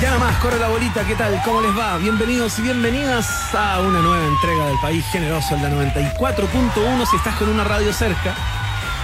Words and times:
Ya 0.00 0.10
nomás, 0.12 0.36
corre 0.38 0.58
la 0.58 0.68
bolita, 0.68 1.04
¿qué 1.06 1.14
tal? 1.14 1.38
¿Cómo 1.44 1.60
les 1.60 1.76
va? 1.76 1.98
Bienvenidos 1.98 2.58
y 2.58 2.62
bienvenidas 2.62 3.54
a 3.54 3.80
una 3.80 4.00
nueva 4.00 4.26
entrega 4.26 4.64
del 4.66 4.78
País 4.80 5.04
Generoso 5.12 5.54
en 5.54 5.62
la 5.62 5.68
94.1 5.68 7.06
si 7.06 7.16
estás 7.16 7.34
con 7.36 7.50
una 7.50 7.64
radio 7.64 7.92
cerca 7.92 8.34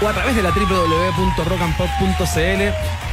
o 0.01 0.09
a 0.09 0.15
través 0.15 0.35
de 0.35 0.43
la 0.43 0.53
www.rockandpop.cl 0.53 2.27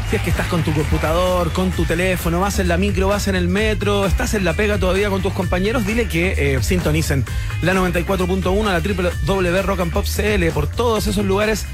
si 0.09 0.15
es 0.15 0.21
que 0.21 0.29
estás 0.29 0.47
con 0.47 0.63
tu 0.63 0.71
computador, 0.71 1.51
con 1.51 1.71
tu 1.71 1.83
teléfono, 1.83 2.39
vas 2.39 2.59
en 2.59 2.69
la 2.69 2.78
micro, 2.78 3.10
vas 3.10 3.28
en 3.28 3.35
el 3.35 3.49
metro, 3.49 4.06
estás 4.06 4.34
en 4.34 4.46
la 4.46 4.54
pega 4.54 4.78
todavía 4.78 5.10
con 5.10 5.22
tus 5.22 5.34
compañeros, 5.34 5.86
dile 5.86 6.08
que 6.08 6.56
eh, 6.56 6.63
sintonicen 6.63 7.26
la 7.62 7.74
94.1, 7.74 8.63
la 8.63 8.79
www.rockandpop.cl 8.79 10.46
por 10.54 10.68
todos 10.68 11.08
esos 11.08 11.26
lugares 11.26 11.65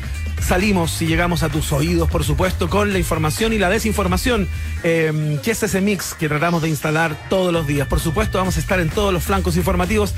salimos 0.41 1.01
y 1.01 1.07
llegamos 1.07 1.43
a 1.43 1.49
tus 1.49 1.71
oídos, 1.71 2.09
por 2.09 2.23
supuesto, 2.23 2.69
con 2.69 2.91
la 2.91 2.99
información 2.99 3.53
y 3.53 3.57
la 3.57 3.69
desinformación, 3.69 4.47
eh, 4.83 5.39
que 5.43 5.51
es 5.51 5.63
ese 5.63 5.81
mix 5.81 6.13
que 6.13 6.27
tratamos 6.27 6.61
de 6.61 6.69
instalar 6.69 7.15
todos 7.29 7.53
los 7.53 7.67
días. 7.67 7.87
Por 7.87 7.99
supuesto, 7.99 8.37
vamos 8.37 8.57
a 8.57 8.59
estar 8.59 8.79
en 8.79 8.89
todos 8.89 9.13
los 9.13 9.23
flancos 9.23 9.57
informativos 9.57 10.13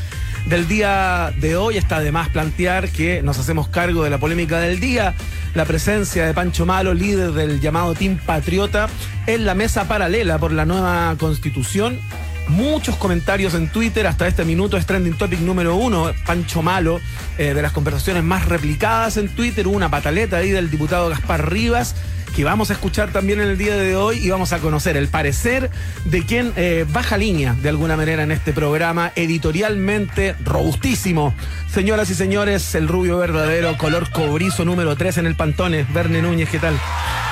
del 0.45 0.67
día 0.67 1.33
de 1.37 1.55
hoy. 1.55 1.77
Está 1.77 1.99
de 1.99 2.11
más 2.11 2.29
plantear 2.29 2.89
que 2.89 3.21
nos 3.21 3.39
hacemos 3.39 3.67
cargo 3.67 4.03
de 4.03 4.09
la 4.09 4.17
polémica 4.17 4.59
del 4.59 4.79
día, 4.79 5.13
la 5.53 5.65
presencia 5.65 6.25
de 6.25 6.33
Pancho 6.33 6.65
Malo, 6.65 6.93
líder 6.93 7.31
del 7.33 7.59
llamado 7.59 7.93
Team 7.93 8.17
Patriota, 8.25 8.89
en 9.27 9.45
la 9.45 9.53
mesa 9.53 9.87
paralela 9.87 10.37
por 10.37 10.51
la 10.51 10.65
nueva 10.65 11.15
constitución 11.19 11.99
muchos 12.47 12.95
comentarios 12.95 13.53
en 13.53 13.69
Twitter. 13.69 14.07
Hasta 14.07 14.27
este 14.27 14.45
minuto 14.45 14.77
es 14.77 14.85
trending 14.85 15.17
topic 15.17 15.39
número 15.39 15.75
uno, 15.75 16.11
Pancho 16.25 16.61
Malo, 16.61 16.99
eh, 17.37 17.53
de 17.53 17.61
las 17.61 17.71
conversaciones 17.71 18.23
más 18.23 18.45
replicadas 18.47 19.17
en 19.17 19.29
Twitter. 19.29 19.67
Hubo 19.67 19.75
una 19.75 19.89
pataleta 19.89 20.37
ahí 20.37 20.51
del 20.51 20.69
diputado 20.69 21.09
Gaspar 21.09 21.51
Rivas 21.51 21.95
que 22.35 22.43
vamos 22.43 22.69
a 22.69 22.73
escuchar 22.73 23.11
también 23.11 23.41
en 23.41 23.49
el 23.49 23.57
día 23.57 23.75
de 23.75 23.95
hoy 23.95 24.17
y 24.25 24.29
vamos 24.29 24.53
a 24.53 24.59
conocer 24.59 24.95
el 24.97 25.07
parecer 25.07 25.69
de 26.05 26.25
quien 26.25 26.53
eh, 26.55 26.85
baja 26.89 27.17
línea 27.17 27.55
de 27.61 27.69
alguna 27.69 27.97
manera 27.97 28.23
en 28.23 28.31
este 28.31 28.53
programa, 28.53 29.11
editorialmente 29.15 30.35
robustísimo. 30.43 31.33
Señoras 31.73 32.09
y 32.09 32.15
señores, 32.15 32.73
el 32.75 32.87
rubio 32.87 33.17
verdadero, 33.17 33.77
color 33.77 34.09
cobrizo 34.11 34.65
número 34.65 34.95
3 34.95 35.19
en 35.19 35.25
el 35.25 35.35
Pantone. 35.35 35.85
Verne 35.93 36.21
Núñez, 36.21 36.49
¿qué 36.49 36.59
tal? 36.59 36.77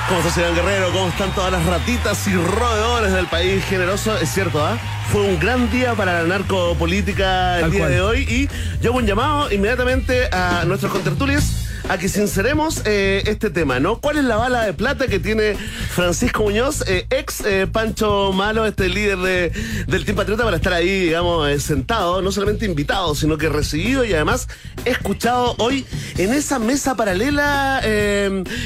¿Cómo 0.08 0.20
está, 0.20 0.32
señor 0.32 0.54
Guerrero? 0.54 0.90
¿Cómo 0.92 1.08
están 1.08 1.30
todas 1.34 1.52
las 1.52 1.64
ratitas 1.66 2.26
y 2.28 2.34
roedores 2.34 3.12
del 3.12 3.26
país 3.26 3.64
generoso? 3.64 4.16
Es 4.18 4.28
cierto, 4.32 4.64
¿ah? 4.64 4.76
Fue 5.12 5.22
un 5.22 5.38
gran 5.38 5.70
día 5.70 5.94
para 5.94 6.22
la 6.22 6.28
narcopolítica 6.28 7.56
el 7.56 7.62
Tal 7.62 7.70
día 7.70 7.80
cual. 7.80 7.92
de 7.92 8.00
hoy 8.00 8.18
y 8.28 8.48
yo 8.82 8.90
hago 8.90 8.98
un 8.98 9.06
llamado 9.06 9.52
inmediatamente 9.52 10.26
a 10.32 10.64
nuestros 10.66 10.92
contertulios 10.92 11.66
a 11.90 11.98
que 11.98 12.08
sinceremos 12.08 12.82
eh, 12.84 13.24
este 13.26 13.50
tema, 13.50 13.80
¿no? 13.80 13.98
¿Cuál 14.00 14.18
es 14.18 14.24
la 14.24 14.36
bala 14.36 14.62
de 14.62 14.72
plata 14.74 15.08
que 15.08 15.18
tiene 15.18 15.54
Francisco 15.54 16.44
Muñoz, 16.44 16.84
eh, 16.86 17.04
ex 17.10 17.40
eh, 17.44 17.66
Pancho 17.66 18.32
Malo, 18.32 18.64
este 18.64 18.88
líder 18.88 19.18
de- 19.18 19.52
del 19.88 20.04
Team 20.04 20.16
Patriota, 20.16 20.44
para 20.44 20.56
estar 20.56 20.72
ahí, 20.72 21.00
digamos, 21.06 21.60
sentado, 21.60 22.22
no 22.22 22.30
solamente 22.30 22.64
invitado, 22.64 23.16
sino 23.16 23.36
que 23.38 23.48
recibido 23.48 24.04
y 24.04 24.14
además 24.14 24.46
escuchado 24.84 25.56
hoy 25.58 25.84
en 26.16 26.32
esa 26.32 26.60
mesa 26.60 26.94
paralela, 26.94 27.80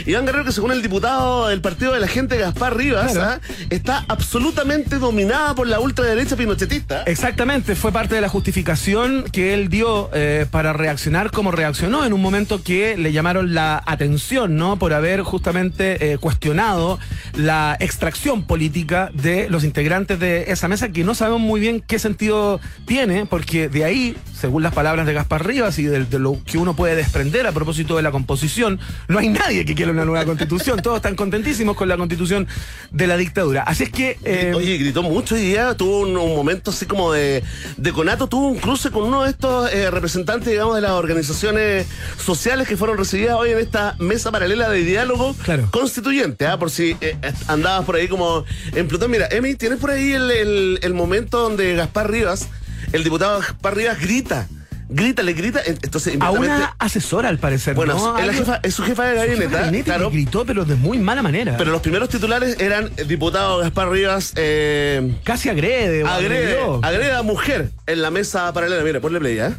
Iván 0.04 0.26
Guerrero, 0.26 0.44
que 0.44 0.52
según 0.52 0.72
el 0.72 0.82
diputado 0.82 1.48
del 1.48 1.62
Partido 1.62 1.92
de 1.94 2.00
la 2.00 2.08
Gente, 2.08 2.36
Gaspar 2.36 2.76
Rivas, 2.76 3.12
Claro. 3.12 3.40
¿ah? 3.42 3.54
está 3.70 4.04
absolutamente 4.08 4.98
dominada 4.98 5.54
por 5.54 5.66
la 5.66 5.80
ultraderecha 5.80 6.36
pinochetista. 6.36 7.04
Exactamente, 7.04 7.74
fue 7.74 7.90
parte 7.90 8.14
de 8.16 8.20
la 8.20 8.28
justificación 8.28 9.24
que 9.32 9.54
él 9.54 9.70
dio 9.70 10.10
para 10.50 10.74
reaccionar 10.74 11.30
como 11.30 11.50
reaccionó 11.52 12.04
en 12.04 12.12
un 12.12 12.20
momento 12.20 12.62
que 12.62 12.98
le 12.98 13.13
llamaron 13.14 13.54
la 13.54 13.82
atención, 13.86 14.56
¿no? 14.56 14.78
Por 14.78 14.92
haber 14.92 15.22
justamente 15.22 16.12
eh, 16.12 16.18
cuestionado 16.18 16.98
la 17.34 17.76
extracción 17.80 18.46
política 18.46 19.10
de 19.14 19.48
los 19.48 19.64
integrantes 19.64 20.20
de 20.20 20.52
esa 20.52 20.68
mesa, 20.68 20.90
que 20.90 21.04
no 21.04 21.14
sabemos 21.14 21.40
muy 21.40 21.60
bien 21.60 21.80
qué 21.80 21.98
sentido 21.98 22.60
tiene, 22.86 23.26
porque 23.26 23.68
de 23.68 23.84
ahí, 23.84 24.16
según 24.38 24.62
las 24.62 24.74
palabras 24.74 25.06
de 25.06 25.12
Gaspar 25.14 25.46
Rivas 25.46 25.78
y 25.78 25.84
de, 25.84 26.06
lo 26.18 26.38
que 26.44 26.58
uno 26.58 26.76
puede 26.76 26.96
desprender 26.96 27.46
a 27.46 27.52
propósito 27.52 27.96
de 27.96 28.02
la 28.02 28.10
composición, 28.10 28.78
no 29.08 29.18
hay 29.18 29.28
nadie 29.28 29.64
que 29.64 29.74
quiera 29.74 29.92
una 29.92 30.04
nueva 30.04 30.24
constitución, 30.24 30.80
todos 30.82 30.96
están 30.96 31.16
contentísimos 31.16 31.76
con 31.76 31.88
la 31.88 31.96
constitución 31.96 32.46
de 32.90 33.06
la 33.06 33.16
dictadura. 33.16 33.62
Así 33.62 33.84
es 33.84 33.90
que... 33.90 34.18
eh, 34.24 34.52
Oye, 34.54 34.76
gritó 34.78 35.02
mucho 35.02 35.34
hoy 35.34 35.42
día, 35.42 35.74
tuvo 35.74 36.00
un, 36.00 36.14
momento 36.14 36.70
así 36.70 36.86
como 36.86 37.12
de, 37.12 37.42
de 37.76 37.92
conato, 37.92 38.26
tuvo 38.26 38.48
un 38.48 38.58
cruce 38.58 38.90
con 38.90 39.04
uno 39.04 39.22
de 39.22 39.30
estos 39.30 39.72
eh, 39.72 39.90
representantes, 39.90 40.48
digamos, 40.48 40.74
de 40.74 40.80
las 40.80 40.92
organizaciones 40.92 41.86
sociales 42.18 42.66
que 42.68 42.76
fueron 42.76 42.93
recibidas 42.96 43.36
hoy 43.36 43.50
en 43.50 43.58
esta 43.58 43.94
mesa 43.98 44.30
paralela 44.32 44.68
de 44.68 44.80
diálogo 44.80 45.34
Claro. 45.44 45.68
constituyente, 45.70 46.46
¿ah? 46.46 46.58
por 46.58 46.70
si 46.70 46.96
eh, 47.00 47.16
andabas 47.48 47.84
por 47.84 47.96
ahí 47.96 48.08
como 48.08 48.44
en 48.74 48.88
Plutón. 48.88 49.10
Mira, 49.10 49.28
Emi, 49.30 49.54
¿tienes 49.54 49.78
por 49.78 49.90
ahí 49.90 50.12
el, 50.12 50.30
el- 50.30 50.78
el 50.82 50.94
momento 50.94 51.38
donde 51.40 51.74
Gaspar 51.74 52.10
Rivas, 52.10 52.48
el 52.92 53.04
diputado 53.04 53.38
Gaspar 53.40 53.76
Rivas, 53.76 54.00
grita? 54.00 54.48
Grita, 54.86 55.22
le 55.22 55.32
grita, 55.32 55.60
entonces 55.64 56.14
a 56.20 56.30
una 56.30 56.76
asesora, 56.78 57.30
al 57.30 57.38
parecer. 57.38 57.74
Bueno, 57.74 57.94
¿no? 57.94 58.18
es, 58.18 58.26
la 58.26 58.32
Algo- 58.32 58.44
jefa- 58.44 58.60
es 58.62 58.74
su 58.74 58.82
jefa 58.82 59.04
de 59.06 59.14
gabinete, 59.16 59.82
claro. 59.82 60.10
gritó, 60.10 60.44
pero 60.44 60.66
de 60.66 60.74
muy 60.74 60.98
mala 60.98 61.22
manera. 61.22 61.56
Pero 61.56 61.72
los 61.72 61.80
primeros 61.80 62.10
titulares 62.10 62.60
eran 62.60 62.90
eh, 62.98 63.04
diputado 63.04 63.58
Gaspar 63.60 63.88
Rivas, 63.88 64.34
eh, 64.36 65.16
Casi 65.24 65.48
agrede. 65.48 66.04
Agrede, 66.06 66.58
agrede 66.82 67.12
a 67.12 67.22
mujer 67.22 67.70
en 67.86 68.02
la 68.02 68.10
mesa 68.10 68.52
paralela. 68.52 68.84
Mira, 68.84 69.00
ponle 69.00 69.20
play, 69.20 69.38
¿eh? 69.38 69.54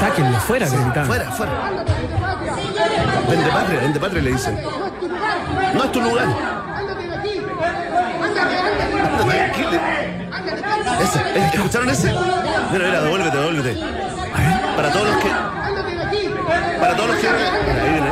Sáquenlo 0.00 0.40
fuera, 0.40 0.66
le 0.66 0.76
gritaban. 0.76 1.06
Fuera, 1.06 1.30
fuera. 1.30 1.52
Vende 3.28 3.50
patria, 3.50 3.80
vende 3.80 4.00
patria, 4.00 4.22
le 4.22 4.32
dicen. 4.32 4.58
No 5.74 5.84
es 5.84 5.92
tu 5.92 6.00
lugar. 6.00 6.26
Ándate, 6.76 7.04
¿qué 9.54 9.62
le- 9.70 9.80
Ese, 11.04 11.18
eh, 11.18 11.50
¿escucharon 11.54 11.88
ese? 11.90 12.08
Mira, 12.72 12.86
mira, 12.86 13.00
devuélvete, 13.02 13.36
devuélvete. 13.36 13.80
Para 14.76 14.90
todos 14.92 15.06
los 15.08 15.16
que. 15.18 15.28
Para 16.80 16.96
todos 16.96 17.08
los 17.10 17.18
que. 17.18 17.28
Mira, 17.28 17.82
ahí 17.82 17.90
viene. 17.92 18.10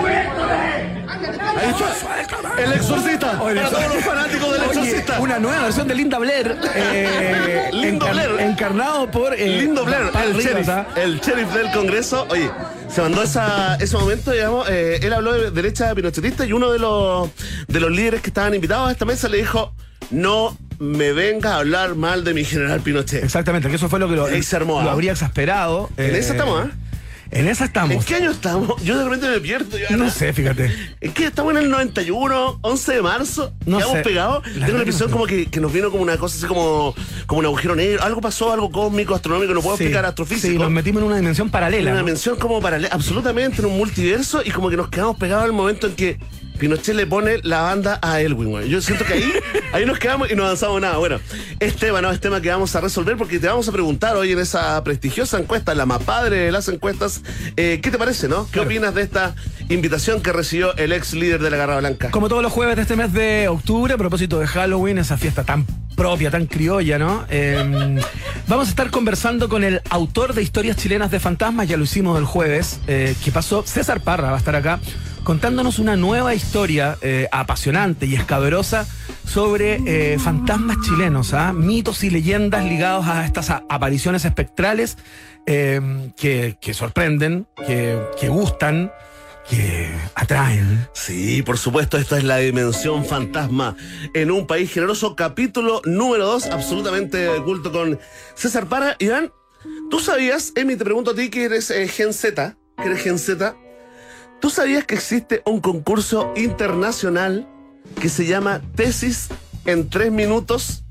Ahí 1.58 1.70
está. 1.70 2.62
El 2.62 2.72
exorcista. 2.72 3.42
Oye, 3.42 3.54
Para 3.56 3.68
eso- 3.68 3.76
todos 3.76 3.94
los 3.94 4.04
fanáticos 4.04 4.52
del 4.52 4.62
exorcista. 4.64 5.20
una 5.20 5.38
nueva 5.38 5.62
versión 5.64 5.88
de 5.88 5.94
Linda 5.94 6.18
Blair. 6.18 6.56
eh, 6.74 7.70
Lindo 7.72 8.06
encar- 8.06 8.12
Blair. 8.12 8.40
Encarnado 8.50 9.10
por. 9.10 9.34
eh, 9.34 9.46
Lindo 9.60 9.84
Blair, 9.84 10.02
el 10.24 10.34
Rivas, 10.34 10.44
sheriff, 10.44 10.68
¿ah? 10.68 10.86
el 10.96 11.20
sheriff 11.20 11.52
del 11.52 11.70
Congreso. 11.72 12.26
Oye, 12.30 12.50
se 12.88 13.00
mandó 13.02 13.22
esa, 13.22 13.76
ese 13.76 13.96
momento, 13.96 14.30
digamos, 14.32 14.68
eh, 14.70 15.00
él 15.02 15.12
habló 15.12 15.32
de 15.32 15.50
derecha 15.50 15.94
pinochetista 15.94 16.44
y 16.46 16.52
uno 16.52 16.70
de 16.70 16.78
los, 16.78 17.30
de 17.66 17.80
los 17.80 17.90
líderes 17.90 18.20
que 18.22 18.28
estaban 18.30 18.54
invitados 18.54 18.88
a 18.88 18.92
esta 18.92 19.04
mesa 19.04 19.28
le 19.28 19.38
dijo, 19.38 19.74
no 20.10 20.56
me 20.78 21.12
vengas 21.12 21.52
a 21.52 21.56
hablar 21.58 21.94
mal 21.96 22.22
de 22.24 22.34
mi 22.34 22.44
general 22.44 22.80
Pinochet. 22.80 23.24
Exactamente, 23.24 23.68
que 23.68 23.74
eso 23.76 23.88
fue 23.88 23.98
lo 23.98 24.08
que 24.08 24.14
lo, 24.14 24.28
lo 24.28 24.78
¿ah? 24.80 24.92
habría 24.92 25.12
exasperado. 25.12 25.90
En 25.96 26.14
eh, 26.14 26.18
esa 26.18 26.32
estamos, 26.32 26.66
¿ah? 26.66 26.70
En 27.30 27.46
esa 27.46 27.64
¿En 27.64 27.68
estamos. 27.68 28.04
qué 28.06 28.14
año 28.14 28.30
estamos? 28.30 28.82
Yo 28.82 28.96
de 28.96 29.04
repente 29.04 29.28
me 29.28 29.38
pierdo. 29.40 29.76
yo, 29.78 29.96
No 29.96 30.10
sé, 30.10 30.32
fíjate. 30.32 30.72
¿En 31.00 31.12
qué 31.12 31.26
estamos 31.26 31.52
en 31.52 31.58
el 31.58 31.70
91, 31.70 32.58
11 32.62 32.92
de 32.94 33.02
marzo? 33.02 33.52
No 33.66 33.76
¿Quedamos 33.78 33.96
sé. 33.98 34.02
pegados? 34.02 34.46
La 34.56 34.66
Tengo 34.66 34.78
que 34.78 34.84
impresión 34.84 35.10
no 35.10 35.12
como 35.16 35.26
que, 35.26 35.46
que 35.46 35.60
nos 35.60 35.72
vino 35.72 35.90
como 35.90 36.02
una 36.02 36.16
cosa 36.16 36.36
así 36.38 36.46
como, 36.46 36.94
como 37.26 37.40
un 37.40 37.44
agujero 37.46 37.76
negro. 37.76 38.02
Algo 38.02 38.20
pasó, 38.20 38.52
algo 38.52 38.70
cósmico, 38.70 39.14
astronómico, 39.14 39.52
no 39.52 39.60
puedo 39.60 39.76
Sí. 39.76 39.84
explicar 39.84 40.06
astrofísico. 40.06 40.52
Sí, 40.52 40.58
nos 40.58 40.70
metimos 40.70 41.02
en 41.02 41.06
una 41.08 41.16
dimensión 41.16 41.50
paralela. 41.50 41.90
En 41.90 41.94
una 41.96 42.00
¿no? 42.00 42.06
dimensión 42.06 42.36
como 42.38 42.60
paralela, 42.60 42.88
absolutamente 42.92 43.60
en 43.60 43.66
un 43.66 43.76
multiverso 43.76 44.40
y 44.44 44.50
como 44.50 44.70
que 44.70 44.76
nos 44.76 44.88
quedamos 44.88 45.16
pegados 45.18 45.44
al 45.44 45.52
momento 45.52 45.86
en 45.86 45.94
que 45.94 46.18
Pinochet 46.58 46.94
le 46.94 47.06
pone 47.06 47.38
la 47.42 47.62
banda 47.62 47.98
a 48.02 48.20
Elwin, 48.20 48.50
güey. 48.50 48.68
Yo 48.68 48.80
siento 48.80 49.04
que 49.04 49.14
ahí, 49.14 49.32
ahí 49.72 49.86
nos 49.86 49.98
quedamos 49.98 50.30
y 50.30 50.34
no 50.34 50.44
avanzamos 50.44 50.80
nada. 50.80 50.98
Bueno, 50.98 51.20
es 51.60 51.76
tema, 51.76 52.00
¿no? 52.02 52.10
Es 52.10 52.20
tema 52.20 52.40
que 52.40 52.50
vamos 52.50 52.74
a 52.74 52.80
resolver 52.80 53.16
porque 53.16 53.38
te 53.38 53.46
vamos 53.46 53.68
a 53.68 53.72
preguntar 53.72 54.16
hoy 54.16 54.32
en 54.32 54.38
esa 54.40 54.82
prestigiosa 54.84 55.38
encuesta, 55.38 55.74
la 55.74 55.86
más 55.86 56.02
padre 56.02 56.36
de 56.38 56.52
las 56.52 56.68
encuestas, 56.68 57.22
eh, 57.56 57.80
¿qué 57.82 57.90
te 57.90 57.98
parece, 57.98 58.28
no? 58.28 58.46
¿Qué 58.46 58.52
Claro. 58.52 58.66
opinas 58.68 58.94
de 58.94 59.02
esta 59.02 59.34
invitación 59.68 60.20
que 60.20 60.32
recibió 60.32 60.76
el 60.76 60.92
ex 60.92 61.14
líder 61.14 61.40
de 61.40 61.50
la 61.50 61.56
Garra 61.56 61.78
Blanca? 61.78 62.10
Como 62.10 62.28
todos 62.28 62.42
los 62.42 62.52
jueves 62.52 62.76
de 62.76 62.82
este 62.82 62.96
mes 62.96 63.12
de 63.12 63.48
octubre, 63.48 63.94
a 63.94 63.96
propósito 63.98 64.38
de 64.40 64.46
Halloween, 64.46 64.98
esa 64.98 65.16
fiesta 65.16 65.44
tan 65.44 65.64
propia, 65.96 66.30
tan 66.30 66.46
criolla, 66.46 66.98
¿no? 66.98 67.24
Eh, 67.28 68.00
vamos 68.48 68.66
a 68.68 68.70
estar 68.70 68.90
conversando 68.90 69.48
con 69.48 69.64
el 69.64 69.80
autor 69.90 70.32
de 70.34 70.42
Historias 70.42 70.76
Chilenas 70.76 71.10
de 71.10 71.20
Fantasmas, 71.20 71.68
ya 71.68 71.76
lo 71.76 71.84
hicimos 71.84 72.18
el 72.18 72.24
jueves, 72.24 72.80
eh, 72.86 73.14
que 73.24 73.30
pasó, 73.32 73.64
César 73.66 74.00
Parra 74.00 74.30
va 74.30 74.36
a 74.36 74.38
estar 74.38 74.54
acá, 74.56 74.78
contándonos 75.28 75.78
una 75.78 75.94
nueva 75.94 76.34
historia 76.34 76.96
eh, 77.02 77.28
apasionante 77.30 78.06
y 78.06 78.14
escabrosa 78.14 78.86
sobre 79.26 79.74
eh, 79.84 80.18
fantasmas 80.18 80.78
chilenos, 80.80 81.34
¿ah? 81.34 81.52
mitos 81.52 82.02
y 82.02 82.08
leyendas 82.08 82.64
ligados 82.64 83.06
a 83.08 83.26
estas 83.26 83.50
apariciones 83.50 84.24
espectrales 84.24 84.96
eh, 85.44 86.12
que, 86.16 86.72
sorprenden, 86.72 87.46
que, 87.66 88.00
que 88.18 88.30
gustan, 88.30 88.90
que 89.50 89.90
atraen. 90.14 90.88
Sí, 90.94 91.42
por 91.42 91.58
supuesto, 91.58 91.98
esta 91.98 92.16
es 92.16 92.24
la 92.24 92.38
dimensión 92.38 93.04
fantasma 93.04 93.76
en 94.14 94.30
un 94.30 94.46
país 94.46 94.72
generoso, 94.72 95.14
capítulo 95.14 95.82
número 95.84 96.24
2, 96.24 96.46
absolutamente 96.46 97.28
culto 97.44 97.70
con 97.70 98.00
César 98.34 98.66
Para. 98.66 98.96
Iván, 98.98 99.30
¿tú 99.90 100.00
sabías, 100.00 100.54
Emi, 100.56 100.76
te 100.76 100.84
pregunto 100.84 101.10
a 101.10 101.14
ti 101.14 101.28
que 101.28 101.44
eres 101.44 101.70
eh, 101.70 101.86
Gen 101.86 102.14
Z, 102.14 102.56
que 102.78 102.84
eres 102.84 103.02
Gen 103.02 103.18
Z, 103.18 103.54
¿tú 104.40 104.50
sabías 104.50 104.84
que 104.84 104.94
existe 104.94 105.42
un 105.44 105.60
concurso 105.60 106.32
internacional 106.36 107.46
que 108.00 108.08
se 108.08 108.26
llama 108.26 108.62
Tesis 108.74 109.28
en 109.64 109.88
tres 109.88 110.12
minutos 110.12 110.84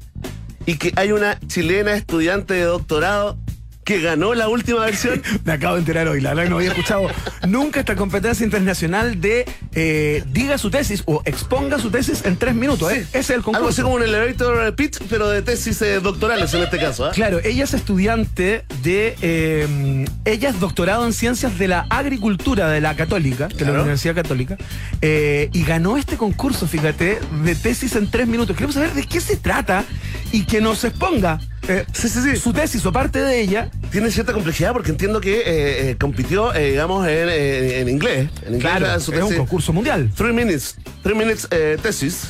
y 0.66 0.78
que 0.78 0.92
hay 0.96 1.12
una 1.12 1.40
chilena 1.48 1.96
estudiante 1.96 2.54
de 2.54 2.64
doctorado 2.64 3.38
que 3.88 4.02
ganó 4.02 4.34
la 4.34 4.50
última 4.50 4.82
versión. 4.82 5.24
Me 5.46 5.54
acabo 5.54 5.76
de 5.76 5.80
enterar 5.80 6.10
hoy, 6.10 6.20
la 6.20 6.32
verdad 6.32 6.44
que 6.44 6.50
no 6.50 6.58
había 6.58 6.72
escuchado 6.72 7.08
nunca 7.48 7.80
esta 7.80 7.96
competencia 7.96 8.44
internacional 8.44 9.22
de 9.22 9.46
eh, 9.76 10.26
diga 10.30 10.58
su 10.58 10.70
tesis 10.70 11.04
o 11.06 11.22
exponga 11.24 11.80
su 11.80 11.90
tesis 11.90 12.26
en 12.26 12.36
tres 12.36 12.54
minutos. 12.54 12.92
¿eh? 12.92 13.08
Ese 13.12 13.20
es 13.20 13.30
el 13.30 13.36
concurso. 13.38 13.60
Algo 13.60 13.70
así 13.70 13.82
como 13.82 13.96
un 13.96 14.04
elevator 14.04 14.76
pitch, 14.76 15.00
pero 15.10 15.30
de 15.30 15.42
tesis 15.42 15.82
eh, 15.82 16.02
doctorales 16.02 16.54
en 16.54 16.64
este 16.64 16.78
caso. 16.80 17.06
¿ah? 17.06 17.12
Claro, 17.12 17.40
ella 17.42 17.64
es 17.64 17.74
estudiante 17.74 18.66
de. 18.84 20.06
ella 20.26 20.50
es 20.50 20.60
doctorado 20.60 21.06
en 21.06 21.14
ciencias 21.14 21.58
de 21.58 21.70
la 21.70 21.86
agricultura 21.90 22.68
de 22.68 22.82
la 22.82 22.94
Católica, 22.98 23.48
de 23.48 23.56
Claro. 23.56 23.74
la 23.74 23.80
Universidad 23.84 24.16
Católica, 24.16 24.58
y 25.02 25.64
ganó 25.64 25.96
este 25.96 26.18
concurso, 26.18 26.68
fíjate, 26.68 27.20
de 27.46 27.56
tesis 27.56 27.96
en 27.96 28.12
tres 28.12 28.28
minutos. 28.28 28.54
Queremos 28.54 28.76
saber 28.76 28.94
de 28.94 29.06
qué 29.06 29.22
se 29.22 29.38
trata 29.38 29.86
y 30.34 30.44
que 30.44 30.60
nos 30.60 30.84
exponga 30.84 31.40
eh, 31.68 31.86
Sí, 31.94 32.10
sí, 32.10 32.20
sí. 32.22 32.36
su 32.38 32.54
tesis 32.54 32.86
o 32.86 32.92
parte 32.92 33.20
de 33.20 33.42
ella. 33.42 33.70
Tiene 33.92 34.12
cierta 34.12 34.34
complejidad 34.34 34.74
porque 34.74 34.92
entiendo 34.92 35.22
que 35.22 35.40
eh, 35.40 35.90
eh, 35.90 35.96
compitió, 36.00 36.52
digamos, 36.52 37.08
en, 37.08 37.30
en 37.30 37.90
inglés. 37.90 38.30
En 38.46 38.56
inglés 38.56 38.62
Claro, 38.78 38.96
es 38.96 39.08
un 39.08 39.36
concurso 39.36 39.74
mundial. 39.74 40.10
Three 40.16 40.34
minutes, 40.34 40.76
three 41.04 41.16
minutes 41.16 41.48
tesis. 41.82 42.28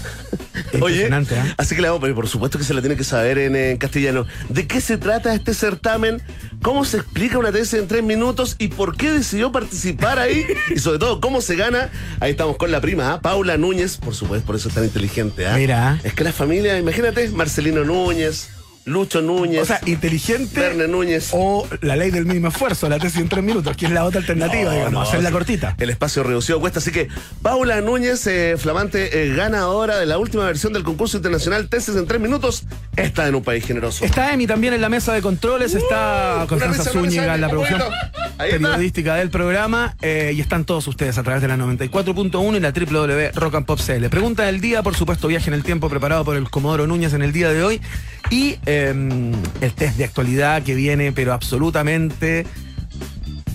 Oye, 0.81 1.03
Impresionante, 1.03 1.35
¿eh? 1.35 1.53
así 1.57 1.75
que 1.75 1.81
le 1.81 1.87
vamos 1.87 2.01
pedir, 2.01 2.15
por 2.15 2.27
supuesto 2.27 2.57
que 2.57 2.63
se 2.63 2.73
la 2.73 2.81
tiene 2.81 2.95
que 2.95 3.03
saber 3.03 3.37
en, 3.37 3.55
eh, 3.55 3.77
castellano. 3.79 4.25
¿De 4.49 4.67
qué 4.67 4.81
se 4.81 4.97
trata 4.97 5.33
este 5.33 5.53
certamen? 5.53 6.21
¿Cómo 6.61 6.85
se 6.85 6.97
explica 6.97 7.37
una 7.37 7.51
tesis 7.51 7.75
en 7.75 7.87
tres 7.87 8.03
minutos? 8.03 8.55
¿Y 8.59 8.69
por 8.69 8.97
qué 8.97 9.11
decidió 9.11 9.51
participar 9.51 10.19
ahí? 10.19 10.45
Y 10.75 10.79
sobre 10.79 10.99
todo, 10.99 11.21
¿cómo 11.21 11.41
se 11.41 11.55
gana? 11.55 11.89
Ahí 12.19 12.31
estamos 12.31 12.57
con 12.57 12.71
la 12.71 12.81
prima, 12.81 13.13
¿ah? 13.13 13.21
Paula 13.21 13.57
Núñez, 13.57 13.97
por 13.97 14.15
supuesto, 14.15 14.45
por 14.45 14.55
eso 14.55 14.69
es 14.69 14.75
tan 14.75 14.83
inteligente. 14.83 15.47
¿ah? 15.47 15.55
Mira. 15.55 15.99
Es 16.03 16.13
que 16.13 16.23
la 16.23 16.33
familia, 16.33 16.77
imagínate, 16.77 17.29
Marcelino 17.29 17.83
Núñez, 17.83 18.49
Lucho 18.87 19.21
Núñez, 19.21 19.61
O 19.61 19.65
sea, 19.65 19.79
inteligente. 19.85 20.59
Verne 20.59 20.87
Núñez. 20.87 21.29
O 21.33 21.67
la 21.81 21.95
ley 21.95 22.09
del 22.09 22.25
mínimo 22.25 22.47
esfuerzo, 22.47 22.89
la 22.89 22.97
tesis 22.99 23.19
en 23.21 23.29
tres 23.29 23.43
minutos, 23.43 23.75
que 23.77 23.85
es 23.85 23.91
la 23.91 24.03
otra 24.05 24.19
alternativa, 24.21 24.63
No, 24.65 24.71
digamos, 24.71 24.91
no, 24.93 25.01
hacerla 25.01 25.29
sí. 25.29 25.33
cortita. 25.33 25.75
El 25.77 25.89
espacio 25.89 26.23
reducido 26.23 26.59
cuesta. 26.59 26.79
Así 26.79 26.91
que 26.91 27.07
Paula 27.41 27.81
Núñez, 27.81 28.25
eh, 28.27 28.55
flamante 28.57 29.23
eh, 29.23 29.35
ganadora 29.35 29.97
de 29.97 30.05
la 30.05 30.17
última 30.17 30.45
versión 30.45 30.73
del 30.73 30.83
concurso 30.83 31.17
internacional 31.17 31.67
Tesis 31.69 31.95
en 31.95 32.07
tres 32.07 32.19
minutos, 32.21 32.63
está 32.95 33.27
en 33.27 33.35
un 33.35 33.43
país 33.43 33.65
generoso. 33.65 34.03
Está 34.05 34.33
Emi 34.33 34.47
también 34.47 34.73
en 34.73 34.81
la 34.81 34.89
mesa 34.89 35.13
de 35.13 35.21
controles, 35.21 35.73
está 35.75 36.07
Uh, 36.43 36.47
Constanza 36.47 36.83
risa, 36.83 36.91
una 36.91 37.01
Zúñiga 37.09 37.35
en 37.35 37.41
la 37.41 37.49
producción 37.49 37.81
está. 37.81 38.11
periodística 38.37 39.15
del 39.15 39.29
programa 39.29 39.95
eh, 40.01 40.31
y 40.35 40.41
están 40.41 40.65
todos 40.65 40.87
ustedes 40.87 41.17
a 41.17 41.23
través 41.23 41.41
de 41.41 41.47
la 41.47 41.57
94.1 41.57 42.55
y 42.57 42.59
la 42.59 42.71
www.rockandpopcl. 42.71 44.05
Pregunta 44.09 44.43
del 44.43 44.61
día, 44.61 44.83
por 44.83 44.95
supuesto, 44.95 45.27
viaje 45.27 45.49
en 45.49 45.53
el 45.53 45.63
tiempo 45.63 45.89
preparado 45.89 46.23
por 46.25 46.35
el 46.37 46.49
Comodoro 46.49 46.87
Núñez 46.87 47.13
en 47.13 47.21
el 47.21 47.31
día 47.33 47.49
de 47.49 47.63
hoy 47.63 47.81
y 48.29 48.57
eh, 48.77 49.31
el 49.61 49.73
test 49.73 49.97
de 49.97 50.03
actualidad 50.05 50.63
que 50.63 50.75
viene, 50.75 51.11
pero 51.11 51.33
absolutamente 51.33 52.45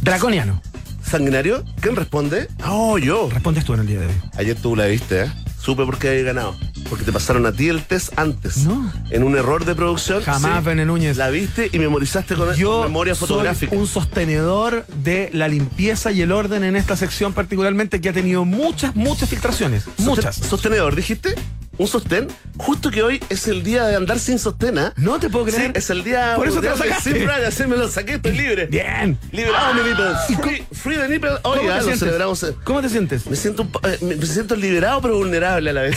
draconiano. 0.00 0.60
¿Sanguinario? 1.08 1.64
¿Quién 1.80 1.96
responde? 1.96 2.48
Oh, 2.66 2.96
yo. 2.98 3.28
Respondes 3.30 3.64
tú 3.64 3.74
en 3.74 3.80
el 3.80 3.86
día 3.86 4.00
de 4.00 4.06
hoy. 4.06 4.12
Ayer 4.36 4.56
tú 4.56 4.74
la 4.76 4.86
viste, 4.86 5.24
¿eh? 5.24 5.32
Supe 5.60 5.84
por 5.84 5.98
qué 5.98 6.08
había 6.08 6.22
ganado. 6.22 6.56
Porque 6.88 7.04
te 7.04 7.12
pasaron 7.12 7.46
a 7.46 7.52
ti 7.52 7.68
el 7.68 7.82
test 7.84 8.18
antes. 8.18 8.58
No. 8.58 8.90
En 9.10 9.22
un 9.22 9.36
error 9.36 9.64
de 9.64 9.74
producción. 9.74 10.22
Jamás, 10.22 10.60
Sí. 10.60 10.66
Bene 10.66 10.84
Núñez. 10.84 11.16
La 11.16 11.28
viste 11.30 11.68
y 11.72 11.78
memorizaste 11.78 12.34
con 12.34 12.52
Yo 12.56 12.82
memoria 12.82 13.14
soy 13.14 13.28
fotográfica. 13.28 13.76
un 13.76 13.86
sostenedor 13.86 14.84
de 15.04 15.30
la 15.32 15.46
limpieza 15.48 16.10
y 16.10 16.22
el 16.22 16.32
orden 16.32 16.64
en 16.64 16.74
esta 16.76 16.96
sección 16.96 17.32
particularmente 17.32 18.00
que 18.00 18.08
ha 18.08 18.12
tenido 18.12 18.44
muchas, 18.44 18.96
muchas 18.96 19.28
filtraciones. 19.28 19.84
Muchas. 19.98 20.38
Sosten- 20.40 20.48
Sostenedor, 20.48 20.96
dijiste. 20.96 21.34
Un 21.78 21.88
sostén. 21.88 22.28
Justo 22.58 22.90
que 22.90 23.02
hoy 23.02 23.18
es 23.30 23.48
el 23.48 23.62
día 23.62 23.84
de 23.86 23.96
andar 23.96 24.18
sin 24.18 24.38
sostén, 24.38 24.78
¿ah? 24.78 24.92
No 24.96 25.18
te 25.18 25.30
puedo 25.30 25.46
Sí, 25.46 25.52
creer. 25.54 25.72
es 25.74 25.88
el 25.90 26.04
día. 26.04 26.34
Por 26.36 26.46
eso 26.46 26.60
te 26.60 26.68
lo 26.68 26.76
sacaste. 26.76 27.12
Sin 27.14 27.24
Brand, 27.24 27.44
así 27.44 27.66
me 27.66 27.76
lo 27.76 27.88
saqué, 27.88 28.14
estoy 28.14 28.32
libre. 28.32 28.66
Bien. 28.66 29.18
Liberado, 29.32 29.74
mi 29.74 29.80
nipple. 29.88 30.04
Free, 30.42 30.64
free 30.72 30.96
the 30.98 31.08
nipple. 31.08 31.30
¿Cómo 31.42 31.54
Oye, 31.54 31.62
te 31.62 31.68
lo 31.74 31.80
sientes? 31.80 31.98
celebramos. 32.00 32.42
eh. 32.42 32.54
¿Cómo 32.64 32.82
te 32.82 32.88
sientes? 32.90 33.26
Me 33.26 33.36
siento, 33.36 33.66
eh, 33.84 33.98
me 34.02 34.26
siento 34.26 34.54
liberado, 34.54 35.00
pero 35.00 35.16
vulnerable 35.16 35.70
a 35.70 35.72
la 35.72 35.82
vez. 35.82 35.96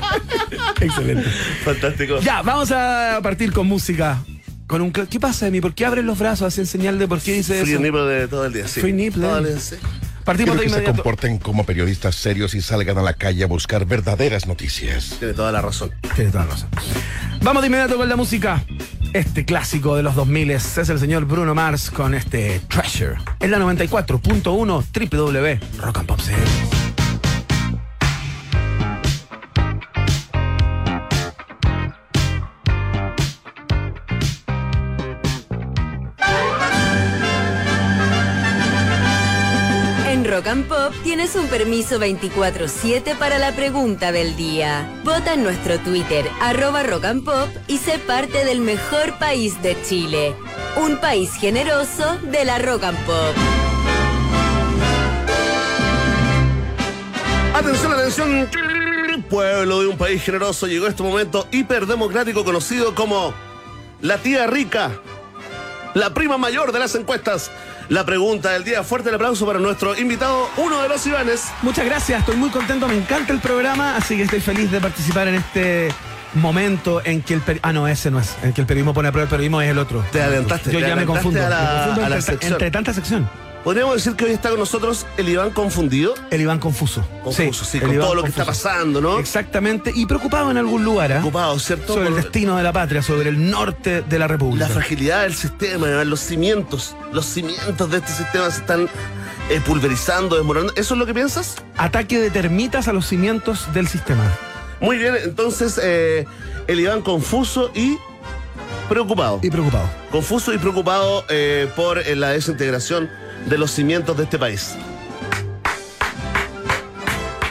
Excelente. 0.80 1.28
Fantástico. 1.64 2.20
Ya, 2.20 2.42
vamos 2.42 2.70
a 2.70 3.18
partir 3.22 3.52
con 3.52 3.66
música. 3.66 4.22
Con 4.66 4.82
un 4.82 4.92
¿Qué 4.92 5.18
pasa, 5.18 5.48
Emi? 5.48 5.60
¿Por 5.60 5.74
qué 5.74 5.84
abres 5.86 6.04
los 6.04 6.18
brazos 6.18 6.46
así 6.46 6.60
en 6.60 6.66
señal 6.66 6.98
de 6.98 7.08
por 7.08 7.20
qué 7.20 7.32
dice 7.32 7.60
Free 7.62 7.72
eso? 7.72 7.80
the 7.80 7.84
nipple 7.86 8.02
de 8.02 8.28
todo 8.28 8.44
el 8.46 8.52
día, 8.52 8.68
sí. 8.68 8.80
Free 8.80 8.92
nipple. 8.92 9.22
Todo 9.22 9.38
el 9.38 9.46
día, 9.46 9.58
sí. 9.58 9.76
Partimos 10.30 10.54
Quiero 10.54 10.60
de 10.60 10.66
que 10.66 10.70
se 10.70 10.76
inmediato. 10.76 11.02
comporten 11.02 11.38
como 11.38 11.64
periodistas 11.64 12.14
serios 12.14 12.54
y 12.54 12.60
salgan 12.60 12.96
a 12.98 13.02
la 13.02 13.14
calle 13.14 13.42
a 13.42 13.48
buscar 13.48 13.84
verdaderas 13.84 14.46
noticias. 14.46 15.16
Tiene 15.18 15.34
toda 15.34 15.50
la 15.50 15.60
razón. 15.60 15.90
Tiene 16.14 16.30
toda 16.30 16.44
la 16.44 16.52
razón. 16.52 16.68
Vamos 17.42 17.62
de 17.62 17.66
inmediato 17.66 17.96
con 17.96 18.08
la 18.08 18.14
música. 18.14 18.64
Este 19.12 19.44
clásico 19.44 19.96
de 19.96 20.04
los 20.04 20.14
2000 20.14 20.52
es 20.52 20.78
el 20.78 21.00
señor 21.00 21.24
Bruno 21.24 21.52
Mars 21.56 21.90
con 21.90 22.14
este 22.14 22.60
Treasure. 22.68 23.16
En 23.40 23.50
la 23.50 23.58
94.1 23.58 24.84
www 25.10 25.80
Rock 25.80 25.98
and 25.98 26.06
Pop 26.06 26.20
CL. 26.20 26.89
And 40.50 40.66
Pop 40.66 40.92
tienes 41.04 41.36
un 41.36 41.46
permiso 41.46 42.00
24-7 42.00 43.16
para 43.16 43.38
la 43.38 43.52
pregunta 43.52 44.10
del 44.10 44.34
día. 44.36 45.00
Vota 45.04 45.34
en 45.34 45.44
nuestro 45.44 45.78
Twitter, 45.78 46.28
arroba 46.40 46.82
Rock 46.82 47.04
Pop, 47.24 47.48
y 47.68 47.78
sé 47.78 47.98
parte 47.98 48.44
del 48.44 48.60
mejor 48.60 49.16
país 49.18 49.62
de 49.62 49.80
Chile. 49.82 50.34
Un 50.76 50.98
país 50.98 51.32
generoso 51.34 52.18
de 52.22 52.44
la 52.44 52.58
Rock 52.58 52.84
and 52.84 52.98
Pop. 53.06 53.34
Atención, 57.54 57.92
atención. 57.92 58.48
Pueblo 59.28 59.80
de 59.80 59.86
un 59.86 59.96
país 59.96 60.22
generoso, 60.22 60.66
llegó 60.66 60.88
este 60.88 61.02
momento 61.02 61.46
hiperdemocrático 61.52 62.44
conocido 62.44 62.94
como 62.94 63.32
la 64.00 64.18
tía 64.18 64.48
rica, 64.48 64.90
la 65.94 66.12
prima 66.12 66.38
mayor 66.38 66.72
de 66.72 66.80
las 66.80 66.94
encuestas. 66.96 67.50
La 67.90 68.04
pregunta 68.06 68.52
del 68.52 68.62
día, 68.62 68.82
fuerte 68.84 69.08
el 69.08 69.16
aplauso 69.16 69.44
para 69.44 69.58
nuestro 69.58 69.98
invitado, 69.98 70.48
uno 70.58 70.80
de 70.80 70.88
los 70.88 71.04
Ivanes. 71.06 71.46
Muchas 71.62 71.84
gracias, 71.84 72.20
estoy 72.20 72.36
muy 72.36 72.48
contento, 72.50 72.86
me 72.86 72.96
encanta 72.96 73.32
el 73.32 73.40
programa, 73.40 73.96
así 73.96 74.16
que 74.16 74.22
estoy 74.22 74.40
feliz 74.40 74.70
de 74.70 74.80
participar 74.80 75.26
en 75.26 75.34
este 75.34 75.92
momento 76.34 77.02
en 77.04 77.20
que 77.22 77.34
el 77.34 77.42
peri- 77.44 77.58
ah 77.62 77.72
no 77.72 77.88
ese 77.88 78.08
no 78.12 78.20
es 78.20 78.36
en 78.44 78.52
que 78.52 78.60
el 78.60 78.66
periodismo 78.68 78.94
pone 78.94 79.08
a 79.08 79.12
prueba 79.12 79.24
el 79.24 79.28
periodismo 79.30 79.60
es 79.60 79.68
el 79.70 79.78
otro 79.78 80.04
Te 80.12 80.22
adelantaste, 80.22 80.70
yo 80.70 80.78
te 80.78 80.86
ya 80.86 80.94
me 80.94 81.04
confundo, 81.04 81.44
a 81.44 81.48
la- 81.48 81.58
me 81.60 81.66
confundo 81.78 82.04
a 82.04 82.08
la 82.08 82.16
entre, 82.18 82.32
sección. 82.32 82.52
entre 82.52 82.70
tanta 82.70 82.94
sección 82.94 83.28
Podríamos 83.64 83.96
decir 83.96 84.14
que 84.16 84.24
hoy 84.24 84.30
está 84.32 84.48
con 84.48 84.58
nosotros 84.58 85.06
el 85.18 85.28
Iván 85.28 85.50
confundido. 85.50 86.14
el 86.30 86.40
Iván 86.40 86.58
confuso 86.58 87.04
Confuso, 87.22 87.64
sí, 87.64 87.78
con 87.78 87.92
Iván 87.92 88.06
todo 88.06 88.14
lo 88.14 88.22
que 88.22 88.30
está 88.30 88.46
pasando, 88.46 89.00
¿no? 89.02 89.18
exactamente 89.18 89.92
y 89.94 90.06
preocupado 90.06 90.50
en 90.50 90.56
algún 90.56 90.82
lugar 90.82 91.12
¿ah? 91.12 91.20
Ocupado, 91.20 91.58
¿cierto? 91.58 91.92
sobre 91.94 92.08
el 92.08 92.14
destino 92.14 92.56
de 92.56 92.62
la 92.62 92.72
patria 92.72 93.02
sobre 93.02 93.28
el 93.28 93.50
norte 93.50 94.00
de 94.02 94.18
la 94.18 94.26
república 94.26 94.66
la 94.66 94.74
fragilidad 94.74 95.22
del 95.22 95.34
sistema, 95.34 95.88
los 96.04 96.20
cimientos, 96.20 96.96
los 97.12 97.26
cimientos 97.26 97.90
de 97.90 97.98
este 97.98 98.12
sistema 98.12 98.50
se 98.50 98.60
están 98.60 98.88
eh, 99.50 99.60
pulverizando, 99.66 100.36
desmoronando. 100.36 100.72
¿Eso 100.76 100.94
es 100.94 100.98
lo 100.98 101.04
que 101.06 101.12
piensas? 101.12 101.56
ataque 101.76 102.18
de 102.18 102.30
termitas 102.30 102.88
a 102.88 102.92
los 102.94 103.06
cimientos 103.06 103.72
del 103.74 103.88
sistema 103.88 104.24
Muy 104.80 104.96
bien, 104.96 105.14
entonces 105.22 105.78
eh, 105.82 106.24
el 106.66 106.80
Iván 106.80 107.02
confuso 107.02 107.70
y 107.74 107.98
preocupado. 108.88 109.38
y 109.42 109.50
preocupado 109.50 109.88
Confuso 110.10 110.52
y 110.54 110.58
preocupado 110.58 111.24
eh, 111.28 111.68
por 111.76 111.98
eh, 111.98 112.16
la 112.16 112.30
desintegración 112.30 113.08
de 113.46 113.58
los 113.58 113.70
cimientos 113.70 114.16
de 114.16 114.24
este 114.24 114.38
país. 114.38 114.74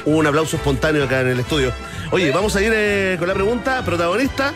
Un 0.06 0.26
aplauso 0.26 0.58
espontáneo 0.58 1.04
acá 1.04 1.22
en 1.22 1.28
el 1.28 1.40
estudio. 1.40 1.72
Oye, 2.12 2.32
vamos 2.32 2.56
a 2.56 2.62
ir 2.62 2.72
eh, 2.74 3.16
con 3.20 3.28
la 3.28 3.34
pregunta 3.34 3.84
protagonista. 3.86 4.54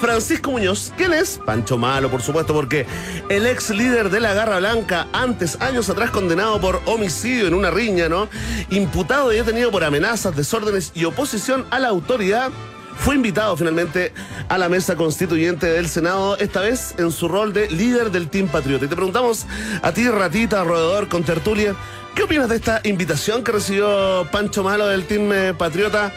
Francisco 0.00 0.50
Muñoz, 0.50 0.92
¿quién 0.96 1.12
es? 1.12 1.38
Pancho 1.46 1.78
Malo, 1.78 2.10
por 2.10 2.22
supuesto, 2.22 2.52
porque 2.52 2.86
el 3.28 3.46
ex 3.46 3.70
líder 3.70 4.10
de 4.10 4.18
la 4.18 4.34
Garra 4.34 4.58
Blanca, 4.58 5.06
antes, 5.12 5.60
años 5.60 5.88
atrás, 5.90 6.10
condenado 6.10 6.60
por 6.60 6.82
homicidio 6.86 7.46
en 7.46 7.54
una 7.54 7.70
riña, 7.70 8.08
¿no? 8.08 8.28
Imputado 8.70 9.32
y 9.32 9.36
detenido 9.36 9.70
por 9.70 9.84
amenazas, 9.84 10.34
desórdenes 10.34 10.90
y 10.94 11.04
oposición 11.04 11.66
a 11.70 11.78
la 11.78 11.88
autoridad, 11.88 12.50
fue 12.98 13.14
invitado 13.14 13.56
finalmente 13.56 14.12
a 14.48 14.58
la 14.58 14.68
mesa 14.68 14.96
constituyente 14.96 15.66
del 15.66 15.88
Senado, 15.88 16.36
esta 16.38 16.60
vez 16.60 16.94
en 16.98 17.10
su 17.10 17.28
rol 17.28 17.52
de 17.52 17.70
líder 17.70 18.10
del 18.10 18.28
Team 18.28 18.48
Patriota. 18.48 18.84
Y 18.84 18.88
te 18.88 18.94
preguntamos 18.96 19.46
a 19.82 19.92
ti, 19.92 20.08
ratita, 20.08 20.62
roedor, 20.64 21.08
con 21.08 21.24
tertulia, 21.24 21.74
¿qué 22.14 22.22
opinas 22.24 22.48
de 22.48 22.56
esta 22.56 22.80
invitación 22.84 23.42
que 23.42 23.52
recibió 23.52 24.26
Pancho 24.30 24.62
Malo 24.62 24.86
del 24.86 25.04
Team 25.06 25.32
eh, 25.32 25.54
Patriota? 25.56 26.12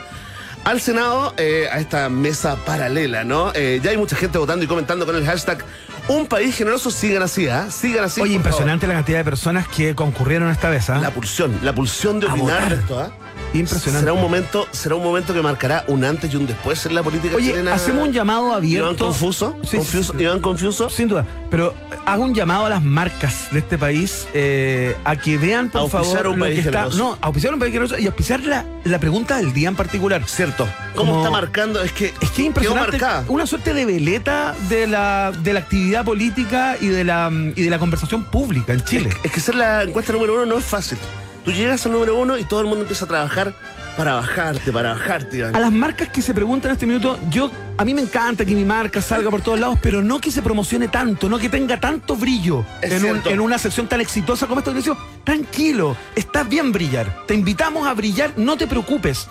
Al 0.63 0.81
Senado, 0.81 1.33
eh, 1.37 1.67
a 1.71 1.79
esta 1.79 2.09
mesa 2.09 2.55
paralela, 2.65 3.23
¿no? 3.23 3.51
Eh, 3.53 3.79
ya 3.83 3.91
hay 3.91 3.97
mucha 3.97 4.15
gente 4.15 4.39
votando 4.39 4.65
y 4.65 4.67
comentando 4.67 5.05
con 5.05 5.15
el 5.15 5.23
hashtag 5.23 5.63
Un 6.07 6.25
país 6.25 6.55
generoso, 6.55 6.89
sigan 6.89 7.21
así, 7.21 7.47
¿ah? 7.47 7.67
Sigan 7.69 8.05
así. 8.05 8.19
oye 8.19 8.33
impresionante 8.33 8.87
la 8.87 8.95
cantidad 8.95 9.19
de 9.19 9.23
personas 9.25 9.67
que 9.67 9.93
concurrieron 9.93 10.49
esta 10.49 10.69
vez 10.71 10.89
¿ah? 10.89 10.97
La 10.99 11.11
pulsión, 11.11 11.59
la 11.61 11.73
pulsión 11.73 12.19
de 12.19 12.27
A 12.27 12.33
opinar 12.33 12.61
votar. 12.63 12.73
esto, 12.73 12.99
¿ah? 12.99 13.11
Impresionante. 13.53 13.99
Será 14.01 14.13
un 14.13 14.21
momento, 14.21 14.67
será 14.71 14.95
un 14.95 15.03
momento 15.03 15.33
que 15.33 15.41
marcará 15.41 15.85
un 15.87 16.03
antes 16.03 16.33
y 16.33 16.35
un 16.35 16.45
después 16.45 16.85
en 16.85 16.95
la 16.95 17.03
política 17.03 17.35
Oye, 17.37 17.51
chilena. 17.51 17.73
hacemos 17.73 18.07
un 18.07 18.13
llamado 18.13 18.53
abierto. 18.53 18.85
Iván 18.87 18.95
Confuso, 18.97 19.57
Sí, 19.63 19.77
Confuso- 19.77 20.13
sí. 20.17 20.23
Iván 20.23 20.39
Confuso. 20.41 20.89
Sin 20.89 21.07
duda, 21.07 21.25
pero 21.49 21.73
hago 22.05 22.23
un 22.23 22.33
llamado 22.33 22.65
a 22.65 22.69
las 22.69 22.83
marcas 22.83 23.47
de 23.51 23.59
este 23.59 23.77
país 23.77 24.27
eh, 24.33 24.95
a 25.05 25.15
que 25.15 25.37
vean, 25.37 25.69
por 25.69 25.81
Auspiciar 25.81 26.23
favor, 26.23 26.27
un 26.27 26.39
lo 26.39 26.45
país 26.45 26.59
que 26.61 26.65
está. 26.69 26.87
No, 26.97 27.17
auspiciar 27.21 27.53
un 27.53 27.59
país 27.59 27.71
generoso 27.71 27.97
y 27.97 28.05
auspiciar 28.07 28.41
la, 28.43 28.65
la 28.83 28.99
pregunta 28.99 29.37
del 29.37 29.53
día 29.53 29.69
en 29.69 29.75
particular. 29.75 30.23
Cierto. 30.27 30.67
¿Cómo 30.95 31.11
Como- 31.11 31.23
está 31.23 31.31
marcando? 31.31 31.81
Es 31.81 31.91
que, 31.93 32.07
Es 32.21 32.29
que 32.31 32.41
es 32.41 32.47
impresionante. 32.47 32.99
Una 33.29 33.45
suerte 33.45 33.73
de 33.73 33.85
veleta 33.85 34.53
de 34.69 34.87
la, 34.87 35.31
de 35.31 35.53
la 35.53 35.59
actividad 35.59 36.03
política 36.03 36.75
y 36.81 36.87
de 36.87 37.03
la, 37.05 37.31
y 37.31 37.61
de 37.63 37.69
la 37.69 37.79
conversación 37.79 38.25
pública 38.25 38.73
en 38.73 38.83
Chile. 38.83 39.09
Es 39.23 39.31
que 39.31 39.39
ser 39.39 39.55
la 39.55 39.83
encuesta 39.83 40.11
número 40.13 40.33
uno 40.35 40.45
no 40.45 40.57
es 40.57 40.65
fácil. 40.65 40.97
Tú 41.45 41.51
llegas 41.51 41.85
al 41.85 41.91
número 41.91 42.17
uno 42.17 42.37
y 42.37 42.43
todo 42.43 42.61
el 42.61 42.65
mundo 42.65 42.81
empieza 42.81 43.05
a 43.05 43.07
trabajar 43.07 43.53
para 43.95 44.15
bajarte, 44.15 44.71
para 44.73 44.93
bajarte. 44.93 45.45
A 45.45 45.51
las 45.59 45.71
marcas 45.71 46.09
que 46.09 46.21
se 46.21 46.33
preguntan 46.33 46.71
en 46.71 46.73
este 46.73 46.85
minuto, 46.87 47.17
yo 47.29 47.49
a 47.77 47.85
mí 47.85 47.93
me 47.93 48.01
encanta 48.01 48.43
que 48.43 48.55
mi 48.55 48.65
marca 48.65 49.01
salga 49.01 49.29
por 49.29 49.41
todos 49.41 49.59
lados, 49.59 49.77
pero 49.81 50.01
no 50.01 50.19
que 50.19 50.31
se 50.31 50.41
promocione 50.41 50.87
tanto, 50.87 51.29
no 51.29 51.37
que 51.37 51.47
tenga 51.47 51.79
tanto 51.79 52.15
brillo 52.15 52.65
en, 52.81 52.93
un- 52.95 52.99
cierto. 52.99 53.29
en 53.29 53.39
una 53.39 53.57
sección 53.59 53.87
tan 53.87 54.01
exitosa 54.01 54.47
como 54.47 54.59
esta 54.59 54.71
organización. 54.71 54.97
Tranquilo, 55.23 55.95
está 56.15 56.43
bien 56.43 56.71
brillar. 56.71 57.25
Te 57.27 57.35
invitamos 57.35 57.87
a 57.87 57.93
brillar, 57.93 58.33
no 58.37 58.57
te 58.57 58.65
preocupes. 58.67 59.27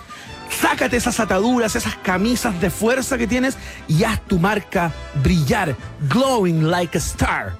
Sácate 0.61 0.95
esas 0.97 1.19
ataduras, 1.19 1.75
esas 1.75 1.95
camisas 1.97 2.59
de 2.61 2.69
fuerza 2.69 3.17
que 3.17 3.27
tienes 3.27 3.57
y 3.87 4.03
haz 4.03 4.21
tu 4.21 4.39
marca 4.39 4.91
brillar, 5.21 5.75
glowing 6.09 6.69
like 6.71 6.97
a 6.97 7.01
star. 7.01 7.53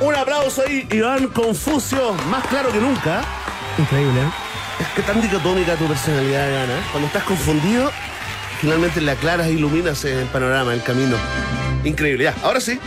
Un 0.00 0.14
aplauso 0.14 0.62
ahí, 0.66 0.86
Iván 0.90 1.28
Confucio, 1.28 2.14
más 2.30 2.44
claro 2.48 2.72
que 2.72 2.80
nunca. 2.80 3.22
Increíble, 3.78 4.20
¿eh? 4.20 4.30
Es 4.80 4.88
que 4.88 5.02
tan 5.02 5.20
dicotómica 5.20 5.76
tu 5.76 5.86
personalidad. 5.86 6.48
¿eh? 6.64 6.80
Cuando 6.90 7.06
estás 7.06 7.24
confundido, 7.24 7.90
finalmente 8.60 9.00
la 9.00 9.12
aclaras 9.12 9.46
e 9.46 9.52
iluminas 9.52 10.04
el 10.04 10.26
panorama, 10.26 10.72
el 10.74 10.82
camino. 10.82 11.16
Increíble, 11.84 12.24
ya. 12.24 12.34
Ahora 12.42 12.60
sí, 12.60 12.78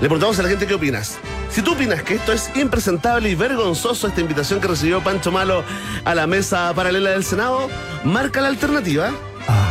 preguntamos 0.00 0.38
a 0.38 0.42
la 0.42 0.48
gente 0.48 0.66
qué 0.66 0.74
opinas. 0.74 1.18
Si 1.50 1.62
tú 1.62 1.72
opinas 1.72 2.02
que 2.02 2.14
esto 2.14 2.32
es 2.32 2.50
impresentable 2.56 3.30
y 3.30 3.34
vergonzoso, 3.34 4.06
esta 4.08 4.20
invitación 4.20 4.60
que 4.60 4.68
recibió 4.68 5.00
Pancho 5.02 5.32
Malo 5.32 5.64
a 6.04 6.14
la 6.14 6.26
mesa 6.26 6.72
paralela 6.74 7.10
del 7.10 7.24
Senado, 7.24 7.68
marca 8.04 8.40
la 8.40 8.48
alternativa. 8.48 9.10
Ah, 9.48 9.70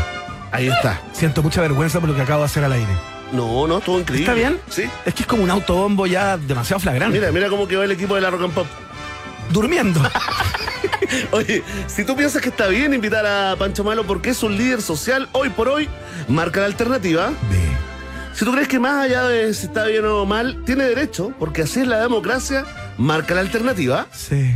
Ahí 0.51 0.67
está. 0.69 0.99
siento 1.13 1.43
mucha 1.43 1.61
vergüenza 1.61 1.99
por 1.99 2.09
lo 2.09 2.15
que 2.15 2.21
acabo 2.21 2.39
de 2.39 2.45
hacer 2.45 2.63
al 2.63 2.71
aire. 2.73 2.91
No, 3.31 3.67
no, 3.67 3.77
estuvo 3.79 3.99
increíble. 3.99 4.25
¿Está 4.25 4.33
bien? 4.33 4.59
Sí. 4.69 4.89
Es 5.05 5.13
que 5.13 5.23
es 5.23 5.27
como 5.27 5.43
un 5.43 5.51
autobombo 5.51 6.07
ya 6.07 6.37
demasiado 6.37 6.79
flagrante. 6.79 7.19
Mira, 7.19 7.31
mira 7.31 7.49
cómo 7.49 7.67
quedó 7.67 7.83
el 7.83 7.91
equipo 7.91 8.15
de 8.15 8.21
la 8.21 8.29
Rock 8.31 8.43
and 8.43 8.53
Pop. 8.53 8.67
Durmiendo. 9.51 10.01
Oye, 11.31 11.63
si 11.87 12.03
tú 12.03 12.15
piensas 12.15 12.41
que 12.41 12.49
está 12.49 12.67
bien 12.67 12.93
invitar 12.93 13.25
a 13.25 13.55
Pancho 13.55 13.83
Malo 13.83 14.05
porque 14.05 14.31
es 14.31 14.43
un 14.43 14.57
líder 14.57 14.81
social 14.81 15.29
hoy 15.31 15.49
por 15.49 15.69
hoy, 15.69 15.89
marca 16.27 16.59
la 16.59 16.65
alternativa. 16.65 17.31
Si 18.33 18.45
tú 18.45 18.51
crees 18.51 18.67
que 18.67 18.79
más 18.79 19.05
allá 19.05 19.23
de 19.23 19.51
si 19.53 19.65
está 19.65 19.85
bien 19.85 20.05
o 20.05 20.25
mal, 20.25 20.63
tiene 20.63 20.83
derecho, 20.83 21.33
porque 21.39 21.63
así 21.63 21.79
es 21.79 21.87
la 21.87 22.01
democracia, 22.01 22.65
marca 22.97 23.33
la 23.33 23.41
alternativa. 23.41 24.05
Sí. 24.11 24.55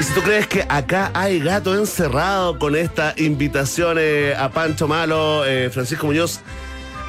Y 0.00 0.04
si 0.04 0.12
tú 0.14 0.22
crees 0.22 0.48
que 0.48 0.64
acá 0.68 1.10
hay 1.14 1.38
gato 1.38 1.78
encerrado 1.78 2.58
con 2.58 2.74
esta 2.74 3.14
invitación 3.16 3.98
eh, 4.00 4.34
a 4.36 4.48
Pancho 4.48 4.88
Malo, 4.88 5.44
eh, 5.44 5.70
Francisco 5.70 6.06
Muñoz, 6.06 6.40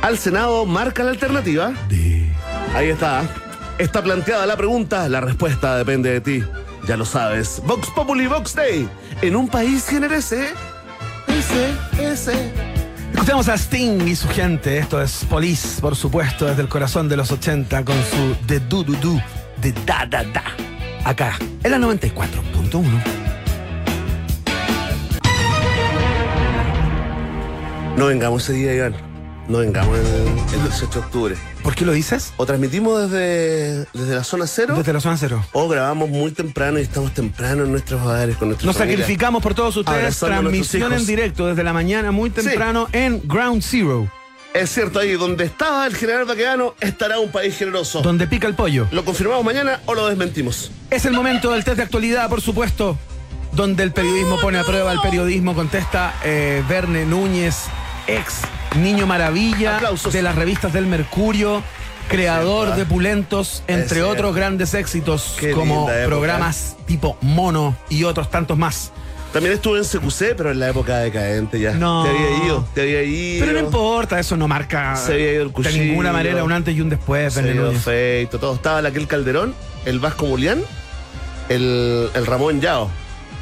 al 0.02 0.18
Senado, 0.18 0.66
marca 0.66 1.04
la 1.04 1.12
alternativa. 1.12 1.74
Ahí 2.76 2.90
está. 2.90 3.24
Está 3.78 4.04
planteada 4.04 4.46
la 4.46 4.58
pregunta, 4.58 5.08
la 5.10 5.22
respuesta 5.22 5.76
depende 5.78 6.12
de 6.12 6.22
ti. 6.22 6.44
Ya 6.88 6.98
lo 6.98 7.06
sabes. 7.06 7.62
Vox 7.66 7.90
Populi 7.92 8.28
Vox 8.28 8.56
Day. 8.56 8.90
En 9.22 9.36
un 9.36 9.48
país 9.48 9.86
generese. 9.88 10.54
Ese, 11.28 12.12
ese. 12.12 12.52
Escuchamos 13.14 13.50
a 13.50 13.56
Sting 13.56 14.08
y 14.08 14.16
su 14.16 14.28
gente. 14.30 14.78
Esto 14.78 15.02
es 15.02 15.26
Police, 15.30 15.82
por 15.82 15.96
supuesto, 15.96 16.46
desde 16.46 16.62
el 16.62 16.70
corazón 16.70 17.10
de 17.10 17.18
los 17.18 17.32
80 17.32 17.86
con 17.86 17.96
su 18.04 18.36
de 18.48 18.60
du 18.60 18.84
du 18.84 18.96
du, 18.96 19.22
de 19.58 19.72
da 19.86 20.06
da 20.10 20.24
da. 20.24 20.44
Acá, 21.04 21.38
en 21.64 21.72
la 21.72 21.78
94.1. 21.78 22.84
No 27.98 28.06
vengamos 28.06 28.44
ese 28.44 28.54
día, 28.54 28.74
Iván. 28.74 29.09
No 29.50 29.58
vengamos 29.58 29.98
el, 29.98 30.06
el 30.06 30.64
18 30.70 30.88
de 30.94 31.00
octubre. 31.00 31.36
¿Por 31.64 31.74
qué 31.74 31.84
lo 31.84 31.92
dices? 31.92 32.34
O 32.38 32.46
transmitimos 32.46 33.10
desde, 33.10 33.88
desde 33.94 34.14
la 34.14 34.24
zona 34.24 34.46
cero. 34.46 34.76
Desde 34.78 34.94
la 34.94 35.02
zona 35.02 35.18
cero. 35.18 35.44
O 35.54 35.68
grabamos 35.68 36.08
muy 36.08 36.30
temprano 36.32 36.78
y 36.78 36.84
estamos 36.84 37.16
temprano 37.16 37.64
en 37.64 37.72
nuestros 37.72 38.00
hogares 38.00 38.38
con 38.38 38.50
nuestros 38.50 38.68
Nos 38.68 38.76
sacrificamos 38.76 39.42
por 39.42 39.56
todos 39.56 39.76
ustedes. 39.76 40.20
Transmisión 40.20 40.94
en 40.94 41.04
directo 41.04 41.48
desde 41.48 41.64
la 41.64 41.74
mañana, 41.74 42.12
muy 42.12 42.30
temprano, 42.30 42.90
en 42.92 43.28
Ground 43.28 43.64
Zero, 43.64 44.08
Es 44.54 44.70
cierto, 44.72 45.00
ahí 45.00 45.14
donde 45.14 45.46
estaba 45.46 45.88
el 45.88 45.96
general 45.96 46.26
Baqueano 46.26 46.76
estará 46.80 47.20
un 47.20 47.32
país 47.32 47.58
generoso. 47.58 48.04
donde 48.04 48.28
pica 48.28 48.46
el 48.46 48.54
pollo. 48.54 48.88
¿Lo 48.92 49.04
confirmamos 49.04 49.44
mañana 49.44 49.82
o 49.88 49.96
lo 49.96 50.08
desmentimos? 50.08 50.72
Es 50.92 51.06
el 51.06 51.14
momento 51.14 51.52
del 51.52 51.64
test 51.64 51.78
de 51.78 51.84
actualidad, 51.84 52.30
por 52.30 52.42
supuesto, 52.42 53.00
donde 53.54 53.82
el 53.82 53.94
periodismo 53.94 54.40
pone 54.40 54.60
a 54.60 54.64
prueba 54.64 54.94
el 54.94 55.00
periodismo. 55.00 55.56
Contesta 55.56 56.14
eh, 56.24 56.64
Verne 56.70 57.06
Núñez, 57.06 57.64
ex 58.06 58.42
Niño 58.78 59.08
Maravilla 59.08 59.78
Aplausos. 59.78 60.14
de 60.14 60.22
las 60.22 60.36
revistas 60.36 60.72
del 60.74 60.86
Mercurio, 60.86 61.64
creador 62.08 62.76
de 62.76 62.84
¿eh? 62.84 62.86
Pulentos, 62.86 63.64
entre 63.68 64.04
otros 64.04 64.36
grandes 64.36 64.74
éxitos 64.74 65.36
Qué 65.40 65.52
como 65.52 65.90
época. 65.90 66.06
programas 66.06 66.76
tipo 66.86 67.18
Mono 67.22 67.76
y 67.90 68.04
otros 68.04 68.30
tantos 68.30 68.58
más. 68.58 68.92
También 69.34 69.54
estuve 69.54 69.78
en 69.78 69.84
CQC, 69.86 70.36
pero 70.36 70.50
en 70.50 70.60
la 70.60 70.70
época 70.70 70.98
decadente 70.98 71.60
ya. 71.60 71.74
No. 71.74 72.04
Te 72.04 72.10
había 72.10 72.46
ido, 72.46 72.68
te 72.74 72.82
había 72.82 73.04
ido. 73.04 73.46
Pero 73.46 73.60
no 73.60 73.66
importa, 73.68 74.20
eso 74.20 74.36
no 74.36 74.48
marca 74.48 74.96
Se 74.96 75.14
había 75.14 75.34
ido 75.34 75.44
el 75.44 75.48
de 75.50 75.54
cuchillo. 75.54 75.84
ninguna 75.84 76.12
manera 76.12 76.44
un 76.44 76.52
antes 76.52 76.76
y 76.76 76.82
un 76.82 76.90
después, 76.90 77.34
Se 77.34 77.42
había 77.42 77.54
ido 77.54 77.72
feito, 77.74 78.40
todo. 78.40 78.56
Estaba 78.56 78.80
aquel 78.88 79.06
Calderón, 79.08 79.54
el 79.86 80.00
Vasco 80.00 80.26
Mulián, 80.26 80.62
el, 81.50 82.10
el 82.14 82.26
Ramón 82.26 82.60
Yao 82.62 82.90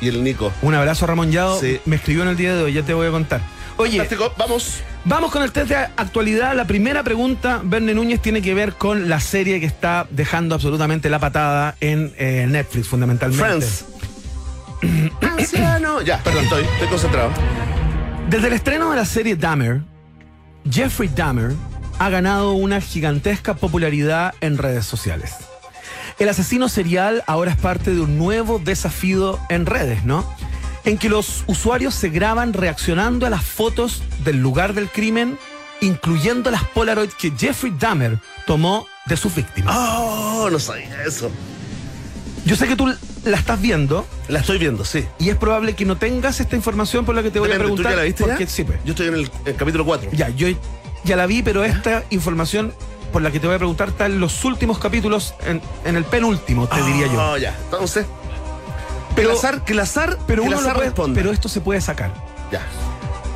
y 0.02 0.10
el 0.10 0.24
Nico. 0.26 0.52
Un 0.62 0.76
abrazo 0.76 1.08
Ramón 1.08 1.32
Yao. 1.32 1.58
Sí. 1.60 1.80
Me 1.86 1.96
escribió 1.96 2.24
en 2.24 2.30
el 2.30 2.36
día 2.38 2.54
de 2.56 2.64
hoy, 2.64 2.74
ya 2.74 2.84
te 2.84 2.94
voy 2.94 3.08
a 3.08 3.12
contar. 3.12 3.40
Oye, 3.78 3.98
Fantástico, 3.98 4.34
vamos. 4.38 4.82
Vamos 5.06 5.32
con 5.32 5.44
el 5.44 5.52
test 5.52 5.70
de 5.70 5.76
actualidad. 5.76 6.56
La 6.56 6.66
primera 6.66 7.04
pregunta, 7.04 7.62
Verne 7.64 7.94
Núñez, 7.94 8.22
tiene 8.22 8.42
que 8.42 8.54
ver 8.54 8.74
con 8.74 9.08
la 9.08 9.20
serie 9.20 9.60
que 9.60 9.66
está 9.66 10.08
dejando 10.10 10.56
absolutamente 10.56 11.10
la 11.10 11.20
patada 11.20 11.76
en 11.80 12.14
eh, 12.18 12.46
Netflix, 12.50 12.88
fundamentalmente. 12.88 13.46
Friends. 13.46 13.86
Anciano. 15.22 16.02
Ya, 16.02 16.22
perdón, 16.24 16.44
estoy, 16.44 16.64
estoy 16.64 16.88
concentrado. 16.88 17.32
Desde 18.30 18.48
el 18.48 18.54
estreno 18.54 18.90
de 18.90 18.98
la 18.98 19.06
serie 19.06 19.36
Dahmer, 19.36 19.82
Jeffrey 20.70 21.10
Dahmer 21.16 21.54
ha 22.00 22.10
ganado 22.10 22.54
una 22.54 22.82
gigantesca 22.82 23.56
popularidad 23.56 24.34
en 24.42 24.58
redes 24.58 24.86
sociales. 24.86 25.36
El 26.20 26.30
asesino 26.30 26.68
serial 26.68 27.24
ahora 27.28 27.52
es 27.52 27.58
parte 27.58 27.94
de 27.94 28.02
un 28.02 28.18
nuevo 28.18 28.60
desafío 28.60 29.40
en 29.50 29.66
redes, 29.66 30.04
¿no? 30.04 30.26
En 30.88 30.98
que 30.98 31.10
los 31.10 31.44
usuarios 31.48 31.94
se 31.94 32.08
graban 32.10 32.54
reaccionando 32.54 33.26
a 33.26 33.30
las 33.30 33.44
fotos 33.44 34.02
del 34.24 34.38
lugar 34.38 34.74
del 34.74 34.88
crimen, 34.90 35.38
incluyendo 35.82 36.50
las 36.50 36.64
Polaroid 36.64 37.10
que 37.10 37.32
Jeffrey 37.38 37.74
Dahmer 37.78 38.20
tomó 38.46 38.88
de 39.06 39.18
sus 39.18 39.36
víctimas. 39.36 39.76
Oh, 39.78 40.48
no 40.50 40.58
sabía 40.60 41.04
eso. 41.04 41.30
Yo 42.46 42.56
sé 42.56 42.68
que 42.68 42.78
tú 42.78 42.88
la 43.26 43.38
estás 43.38 43.60
viendo 43.60 44.08
La 44.30 44.40
estoy 44.40 44.58
viendo, 44.58 44.86
sí. 44.86 45.04
y 45.20 45.28
es 45.30 45.36
probable 45.36 45.74
que 45.76 45.84
no 45.84 45.98
tengas 45.98 46.40
esta 46.40 46.56
información 46.56 47.04
por 47.04 47.14
la 47.16 47.22
que 47.22 47.32
te 47.32 47.40
voy 47.40 47.50
a 47.50 47.54
Depende, 47.54 47.76
¿tú 47.76 47.76
preguntar. 47.84 47.92
ya 47.92 47.98
la 47.98 48.04
viste 48.04 48.24
porque 48.24 48.46
ya? 48.46 48.50
sí, 48.50 48.64
pues. 48.64 48.80
Yo 48.86 48.92
estoy 48.92 49.08
en 49.08 49.14
el, 49.16 49.32
el 49.44 49.56
capítulo 49.58 49.84
4. 49.84 50.12
Ya, 50.14 50.30
yo 50.30 50.48
ya 51.04 51.18
la 51.18 51.26
vi, 51.26 51.44
pero 51.44 51.66
esta 51.66 52.06
información 52.12 52.74
por 53.12 53.22
la 53.22 53.32
que 53.32 53.42
te 53.42 53.48
voy 53.48 53.56
a 53.56 53.60
preguntar 53.60 53.90
está 53.90 54.06
en 54.06 54.22
los 54.22 54.46
últimos 54.46 54.80
capítulos, 54.80 55.34
en, 55.46 55.62
en 55.84 55.98
el 55.98 56.06
penúltimo, 56.06 56.68
te 56.68 56.82
diría 56.84 57.08
yo. 57.08 57.32
Oh, 57.32 57.38
ya. 57.38 57.54
Entonces, 57.66 58.06
Pero- 59.18 59.30
que 59.30 59.34
el 59.34 59.38
azar, 59.38 59.66
que 59.66 59.74
el 59.74 59.80
azar, 59.80 60.18
Pero 60.28 60.44
que 60.44 60.48
el 60.48 60.54
azar 60.54 60.74
puede- 60.76 60.86
responda. 60.88 61.16
pero 61.20 61.32
esto 61.32 61.50
se 61.50 61.60
puede 61.62 61.82
sacar. 61.82 62.14
Ya. 62.52 62.62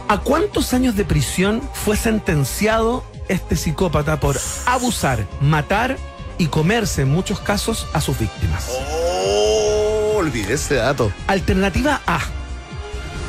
¿A 0.07 0.17
cuántos 0.19 0.73
años 0.73 0.95
de 0.95 1.03
prisión 1.05 1.61
fue 1.73 1.97
sentenciado 1.97 3.03
este 3.27 3.55
psicópata 3.55 4.19
por 4.19 4.37
abusar, 4.65 5.25
matar 5.41 5.97
y 6.37 6.47
comerse 6.47 7.03
en 7.03 7.09
muchos 7.11 7.39
casos 7.39 7.87
a 7.93 8.01
sus 8.01 8.17
víctimas? 8.19 8.67
Oh, 8.69 10.13
olvidé 10.17 10.53
ese 10.53 10.75
dato. 10.75 11.11
Alternativa 11.27 12.01
A. 12.07 12.19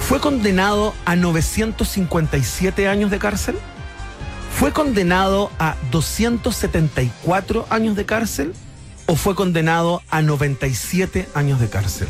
¿Fue 0.08 0.18
condenado 0.20 0.92
a 1.04 1.14
957 1.16 2.88
años 2.88 3.10
de 3.10 3.18
cárcel? 3.18 3.56
¿Fue 4.58 4.72
condenado 4.72 5.50
a 5.58 5.76
274 5.90 7.66
años 7.70 7.96
de 7.96 8.04
cárcel? 8.04 8.54
¿O 9.06 9.16
fue 9.16 9.34
condenado 9.34 10.02
a 10.10 10.20
97 10.22 11.28
años 11.34 11.60
de 11.60 11.68
cárcel? 11.68 12.08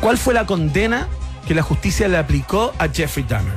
¿Cuál 0.00 0.18
fue 0.18 0.34
la 0.34 0.46
condena 0.46 1.08
que 1.46 1.54
la 1.54 1.62
justicia 1.62 2.08
le 2.08 2.16
aplicó 2.18 2.72
a 2.78 2.88
Jeffrey 2.88 3.24
Dahmer? 3.28 3.54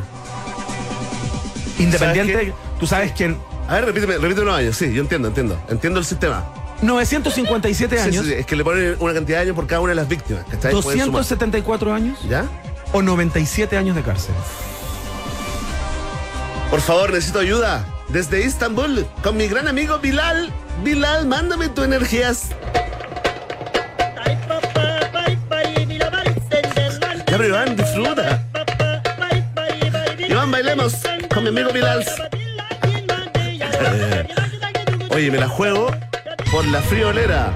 Independiente, 1.80 2.34
¿Sabes 2.34 2.54
tú 2.80 2.88
sabes 2.88 3.12
que 3.12 3.26
en 3.26 3.38
A 3.68 3.76
ver, 3.76 3.86
repíteme, 3.86 4.18
repíteme 4.18 4.46
los 4.46 4.56
años. 4.56 4.76
Sí, 4.76 4.94
yo 4.94 5.02
entiendo, 5.02 5.28
entiendo. 5.28 5.60
Entiendo 5.70 6.00
el 6.00 6.06
sistema. 6.06 6.46
957 6.82 7.96
Sí, 7.96 8.02
años, 8.02 8.26
sí, 8.26 8.32
sí, 8.32 8.38
Es 8.40 8.46
que 8.46 8.56
le 8.56 8.64
ponen 8.64 8.96
una 9.00 9.14
cantidad 9.14 9.38
de 9.38 9.44
años 9.44 9.56
por 9.56 9.68
cada 9.68 9.82
una 9.82 9.92
de 9.92 9.96
las 9.96 10.08
víctimas. 10.08 10.44
¿cachai? 10.46 10.72
Pueden 10.72 11.00
sumar. 11.06 11.22
274 11.22 11.94
años 11.94 12.20
¿Ya? 12.28 12.46
o 12.92 13.02
97 13.02 13.78
años 13.78 13.96
de 13.96 14.02
cárcel. 14.02 14.34
Por 16.70 16.82
favor, 16.82 17.12
necesito 17.12 17.40
ayuda. 17.40 17.86
Desde 18.10 18.46
Istambul, 18.46 19.06
con 19.24 19.38
mi 19.38 19.48
gran 19.48 19.68
amigo 19.68 20.00
Bilal. 20.00 20.52
Bilal, 20.84 21.28
mándame 21.28 21.70
tu 21.70 21.84
energías. 21.84 22.50
Iván, 27.46 27.76
disfruta. 27.76 28.44
Iván, 30.18 30.52
bailemos 30.52 30.96
con 31.34 31.44
mi 31.44 31.50
amigo 31.50 31.72
Bilal. 31.72 32.04
Oye, 35.10 35.32
me 35.32 35.38
la 35.38 35.48
juego 35.48 35.92
por 36.52 36.66
la 36.68 36.82
friolera 36.82 37.54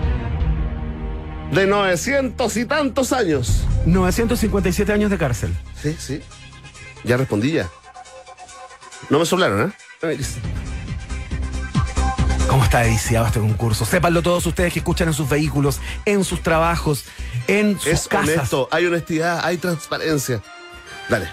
de 1.52 1.68
900 1.68 2.58
y 2.58 2.66
tantos 2.66 3.14
años. 3.14 3.64
957 3.86 4.92
años 4.92 5.12
de 5.12 5.18
cárcel. 5.18 5.56
Sí, 5.82 5.96
sí. 5.98 6.22
Ya 7.04 7.18
respondí 7.18 7.52
ya. 7.52 7.70
No 9.10 9.20
me 9.20 9.26
soplaron, 9.26 9.70
¿eh? 9.70 9.74
¿Cómo 12.48 12.64
está 12.64 12.84
viciado 12.84 13.26
este 13.26 13.40
concurso? 13.40 13.86
Sépanlo 13.86 14.22
todos 14.22 14.46
ustedes 14.46 14.72
que 14.72 14.80
escuchan 14.80 15.08
en 15.08 15.14
sus 15.14 15.28
vehículos, 15.28 15.80
en 16.06 16.24
sus 16.24 16.42
trabajos, 16.42 17.06
en 17.48 17.78
sus 17.80 17.88
Es 17.88 18.08
casas. 18.08 18.30
honesto, 18.36 18.68
hay 18.72 18.86
honestidad, 18.86 19.42
hay 19.44 19.58
transparencia. 19.58 20.42
Dale. 21.10 21.28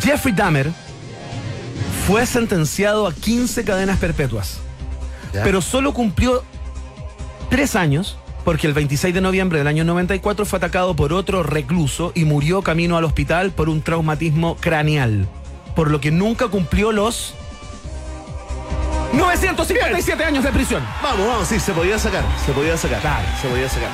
Jeffrey 0.00 0.34
Dahmer 0.34 0.70
fue 2.06 2.26
sentenciado 2.26 3.06
a 3.06 3.14
15 3.14 3.64
cadenas 3.64 3.98
perpetuas, 3.98 4.58
¿Ya? 5.32 5.42
pero 5.42 5.60
solo 5.62 5.92
cumplió 5.94 6.44
tres 7.48 7.74
años 7.74 8.18
porque 8.44 8.66
el 8.66 8.74
26 8.74 9.14
de 9.14 9.20
noviembre 9.20 9.58
del 9.58 9.66
año 9.66 9.84
94 9.84 10.46
fue 10.46 10.58
atacado 10.58 10.94
por 10.94 11.12
otro 11.12 11.42
recluso 11.42 12.12
y 12.14 12.24
murió 12.24 12.62
camino 12.62 12.96
al 12.96 13.04
hospital 13.04 13.50
por 13.50 13.68
un 13.68 13.82
traumatismo 13.82 14.56
craneal, 14.56 15.26
por 15.74 15.90
lo 15.90 16.00
que 16.00 16.10
nunca 16.10 16.48
cumplió 16.48 16.92
los 16.92 17.34
957 19.12 20.24
años 20.24 20.44
de 20.44 20.50
prisión. 20.52 20.82
Vamos, 21.02 21.26
vamos, 21.26 21.48
sí, 21.48 21.58
se 21.58 21.72
podía 21.72 21.98
sacar, 21.98 22.22
se 22.44 22.52
podía 22.52 22.76
sacar. 22.76 23.00
Claro. 23.00 23.26
Se 23.40 23.48
podía 23.48 23.68
sacar. 23.68 23.88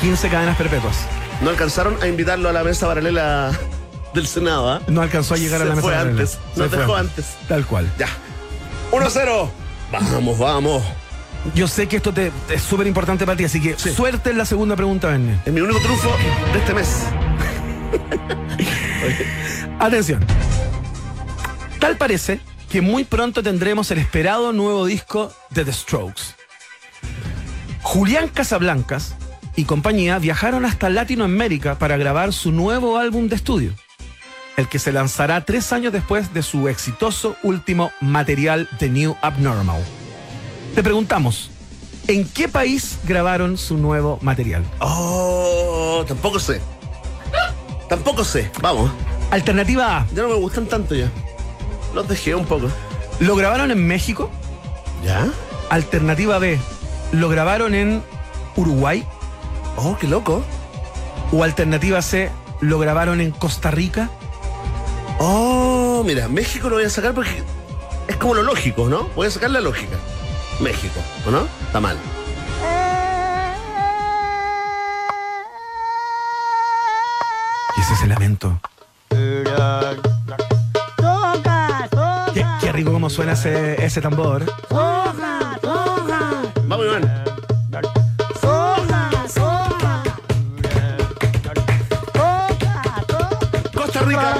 15 0.00 0.28
cadenas 0.28 0.56
perpetuas. 0.56 0.96
No 1.42 1.50
alcanzaron 1.50 2.00
a 2.02 2.06
invitarlo 2.06 2.48
a 2.48 2.52
la 2.52 2.62
mesa 2.64 2.86
paralela 2.86 3.50
del 4.14 4.26
Senado, 4.26 4.70
¿ah? 4.70 4.80
No 4.88 5.02
alcanzó 5.02 5.34
a 5.34 5.36
llegar 5.36 5.58
Se 5.60 5.64
a 5.66 5.68
la 5.68 5.74
mesa. 5.74 5.82
fue 5.82 5.92
paralela. 5.92 6.20
antes, 6.20 6.38
Se 6.54 6.60
nos 6.60 6.68
fue 6.68 6.78
dejó 6.78 6.96
antes. 6.96 7.26
Tal 7.48 7.66
cual. 7.66 7.90
Ya. 7.98 8.08
1-0. 8.92 9.50
Vamos, 9.92 10.38
vamos. 10.38 10.82
Yo 11.54 11.66
sé 11.66 11.88
que 11.88 11.96
esto 11.96 12.12
te, 12.12 12.30
es 12.50 12.62
súper 12.62 12.86
importante 12.86 13.24
para 13.24 13.36
ti, 13.36 13.44
así 13.44 13.60
que 13.60 13.74
Sí. 13.78 13.92
suerte 13.94 14.30
en 14.30 14.38
la 14.38 14.44
segunda 14.44 14.76
pregunta, 14.76 15.08
Verne. 15.08 15.40
Es 15.44 15.52
mi 15.52 15.60
único 15.60 15.80
trufo 15.80 16.10
de 16.52 16.58
este 16.58 16.74
mes. 16.74 17.04
Atención. 19.78 20.24
Tal 21.78 21.96
parece 21.96 22.40
que 22.70 22.80
muy 22.80 23.02
pronto 23.02 23.42
tendremos 23.42 23.90
el 23.90 23.98
esperado 23.98 24.52
nuevo 24.52 24.86
disco 24.86 25.32
de 25.50 25.64
The 25.64 25.72
Strokes. 25.72 26.22
Julián 27.82 28.28
Casablancas 28.28 29.16
y 29.56 29.64
compañía 29.64 30.20
viajaron 30.20 30.64
hasta 30.64 30.88
Latinoamérica 30.88 31.78
para 31.78 31.96
grabar 31.96 32.32
su 32.32 32.52
nuevo 32.52 32.96
álbum 32.96 33.28
de 33.28 33.34
estudio, 33.34 33.74
el 34.56 34.68
que 34.68 34.78
se 34.78 34.92
lanzará 34.92 35.44
tres 35.44 35.72
años 35.72 35.92
después 35.92 36.32
de 36.32 36.44
su 36.44 36.68
exitoso 36.68 37.34
último 37.42 37.90
material 38.00 38.68
The 38.78 38.88
New 38.88 39.16
Abnormal. 39.20 39.82
Te 40.76 40.84
preguntamos, 40.84 41.50
¿en 42.06 42.24
qué 42.28 42.48
país 42.48 43.00
grabaron 43.02 43.58
su 43.58 43.78
nuevo 43.78 44.20
material? 44.22 44.62
Oh, 44.78 46.04
tampoco 46.06 46.38
sé. 46.38 46.60
Tampoco 47.88 48.22
sé. 48.22 48.48
Vamos. 48.62 48.92
Alternativa 49.32 49.98
A, 49.98 50.06
Ya 50.14 50.22
no 50.22 50.28
me 50.28 50.34
gustan 50.36 50.66
tanto 50.66 50.94
ya. 50.94 51.10
Los 51.94 52.08
dejé 52.08 52.34
un 52.34 52.46
poco. 52.46 52.68
¿lo 53.20 53.36
grabaron 53.36 53.70
en 53.70 53.86
México? 53.86 54.30
¿Ya? 55.04 55.28
Alternativa 55.68 56.38
B, 56.38 56.58
¿lo 57.12 57.28
grabaron 57.28 57.74
en 57.74 58.02
Uruguay? 58.56 59.06
Oh, 59.76 59.96
qué 59.98 60.08
loco. 60.08 60.42
O 61.32 61.44
alternativa 61.44 62.02
C, 62.02 62.30
¿lo 62.60 62.78
grabaron 62.78 63.20
en 63.20 63.30
Costa 63.30 63.70
Rica? 63.70 64.10
Oh, 65.18 66.02
mira, 66.04 66.28
México 66.28 66.68
lo 66.68 66.76
voy 66.76 66.84
a 66.84 66.90
sacar 66.90 67.14
porque 67.14 67.42
es 68.08 68.16
como 68.16 68.34
lo 68.34 68.42
lógico, 68.42 68.88
¿no? 68.88 69.08
Voy 69.14 69.28
a 69.28 69.30
sacar 69.30 69.50
la 69.50 69.60
lógica. 69.60 69.96
México, 70.60 71.00
¿o 71.26 71.30
no? 71.30 71.46
Está 71.66 71.80
mal. 71.80 71.96
Y 77.76 77.80
ese 77.80 77.92
es 77.94 78.02
el 78.02 78.08
lamento. 78.08 78.60
Rico 82.80 82.92
como 82.92 83.10
suena 83.10 83.32
ese, 83.32 83.84
ese 83.84 84.00
tambor. 84.00 84.42
Vamos, 86.66 86.86
Iván. 86.86 87.24
Costa 93.74 94.00
Rica. 94.00 94.36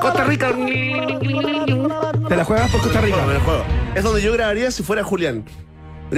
Costa 0.00 0.24
Rica. 0.24 0.52
¿Te 2.28 2.36
la 2.36 2.44
juegas 2.44 2.70
por 2.70 2.80
Costa 2.80 3.00
Bueno, 3.00 3.16
me 3.26 3.32
Rica? 3.32 3.38
la 3.38 3.40
juego. 3.44 3.64
Es 3.94 4.02
donde 4.02 4.22
yo 4.22 4.32
grabaría 4.32 4.70
si 4.70 4.82
fuera 4.82 5.04
Julián. 5.04 5.44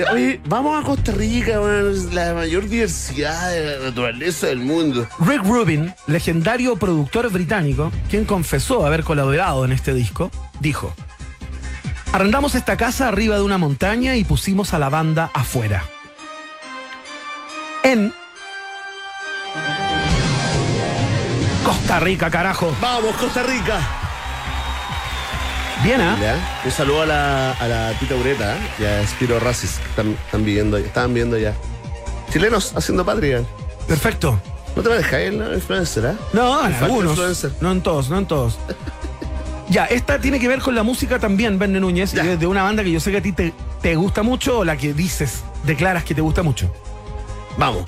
Oye, 0.05 0.41
vamos 0.47 0.79
a 0.79 0.87
Costa 0.87 1.13
Rica, 1.13 1.59
es 1.91 2.13
la 2.13 2.35
mayor 2.35 2.69
diversidad 2.69 3.51
de 3.51 3.79
la 3.79 3.85
naturaleza 3.87 4.49
del 4.49 4.59
mundo. 4.59 5.07
Rick 5.21 5.43
Rubin, 5.45 5.95
legendario 6.07 6.77
productor 6.77 7.31
británico, 7.31 7.91
quien 8.11 8.27
confesó 8.27 8.85
haber 8.85 9.05
colaborado 9.05 9.65
en 9.65 9.73
este 9.73 9.95
disco, 9.95 10.31
dijo, 10.61 10.95
arrendamos 12.13 12.55
esta 12.55 12.77
casa 12.77 13.09
arriba 13.09 13.37
de 13.37 13.43
una 13.43 13.57
montaña 13.57 14.17
y 14.17 14.25
pusimos 14.25 14.75
a 14.75 14.79
la 14.79 14.91
banda 14.91 15.31
afuera. 15.33 15.83
En 17.83 18.13
Costa 21.65 22.01
Rica, 22.01 22.31
carajo. 22.31 22.77
Vamos, 22.83 23.17
Costa 23.17 23.43
Rica. 23.45 24.06
Bien, 25.87 26.01
¿ah? 26.01 26.17
Un 26.65 26.71
saludo 26.73 27.03
a 27.03 27.07
la, 27.07 27.53
a 27.53 27.69
la 27.69 27.93
tita 28.01 28.17
Ureta 28.17 28.57
¿eh? 28.57 28.59
y 28.81 28.85
a 28.85 29.07
Spiro 29.07 29.39
Racis. 29.39 29.79
Están, 29.89 30.17
están 30.25 30.45
viendo, 30.45 30.77
estaban 30.79 31.15
viendo 31.15 31.39
ya. 31.39 31.55
Chilenos 32.33 32.73
haciendo 32.75 33.05
patria. 33.07 33.45
Perfecto. 33.87 34.37
No 34.75 34.83
te 34.83 34.89
va 34.89 34.97
a 34.97 34.99
dejar 34.99 35.21
el 35.21 35.35
influencer, 35.55 36.05
¿eh? 36.07 36.13
No, 36.33 36.67
en 36.67 36.75
algunos. 36.75 37.13
influencer. 37.13 37.53
No 37.61 37.71
en 37.71 37.83
todos, 37.83 38.11
no 38.11 38.19
en 38.19 38.27
todos. 38.27 38.59
Ya, 39.69 39.85
esta 39.85 40.19
tiene 40.21 40.41
que 40.41 40.49
ver 40.49 40.59
con 40.61 40.75
la 40.75 40.83
música 40.83 41.21
también, 41.21 41.57
Verne 41.57 41.79
Núñez, 41.79 42.13
Ya. 42.13 42.25
y 42.25 42.29
es 42.31 42.41
de 42.41 42.49
una 42.49 42.65
banda 42.65 42.83
que 42.83 42.91
yo 42.91 42.99
sé 42.99 43.13
que 43.13 43.19
a 43.19 43.23
ti 43.23 43.31
te, 43.31 43.53
te 43.81 43.95
gusta 43.95 44.25
mucho 44.25 44.59
o 44.59 44.65
la 44.65 44.77
que 44.77 44.93
dices, 44.93 45.45
declaras 45.65 46.03
que 46.03 46.17
te 46.17 46.21
gusta 46.21 46.43
mucho. 46.43 46.69
Vamos. 47.59 47.85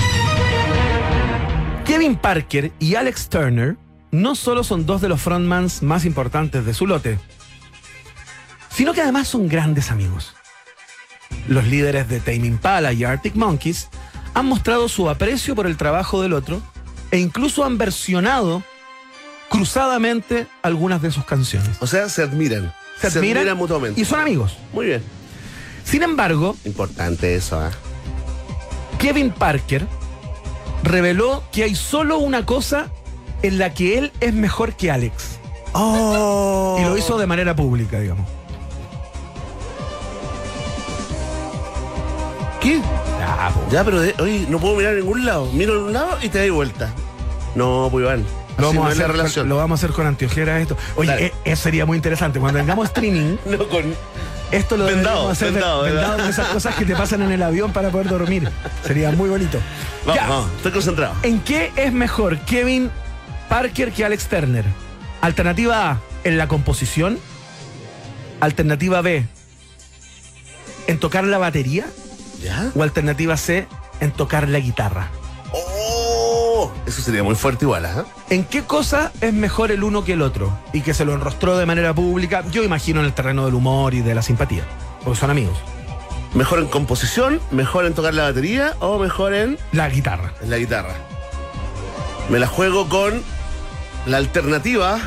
Kevin 1.85 2.15
Parker 2.15 2.71
y 2.79 2.95
Alex 2.95 3.29
Turner 3.29 3.77
no 4.13 4.37
solo 4.37 4.63
son 4.63 4.87
dos 4.87 5.01
de 5.01 5.09
los 5.09 5.21
frontmans 5.21 5.83
más 5.83 6.05
importantes 6.05 6.65
de 6.65 6.75
su 6.75 6.87
lote, 6.87 7.19
sino 8.79 8.95
que 8.95 9.03
además 9.03 9.27
son 9.27 9.49
grandes 9.49 9.91
amigos. 9.91 10.37
Los 11.49 11.67
líderes 11.67 12.09
de 12.09 12.21
Tame 12.21 12.47
Impala 12.47 12.93
y 12.93 13.03
Arctic 13.03 13.35
Monkeys 13.35 13.89
han 14.35 14.47
mostrado 14.47 14.89
su 14.89 15.11
aprecio 15.11 15.57
por 15.57 15.67
el 15.67 15.77
trabajo 15.77 16.23
del 16.23 16.33
otro 16.33 16.63
e 17.11 17.19
incluso 17.19 17.65
han 17.65 17.77
versionado 17.77 18.63
cruzadamente 19.51 20.47
algunas 20.63 21.03
de 21.03 21.11
sus 21.11 21.25
canciones. 21.25 21.71
O 21.81 21.89
sea, 21.89 22.09
se 22.09 22.23
admiran. 22.23 22.73
Se 23.01 23.09
admiran, 23.09 23.57
mutuamente. 23.57 24.01
y 24.01 24.05
son 24.05 24.21
amigos. 24.21 24.57
Muy 24.73 24.87
bien. 24.87 25.03
Sin 25.83 26.05
embargo, 26.05 26.57
Importante 26.65 27.35
eso, 27.35 27.67
¿eh? 27.67 27.71
Kevin 29.01 29.31
Parker 29.33 29.89
reveló 30.85 31.43
que 31.51 31.65
hay 31.65 31.75
solo 31.75 32.19
una 32.19 32.47
cosa 32.47 32.93
en 33.43 33.59
la 33.59 33.75
que 33.75 33.99
él 33.99 34.13
es 34.21 34.35
mejor 34.35 34.75
que 34.77 34.93
Alex. 34.93 35.41
Oh. 35.73 36.77
Y 36.81 36.85
lo 36.85 36.97
hizo 36.97 37.19
de 37.19 37.27
manera 37.27 37.57
pública, 37.57 37.99
digamos. 37.99 38.38
¿Qué? 42.69 42.81
Ya, 43.19 43.51
po. 43.55 43.67
Ya, 43.71 43.85
pero 43.85 44.01
de- 44.01 44.15
oye, 44.21 44.47
no 44.49 44.59
puedo 44.59 44.77
mirar 44.77 44.93
a 44.95 44.97
ningún 44.97 45.25
lado. 45.25 45.51
Miro 45.53 45.75
a 45.75 45.85
un 45.85 45.93
lado 45.93 46.19
y 46.23 46.29
te 46.29 46.39
das 46.41 46.51
vuelta. 46.51 46.91
No, 47.55 47.89
pues 47.91 48.05
Iván. 48.05 48.25
Lo 48.59 48.69
Así 48.69 48.77
vamos, 48.77 48.85
no 48.85 48.87
a 48.89 48.93
es 48.93 48.99
la 48.99 49.05
hacer 49.05 49.17
relación. 49.17 49.43
con, 49.45 49.49
lo 49.51 49.57
vamos 49.57 49.79
a 49.81 49.87
hacer 49.87 49.95
con 49.97 50.07
anteojeras 50.07 50.61
esto. 50.63 50.77
Oye, 50.97 51.11
Dale. 51.11 51.27
eh, 51.27 51.33
eso 51.45 51.63
sería 51.63 51.87
muy 51.87 51.97
interesante. 51.97 52.41
Cuando 52.41 52.59
tengamos 52.59 52.87
streaming, 52.89 53.37
No, 53.47 53.69
con. 53.69 53.95
esto 54.51 54.77
lo 54.77 54.85
Vendado, 54.87 55.29
deberíamos 55.29 55.31
hacer 55.33 55.49
de- 55.49 55.53
vendado, 55.55 55.83
¿verdad? 55.83 56.01
vendado 56.01 56.19
con 56.19 56.29
esas 56.29 56.49
cosas 56.49 56.75
que 56.75 56.85
te 56.85 56.95
pasan 56.97 57.23
en 57.23 57.31
el 57.33 57.43
avión 57.43 57.73
para 57.73 57.91
poder 57.91 58.09
dormir. 58.09 58.51
Sería 58.85 59.11
muy 59.13 59.29
bonito. 59.31 59.59
Vamos, 60.05 60.21
Ya. 60.23 60.29
vamos. 60.29 60.51
Estoy 60.57 60.73
concentrado. 60.73 61.15
¿En 61.23 61.41
qué 61.41 61.73
es 61.77 61.93
mejor 61.93 62.39
Kevin 62.41 62.91
Parker 63.49 63.93
que 63.93 64.05
Alex 64.05 64.27
Turner? 64.27 64.65
Alternativa 65.21 65.91
A, 65.93 66.01
en 66.25 66.37
la 66.37 66.49
composición. 66.49 67.19
Alternativa 68.41 69.01
B, 69.01 69.25
en 70.87 70.99
tocar 71.01 71.25
la 71.25 71.39
batería 71.39 71.87
¿Ya? 72.43 72.71
o 72.75 72.83
alternativa 72.83 73.37
C, 73.37 73.67
en 74.01 74.13
tocar 74.13 74.49
la 74.49 74.59
guitarra. 74.61 75.09
¡Oh! 75.53 76.73
Eso 76.87 77.03
sería 77.03 77.23
muy 77.23 77.35
fuerte 77.35 77.65
igual, 77.65 77.87
¿ah? 77.87 78.05
¿En 78.31 78.45
qué 78.45 78.63
cosa 78.63 79.13
es 79.21 79.33
mejor 79.33 79.71
el 79.71 79.83
uno 79.85 80.05
que 80.05 80.13
el 80.15 80.23
otro? 80.23 80.57
Y 80.73 80.81
que 80.83 80.95
se 80.95 81.05
lo 81.05 81.15
enrostró 81.15 81.57
de 81.57 81.67
manera 81.67 81.95
pública, 81.95 82.45
yo 82.51 82.63
imagino 82.63 83.01
en 83.01 83.07
el 83.07 83.13
terreno 83.13 83.45
del 83.45 83.55
humor 83.55 83.95
y 83.95 84.01
de 84.01 84.15
la 84.15 84.23
simpatía, 84.23 84.63
porque 85.05 85.19
son 85.19 85.31
amigos. 85.31 85.57
¿Mejor 86.35 86.59
en 86.59 86.67
composición? 86.67 87.41
¿Mejor 87.51 87.87
en 87.87 87.95
tocar 87.95 88.15
la 88.15 88.25
batería? 88.25 88.75
¿O 88.81 88.99
mejor 88.99 89.33
en, 89.35 89.59
La 89.73 89.89
guitarra. 89.89 90.35
en 90.43 90.51
la 90.51 90.59
guitarra? 90.59 90.95
Me 92.29 92.39
la 92.39 92.47
juego 92.47 92.89
con 92.89 93.23
la 94.07 94.19
alternativa. 94.19 94.99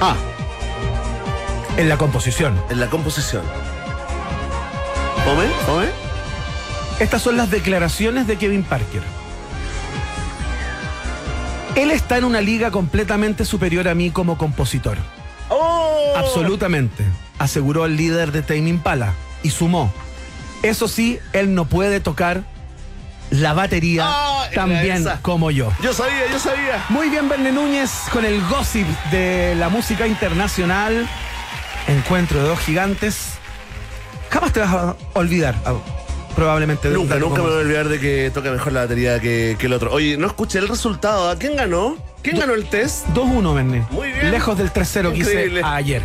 A, 0.00 0.16
En 1.76 1.88
la 1.88 1.96
composición. 1.96 2.60
en 2.70 2.80
la 2.80 2.88
composición. 2.88 3.42
¿Fome? 5.24 5.46
¿Fome? 5.66 5.86
Estas 6.98 7.22
son 7.22 7.36
las 7.36 7.50
declaraciones 7.50 8.26
de 8.26 8.36
Kevin 8.36 8.62
Parker. 8.62 9.02
Él 11.76 11.90
está 11.90 12.18
en 12.18 12.24
una 12.24 12.40
liga 12.40 12.70
completamente 12.70 13.44
superior 13.44 13.88
a 13.88 13.94
mí 13.94 14.10
como 14.10 14.36
compositor. 14.36 14.98
¡Oh! 15.48 16.12
Absolutamente, 16.16 17.04
aseguró 17.38 17.86
el 17.86 17.96
líder 17.96 18.32
de 18.32 18.42
Tame 18.42 18.68
Impala 18.68 19.14
y 19.42 19.50
sumó. 19.50 19.92
Eso 20.62 20.88
sí, 20.88 21.18
él 21.32 21.54
no 21.54 21.64
puede 21.64 22.00
tocar 22.00 22.42
la 23.30 23.54
batería 23.54 24.10
era 24.50 24.62
tan 24.62 24.82
bien 24.82 25.06
como 25.22 25.50
yo. 25.50 25.72
Yo 25.82 25.94
sabía, 25.94 26.30
yo 26.30 26.38
sabía. 26.38 26.84
Muy 26.88 27.08
bien, 27.08 27.28
Verne 27.28 27.52
Núñez, 27.52 27.90
con 28.12 28.24
el 28.24 28.44
gossip 28.48 28.86
de 29.10 29.54
la 29.54 29.68
música 29.68 30.06
internacional. 30.06 31.08
Encuentro 31.90 32.40
de 32.40 32.48
dos 32.48 32.60
gigantes. 32.60 33.32
Jamás 34.30 34.52
te 34.52 34.60
vas 34.60 34.72
a 34.72 34.96
olvidar, 35.14 35.56
ah, 35.64 35.74
probablemente. 36.36 36.88
de 36.88 36.96
un 36.96 37.02
Nunca, 37.02 37.18
nunca 37.18 37.42
me 37.42 37.48
voy 37.48 37.58
a 37.58 37.60
olvidar 37.62 37.88
de 37.88 37.98
que 37.98 38.30
toca 38.32 38.50
mejor 38.52 38.72
la 38.72 38.82
batería 38.82 39.18
que, 39.18 39.56
que 39.58 39.66
el 39.66 39.72
otro. 39.72 39.92
Oye, 39.92 40.16
no 40.16 40.28
escuché 40.28 40.60
el 40.60 40.68
resultado. 40.68 41.28
¿A 41.28 41.36
quién 41.36 41.56
ganó? 41.56 41.96
¿Quién 42.22 42.38
ganó 42.38 42.54
el 42.54 42.66
test? 42.66 43.06
2-1, 43.08 43.54
Verne. 43.54 43.86
Muy 43.90 44.12
bien. 44.12 44.30
Lejos 44.30 44.56
del 44.56 44.72
3-0 44.72 45.12
que 45.12 45.18
hice 45.18 45.62
ayer. 45.64 46.02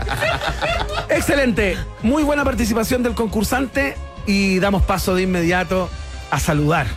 Excelente. 1.09 1.77
Muy 2.01 2.23
buena 2.23 2.43
participación 2.43 3.03
del 3.03 3.13
concursante 3.13 3.95
y 4.25 4.57
damos 4.57 4.81
paso 4.83 5.13
de 5.13 5.21
inmediato 5.21 5.89
a 6.31 6.39
saludar 6.39 6.87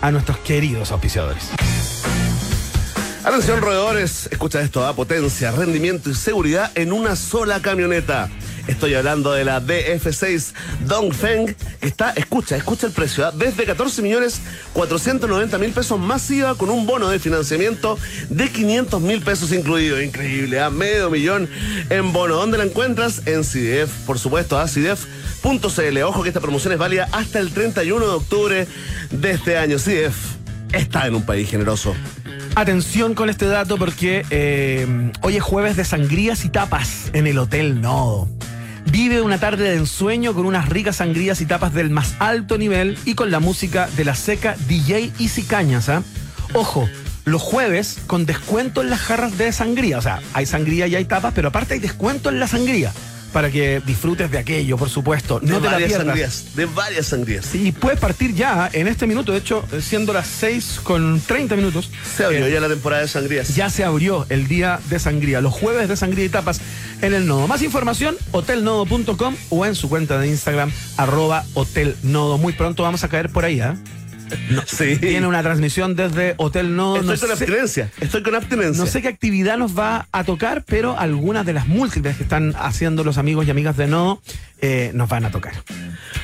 a 0.00 0.10
nuestros 0.10 0.38
queridos 0.38 0.90
auspiciadores. 0.90 1.50
Atención, 3.24 3.60
roedores. 3.60 4.28
Escucha 4.32 4.60
esto: 4.60 4.84
a 4.84 4.96
potencia, 4.96 5.52
rendimiento 5.52 6.10
y 6.10 6.14
seguridad 6.14 6.72
en 6.74 6.92
una 6.92 7.14
sola 7.14 7.62
camioneta. 7.62 8.28
Estoy 8.66 8.94
hablando 8.94 9.32
de 9.32 9.44
la 9.44 9.60
DF6 9.60 10.52
Dongfeng, 10.86 11.54
que 11.54 11.86
está, 11.86 12.10
escucha, 12.10 12.56
escucha 12.56 12.86
el 12.88 12.92
precio, 12.92 13.26
¿ah? 13.26 13.32
desde 13.32 13.64
14 13.64 14.02
millones 14.02 14.40
490 14.72 15.58
mil 15.58 15.72
pesos 15.72 15.98
masiva 15.98 16.56
con 16.56 16.70
un 16.70 16.86
bono 16.86 17.08
de 17.08 17.18
financiamiento 17.20 17.98
de 18.28 18.50
500 18.50 19.00
mil 19.00 19.20
pesos 19.22 19.52
incluido. 19.52 20.02
Increíble, 20.02 20.60
a 20.60 20.70
medio 20.70 21.08
millón 21.08 21.48
en 21.90 22.12
bono. 22.12 22.34
¿Dónde 22.34 22.58
la 22.58 22.64
encuentras? 22.64 23.22
En 23.26 23.44
CIDEF, 23.44 23.90
por 24.04 24.18
supuesto, 24.18 24.58
a 24.58 24.66
CIDEF.cl. 24.66 26.02
Ojo 26.02 26.22
que 26.24 26.28
esta 26.28 26.40
promoción 26.40 26.72
es 26.72 26.78
válida 26.78 27.08
hasta 27.12 27.38
el 27.38 27.52
31 27.52 28.04
de 28.04 28.12
octubre 28.12 28.66
de 29.10 29.30
este 29.30 29.58
año. 29.58 29.78
CIDEF 29.78 30.41
está 30.72 31.06
en 31.06 31.14
un 31.14 31.24
país 31.24 31.48
generoso. 31.50 31.94
Atención 32.54 33.14
con 33.14 33.30
este 33.30 33.46
dato 33.46 33.78
porque 33.78 34.26
eh, 34.30 35.10
hoy 35.22 35.36
es 35.36 35.42
jueves 35.42 35.76
de 35.76 35.84
sangrías 35.84 36.44
y 36.44 36.50
tapas 36.50 37.10
en 37.12 37.26
el 37.26 37.38
Hotel 37.38 37.80
Nodo. 37.80 38.28
Vive 38.90 39.22
una 39.22 39.38
tarde 39.38 39.70
de 39.70 39.76
ensueño 39.76 40.34
con 40.34 40.44
unas 40.44 40.68
ricas 40.68 40.96
sangrías 40.96 41.40
y 41.40 41.46
tapas 41.46 41.72
del 41.72 41.90
más 41.90 42.14
alto 42.18 42.58
nivel 42.58 42.98
y 43.04 43.14
con 43.14 43.30
la 43.30 43.40
música 43.40 43.88
de 43.96 44.04
la 44.04 44.14
seca 44.14 44.56
DJ 44.68 45.12
Easy 45.18 45.44
Cañas. 45.44 45.88
¿ah? 45.88 46.02
Ojo, 46.52 46.88
los 47.24 47.40
jueves 47.40 47.98
con 48.06 48.26
descuento 48.26 48.82
en 48.82 48.90
las 48.90 49.00
jarras 49.00 49.38
de 49.38 49.52
sangría. 49.52 49.98
O 49.98 50.02
sea, 50.02 50.20
hay 50.34 50.46
sangría 50.46 50.86
y 50.88 50.96
hay 50.96 51.04
tapas, 51.04 51.32
pero 51.34 51.48
aparte 51.48 51.74
hay 51.74 51.80
descuento 51.80 52.28
en 52.28 52.40
la 52.40 52.48
sangría. 52.48 52.92
Para 53.32 53.50
que 53.50 53.80
disfrutes 53.86 54.30
de 54.30 54.38
aquello, 54.38 54.76
por 54.76 54.90
supuesto. 54.90 55.40
No 55.42 55.54
de 55.54 55.60
te 55.60 55.64
la 55.66 55.72
varias 55.72 55.88
pierdas. 55.88 56.06
sangrías. 56.06 56.44
De 56.54 56.66
varias 56.66 57.06
sangrías. 57.06 57.46
Sí, 57.46 57.68
y 57.68 57.72
puedes 57.72 57.98
partir 57.98 58.34
ya 58.34 58.68
en 58.72 58.88
este 58.88 59.06
minuto, 59.06 59.32
de 59.32 59.38
hecho, 59.38 59.64
siendo 59.80 60.12
las 60.12 60.26
6 60.26 60.80
con 60.82 61.20
30 61.20 61.56
minutos. 61.56 61.90
Se 62.16 62.24
abrió 62.24 62.46
eh, 62.46 62.52
ya 62.52 62.60
la 62.60 62.68
temporada 62.68 63.02
de 63.02 63.08
sangrías. 63.08 63.54
ya 63.54 63.70
se 63.70 63.84
abrió 63.84 64.26
el 64.28 64.48
día 64.48 64.80
de 64.90 64.98
sangría, 64.98 65.40
los 65.40 65.52
jueves 65.52 65.88
de 65.88 65.96
sangría 65.96 66.24
y 66.24 66.28
tapas 66.28 66.60
en 67.00 67.14
el 67.14 67.26
nodo. 67.26 67.48
Más 67.48 67.62
información, 67.62 68.16
hotelnodo.com 68.32 69.36
o 69.50 69.66
en 69.66 69.74
su 69.74 69.88
cuenta 69.88 70.18
de 70.18 70.28
Instagram, 70.28 70.70
arroba 70.96 71.44
hotelnodo. 71.54 72.38
Muy 72.38 72.52
pronto 72.52 72.82
vamos 72.82 73.02
a 73.04 73.08
caer 73.08 73.30
por 73.30 73.44
ahí, 73.44 73.62
sí. 74.66 74.96
Tiene 74.96 75.26
una 75.26 75.42
transmisión 75.42 75.94
desde 75.96 76.34
Hotel 76.38 76.74
Nodo. 76.76 76.96
Estoy 76.96 77.14
No 77.14 77.20
con 77.20 77.26
sé, 77.28 77.32
abstinencia. 77.44 77.90
Estoy 78.00 78.22
con 78.22 78.34
abstinencia. 78.34 78.84
no 78.84 78.90
sé 78.90 79.02
qué 79.02 79.08
actividad 79.08 79.58
nos 79.58 79.78
va 79.78 80.06
a 80.12 80.24
tocar, 80.24 80.64
pero 80.66 80.98
algunas 80.98 81.44
de 81.46 81.52
las 81.52 81.66
múltiples 81.66 82.16
que 82.16 82.22
están 82.22 82.54
haciendo 82.58 83.04
los 83.04 83.18
amigos 83.18 83.46
y 83.46 83.50
amigas 83.50 83.76
de 83.76 83.86
Nodo 83.86 84.20
eh, 84.60 84.90
nos 84.94 85.08
van 85.08 85.24
a 85.24 85.30
tocar. 85.30 85.52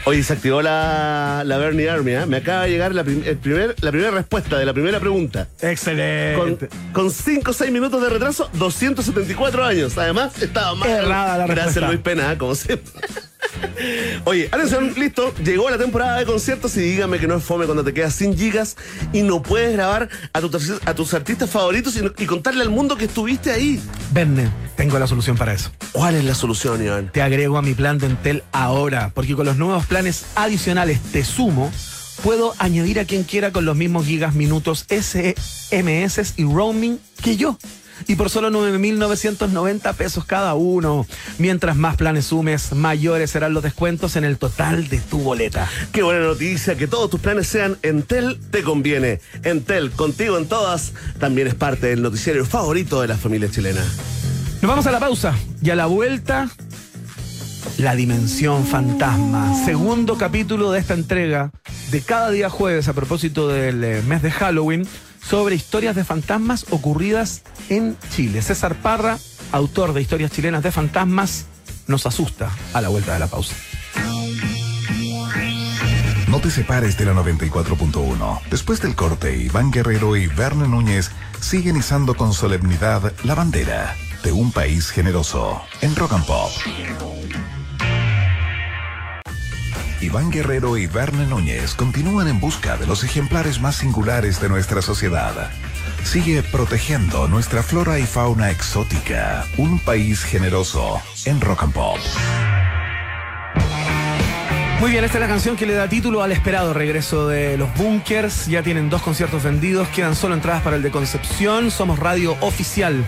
Oye, 0.05 0.23
se 0.23 0.33
activó 0.33 0.63
la, 0.63 1.43
la 1.45 1.59
Bernie 1.59 1.89
Army. 1.91 2.13
¿eh? 2.13 2.27
Me 2.27 2.37
acaba 2.39 2.63
de 2.65 2.71
llegar 2.71 2.95
la, 2.95 3.03
prim- 3.05 3.23
el 3.27 3.37
primer, 3.37 3.75
la 3.81 3.91
primera 3.91 4.11
respuesta 4.13 4.57
de 4.59 4.65
la 4.65 4.73
primera 4.73 5.01
pregunta. 5.01 5.49
Excelente. 5.61 6.69
con 6.93 7.11
5 7.11 7.51
o 7.51 7.55
6 7.55 7.73
minutos 7.73 8.01
de 8.01 8.09
retraso, 8.09 8.49
274 8.55 9.65
años. 9.65 9.99
Además, 9.99 10.41
estaba 10.41 10.75
mal. 10.77 10.89
Errada 10.89 11.39
la 11.39 11.47
Gracias, 11.47 11.75
respuesta. 11.75 11.87
Luis 11.89 12.01
Pena, 12.01 12.33
¿eh? 12.33 12.39
como 12.39 12.55
siempre. 12.55 12.93
Oye, 14.25 14.49
atención, 14.51 14.93
listo. 14.97 15.33
Llegó 15.45 15.71
la 15.71 15.79
temporada 15.79 16.19
de 16.19 16.27
conciertos 16.27 16.77
y 16.77 16.81
dígame 16.81 17.19
que 17.19 17.27
no 17.27 17.37
es 17.37 17.45
fome 17.45 17.65
cuando 17.67 17.85
te 17.85 17.93
quedas 17.95 18.15
sin 18.15 18.37
gigas 18.37 18.77
y 19.13 19.23
no 19.23 19.43
puedes 19.43 19.73
grabar 19.73 20.09
a, 20.33 20.41
tu- 20.41 20.51
a 20.85 20.95
tus 20.95 21.15
artistas 21.15 21.49
favoritos 21.51 21.97
y, 21.97 22.03
no- 22.03 22.13
y 22.19 22.27
contarle 22.27 22.63
al 22.63 22.71
mundo 22.71 22.97
que 22.97 23.05
estuviste 23.07 23.51
ahí. 23.51 23.81
Verne, 24.13 24.51
tengo 24.77 24.99
la 24.99 25.07
solución 25.07 25.37
para 25.37 25.53
eso. 25.55 25.71
¿Cuál 25.93 26.17
es 26.17 26.25
la 26.25 26.35
solución, 26.35 26.83
Iván? 26.83 27.11
Te 27.13 27.23
agrego 27.23 27.57
a 27.59 27.63
mi 27.63 27.75
plan 27.75 27.99
de 27.99 28.07
Entel 28.07 28.43
ahora, 28.53 29.11
porque 29.15 29.35
con 29.35 29.47
los 29.47 29.57
nuevos 29.57 29.87
planes 29.87 30.25
adicionales 30.35 31.01
Te 31.13 31.25
Sumo, 31.25 31.73
puedo 32.23 32.55
añadir 32.59 32.99
a 33.01 33.05
quien 33.05 33.23
quiera 33.25 33.53
con 33.53 33.65
los 33.65 33.77
mismos 33.77 34.05
gigas, 34.07 34.35
minutos, 34.35 34.85
SMS 34.89 36.35
y 36.37 36.45
roaming 36.45 36.99
que 37.23 37.37
yo. 37.37 37.57
Y 38.07 38.17
por 38.17 38.31
solo 38.31 38.51
9.990 38.51 39.95
pesos 39.95 40.25
cada 40.25 40.55
uno. 40.55 41.07
Mientras 41.39 41.77
más 41.77 41.97
planes 41.97 42.27
sumes, 42.27 42.73
mayores 42.73 43.31
serán 43.31 43.55
los 43.55 43.63
descuentos 43.63 44.17
en 44.17 44.25
el 44.25 44.39
total 44.39 44.89
de 44.89 44.99
tu 44.99 45.19
boleta. 45.19 45.69
Qué 45.93 46.03
buena 46.03 46.25
noticia, 46.25 46.77
que 46.77 46.87
todos 46.87 47.11
tus 47.11 47.21
planes 47.21 47.47
sean 47.49 47.79
Entel 47.83 48.39
te 48.51 48.63
conviene. 48.63 49.21
Entel, 49.43 49.91
contigo 49.91 50.39
en 50.39 50.47
todas, 50.47 50.93
también 51.19 51.49
es 51.49 51.55
parte 51.55 51.89
del 51.89 52.03
noticiero 52.03 52.45
favorito 52.45 53.01
de 53.01 53.09
la 53.09 53.17
familia 53.17 53.51
chilena. 53.51 53.85
Nos 54.61 54.69
vamos 54.69 54.87
a 54.87 54.91
la 54.91 54.99
pausa 55.01 55.35
y 55.63 55.71
a 55.71 55.77
la 55.77 55.87
vuelta, 55.87 56.49
la 57.79 57.95
dimensión 57.95 58.67
fantasma. 58.67 59.55
Segundo 59.65 60.19
capítulo 60.19 60.73
de 60.73 60.81
esta 60.81 60.95
entrega 60.95 61.53
de 61.91 62.03
cada 62.03 62.31
día 62.31 62.51
jueves 62.51 62.89
a 62.89 62.93
propósito 62.93 63.49
del 63.49 63.83
eh, 63.85 64.03
mes 64.07 64.21
de 64.23 64.31
Halloween 64.31 64.87
sobre 65.23 65.55
historias 65.55 65.97
de 65.97 66.05
fantasmas 66.05 66.67
ocurridas 66.71 67.43
en 67.69 67.97
Chile. 68.15 68.43
César 68.43 68.75
Parra, 68.77 69.19
autor 69.53 69.93
de 69.93 70.03
historias 70.03 70.31
chilenas 70.31 70.63
de 70.63 70.73
fantasmas, 70.73 71.47
nos 71.87 72.07
asusta 72.07 72.51
a 72.73 72.81
la 72.81 72.89
vuelta 72.89 73.13
de 73.15 73.19
la 73.19 73.27
pausa. 73.27 73.55
No 76.29 76.41
te 76.41 76.51
separes 76.51 76.99
de 76.99 77.07
la 77.07 77.15
94.1. 77.15 78.41
Después 78.51 78.83
del 78.83 78.95
corte, 78.95 79.35
Iván 79.37 79.71
Guerrero 79.71 80.15
y 80.15 80.27
Verne 80.27 80.69
Núñez 80.69 81.11
siguen 81.41 81.77
izando 81.77 82.15
con 82.15 82.35
solemnidad 82.35 83.13
la 83.25 83.35
bandera 83.35 83.97
de 84.23 84.33
un 84.33 84.53
país 84.53 84.91
generoso 84.91 85.63
en 85.81 85.97
Rock 85.97 86.13
and 86.13 86.27
Pop. 86.27 86.51
Iván 90.01 90.31
Guerrero 90.31 90.77
y 90.77 90.87
Verne 90.87 91.27
Núñez 91.27 91.75
continúan 91.75 92.29
en 92.29 92.39
busca 92.39 92.77
de 92.77 92.87
los 92.87 93.03
ejemplares 93.03 93.61
más 93.61 93.77
singulares 93.77 94.41
de 94.41 94.49
nuestra 94.49 94.81
sociedad. 94.81 95.51
Sigue 96.05 96.43
protegiendo 96.45 97.27
nuestra 97.27 97.65
flora 97.65 97.99
y 97.99 98.05
fauna 98.05 98.51
exótica. 98.51 99.45
Un 99.57 99.81
país 99.81 100.23
generoso 100.23 101.01
en 101.25 101.41
Rock 101.41 101.65
and 101.65 101.73
Pop. 101.73 101.99
Muy 104.81 104.93
bien, 104.93 105.03
esta 105.03 105.19
es 105.19 105.23
la 105.23 105.29
canción 105.29 105.57
que 105.57 105.67
le 105.67 105.75
da 105.75 105.89
título 105.89 106.23
al 106.23 106.31
esperado 106.31 106.73
regreso 106.73 107.27
de 107.27 107.59
los 107.59 107.75
Bunkers. 107.75 108.47
Ya 108.47 108.63
tienen 108.63 108.89
dos 108.89 109.03
conciertos 109.03 109.43
vendidos, 109.43 109.89
quedan 109.89 110.15
solo 110.15 110.35
entradas 110.35 110.63
para 110.63 110.77
el 110.77 110.83
de 110.83 110.93
Concepción. 110.93 111.73
Somos 111.73 111.99
radio 111.99 112.37
oficial 112.41 113.05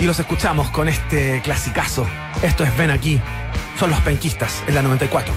y 0.00 0.04
los 0.04 0.18
escuchamos 0.18 0.70
con 0.70 0.88
este 0.88 1.42
clasicazo. 1.42 2.06
Esto 2.42 2.64
es 2.64 2.76
Ven 2.76 2.90
aquí. 2.90 3.20
Son 3.78 3.90
los 3.90 4.00
penquistas 4.00 4.62
en 4.66 4.74
la 4.74 4.82
94.1. 4.82 5.30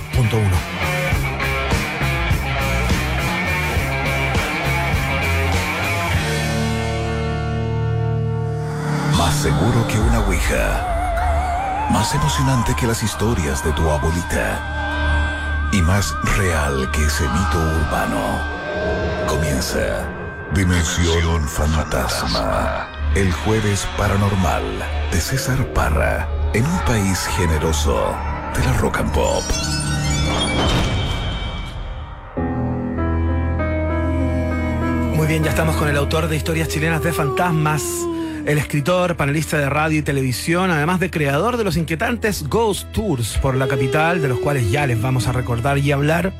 Más 9.17 9.35
seguro 9.35 9.87
que 9.87 9.99
una 9.99 10.19
ouija. 10.21 10.89
más 11.91 12.15
emocionante 12.15 12.75
que 12.75 12.87
las 12.87 13.03
historias 13.03 13.63
de 13.63 13.71
tu 13.73 13.89
abuelita 13.89 15.69
y 15.71 15.81
más 15.81 16.15
real 16.37 16.89
que 16.91 17.03
ese 17.05 17.23
mito 17.23 17.59
urbano. 17.59 18.39
Comienza 19.27 20.07
Dimensión 20.53 21.47
Fantasma, 21.47 22.87
el 23.15 23.31
jueves 23.31 23.87
paranormal 23.95 24.63
de 25.11 25.19
César 25.19 25.71
Parra 25.71 26.27
en 26.55 26.65
un 26.65 26.79
país 26.79 27.27
generoso 27.37 28.15
de 28.55 28.65
la 28.65 28.73
rock 28.79 28.97
and 28.97 29.11
pop. 29.11 29.43
Muy 35.15 35.27
bien, 35.27 35.43
ya 35.43 35.51
estamos 35.51 35.75
con 35.75 35.89
el 35.89 35.97
autor 35.97 36.27
de 36.27 36.37
historias 36.37 36.69
chilenas 36.69 37.03
de 37.03 37.13
fantasmas, 37.13 37.83
el 38.47 38.57
escritor, 38.57 39.15
panelista 39.15 39.59
de 39.59 39.69
radio 39.69 39.99
y 39.99 40.01
televisión, 40.01 40.71
además 40.71 40.99
de 40.99 41.11
creador 41.11 41.57
de 41.57 41.65
los 41.65 41.77
inquietantes 41.77 42.49
Ghost 42.49 42.91
Tours 42.93 43.37
por 43.37 43.55
la 43.55 43.67
capital, 43.67 44.23
de 44.23 44.27
los 44.27 44.39
cuales 44.39 44.71
ya 44.71 44.87
les 44.87 44.99
vamos 44.99 45.27
a 45.27 45.33
recordar 45.33 45.77
y 45.77 45.91
hablar, 45.91 46.33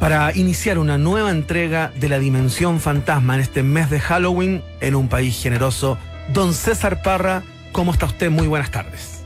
para 0.00 0.36
iniciar 0.36 0.78
una 0.78 0.98
nueva 0.98 1.30
entrega 1.30 1.92
de 1.96 2.08
la 2.08 2.18
Dimensión 2.18 2.80
Fantasma 2.80 3.34
en 3.34 3.40
este 3.40 3.62
mes 3.62 3.90
de 3.90 4.00
Halloween 4.00 4.62
en 4.80 4.94
un 4.94 5.08
país 5.08 5.40
generoso. 5.42 5.98
Don 6.32 6.54
César 6.54 7.02
Parra, 7.02 7.42
¿cómo 7.72 7.92
está 7.92 8.06
usted? 8.06 8.30
Muy 8.30 8.46
buenas 8.46 8.70
tardes. 8.70 9.24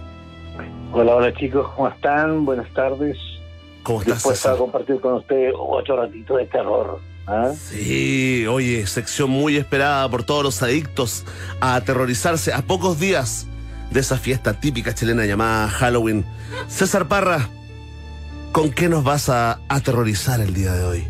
Hola, 0.93 1.15
hola 1.15 1.35
chicos, 1.35 1.69
¿cómo 1.75 1.89
están? 1.89 2.45
Buenas 2.45 2.73
tardes. 2.75 3.17
¿Cómo 3.83 4.01
estás, 4.01 4.17
Dispuesto 4.17 4.49
a 4.49 4.53
César? 4.53 4.59
compartir 4.59 5.01
con 5.01 5.15
ustedes 5.15 5.53
otro 5.57 5.97
ratito 5.97 6.37
de 6.37 6.47
terror. 6.47 7.01
¿ah? 7.27 7.53
Sí, 7.57 8.47
oye, 8.47 8.87
sección 8.87 9.31
muy 9.31 9.57
esperada 9.57 10.09
por 10.09 10.23
todos 10.23 10.45
los 10.45 10.63
adictos 10.63 11.25
a 11.61 11.75
aterrorizarse 11.75 12.53
a 12.53 12.63
pocos 12.63 12.99
días 12.99 13.47
de 13.91 14.01
esa 14.01 14.17
fiesta 14.17 14.59
típica 14.59 14.95
chilena 14.95 15.27
llamada 15.27 15.69
Halloween. 15.69 16.25
César 16.69 17.09
Parra, 17.09 17.49
¿con 18.53 18.71
qué 18.71 18.89
nos 18.89 19.03
vas 19.03 19.29
a 19.29 19.61
aterrorizar 19.69 20.41
el 20.41 20.55
día 20.55 20.73
de 20.73 20.85
hoy? 20.85 21.05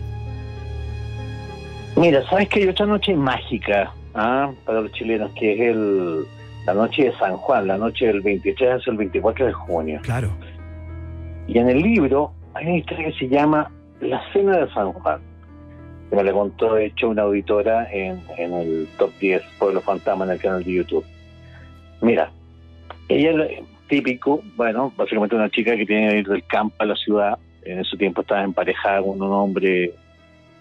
Mira, 1.96 2.26
sabes 2.31 2.48
que 2.48 2.61
hay 2.61 2.68
otra 2.68 2.87
noche 2.87 3.14
mágica 3.14 3.92
¿ah? 4.14 4.50
para 4.64 4.81
los 4.81 4.92
chilenos, 4.92 5.31
que 5.38 5.52
es 5.52 5.61
el, 5.61 6.24
la 6.64 6.74
noche 6.74 7.05
de 7.05 7.12
San 7.18 7.37
Juan, 7.37 7.66
la 7.66 7.76
noche 7.76 8.07
del 8.07 8.20
23 8.20 8.87
al 8.87 8.96
24 8.96 9.46
de 9.46 9.52
junio. 9.52 10.00
Claro. 10.02 10.31
Y 11.48 11.59
en 11.59 11.68
el 11.68 11.83
libro 11.83 12.33
hay 12.55 12.66
una 12.66 12.76
historia 12.78 13.09
que 13.09 13.18
se 13.18 13.28
llama 13.28 13.70
La 14.00 14.22
Cena 14.33 14.59
de 14.59 14.72
San 14.72 14.92
Juan, 14.92 15.20
que 16.09 16.16
me 16.16 16.24
la 16.24 16.33
contó, 16.33 16.74
de 16.74 16.87
hecho, 16.87 17.09
una 17.09 17.22
auditora 17.22 17.92
en, 17.92 18.22
en 18.38 18.52
el 18.55 18.88
Top 18.98 19.11
10 19.20 19.42
Pueblo 19.59 19.81
Fantasma 19.81 20.24
en 20.24 20.31
el 20.31 20.40
canal 20.40 20.64
de 20.64 20.72
YouTube. 20.72 21.05
Mira, 22.00 22.31
ella 23.09 23.33
típico, 23.88 24.42
bueno, 24.57 24.92
básicamente 24.97 25.37
una 25.37 25.51
chica 25.51 25.77
que 25.77 25.87
tiene 25.87 26.11
que 26.11 26.18
ir 26.18 26.29
del 26.29 26.45
campo 26.45 26.75
a 26.79 26.87
la 26.87 26.97
ciudad. 26.97 27.38
En 27.64 27.81
ese 27.81 27.97
tiempo 27.97 28.23
estaba 28.23 28.42
emparejada 28.42 29.03
con 29.03 29.21
un 29.23 29.33
hombre 29.33 29.92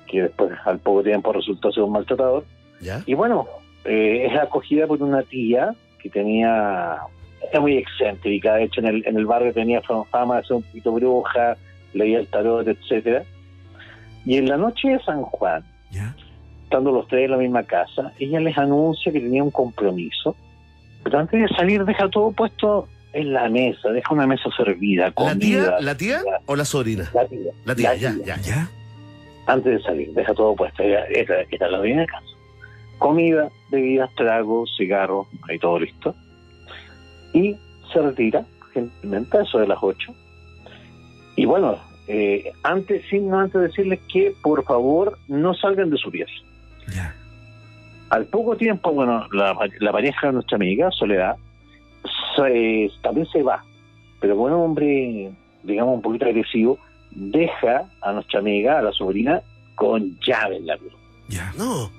que 0.07 0.23
después, 0.23 0.51
al 0.65 0.79
poco 0.79 1.03
tiempo, 1.03 1.31
resultó 1.31 1.71
ser 1.71 1.84
un 1.84 1.93
maltratador. 1.93 2.45
¿Ya? 2.79 3.01
Y 3.05 3.13
bueno, 3.13 3.47
eh, 3.86 4.27
es 4.29 4.39
acogida 4.39 4.88
por 4.88 5.01
una 5.01 5.23
tía 5.23 5.73
que 5.99 6.10
tenía, 6.10 6.97
era 7.49 7.60
muy 7.60 7.77
excéntrica, 7.77 8.55
de 8.55 8.65
hecho 8.65 8.81
en 8.81 8.88
el, 8.88 9.07
en 9.07 9.17
el 9.17 9.25
barrio 9.25 9.53
tenía 9.53 9.81
fama 9.81 10.38
de 10.38 10.43
ser 10.43 10.57
un 10.57 10.63
poquito 10.63 10.91
bruja, 10.91 11.57
leía 11.93 12.19
el 12.19 12.27
tarot, 12.27 12.67
etcétera. 12.67 13.23
Y 14.25 14.38
en 14.38 14.49
la 14.49 14.57
noche 14.57 14.89
de 14.89 14.99
San 14.99 15.23
Juan, 15.23 15.63
¿Ya? 15.91 16.15
estando 16.63 16.91
los 16.91 17.07
tres 17.07 17.25
en 17.25 17.31
la 17.31 17.38
misma 17.38 17.63
casa, 17.63 18.13
ella 18.19 18.39
les 18.39 18.57
anuncia 18.57 19.12
que 19.12 19.19
tenía 19.19 19.43
un 19.43 19.51
compromiso, 19.51 20.36
pero 21.03 21.19
antes 21.19 21.41
de 21.41 21.47
salir 21.55 21.84
deja 21.86 22.10
todo 22.10 22.31
puesto 22.31 22.88
en 23.13 23.34
la 23.34 23.50
mesa, 23.50 23.89
deja 23.89 24.13
una 24.13 24.26
mesa 24.28 24.50
servida, 24.56 25.06
¿La 25.06 25.12
comida. 25.12 25.38
tía, 25.38 25.76
¿La 25.82 25.97
tía 25.97 26.21
o 26.45 26.56
la 26.56 26.65
sobrina? 26.65 27.10
La 27.13 27.26
tía. 27.28 27.52
La 27.65 27.76
tía, 27.76 27.89
La 27.89 27.95
ya, 27.97 28.13
tía. 28.13 28.24
ya, 28.26 28.38
ya. 28.41 28.69
Antes 29.47 29.74
de 29.78 29.82
salir, 29.84 30.13
deja 30.13 30.34
todo 30.34 30.56
puesto. 30.56 30.84
Era, 30.84 31.06
era 31.50 31.69
la 31.69 31.78
dueña 31.80 32.02
de 32.02 32.08
casa. 32.08 32.26
Comida, 33.00 33.50
bebidas, 33.71 34.13
tragos, 34.15 34.71
cigarros, 34.78 35.28
ahí 35.50 35.58
todo 35.60 35.80
listo. 35.80 36.15
Y 37.34 37.56
se 37.91 38.00
retira, 38.02 38.45
gentilmente, 38.74 39.39
eso 39.41 39.58
de 39.60 39.67
las 39.67 39.80
8. 39.82 40.13
Y 41.36 41.45
bueno, 41.45 41.78
eh, 42.08 42.52
antes, 42.63 43.04
sin 43.10 43.30
no 43.30 43.39
antes 43.39 43.62
decirles 43.62 44.00
que 44.12 44.34
por 44.43 44.63
favor 44.63 45.17
no 45.28 45.54
salgan 45.56 45.89
de 45.89 45.97
su 45.97 46.12
pieza. 46.12 46.32
¿Ya? 46.93 47.15
Al 48.10 48.26
poco 48.26 48.56
tiempo, 48.58 48.91
bueno, 48.91 49.28
la, 49.34 49.58
la 49.80 49.91
pareja 49.91 50.28
de 50.28 50.34
nuestra 50.34 50.58
amiga, 50.58 50.91
Soledad, 50.91 51.36
se- 52.45 52.89
también 53.01 53.27
se 53.27 53.43
va, 53.43 53.63
pero 54.19 54.39
un 54.39 54.51
hombre, 54.54 55.32
digamos, 55.63 55.95
un 55.95 56.01
poquito 56.01 56.25
agresivo, 56.25 56.77
deja 57.12 57.89
a 58.01 58.12
nuestra 58.13 58.39
amiga, 58.39 58.80
a 58.80 58.82
la 58.82 58.91
sobrina, 58.91 59.41
con 59.75 60.17
llave 60.25 60.58
en 60.58 60.67
la 60.67 60.77
mano. 60.77 60.89
¿Ya? 61.30 61.51
No. 61.58 61.89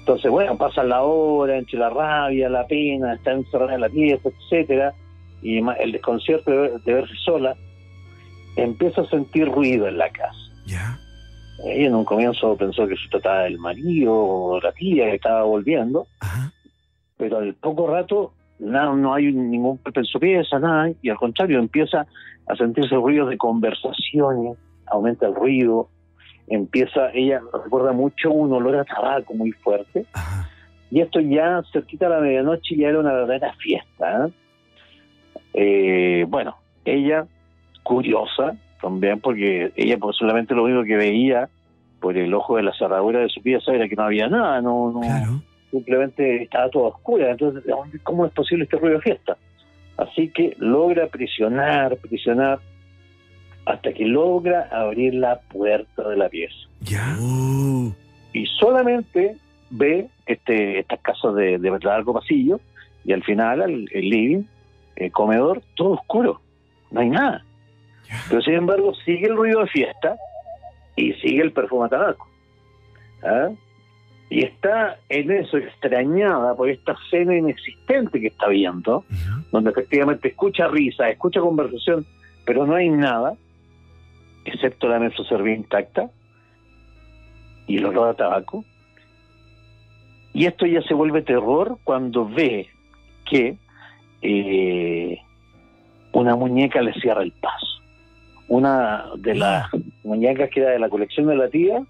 Entonces, 0.00 0.30
bueno, 0.30 0.56
pasa 0.56 0.82
la 0.84 1.02
hora 1.02 1.58
entre 1.58 1.78
la 1.78 1.90
rabia, 1.90 2.48
la 2.48 2.66
pena, 2.66 3.14
está 3.14 3.32
encerrada 3.32 3.74
en 3.74 3.80
la 3.82 3.88
pieza, 3.88 4.28
etcétera, 4.28 4.94
y 5.42 5.58
el 5.58 5.92
desconcierto 5.92 6.50
de, 6.50 6.56
ver- 6.56 6.80
de 6.82 6.94
verse 6.94 7.14
sola, 7.24 7.54
empieza 8.56 9.02
a 9.02 9.08
sentir 9.08 9.48
ruido 9.48 9.86
en 9.86 9.98
la 9.98 10.08
casa. 10.10 10.34
¿Ya? 10.66 10.98
Ella 11.64 11.86
en 11.88 11.94
un 11.94 12.04
comienzo 12.04 12.56
pensó 12.56 12.86
que 12.88 12.96
se 12.96 13.08
trataba 13.10 13.42
del 13.42 13.58
marido 13.58 14.14
o 14.14 14.60
la 14.60 14.72
tía 14.72 15.04
que 15.06 15.16
estaba 15.16 15.42
volviendo, 15.42 16.06
Ajá. 16.20 16.52
pero 17.16 17.38
al 17.38 17.54
poco 17.54 17.86
rato 17.88 18.32
nada, 18.58 18.94
no 18.94 19.14
hay 19.14 19.32
ningún 19.32 19.78
pepe 19.78 20.00
en 20.00 20.06
su 20.06 20.18
pieza, 20.18 20.58
nada, 20.58 20.90
y 21.02 21.10
al 21.10 21.16
contrario 21.16 21.58
empieza 21.58 22.06
a 22.46 22.56
sentirse 22.56 22.94
ruidos 22.94 23.28
de 23.28 23.36
conversaciones, 23.36 24.56
aumenta 24.86 25.26
el 25.26 25.34
ruido, 25.34 25.88
empieza, 26.48 27.10
ella 27.12 27.40
recuerda 27.64 27.92
mucho 27.92 28.30
un 28.30 28.52
olor 28.52 28.76
a 28.76 28.84
tabaco 28.84 29.34
muy 29.34 29.52
fuerte, 29.52 30.06
Ajá. 30.12 30.48
y 30.90 31.00
esto 31.00 31.20
ya 31.20 31.62
cerquita 31.72 32.06
a 32.06 32.10
la 32.10 32.20
medianoche 32.20 32.76
ya 32.76 32.88
era 32.88 33.00
una 33.00 33.12
verdadera 33.12 33.52
fiesta. 33.54 34.26
¿eh? 34.26 34.32
Eh, 35.54 36.26
bueno, 36.28 36.56
ella 36.84 37.26
curiosa 37.82 38.56
también, 38.80 39.20
porque 39.20 39.72
ella 39.76 39.98
pues, 39.98 40.16
solamente 40.16 40.54
lo 40.54 40.64
único 40.64 40.84
que 40.84 40.96
veía 40.96 41.48
por 42.00 42.16
el 42.16 42.32
ojo 42.32 42.56
de 42.56 42.62
la 42.62 42.72
cerradura 42.72 43.20
de 43.20 43.28
su 43.28 43.42
pieza 43.42 43.72
era 43.72 43.88
que 43.88 43.96
no 43.96 44.04
había 44.04 44.28
nada, 44.28 44.60
no, 44.60 44.92
no, 44.92 45.00
Claro. 45.00 45.42
Simplemente 45.70 46.42
estaba 46.42 46.68
todo 46.70 46.84
oscura. 46.84 47.30
Entonces, 47.30 47.64
¿de 47.64 47.72
dónde- 47.72 47.98
¿cómo 48.00 48.26
es 48.26 48.32
posible 48.32 48.64
este 48.64 48.76
ruido 48.78 48.96
de 48.96 49.02
fiesta? 49.02 49.36
Así 49.96 50.28
que 50.30 50.54
logra 50.58 51.06
presionar, 51.08 51.96
presionar, 51.96 52.60
hasta 53.66 53.92
que 53.92 54.04
logra 54.06 54.68
abrir 54.72 55.14
la 55.14 55.40
puerta 55.40 56.08
de 56.08 56.16
la 56.16 56.28
pieza. 56.28 56.56
¿Ya? 56.80 57.16
Uh, 57.20 57.92
Y 58.32 58.46
solamente 58.46 59.36
ve 59.70 60.08
este, 60.26 60.78
estas 60.78 61.00
casas 61.00 61.34
de, 61.34 61.58
de 61.58 61.78
largo 61.80 62.14
pasillo, 62.14 62.60
y 63.04 63.12
al 63.12 63.22
final 63.24 63.60
el, 63.62 63.88
el 63.92 64.08
living, 64.08 64.42
el 64.96 65.10
comedor, 65.12 65.62
todo 65.76 65.90
oscuro, 65.94 66.40
no 66.90 67.00
hay 67.00 67.10
nada. 67.10 67.44
¿Ya? 68.08 68.14
Pero 68.30 68.40
sin 68.42 68.54
embargo 68.54 68.94
sigue 69.04 69.26
el 69.26 69.36
ruido 69.36 69.60
de 69.60 69.66
fiesta 69.68 70.16
y 70.96 71.12
sigue 71.14 71.42
el 71.42 71.52
perfume 71.52 71.86
a 71.86 71.88
tabaco. 71.88 72.28
¿Ah? 73.22 73.48
Y 74.30 74.44
está 74.44 74.98
en 75.08 75.30
eso 75.30 75.56
extrañada 75.56 76.54
por 76.54 76.68
esta 76.68 76.92
escena 76.92 77.36
inexistente 77.36 78.20
que 78.20 78.26
está 78.26 78.48
viendo, 78.48 79.04
donde 79.50 79.70
efectivamente 79.70 80.28
escucha 80.28 80.68
risa, 80.68 81.08
escucha 81.08 81.40
conversación, 81.40 82.06
pero 82.44 82.66
no 82.66 82.74
hay 82.74 82.90
nada, 82.90 83.34
excepto 84.44 84.88
la 84.88 84.98
mesa 84.98 85.24
servida 85.24 85.56
intacta 85.56 86.10
y 87.66 87.78
el 87.78 87.86
olor 87.86 88.10
a 88.10 88.14
tabaco. 88.14 88.64
Y 90.34 90.44
esto 90.44 90.66
ya 90.66 90.82
se 90.82 90.94
vuelve 90.94 91.22
terror 91.22 91.78
cuando 91.84 92.28
ve 92.28 92.68
que 93.30 93.56
eh, 94.22 95.18
una 96.12 96.36
muñeca 96.36 96.82
le 96.82 96.92
cierra 96.94 97.22
el 97.22 97.32
paso. 97.32 97.66
Una 98.48 99.04
de 99.16 99.34
las 99.34 99.68
muñecas 100.04 100.50
que 100.50 100.60
era 100.60 100.70
de 100.70 100.78
la 100.78 100.88
colección 100.88 101.26
de 101.26 101.36
la 101.36 101.48
tía. 101.48 101.82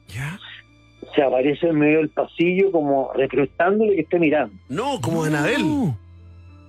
Se 1.15 1.23
aparece 1.23 1.69
en 1.69 1.79
medio 1.79 1.99
del 1.99 2.09
pasillo 2.11 2.71
como 2.73 3.11
reprotándole 3.15 3.95
que 3.97 4.01
esté 4.03 4.19
mirando. 4.19 4.55
no, 4.69 5.01
como 5.01 5.25
Anabel, 5.25 5.63
No. 5.63 5.99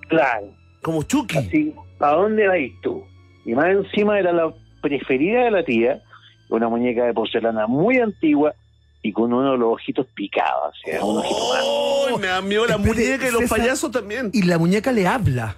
Claro, 0.08 0.48
como 0.82 1.02
Chucky. 1.04 1.38
así, 1.38 1.74
¿a 2.00 2.10
dónde 2.12 2.48
vas 2.48 2.58
tú? 2.82 3.04
Y 3.44 3.54
más 3.54 3.66
encima 3.66 4.18
era 4.18 4.32
la 4.32 4.52
preferida 4.82 5.44
de 5.44 5.50
la 5.52 5.64
tía, 5.64 6.02
una 6.48 6.68
muñeca 6.68 7.04
de 7.04 7.14
porcelana 7.14 7.66
muy 7.66 7.98
antigua 7.98 8.54
y 9.02 9.12
con 9.12 9.32
uno 9.32 9.52
de 9.52 9.58
los 9.58 9.74
ojitos 9.74 10.06
picados, 10.14 10.74
o 10.74 10.90
sea, 10.90 11.04
un 11.04 11.18
ojito 11.18 11.38
más. 11.52 11.60
¡Oh! 11.64 12.18
Me 12.18 12.26
da 12.26 12.42
miedo 12.42 12.66
la 12.66 12.74
Espere, 12.74 12.94
muñeca 12.94 13.28
y 13.28 13.30
los 13.32 13.40
César. 13.42 13.58
payasos 13.58 13.90
también. 13.92 14.30
Y 14.32 14.42
la 14.42 14.58
muñeca 14.58 14.90
le 14.92 15.06
habla. 15.06 15.56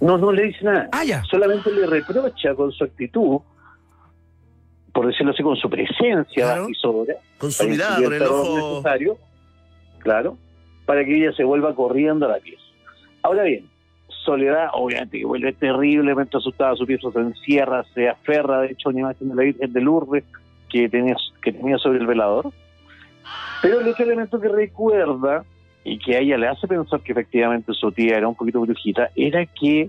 No, 0.00 0.16
no 0.16 0.32
le 0.32 0.44
dice 0.44 0.64
nada. 0.64 0.88
Ah, 0.92 1.04
ya. 1.04 1.22
Solamente 1.30 1.70
le 1.72 1.86
reprocha 1.86 2.54
con 2.54 2.70
su 2.72 2.84
actitud, 2.84 3.40
por 4.92 5.06
decirlo 5.06 5.32
así, 5.32 5.42
con 5.42 5.56
su 5.56 5.68
presencia 5.70 6.44
Claro. 6.44 6.68
y 6.68 6.74
sobra, 6.74 7.14
Con 7.38 7.50
su 7.52 7.68
mirada, 7.68 8.02
con 8.02 8.12
el 8.14 8.22
ojo. 8.22 8.70
necesario, 8.76 9.16
claro, 9.98 10.36
para 10.86 11.04
que 11.04 11.16
ella 11.16 11.32
se 11.32 11.44
vuelva 11.44 11.74
corriendo 11.74 12.26
a 12.26 12.30
la 12.30 12.38
pieza. 12.38 12.62
Ahora 13.22 13.44
bien, 13.44 13.68
Soledad, 14.24 14.68
obviamente, 14.74 15.18
que 15.18 15.24
vuelve 15.24 15.52
terriblemente 15.54 16.36
asustada, 16.36 16.76
su 16.76 16.86
pieza 16.86 17.10
se 17.10 17.18
encierra, 17.20 17.84
se 17.94 18.08
aferra, 18.08 18.60
de 18.62 18.72
hecho, 18.72 18.88
a 18.88 18.92
una 18.92 19.00
imagen 19.00 19.28
de 19.30 19.34
la 19.34 19.42
Virgen 19.44 19.72
de 19.72 19.80
Lourdes 19.80 20.24
que 20.68 20.88
tenía, 20.88 21.16
que 21.42 21.52
tenía 21.52 21.78
sobre 21.78 21.98
el 22.00 22.06
velador. 22.06 22.52
Pero 23.62 23.80
el 23.80 23.88
otro 23.88 24.04
elemento 24.04 24.38
que 24.40 24.48
recuerda 24.48 25.44
y 25.84 25.98
que 25.98 26.16
a 26.16 26.18
ella 26.20 26.36
le 26.36 26.48
hace 26.48 26.68
pensar 26.68 27.00
que 27.00 27.12
efectivamente 27.12 27.72
su 27.72 27.90
tía 27.92 28.18
era 28.18 28.28
un 28.28 28.34
poquito 28.34 28.60
brujita, 28.60 29.10
era 29.16 29.46
que 29.46 29.88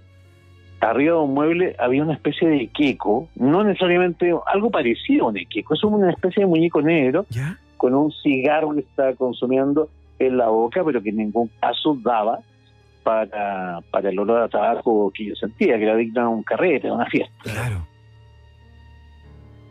arriba 0.82 1.16
de 1.16 1.22
un 1.22 1.34
mueble 1.34 1.76
había 1.80 2.04
una 2.04 2.14
especie 2.14 2.48
de 2.50 2.68
queco, 2.68 3.30
no 3.36 3.64
necesariamente 3.64 4.34
algo 4.48 4.70
parecido 4.72 5.26
a 5.26 5.30
un 5.30 5.36
queco, 5.50 5.76
es 5.76 5.84
una 5.84 6.10
especie 6.12 6.44
de 6.44 6.48
muñeco 6.48 6.82
negro 6.82 7.26
¿Ya? 7.30 7.58
con 7.78 7.94
un 7.94 8.12
cigarro 8.12 8.74
que 8.74 8.82
estaba 8.82 9.14
consumiendo 9.14 9.90
en 10.20 10.38
la 10.38 10.50
boca, 10.50 10.84
pero 10.84 11.02
que 11.02 11.10
en 11.10 11.18
ningún 11.18 11.50
caso 11.60 11.98
daba 12.02 12.40
para, 13.04 13.80
para 13.90 14.10
el 14.10 14.20
olor 14.20 14.42
a 14.42 14.50
tabaco 14.50 15.12
que 15.14 15.26
yo 15.26 15.36
sentía, 15.36 15.78
que 15.78 15.84
era 15.84 15.96
digna 15.96 16.22
de 16.22 16.28
un 16.28 16.44
carrete, 16.44 16.88
de 16.88 16.94
una 16.94 17.06
fiesta. 17.06 17.34
Claro. 17.44 17.88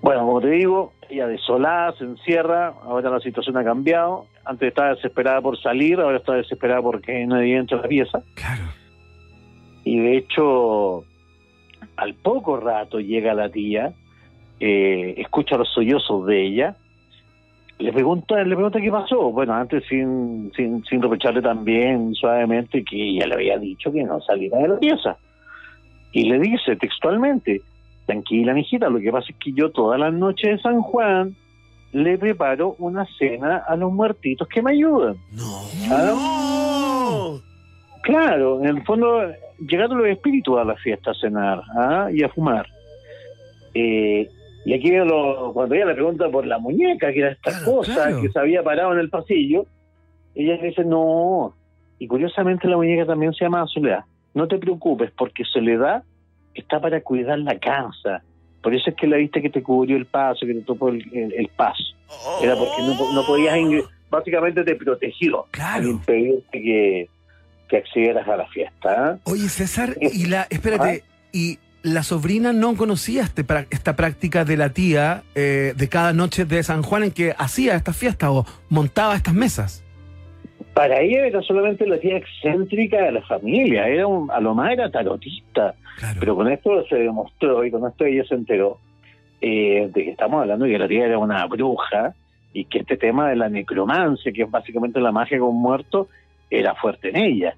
Bueno, 0.02 0.26
como 0.26 0.40
te 0.40 0.50
digo, 0.50 0.92
ella 1.08 1.26
desolada 1.26 1.92
se 1.98 2.04
encierra, 2.04 2.74
ahora 2.82 3.10
la 3.10 3.20
situación 3.20 3.56
ha 3.58 3.64
cambiado, 3.64 4.26
antes 4.44 4.68
estaba 4.68 4.94
desesperada 4.94 5.40
por 5.42 5.60
salir, 5.60 6.00
ahora 6.00 6.18
está 6.18 6.34
desesperada 6.34 6.80
porque 6.80 7.26
nadie 7.26 7.56
entra 7.56 7.78
a 7.78 7.82
la 7.82 7.88
pieza, 7.88 8.22
Claro. 8.34 8.79
Y 9.90 9.98
de 9.98 10.18
hecho, 10.18 11.04
al 11.96 12.14
poco 12.14 12.58
rato 12.58 13.00
llega 13.00 13.34
la 13.34 13.48
tía, 13.48 13.92
eh, 14.60 15.14
escucha 15.16 15.56
los 15.56 15.68
sollozos 15.68 16.26
de 16.26 16.46
ella, 16.46 16.76
le 17.80 17.92
pregunta, 17.92 18.36
le 18.44 18.54
pregunta 18.54 18.80
qué 18.80 18.88
pasó. 18.88 19.32
Bueno, 19.32 19.52
antes 19.52 19.82
sin, 19.88 20.52
sin, 20.54 20.84
sin 20.84 21.02
reprocharle 21.02 21.42
también 21.42 22.14
suavemente 22.14 22.84
que 22.84 23.02
ella 23.02 23.26
le 23.26 23.34
había 23.34 23.58
dicho 23.58 23.90
que 23.90 24.04
no 24.04 24.20
saliera 24.20 24.58
de 24.58 24.68
la 24.68 24.78
pieza. 24.78 25.16
Y 26.12 26.30
le 26.30 26.38
dice 26.38 26.76
textualmente, 26.76 27.60
tranquila, 28.06 28.54
mijita, 28.54 28.88
lo 28.88 29.00
que 29.00 29.10
pasa 29.10 29.26
es 29.30 29.36
que 29.38 29.50
yo 29.50 29.72
todas 29.72 29.98
las 29.98 30.12
noches 30.12 30.52
de 30.52 30.62
San 30.62 30.82
Juan 30.82 31.34
le 31.90 32.16
preparo 32.16 32.76
una 32.78 33.04
cena 33.18 33.64
a 33.66 33.74
los 33.74 33.92
muertitos 33.92 34.46
que 34.46 34.62
me 34.62 34.70
ayudan. 34.70 35.16
No. 35.32 36.39
Claro, 38.02 38.60
en 38.60 38.66
el 38.76 38.82
fondo, 38.84 39.20
llegaron 39.58 39.98
los 39.98 40.06
espíritus 40.08 40.58
a 40.58 40.64
la 40.64 40.74
fiesta 40.76 41.10
a 41.10 41.14
cenar 41.14 41.60
¿ah? 41.76 42.08
y 42.12 42.22
a 42.22 42.28
fumar. 42.28 42.66
Eh, 43.74 44.28
y 44.64 44.74
aquí 44.74 44.90
lo, 44.90 45.52
cuando 45.52 45.74
ella 45.74 45.86
le 45.86 45.94
pregunta 45.94 46.28
por 46.30 46.46
la 46.46 46.58
muñeca, 46.58 47.12
que 47.12 47.20
era 47.20 47.32
esta 47.32 47.50
Claro, 47.50 47.64
cosa 47.76 47.94
claro. 47.94 48.22
que 48.22 48.28
se 48.30 48.38
había 48.38 48.62
parado 48.62 48.92
en 48.92 48.98
el 48.98 49.10
pasillo, 49.10 49.66
ella 50.34 50.56
le 50.56 50.68
dice, 50.68 50.84
no. 50.84 51.54
Y 51.98 52.06
curiosamente 52.06 52.68
la 52.68 52.76
muñeca 52.76 53.06
también 53.06 53.32
se 53.34 53.44
llama 53.44 53.66
Soledad. 53.66 54.04
No 54.34 54.48
te 54.48 54.58
preocupes, 54.58 55.10
porque 55.16 55.44
Soledad 55.44 56.02
está 56.54 56.80
para 56.80 57.00
cuidar 57.02 57.38
la 57.38 57.58
casa. 57.58 58.22
Por 58.62 58.74
eso 58.74 58.90
es 58.90 58.96
que 58.96 59.06
la 59.06 59.16
viste 59.16 59.40
que 59.40 59.50
te 59.50 59.62
cubrió 59.62 59.96
el 59.96 60.06
paso, 60.06 60.46
que 60.46 60.54
te 60.54 60.60
topó 60.62 60.88
el, 60.90 61.02
el- 61.14 61.32
el 61.32 61.48
paso. 61.48 61.82
Era 62.42 62.54
porque 62.56 62.82
no, 62.82 63.12
no 63.14 63.26
podías 63.26 63.56
ingresar. 63.56 63.90
Básicamente 64.10 64.64
te 64.64 64.74
protegió 64.74 65.46
Claro. 65.52 65.88
impedirte 65.88 66.60
que, 66.60 67.08
que 67.70 67.78
accedieras 67.78 68.28
a 68.28 68.36
la 68.36 68.46
fiesta. 68.48 68.88
¿ah? 68.90 69.18
Oye, 69.24 69.48
César, 69.48 69.96
y 70.00 70.26
la, 70.26 70.46
espérate, 70.50 71.04
y 71.32 71.58
la 71.82 72.02
sobrina 72.02 72.52
no 72.52 72.76
conocía 72.76 73.22
este, 73.22 73.44
esta 73.70 73.96
práctica 73.96 74.44
de 74.44 74.56
la 74.56 74.70
tía 74.70 75.22
eh, 75.34 75.72
de 75.76 75.88
cada 75.88 76.12
noche 76.12 76.44
de 76.44 76.62
San 76.62 76.82
Juan 76.82 77.04
en 77.04 77.10
que 77.12 77.34
hacía 77.38 77.74
estas 77.76 77.96
fiestas 77.96 78.30
o 78.30 78.44
montaba 78.68 79.14
estas 79.16 79.32
mesas. 79.34 79.84
Para 80.74 81.00
ella 81.00 81.26
era 81.26 81.40
solamente 81.42 81.86
la 81.86 81.98
tía 81.98 82.16
excéntrica 82.16 83.02
de 83.02 83.12
la 83.12 83.22
familia, 83.22 83.88
era 83.88 84.06
un, 84.06 84.30
a 84.30 84.40
lo 84.40 84.54
más 84.54 84.72
era 84.72 84.90
tarotista, 84.90 85.74
Claro. 85.98 86.16
pero 86.20 86.34
con 86.34 86.50
esto 86.50 86.86
se 86.88 86.96
demostró 86.96 87.64
y 87.64 87.70
con 87.70 87.86
esto 87.86 88.04
ella 88.04 88.24
se 88.24 88.34
enteró 88.34 88.78
eh, 89.40 89.90
de 89.92 90.04
que 90.04 90.10
estamos 90.10 90.40
hablando 90.42 90.64
de 90.64 90.72
que 90.72 90.78
la 90.78 90.88
tía 90.88 91.06
era 91.06 91.18
una 91.18 91.44
bruja 91.46 92.14
y 92.52 92.64
que 92.66 92.80
este 92.80 92.96
tema 92.96 93.28
de 93.28 93.36
la 93.36 93.48
necromancia, 93.48 94.32
que 94.32 94.42
es 94.42 94.50
básicamente 94.50 95.00
la 95.00 95.12
magia 95.12 95.38
con 95.38 95.54
muertos, 95.54 96.08
era 96.50 96.74
fuerte 96.74 97.08
en 97.10 97.16
ella. 97.16 97.54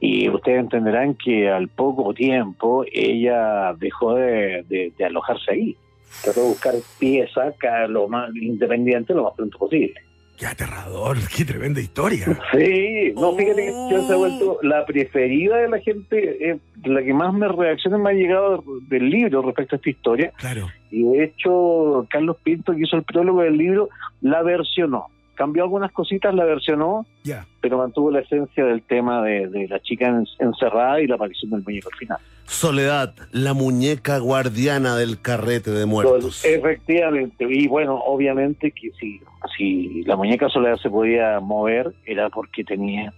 Y 0.00 0.28
ustedes 0.28 0.58
entenderán 0.58 1.14
que 1.14 1.48
al 1.48 1.68
poco 1.68 2.12
tiempo 2.12 2.84
ella 2.92 3.72
dejó 3.78 4.14
de, 4.14 4.64
de- 4.68 4.92
de 4.98 5.04
alojarse 5.04 5.52
ahí. 5.52 5.76
Trató 6.24 6.42
de 6.42 6.48
buscar 6.48 6.74
piezas 6.98 7.54
cada- 7.58 7.86
lo 7.86 8.08
más 8.08 8.34
independiente 8.34 9.14
lo 9.14 9.24
más 9.24 9.34
pronto 9.36 9.58
posible. 9.58 9.94
Qué 10.36 10.46
aterrador, 10.46 11.16
qué 11.36 11.44
tremenda 11.44 11.80
historia. 11.80 12.26
Sí, 12.52 13.12
no, 13.14 13.32
fíjate 13.36 13.62
que 13.62 13.68
esta 13.68 14.06
se 14.08 14.12
ha 14.12 14.16
vuelto 14.16 14.58
la 14.62 14.84
preferida 14.84 15.58
de 15.58 15.68
la 15.68 15.78
gente, 15.78 16.50
eh, 16.50 16.58
la 16.84 17.00
que 17.02 17.14
más 17.14 17.32
me 17.32 17.46
reacciones 17.46 18.00
me 18.00 18.10
ha 18.10 18.14
llegado 18.14 18.64
del 18.88 19.08
libro 19.08 19.42
respecto 19.42 19.76
a 19.76 19.78
esta 19.78 19.90
historia. 19.90 20.32
Claro. 20.36 20.66
Y 20.90 21.04
de 21.04 21.24
hecho, 21.24 22.06
Carlos 22.10 22.38
Pinto, 22.42 22.72
que 22.72 22.82
hizo 22.82 22.96
el 22.96 23.04
prólogo 23.04 23.42
del 23.42 23.56
libro, 23.56 23.88
la 24.20 24.42
versionó. 24.42 25.06
Cambió 25.42 25.64
algunas 25.64 25.90
cositas, 25.90 26.32
la 26.36 26.44
versionó, 26.44 27.04
Ya. 27.24 27.44
pero 27.60 27.76
mantuvo 27.78 28.12
la 28.12 28.20
esencia 28.20 28.64
del 28.64 28.80
tema 28.82 29.20
de, 29.22 29.48
de 29.48 29.66
la 29.66 29.80
chica 29.80 30.06
en- 30.06 30.24
encerrada 30.38 31.00
y 31.00 31.08
la 31.08 31.16
aparición 31.16 31.50
del 31.50 31.64
muñeco 31.64 31.88
al 31.92 31.98
final. 31.98 32.18
Soledad, 32.44 33.12
la 33.32 33.52
muñeca 33.52 34.18
guardiana 34.18 34.94
del 34.94 35.20
carrete 35.20 35.72
de 35.72 35.84
muertos. 35.84 36.44
Efectivamente, 36.44 37.44
y 37.50 37.66
bueno, 37.66 37.96
obviamente 38.06 38.70
que 38.70 38.92
si, 39.00 39.20
si 39.56 40.04
la 40.04 40.14
muñeca 40.14 40.48
soledad 40.48 40.76
se 40.76 40.88
podía 40.88 41.40
mover, 41.40 41.92
era 42.06 42.30
porque 42.30 42.62
tenía 42.62 43.12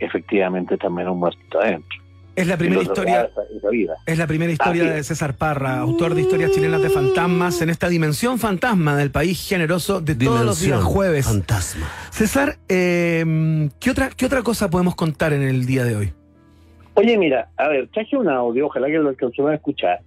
efectivamente 0.00 0.76
también 0.76 1.08
un 1.08 1.18
muerto 1.18 1.60
adentro. 1.60 1.98
Es 2.40 2.46
la 2.46 2.56
primera 2.56 2.82
historia, 2.82 3.30
es 4.06 4.18
la 4.18 4.26
primera 4.26 4.50
historia 4.50 4.84
de. 4.84 5.04
César 5.04 5.34
Parra, 5.36 5.78
autor 5.78 6.14
de 6.14 6.22
historias 6.22 6.52
chilenas 6.52 6.82
de 6.82 6.88
fantasmas 6.88 7.60
en 7.60 7.68
esta 7.68 7.90
dimensión 7.90 8.38
fantasma 8.38 8.96
del 8.96 9.10
país 9.10 9.46
generoso 9.46 10.00
de 10.00 10.14
todos 10.14 10.46
los 10.46 10.58
días 10.58 10.78
Dimensión 10.78 10.94
jueves. 10.94 11.26
Fantasma. 11.26 11.86
César, 12.10 12.56
eh, 12.70 13.68
¿qué 13.78 13.90
otra 13.90 14.08
qué 14.16 14.24
otra 14.24 14.42
cosa 14.42 14.70
podemos 14.70 14.94
contar 14.94 15.34
en 15.34 15.42
el 15.42 15.66
día 15.66 15.84
de 15.84 15.96
hoy? 15.96 16.12
Oye, 16.94 17.18
mira, 17.18 17.50
a 17.58 17.68
ver, 17.68 17.88
traje 17.88 18.16
un 18.16 18.30
audio, 18.30 18.66
ojalá 18.66 18.86
que 18.86 18.98
lo 18.98 19.10
alcancemos 19.10 19.50
a 19.50 19.54
escuchar, 19.56 20.00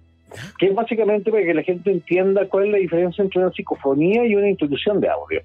que 0.58 0.66
es 0.66 0.74
básicamente 0.74 1.30
para 1.30 1.44
que 1.44 1.54
la 1.54 1.62
gente 1.62 1.92
entienda 1.92 2.48
cuál 2.48 2.64
es 2.64 2.72
la 2.72 2.78
diferencia 2.78 3.22
entre 3.22 3.42
una 3.42 3.52
psicofonía 3.52 4.26
y 4.26 4.34
una 4.34 4.48
introducción 4.48 5.00
de 5.00 5.08
audio. 5.08 5.40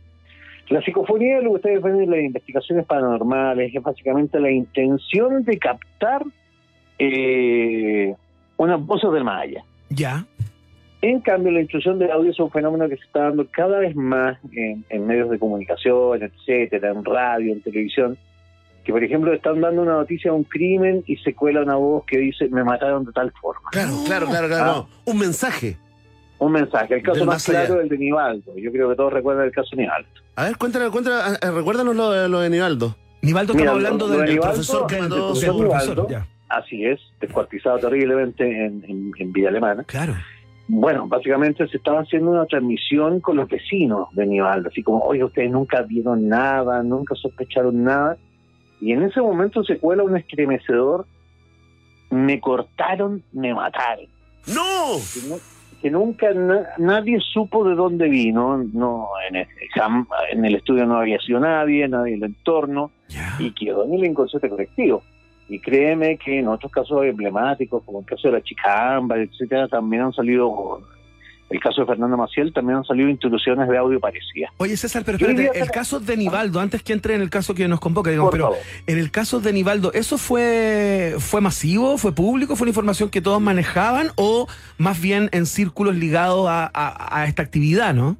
La 0.70 0.82
psicofonía, 0.82 1.40
lo 1.42 1.52
que 1.52 1.56
ustedes 1.56 1.82
ven 1.84 2.02
en 2.02 2.10
las 2.10 2.20
investigaciones 2.20 2.86
paranormales, 2.88 3.76
es 3.76 3.84
básicamente 3.84 4.40
la 4.40 4.50
intención 4.50 5.44
de 5.44 5.60
captar 5.60 6.24
eh, 7.00 8.16
unas 8.58 8.86
voces 8.86 9.12
del 9.12 9.24
más 9.24 9.44
allá. 9.44 9.64
Ya. 9.90 10.26
En 11.02 11.22
cambio, 11.22 11.52
la 11.54 11.62
intrusión 11.62 11.98
de 11.98 12.12
audio 12.12 12.32
es 12.32 12.40
un 12.40 12.52
fenómeno 12.52 12.88
que 12.90 12.98
se 12.98 13.04
está 13.06 13.24
dando 13.24 13.48
cada 13.50 13.80
vez 13.80 13.96
más 13.96 14.38
en, 14.52 14.84
en 14.90 15.08
medios 15.08 15.30
de 15.30 15.40
comunicación, 15.40 16.22
etcétera, 16.22 16.92
en 16.92 17.06
radio, 17.06 17.54
en 17.54 17.62
televisión. 17.62 18.18
Que, 18.84 18.92
por 18.92 19.04
ejemplo, 19.04 19.32
están 19.34 19.62
dando 19.62 19.82
una 19.82 19.94
noticia 19.94 20.32
de 20.32 20.38
un 20.38 20.44
crimen 20.44 21.04
y 21.08 21.16
se 21.18 21.34
cuela 21.34 21.62
una 21.62 21.76
voz 21.76 22.04
que 22.06 22.18
dice: 22.18 22.50
Me 22.50 22.64
mataron 22.66 23.06
de 23.06 23.12
tal 23.14 23.32
forma. 23.42 23.70
Claro, 23.72 23.92
claro, 24.06 24.28
claro, 24.28 24.48
claro. 24.48 24.88
Un 25.06 25.18
mensaje. 25.20 25.78
Un 26.40 26.52
mensaje. 26.54 26.96
El 26.96 27.04
caso 27.04 27.20
Del 27.20 27.28
más 27.28 27.46
claro 27.46 27.76
es 27.76 27.84
el 27.84 27.90
de 27.90 27.98
Nivaldo. 27.98 28.58
Yo 28.58 28.72
creo 28.72 28.90
que 28.90 28.96
todos 28.96 29.12
recuerdan 29.14 29.46
el 29.46 29.52
caso 29.52 29.76
Nivaldo. 29.76 30.08
A 30.36 30.46
ver, 30.46 30.58
cuéntanos, 30.58 30.90
cuéntanos, 30.92 31.38
eh, 31.42 31.52
recuérdanos 31.52 31.96
lo, 31.96 32.12
de- 32.12 32.30
lo 32.30 32.40
de 32.40 32.50
Nivaldo. 32.50 32.96
Nivaldo 33.22 33.54
Mira, 33.54 33.66
estamos 33.74 33.86
hablando 33.86 34.08
lo- 34.08 34.12
del, 34.12 34.18
lo 34.20 34.22
de 34.22 34.28
del 34.28 34.36
Nivaldo, 34.36 34.54
profesor 34.54 34.88
que 34.88 35.02
mató 35.02 35.34
profesor, 35.70 36.08
ya. 36.10 36.28
Así 36.50 36.84
es, 36.86 37.00
descuartizado 37.22 37.78
terriblemente 37.80 38.44
en, 38.66 38.84
en, 38.88 39.12
en 39.18 39.32
Villa 39.34 39.50
Alemana. 39.50 39.84
Claro. 39.84 40.16
Bueno, 40.68 41.08
básicamente 41.08 41.68
se 41.68 41.78
estaba 41.78 42.02
haciendo 42.02 42.32
una 42.32 42.46
transmisión 42.46 43.22
con 43.22 43.38
los 43.38 43.48
vecinos 43.50 44.08
de 44.14 44.26
Nivaldo, 44.26 44.70
así 44.70 44.84
como, 44.84 45.00
oye, 45.00 45.24
ustedes 45.24 45.50
nunca 45.52 45.82
vieron 45.82 46.28
nada, 46.28 46.84
nunca 46.84 47.16
sospecharon 47.16 47.84
nada. 47.84 48.18
Y 48.82 48.92
en 48.94 49.04
ese 49.04 49.20
momento 49.22 49.64
se 49.64 49.78
cuela 49.78 50.04
un 50.04 50.16
estremecedor, 50.18 51.06
me 52.12 52.40
cortaron, 52.40 53.24
me 53.34 53.54
mataron. 53.54 54.06
¡No! 54.48 54.98
Que, 55.14 55.28
nu- 55.28 55.40
que 55.82 55.90
nunca 55.92 56.34
na- 56.34 56.68
nadie 56.78 57.20
supo 57.20 57.64
de 57.68 57.76
dónde 57.76 58.08
vino, 58.10 58.58
no 58.74 59.08
en 59.30 59.36
el, 59.38 59.48
jam- 59.76 60.08
en 60.32 60.46
el 60.46 60.56
estudio 60.56 60.86
no 60.86 60.98
había 61.00 61.20
sido 61.20 61.40
nadie, 61.40 61.88
nadie 61.88 62.14
en 62.16 62.24
el 62.24 62.30
entorno, 62.30 62.92
y 63.40 63.52
quedó 63.54 63.86
en 63.86 63.94
el 63.96 64.06
inconsciente 64.06 64.50
colectivo. 64.50 65.04
Y 65.50 65.60
créeme 65.60 66.18
que 66.18 66.40
en 66.40 66.48
otros 66.48 66.72
casos 66.72 67.04
emblemáticos, 67.06 67.84
como 67.84 68.00
el 68.02 68.06
caso 68.06 68.28
de 68.28 68.36
la 68.36 68.42
chica 68.44 68.96
Ámbar, 68.96 69.20
etcétera, 69.20 69.68
también 69.68 70.04
han 70.04 70.14
salido, 70.14 70.80
el 71.50 71.60
caso 71.60 71.82
de 71.82 71.88
Fernando 71.88 72.16
Maciel, 72.18 72.54
también 72.54 72.78
han 72.78 72.84
salido 72.84 73.10
intrusiones 73.10 73.68
de 73.68 73.76
audio 73.76 74.00
parecidas. 74.00 74.52
Oye, 74.58 74.78
César, 74.78 75.02
pero 75.04 75.18
espérate, 75.18 75.60
el 75.60 75.72
caso 75.72 76.00
de 76.00 76.16
Nivaldo, 76.16 76.60
antes 76.60 76.84
que 76.84 76.94
entre 76.94 77.16
en 77.16 77.22
el 77.22 77.32
caso 77.32 77.56
que 77.56 77.68
nos 77.68 77.80
convoca, 77.80 78.12
digamos, 78.12 78.30
Por 78.30 78.38
pero 78.40 78.52
favor. 78.52 78.60
en 78.86 79.00
el 79.00 79.10
caso 79.10 79.40
de 79.40 79.52
Nivaldo, 79.54 79.92
¿eso 79.94 80.20
fue, 80.20 81.16
fue 81.18 81.42
masivo, 81.42 81.98
fue 81.98 82.14
público, 82.14 82.56
fue 82.56 82.66
una 82.66 82.70
información 82.70 83.10
que 83.10 83.20
todos 83.22 83.42
manejaban 83.42 84.10
o 84.18 84.48
más 84.78 85.02
bien 85.02 85.30
en 85.32 85.48
círculos 85.48 85.96
ligados 85.96 86.48
a, 86.48 86.70
a- 86.72 87.22
a 87.22 87.26
esta 87.26 87.42
actividad, 87.42 87.96
no? 87.96 88.18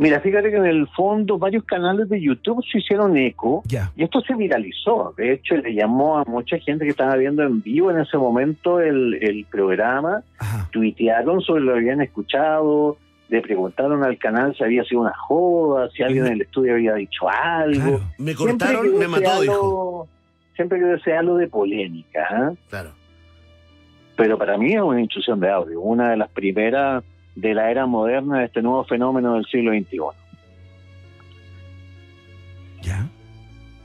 Mira, 0.00 0.18
fíjate 0.20 0.50
que 0.50 0.56
en 0.56 0.64
el 0.64 0.88
fondo 0.88 1.36
varios 1.36 1.62
canales 1.64 2.08
de 2.08 2.18
YouTube 2.18 2.64
se 2.72 2.78
hicieron 2.78 3.18
eco 3.18 3.62
y 3.94 4.02
esto 4.02 4.22
se 4.22 4.34
viralizó. 4.34 5.12
De 5.14 5.34
hecho, 5.34 5.56
le 5.58 5.74
llamó 5.74 6.16
a 6.16 6.24
mucha 6.24 6.58
gente 6.58 6.86
que 6.86 6.90
estaba 6.90 7.16
viendo 7.16 7.42
en 7.42 7.60
vivo 7.60 7.90
en 7.90 8.00
ese 8.00 8.16
momento 8.16 8.80
el, 8.80 9.18
el 9.20 9.44
programa, 9.44 10.22
Ajá. 10.38 10.70
tuitearon 10.72 11.42
sobre 11.42 11.64
lo 11.64 11.74
que 11.74 11.80
habían 11.80 12.00
escuchado, 12.00 12.96
le 13.28 13.42
preguntaron 13.42 14.02
al 14.02 14.16
canal 14.16 14.56
si 14.56 14.64
había 14.64 14.84
sido 14.84 15.02
una 15.02 15.14
joda, 15.14 15.90
si 15.90 16.02
alguien 16.02 16.26
en 16.28 16.32
el 16.32 16.40
estudio 16.40 16.72
había 16.72 16.94
dicho 16.94 17.28
algo. 17.28 17.98
Claro. 17.98 18.00
Me 18.16 18.34
cortaron, 18.34 18.98
me 18.98 19.06
mató, 19.06 19.40
dijo. 19.42 20.08
Siempre 20.56 20.78
quedó 20.78 20.94
ese 20.94 21.12
halo 21.12 21.36
de 21.36 21.46
polémica, 21.46 22.26
¿ah? 22.30 22.52
Claro. 22.70 22.92
pero 24.16 24.38
para 24.38 24.56
mí 24.56 24.72
es 24.72 24.80
una 24.80 25.00
intrusión 25.00 25.40
de 25.40 25.50
audio, 25.50 25.78
una 25.80 26.10
de 26.10 26.16
las 26.16 26.30
primeras 26.30 27.04
de 27.34 27.54
la 27.54 27.70
era 27.70 27.86
moderna 27.86 28.40
de 28.40 28.44
este 28.46 28.62
nuevo 28.62 28.84
fenómeno 28.84 29.34
del 29.34 29.44
siglo 29.46 29.72
XXI. 29.72 29.98
Ya. 32.82 33.06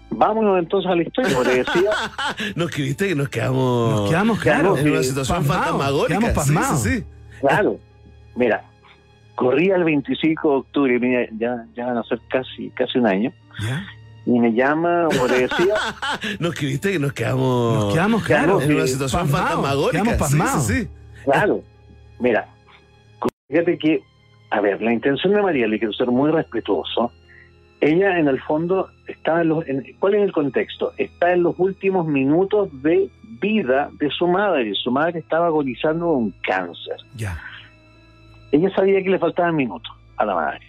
Vámonos 0.09 0.59
entonces 0.59 0.89
a 0.89 0.95
la 0.95 1.03
historia, 1.03 1.35
porque 1.35 1.55
decía, 1.57 1.91
Nos 2.55 2.69
escribiste 2.69 3.09
que 3.09 3.15
nos 3.15 3.29
quedamos. 3.29 3.99
Nos 4.01 4.09
quedamos, 4.09 4.39
claro. 4.39 4.77
en 4.77 4.91
una 4.91 5.03
situación 5.03 5.37
pasmados, 5.39 5.65
fantasmagórica. 5.65 6.19
quedamos 6.19 6.29
Sí, 6.29 6.35
pasmados. 6.53 6.83
sí, 6.83 6.97
sí. 6.99 7.05
claro, 7.41 7.79
mira, 8.35 8.63
corría 9.35 9.75
el 9.75 9.83
25 9.83 10.49
de 10.51 10.55
octubre, 10.57 10.99
mira, 10.99 11.27
ya, 11.37 11.65
ya 11.75 11.85
van 11.87 11.97
a 11.97 12.03
ser 12.03 12.21
casi, 12.29 12.69
casi 12.69 12.97
un 12.99 13.07
año, 13.07 13.33
Ya. 13.61 13.85
y 14.25 14.39
me 14.39 14.53
llama, 14.53 15.07
como 15.11 15.25
te 15.27 15.41
decía, 15.41 15.75
Nos 16.39 16.53
escribiste 16.53 16.93
que 16.93 16.99
nos 16.99 17.11
quedamos. 17.11 17.83
Nos 17.85 17.93
quedamos, 17.93 18.23
claro. 18.23 18.61
en 18.61 18.73
una 18.75 18.87
situación 18.87 19.21
pasmados, 19.23 19.49
fantasmagórica. 19.49 19.91
Quedamos 20.03 20.13
Sí, 20.13 20.19
pasmados. 20.37 20.67
sí, 20.67 20.81
sí. 20.83 20.87
claro, 21.25 21.61
mira, 22.19 22.47
fíjate 23.47 23.77
que, 23.77 24.01
a 24.51 24.61
ver, 24.61 24.81
la 24.81 24.93
intención 24.93 25.33
de 25.33 25.41
María, 25.41 25.67
le 25.67 25.77
quiero 25.79 25.93
ser 25.93 26.07
muy 26.07 26.31
respetuoso, 26.31 27.11
ella 27.81 28.17
en 28.19 28.27
el 28.27 28.39
fondo 28.41 28.89
está 29.07 29.41
en 29.41 29.49
los, 29.49 29.67
en- 29.67 29.85
¿cuál 29.99 30.15
es 30.15 30.23
el 30.23 30.31
contexto? 30.31 30.93
Está 30.97 31.33
en 31.33 31.43
los 31.43 31.55
últimos 31.59 32.07
minutos 32.07 32.69
de 32.81 33.09
vida 33.41 33.89
de 33.99 34.09
su 34.09 34.27
madre. 34.27 34.73
Su 34.75 34.91
madre 34.91 35.19
estaba 35.19 35.47
agonizando 35.47 36.09
un 36.13 36.31
cáncer. 36.47 36.95
Ya. 37.15 37.37
Ella 38.51 38.69
sabía 38.73 39.03
que 39.03 39.09
le 39.09 39.19
faltaban 39.19 39.55
minutos 39.55 39.91
a 40.17 40.25
la 40.25 40.35
madre. 40.35 40.61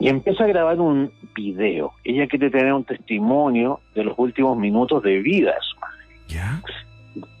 Y 0.00 0.08
empieza 0.08 0.44
a 0.44 0.46
grabar 0.48 0.80
un 0.80 1.10
video. 1.34 1.92
Ella 2.04 2.26
quiere 2.26 2.50
tener 2.50 2.72
un 2.72 2.84
testimonio 2.84 3.80
de 3.94 4.04
los 4.04 4.14
últimos 4.18 4.56
minutos 4.56 5.02
de 5.02 5.18
vida 5.20 5.50
de 5.52 5.60
su 5.60 5.78
madre. 5.78 6.04
Ya. 6.28 6.62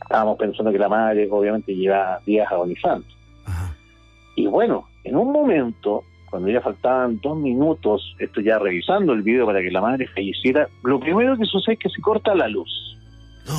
Estábamos 0.02 0.38
pensando 0.38 0.70
que 0.72 0.78
la 0.78 0.88
madre 0.88 1.26
obviamente 1.30 1.74
lleva 1.74 2.18
días 2.26 2.50
agonizando. 2.52 3.06
Y 4.38 4.46
bueno, 4.46 4.86
en 5.02 5.16
un 5.16 5.32
momento, 5.32 6.04
cuando 6.30 6.48
ya 6.48 6.60
faltaban 6.60 7.18
dos 7.20 7.36
minutos, 7.36 8.14
esto 8.20 8.40
ya 8.40 8.56
revisando 8.56 9.12
el 9.12 9.22
video 9.22 9.46
para 9.46 9.60
que 9.60 9.70
la 9.72 9.80
madre 9.80 10.06
falleciera, 10.06 10.68
lo 10.84 11.00
primero 11.00 11.36
que 11.36 11.44
sucede 11.44 11.74
es 11.74 11.80
que 11.80 11.88
se 11.88 12.00
corta 12.00 12.36
la 12.36 12.46
luz. 12.46 12.70
No. 13.48 13.54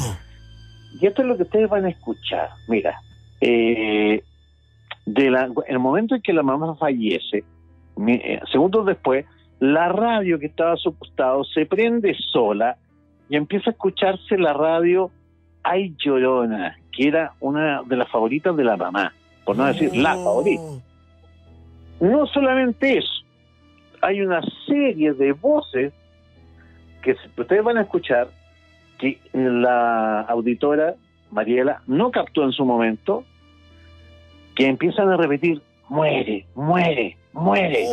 Y 1.02 1.06
esto 1.06 1.22
es 1.22 1.28
lo 1.28 1.36
que 1.36 1.44
ustedes 1.44 1.70
van 1.70 1.84
a 1.84 1.90
escuchar. 1.90 2.48
Mira, 2.70 2.98
eh, 3.42 4.24
de 5.06 5.30
la, 5.30 5.50
el 5.68 5.80
momento 5.80 6.16
en 6.16 6.22
que 6.22 6.32
la 6.32 6.44
mamá 6.44 6.74
fallece, 6.76 7.44
eh, 8.08 8.40
segundos 8.50 8.86
después, 8.86 9.26
la 9.60 9.90
radio 9.90 10.40
que 10.40 10.46
estaba 10.46 10.76
a 10.76 10.78
su 10.78 10.98
costado 10.98 11.44
se 11.44 11.66
prende 11.66 12.16
sola 12.32 12.78
y 13.28 13.36
empieza 13.36 13.72
a 13.72 13.74
escucharse 13.74 14.38
la 14.38 14.54
radio 14.54 15.12
Ay 15.62 15.94
Llorona, 15.98 16.78
que 16.94 17.10
era 17.10 17.34
una 17.42 17.84
de 17.84 17.98
las 17.98 18.10
favoritas 18.10 18.56
de 18.56 18.64
la 18.64 18.78
mamá, 18.78 19.12
por 19.46 19.58
no 19.58 19.66
decir 19.66 19.96
la 19.96 20.14
favorita. 20.16 20.62
No 22.00 22.26
solamente 22.28 22.98
eso, 22.98 23.24
hay 24.02 24.22
una 24.22 24.42
serie 24.68 25.14
de 25.14 25.34
voces 25.34 25.92
que 27.02 27.16
se- 27.16 27.42
ustedes 27.42 27.64
van 27.64 27.78
a 27.78 27.82
escuchar 27.82 28.30
que 28.98 29.20
la 29.34 30.22
auditora 30.22 30.96
Mariela 31.32 31.82
no 31.88 32.12
captó 32.12 32.44
en 32.44 32.52
su 32.52 32.66
momento, 32.66 33.24
que 34.56 34.68
empiezan 34.68 35.10
a 35.10 35.18
repetir, 35.18 35.62
muere, 35.88 36.46
muere, 36.56 37.18
muere. 37.34 37.86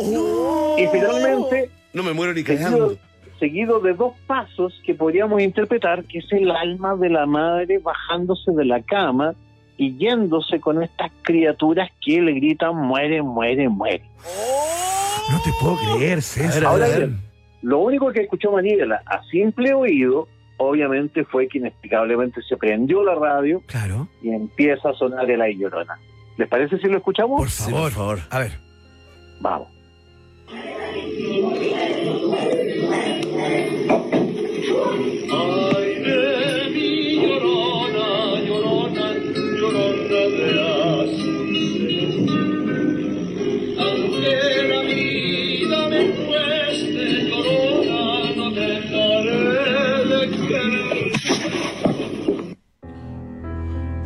Y 0.77 0.87
finalmente, 0.87 1.69
No 1.93 2.03
me 2.03 2.13
muero 2.13 2.33
ni 2.33 2.41
seguido, 2.43 2.69
cagando. 2.69 2.97
seguido 3.39 3.79
de 3.79 3.93
dos 3.93 4.13
pasos 4.27 4.79
que 4.85 4.93
podríamos 4.93 5.41
interpretar 5.41 6.03
que 6.05 6.19
es 6.19 6.31
el 6.31 6.51
alma 6.51 6.95
de 6.95 7.09
la 7.09 7.25
madre 7.25 7.79
bajándose 7.79 8.51
de 8.51 8.65
la 8.65 8.81
cama 8.81 9.33
y 9.77 9.95
yéndose 9.97 10.59
con 10.59 10.81
estas 10.83 11.11
criaturas 11.21 11.89
que 12.03 12.19
le 12.21 12.33
gritan, 12.33 12.75
muere, 12.75 13.21
muere, 13.21 13.69
muere. 13.69 14.03
No 15.31 15.41
te 15.43 15.51
puedo 15.59 15.77
creer, 15.97 16.21
César. 16.21 16.65
Ahora 16.65 16.87
bien, 16.87 17.19
lo 17.61 17.79
único 17.79 18.11
que 18.11 18.21
escuchó 18.21 18.51
Mariela 18.51 19.01
a 19.05 19.21
simple 19.25 19.73
oído, 19.73 20.27
obviamente 20.57 21.23
fue 21.25 21.47
que 21.47 21.59
inexplicablemente 21.59 22.41
se 22.41 22.57
prendió 22.57 23.03
la 23.03 23.15
radio 23.15 23.61
Claro. 23.67 24.07
y 24.21 24.29
empieza 24.29 24.89
a 24.89 24.93
sonar 24.93 25.29
el 25.29 25.41
llorona. 25.57 25.97
¿Les 26.37 26.47
parece 26.47 26.77
si 26.79 26.87
lo 26.87 26.97
escuchamos? 26.97 27.39
Por 27.39 27.49
Sí, 27.49 27.63
favor. 27.71 27.81
por 27.83 27.91
favor. 27.91 28.19
A 28.29 28.39
ver. 28.39 28.51
Vamos. 29.41 29.67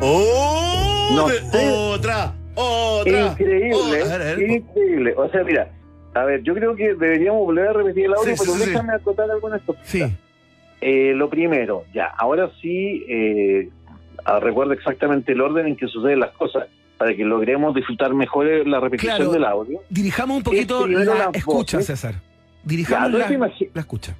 ¡Oh! 0.02 1.10
No 1.14 1.28
de- 1.28 1.38
sé. 1.50 1.70
Otra, 1.70 2.34
otra. 2.54 3.26
Increíble, 3.32 4.02
a 4.02 4.04
ver, 4.08 4.12
a 4.12 4.18
ver. 4.36 4.50
increíble. 4.50 5.14
O 5.16 5.28
sea, 5.30 5.44
mira, 5.44 5.70
a 6.14 6.24
ver, 6.24 6.42
yo 6.42 6.54
creo 6.54 6.74
que 6.74 6.94
deberíamos 6.94 7.40
volver 7.46 7.68
a 7.68 7.72
repetir 7.72 8.06
el 8.06 8.14
audio, 8.14 8.36
Sí, 8.36 8.42
pero 8.44 8.52
sí, 8.58 8.64
sí. 8.64 8.70
déjame 8.70 8.92
acotar 8.94 9.30
algunas 9.30 9.62
cosas. 9.62 9.82
Sí. 9.86 10.02
Eh, 10.80 11.12
lo 11.14 11.30
primero, 11.30 11.84
ya, 11.94 12.06
ahora 12.18 12.50
sí, 12.60 13.04
eh, 13.08 13.68
ah, 14.24 14.40
recuerda 14.40 14.74
exactamente 14.74 15.32
el 15.32 15.40
orden 15.40 15.66
en 15.68 15.76
que 15.76 15.86
suceden 15.86 16.18
las 16.20 16.32
cosas 16.32 16.66
para 16.98 17.14
que 17.14 17.24
logremos 17.24 17.74
disfrutar 17.74 18.12
mejor 18.14 18.48
eh, 18.48 18.64
la 18.66 18.80
repetición 18.80 19.16
Claro. 19.16 19.32
del 19.32 19.44
audio. 19.44 19.80
Dirijamos 19.88 20.38
un 20.38 20.42
poquito 20.42 20.82
primero 20.84 21.14
la 21.14 21.30
escucha, 21.32 21.76
voces. 21.78 21.86
César. 21.86 22.14
Dirijamos 22.64 23.06
entonces 23.14 23.38
la, 23.38 23.66
la 23.74 23.80
escucha. 23.80 24.16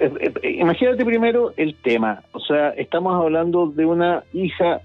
Eh, 0.00 0.32
eh, 0.42 0.50
imagínate 0.58 1.04
primero 1.04 1.52
el 1.56 1.74
tema. 1.76 2.22
O 2.32 2.40
sea, 2.40 2.70
estamos 2.70 3.14
hablando 3.14 3.66
de 3.68 3.86
una 3.86 4.24
hija 4.32 4.80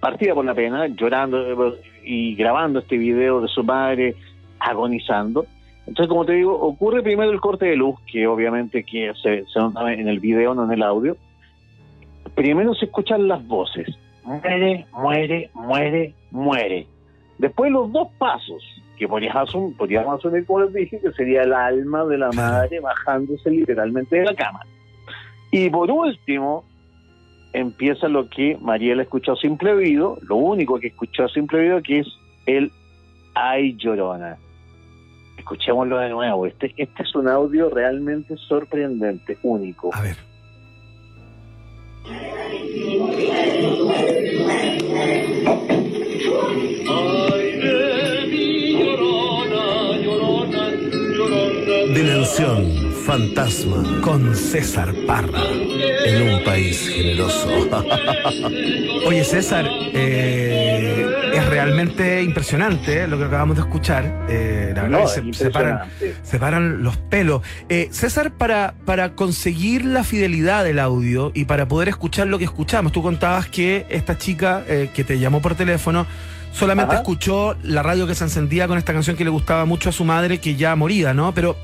partida 0.00 0.34
por 0.34 0.44
la 0.44 0.54
pena, 0.54 0.88
llorando 0.88 1.76
y 2.04 2.34
grabando 2.34 2.80
este 2.80 2.98
video 2.98 3.40
de 3.40 3.48
su 3.48 3.62
madre 3.62 4.16
agonizando. 4.58 5.46
Entonces, 5.86 6.08
como 6.08 6.24
te 6.24 6.32
digo, 6.32 6.58
ocurre 6.58 7.02
primero 7.02 7.30
el 7.30 7.40
corte 7.40 7.66
de 7.66 7.76
luz, 7.76 7.96
que 8.10 8.26
obviamente 8.26 8.84
que 8.84 9.12
se, 9.22 9.44
se 9.46 9.58
nota 9.58 9.92
en 9.92 10.08
el 10.08 10.18
video, 10.18 10.54
no 10.54 10.64
en 10.64 10.72
el 10.72 10.82
audio. 10.82 11.16
Primero 12.34 12.74
se 12.74 12.86
escuchan 12.86 13.28
las 13.28 13.46
voces. 13.46 13.86
Muere, 14.24 14.86
muere, 14.92 15.50
muere, 15.52 16.14
muere. 16.30 16.86
Después 17.38 17.70
los 17.70 17.92
dos 17.92 18.08
pasos, 18.16 18.62
que 18.96 19.08
podríamos 19.08 19.48
asumir, 19.48 19.76
podríamos 19.76 20.18
asumir, 20.18 20.46
como 20.46 20.60
les 20.60 20.72
dije, 20.72 21.00
que 21.00 21.12
sería 21.12 21.42
el 21.42 21.52
alma 21.52 22.04
de 22.04 22.18
la 22.18 22.30
madre 22.32 22.80
bajándose 22.82 23.50
literalmente 23.50 24.16
de 24.16 24.24
la 24.24 24.34
cama. 24.34 24.60
Y 25.50 25.70
por 25.70 25.90
último, 25.90 26.64
empieza 27.52 28.08
lo 28.08 28.28
que 28.28 28.58
Mariela 28.60 29.02
escuchó 29.02 29.32
a 29.32 29.36
simple 29.36 29.72
oído, 29.72 30.18
lo 30.22 30.36
único 30.36 30.78
que 30.78 30.88
escuchó 30.88 31.24
a 31.24 31.28
simple 31.28 31.60
oído, 31.60 31.82
que 31.82 32.00
es 32.00 32.08
el 32.46 32.70
ay 33.34 33.76
llorona. 33.76 34.36
Escuchémoslo 35.38 35.98
de 35.98 36.08
nuevo. 36.10 36.46
Este, 36.46 36.72
este 36.76 37.02
es 37.02 37.14
un 37.14 37.28
audio 37.28 37.68
realmente 37.70 38.36
sorprendente, 38.36 39.38
único. 39.42 39.90
A 39.94 40.02
ver. 40.02 40.16
fantasma 53.06 54.00
Con 54.02 54.34
César 54.34 54.92
Parra. 55.06 55.42
en 56.04 56.34
un 56.34 56.42
país 56.44 56.88
generoso. 56.88 57.48
Oye, 59.06 59.22
César, 59.22 59.66
eh, 59.70 61.06
es 61.32 61.46
realmente 61.46 62.22
impresionante 62.24 63.02
eh, 63.04 63.06
lo 63.08 63.18
que 63.18 63.24
acabamos 63.24 63.56
de 63.56 63.62
escuchar. 63.62 64.26
Eh, 64.28 64.72
la 64.74 64.82
verdad 64.82 64.98
No, 65.00 65.06
se, 65.06 65.32
se 65.32 65.50
paran, 65.50 65.84
impresionante. 65.84 66.14
se 66.28 66.38
paran 66.40 66.82
los 66.82 66.96
pelos. 66.96 67.42
Eh, 67.68 67.88
César, 67.92 68.32
para, 68.32 68.74
para 68.84 69.14
conseguir 69.14 69.84
la 69.84 70.02
fidelidad 70.02 70.64
del 70.64 70.80
audio 70.80 71.30
y 71.34 71.44
para 71.44 71.68
poder 71.68 71.88
escuchar 71.88 72.26
lo 72.26 72.38
que 72.38 72.44
escuchamos, 72.44 72.90
tú 72.90 73.00
contabas 73.02 73.46
que 73.46 73.86
esta 73.90 74.18
chica 74.18 74.64
que 74.66 75.04
te 75.04 75.18
llamó 75.20 75.40
por 75.40 75.54
teléfono, 75.54 76.04
solamente 76.54 76.92
Ajá. 76.92 77.02
escuchó 77.02 77.56
la 77.62 77.82
radio 77.82 78.06
que 78.06 78.14
se 78.14 78.24
encendía 78.24 78.68
con 78.68 78.78
esta 78.78 78.92
canción 78.92 79.16
que 79.16 79.24
le 79.24 79.30
gustaba 79.30 79.64
mucho 79.64 79.88
a 79.88 79.92
su 79.92 80.04
madre, 80.04 80.38
que 80.38 80.54
ya 80.54 80.74
morida, 80.76 81.12
¿no? 81.12 81.34
Pero 81.34 81.56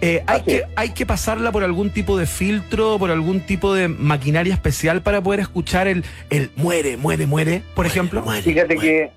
eh, 0.00 0.22
hay, 0.26 0.36
Así 0.36 0.44
que, 0.44 0.62
hay 0.76 0.90
que 0.90 1.06
pasarla 1.06 1.50
por 1.50 1.64
algún 1.64 1.90
tipo 1.90 2.18
de 2.18 2.26
filtro, 2.26 2.98
por 2.98 3.10
algún 3.10 3.40
tipo 3.40 3.72
de 3.72 3.88
maquinaria 3.88 4.52
especial 4.52 5.00
para 5.00 5.22
poder 5.22 5.40
escuchar 5.40 5.88
el, 5.88 6.04
el 6.30 6.50
muere, 6.56 6.96
muere, 6.96 7.26
muere, 7.26 7.62
por 7.74 7.86
ejemplo. 7.86 8.22
Fíjate 8.22 8.76
que, 8.76 9.10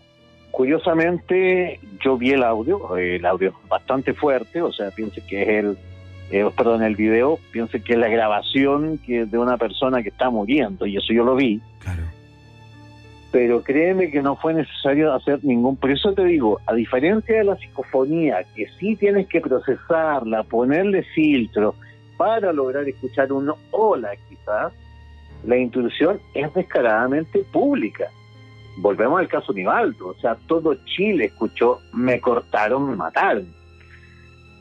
curiosamente, 0.52 1.80
yo 2.04 2.18
vi 2.18 2.32
el 2.32 2.44
audio, 2.44 2.96
el 2.96 3.26
audio 3.26 3.50
es 3.50 3.70
bastante 3.70 4.14
fuerte, 4.14 4.62
o 4.62 4.72
sea, 4.72 4.92
piense 4.92 5.22
que 5.22 5.42
es 5.42 5.50
el, 5.50 5.78
eh, 6.32 6.50
perdón, 6.56 6.84
el 6.84 6.96
video, 6.96 7.38
piense 7.52 7.82
que 7.82 7.94
es 7.94 8.00
la 8.00 8.08
grabación 8.08 8.98
que 9.00 9.26
de 9.26 9.38
una 9.38 9.58
persona 9.58 10.02
que 10.02 10.10
está 10.10 10.30
muriendo, 10.30 10.86
y 10.86 10.96
eso 10.96 11.14
yo 11.14 11.24
lo 11.24 11.36
vi, 11.36 11.62
Claro. 11.80 12.04
Pero 13.32 13.62
créeme 13.62 14.10
que 14.10 14.22
no 14.22 14.36
fue 14.36 14.54
necesario 14.54 15.14
hacer 15.14 15.44
ningún, 15.44 15.76
por 15.76 15.92
eso 15.92 16.14
te 16.14 16.24
digo, 16.24 16.60
a 16.66 16.74
diferencia 16.74 17.38
de 17.38 17.44
la 17.44 17.58
psicofonía, 17.58 18.46
que 18.56 18.68
sí 18.80 18.96
tienes 18.96 19.28
que 19.28 19.42
procesarla, 19.42 20.44
ponerle 20.44 21.04
filtro 21.04 21.76
para 22.18 22.54
lograr 22.54 22.88
escuchar 22.88 23.32
un 23.32 23.52
hola 23.72 24.12
quizás, 24.30 24.74
la 25.46 25.58
intrusión 25.58 26.20
es 26.34 26.54
descaradamente 26.54 27.44
pública. 27.52 28.08
Volvemos 28.80 29.20
al 29.20 29.28
caso 29.28 29.54
Nivaldo, 29.54 30.10
o 30.10 30.16
sea, 30.16 30.36
todo 30.48 30.76
Chile 30.86 31.26
escuchó, 31.26 31.80
me 31.94 32.20
cortaron, 32.22 32.90
me 32.90 32.96
mataron. 32.96 33.48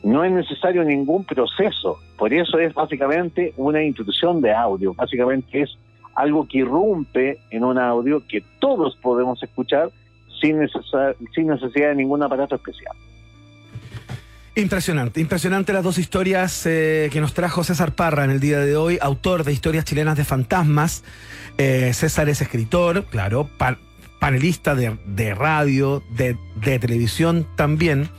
No 0.03 0.23
es 0.23 0.31
necesario 0.31 0.83
ningún 0.83 1.25
proceso, 1.25 1.97
por 2.17 2.33
eso 2.33 2.59
es 2.59 2.73
básicamente 2.73 3.53
una 3.57 3.81
intrusión 3.81 4.41
de 4.41 4.53
audio, 4.53 4.93
básicamente 4.93 5.61
es 5.61 5.77
algo 6.17 6.47
que 6.47 6.57
irrumpe 6.57 7.37
en 7.51 7.63
un 7.63 7.77
audio 7.77 8.21
que 8.27 8.43
todos 8.59 8.97
podemos 9.01 9.41
escuchar 9.41 9.91
sin, 10.41 10.59
necesidad 10.59 11.89
de 11.89 11.95
ningún 11.95 12.21
aparato 12.23 12.55
especial. 12.55 12.95
Impresionante, 14.55 15.21
impresionante 15.21 15.71
las 15.71 15.83
dos 15.83 15.99
historias 15.99 16.65
eh, 16.65 17.09
que 17.13 17.21
nos 17.21 17.35
trajo 17.35 17.63
César 17.63 17.93
Parra 17.93 18.23
en 18.25 18.31
el 18.31 18.39
día 18.39 18.59
de 18.59 18.75
hoy, 18.75 18.97
autor 18.99 19.43
de 19.43 19.53
historias 19.53 19.85
chilenas 19.85 20.17
de 20.17 20.25
fantasmas. 20.25 21.03
Eh, 21.59 21.91
César 21.93 22.27
es 22.29 22.41
escritor, 22.41 23.05
claro, 23.05 23.47
pa- 23.57 23.77
panelista 24.19 24.73
de, 24.73 25.35
radio, 25.35 26.01
de 26.15 26.35
televisión 26.79 27.45
también. 27.55 28.09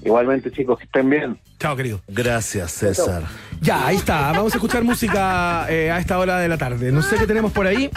Igualmente, 0.04 0.52
chicos, 0.52 0.78
que 0.78 0.84
estén 0.84 1.10
bien. 1.10 1.40
Chao, 1.58 1.74
querido. 1.74 2.00
Gracias, 2.06 2.70
César. 2.70 3.24
Ya, 3.60 3.86
ahí 3.86 3.96
está. 3.96 4.30
Vamos 4.32 4.52
a 4.52 4.56
escuchar 4.58 4.84
música 4.84 5.66
eh, 5.68 5.90
a 5.90 5.98
esta 5.98 6.18
hora 6.18 6.38
de 6.38 6.48
la 6.48 6.58
tarde. 6.58 6.92
No 6.92 7.02
sé 7.02 7.16
qué 7.16 7.26
tenemos 7.26 7.50
por 7.50 7.66
ahí. 7.66 7.90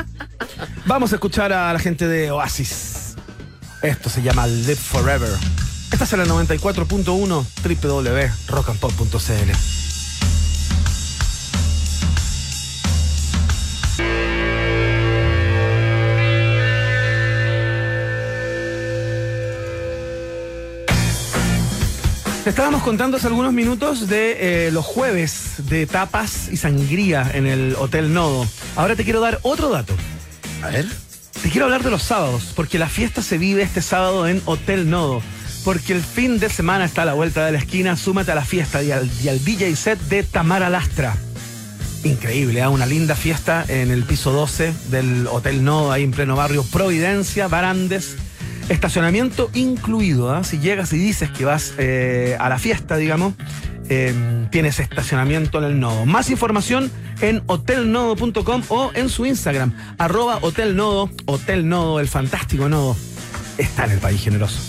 Vamos 0.88 1.12
a 1.12 1.16
escuchar 1.18 1.54
a 1.54 1.72
la 1.72 1.78
gente 1.78 2.08
de 2.08 2.32
Oasis. 2.32 3.09
Esto 3.82 4.10
se 4.10 4.22
llama 4.22 4.46
Live 4.46 4.76
Forever. 4.76 5.30
Esta 5.92 6.04
es 6.04 6.12
la 6.12 6.26
94.1 6.26 7.46
www.rockandpop.cl. 7.64 9.52
Estábamos 22.46 22.82
contando 22.84 23.18
hace 23.18 23.28
algunos 23.28 23.54
minutos 23.54 24.08
de 24.08 24.68
eh, 24.68 24.72
los 24.72 24.84
jueves 24.84 25.68
de 25.70 25.86
tapas 25.86 26.50
y 26.50 26.58
sangría 26.58 27.30
en 27.34 27.46
el 27.46 27.76
Hotel 27.78 28.12
Nodo. 28.14 28.46
Ahora 28.76 28.96
te 28.96 29.04
quiero 29.04 29.22
dar 29.22 29.40
otro 29.44 29.70
dato. 29.70 29.94
A 30.64 30.68
ver. 30.70 31.09
Te 31.42 31.50
quiero 31.50 31.66
hablar 31.66 31.84
de 31.84 31.90
los 31.90 32.04
sábados, 32.04 32.52
porque 32.54 32.78
la 32.78 32.90
fiesta 32.90 33.22
se 33.22 33.38
vive 33.38 33.62
este 33.62 33.82
sábado 33.82 34.28
en 34.28 34.42
Hotel 34.46 34.90
Nodo. 34.90 35.22
Porque 35.64 35.94
el 35.94 36.02
fin 36.02 36.38
de 36.38 36.50
semana 36.50 36.84
está 36.84 37.04
a 37.04 37.06
la 37.06 37.14
vuelta 37.14 37.46
de 37.46 37.54
la 37.54 37.60
esquina, 37.60 37.96
súmate 37.96 38.32
a 38.32 38.36
la 38.36 38.44
fiesta 38.44 38.84
y 38.84 38.92
al, 38.92 39.10
y 39.10 39.40
DJ 39.40 39.76
set 39.78 40.00
de 40.10 40.24
Tamara 40.24 40.70
Lastra. 40.70 41.16
Increíble, 42.04 42.60
¿eh? 42.60 42.68
una 42.68 42.86
linda 42.86 43.16
fiesta 43.16 43.64
en 43.68 43.90
el 43.90 44.04
piso 44.04 44.34
12 44.34 44.74
del 44.90 45.28
Hotel 45.28 45.64
Nodo, 45.64 45.94
ahí 45.94 46.04
en 46.04 46.12
pleno 46.12 46.36
barrio 46.36 46.64
Providencia, 46.64 47.48
Barandes. 47.48 48.16
Estacionamiento 48.68 49.50
incluido, 49.54 50.32
¿ah? 50.32 50.44
si 50.44 50.60
llegas 50.60 50.92
y 50.92 50.98
dices 50.98 51.32
que 51.32 51.46
vas 51.46 51.74
eh, 51.78 52.36
a 52.40 52.50
la 52.50 52.60
fiesta, 52.60 52.98
digamos, 52.98 53.34
eh, 53.90 54.14
tienes 54.52 54.80
estacionamiento 54.80 55.58
en 55.58 55.64
el 55.66 55.80
nodo. 55.80 56.06
Más 56.06 56.30
información 56.30 56.92
en 57.22 57.42
hotelnodo.com 57.48 58.64
o 58.70 58.92
en 58.94 59.10
su 59.10 59.26
Instagram, 59.26 59.74
arroba 59.98 60.40
hotelnodo, 60.42 61.10
Hotel 61.26 61.68
Nodo, 61.68 62.00
el 62.00 62.08
fantástico 62.08 62.70
nodo, 62.70 62.96
está 63.58 63.86
en 63.86 63.92
el 63.92 64.00
país 64.00 64.22
generoso. 64.22 64.60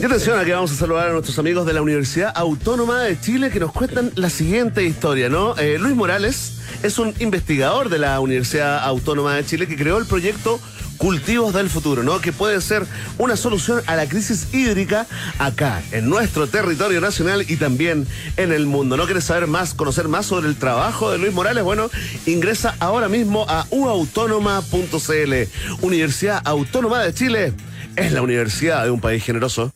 Y 0.00 0.04
atención, 0.04 0.38
aquí 0.38 0.50
vamos 0.50 0.72
a 0.72 0.74
saludar 0.74 1.08
a 1.08 1.12
nuestros 1.12 1.38
amigos 1.38 1.64
de 1.64 1.74
la 1.74 1.82
Universidad 1.82 2.32
Autónoma 2.34 3.02
de 3.02 3.20
Chile 3.20 3.50
que 3.50 3.60
nos 3.60 3.70
cuentan 3.70 4.10
la 4.16 4.30
siguiente 4.30 4.82
historia, 4.84 5.28
¿no? 5.28 5.56
Eh, 5.58 5.78
Luis 5.78 5.94
Morales 5.94 6.54
es 6.82 6.98
un 6.98 7.14
investigador 7.20 7.88
de 7.88 7.98
la 7.98 8.18
Universidad 8.18 8.82
Autónoma 8.82 9.36
de 9.36 9.44
Chile 9.44 9.68
que 9.68 9.76
creó 9.76 9.98
el 9.98 10.06
proyecto 10.06 10.58
Cultivos 11.02 11.52
del 11.52 11.68
Futuro, 11.68 12.04
¿no? 12.04 12.20
Que 12.20 12.30
puede 12.30 12.60
ser 12.60 12.86
una 13.18 13.36
solución 13.36 13.82
a 13.86 13.96
la 13.96 14.08
crisis 14.08 14.54
hídrica 14.54 15.08
acá, 15.40 15.82
en 15.90 16.08
nuestro 16.08 16.46
territorio 16.46 17.00
nacional 17.00 17.44
y 17.48 17.56
también 17.56 18.06
en 18.36 18.52
el 18.52 18.66
mundo. 18.66 18.96
¿No 18.96 19.04
quieres 19.06 19.24
saber 19.24 19.48
más, 19.48 19.74
conocer 19.74 20.06
más 20.06 20.26
sobre 20.26 20.46
el 20.46 20.54
trabajo 20.54 21.10
de 21.10 21.18
Luis 21.18 21.32
Morales? 21.32 21.64
Bueno, 21.64 21.90
ingresa 22.24 22.76
ahora 22.78 23.08
mismo 23.08 23.46
a 23.48 23.66
uautónoma.cl. 23.70 25.32
Universidad 25.80 26.40
Autónoma 26.44 27.02
de 27.02 27.12
Chile 27.12 27.52
es 27.96 28.12
la 28.12 28.22
universidad 28.22 28.84
de 28.84 28.90
un 28.90 29.00
país 29.00 29.22
generoso. 29.24 29.72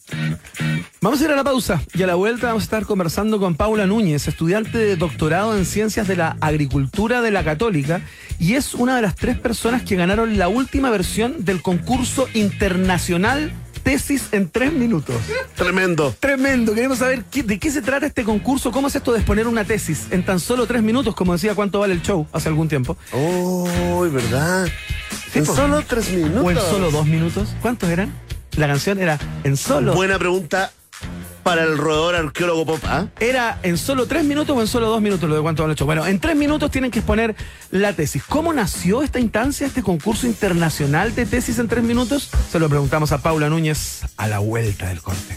Vamos 1.01 1.21
a 1.21 1.25
ir 1.25 1.31
a 1.31 1.37
la 1.37 1.45
pausa 1.45 1.81
y 1.95 2.03
a 2.03 2.07
la 2.07 2.15
vuelta 2.15 2.49
vamos 2.49 2.63
a 2.63 2.65
estar 2.65 2.87
conversando 2.87 3.39
con 3.39 3.55
Paula 3.55 3.87
Núñez, 3.87 4.27
estudiante 4.27 4.79
de 4.79 4.97
doctorado 4.97 5.57
en 5.57 5.65
Ciencias 5.65 6.09
de 6.09 6.17
la 6.17 6.37
Agricultura 6.41 7.21
de 7.23 7.31
la 7.31 7.45
Católica 7.45 8.01
y 8.39 8.55
es 8.55 8.75
una 8.75 8.97
de 8.97 9.03
las 9.03 9.15
tres 9.15 9.39
personas 9.39 9.83
que 9.83 9.95
ganaron 9.97 10.39
la 10.39 10.49
última 10.49 10.91
versión 10.91 11.45
del 11.45 11.63
concurso 11.63 12.29
internacional 12.35 13.53
tesis 13.85 14.31
en 14.33 14.49
tres 14.49 14.73
minutos. 14.73 15.15
Tremendo. 15.55 16.13
Tremendo, 16.19 16.75
queremos 16.75 16.99
saber 16.99 17.23
qué- 17.31 17.45
de 17.45 17.61
qué 17.61 17.71
se 17.71 17.83
trata 17.83 18.05
este 18.07 18.25
concurso, 18.25 18.73
cómo 18.73 18.89
es 18.89 18.97
esto 18.97 19.13
de 19.13 19.19
exponer 19.19 19.47
una 19.47 19.63
tesis 19.63 20.07
en 20.11 20.25
tan 20.25 20.41
solo 20.41 20.67
tres 20.67 20.83
minutos, 20.83 21.15
como 21.15 21.35
decía 21.35 21.55
cuánto 21.55 21.79
vale 21.79 21.95
el 21.95 22.03
show 22.03 22.27
hace 22.33 22.49
algún 22.49 22.67
tiempo. 22.69 22.97
Uy, 23.13 24.09
¿verdad? 24.09 24.67
En 25.35 25.45
po. 25.45 25.55
solo 25.55 25.83
tres 25.87 26.11
minutos. 26.11 26.45
O 26.45 26.51
en 26.51 26.57
solo 26.59 26.91
dos 26.91 27.07
minutos. 27.07 27.49
¿Cuántos 27.61 27.91
eran? 27.91 28.13
La 28.57 28.67
canción 28.67 28.99
era 28.99 29.19
en 29.45 29.57
solo. 29.57 29.95
Buena 29.95 30.19
pregunta 30.19 30.73
para 31.43 31.63
el 31.63 31.79
roedor 31.79 32.17
arqueólogo 32.17 32.67
pop. 32.67 32.81
¿ah? 32.87 33.07
¿Era 33.21 33.61
en 33.63 33.79
solo 33.79 34.07
tres 34.07 34.25
minutos 34.25 34.57
o 34.57 34.61
en 34.61 34.67
solo 34.67 34.89
dos 34.89 35.01
minutos 35.01 35.29
lo 35.29 35.37
de 35.37 35.43
cuánto 35.43 35.65
el 35.65 35.77
show? 35.77 35.87
Bueno, 35.87 36.05
en 36.05 36.19
tres 36.19 36.35
minutos 36.35 36.71
tienen 36.73 36.91
que 36.91 36.99
exponer 36.99 37.37
la 37.71 37.93
tesis. 37.93 38.25
¿Cómo 38.29 38.53
nació 38.53 39.03
esta 39.03 39.21
instancia, 39.21 39.67
este 39.67 39.83
concurso 39.83 40.27
internacional 40.27 41.15
de 41.15 41.25
tesis 41.25 41.59
en 41.61 41.69
tres 41.69 41.85
minutos? 41.85 42.31
Se 42.51 42.59
lo 42.59 42.69
preguntamos 42.69 43.13
a 43.13 43.19
Paula 43.19 43.49
Núñez 43.49 44.01
a 44.17 44.27
la 44.27 44.41
vuelta 44.41 44.89
del 44.89 45.01
corte. 45.03 45.37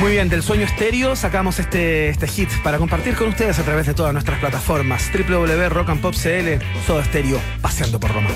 Muy 0.00 0.12
bien, 0.12 0.28
del 0.28 0.44
sueño 0.44 0.64
estéreo 0.64 1.16
sacamos 1.16 1.58
este, 1.58 2.08
este 2.08 2.28
hit 2.28 2.48
para 2.62 2.78
compartir 2.78 3.16
con 3.16 3.28
ustedes 3.28 3.58
a 3.58 3.64
través 3.64 3.86
de 3.86 3.94
todas 3.94 4.12
nuestras 4.12 4.38
plataformas. 4.38 5.10
www.rockandpopcl, 5.12 6.64
todo 6.86 7.00
estéreo, 7.00 7.40
paseando 7.60 7.98
por 7.98 8.12
Roma. 8.12 8.30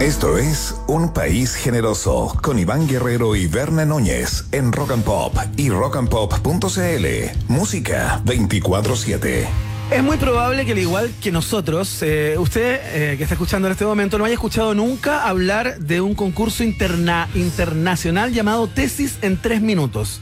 Esto 0.00 0.38
es 0.38 0.74
Un 0.86 1.12
País 1.12 1.54
Generoso 1.54 2.34
con 2.42 2.58
Iván 2.58 2.88
Guerrero 2.88 3.36
y 3.36 3.46
Berna 3.48 3.84
Núñez 3.84 4.46
en 4.50 4.72
Rock 4.72 4.92
and 4.92 5.04
Pop 5.04 5.36
y 5.58 5.68
rockandpop.cl. 5.68 7.06
Música 7.48 8.22
24-7. 8.24 9.69
Es 9.90 10.04
muy 10.04 10.18
probable 10.18 10.64
que 10.64 10.72
al 10.72 10.78
igual 10.78 11.10
que 11.20 11.32
nosotros, 11.32 12.00
eh, 12.02 12.36
usted 12.38 12.80
eh, 12.84 13.16
que 13.16 13.24
está 13.24 13.34
escuchando 13.34 13.66
en 13.66 13.72
este 13.72 13.84
momento 13.84 14.18
no 14.18 14.24
haya 14.24 14.34
escuchado 14.34 14.72
nunca 14.72 15.26
hablar 15.28 15.80
de 15.80 16.00
un 16.00 16.14
concurso 16.14 16.62
interna- 16.62 17.28
internacional 17.34 18.32
llamado 18.32 18.68
Tesis 18.68 19.18
en 19.20 19.36
tres 19.36 19.60
minutos. 19.60 20.20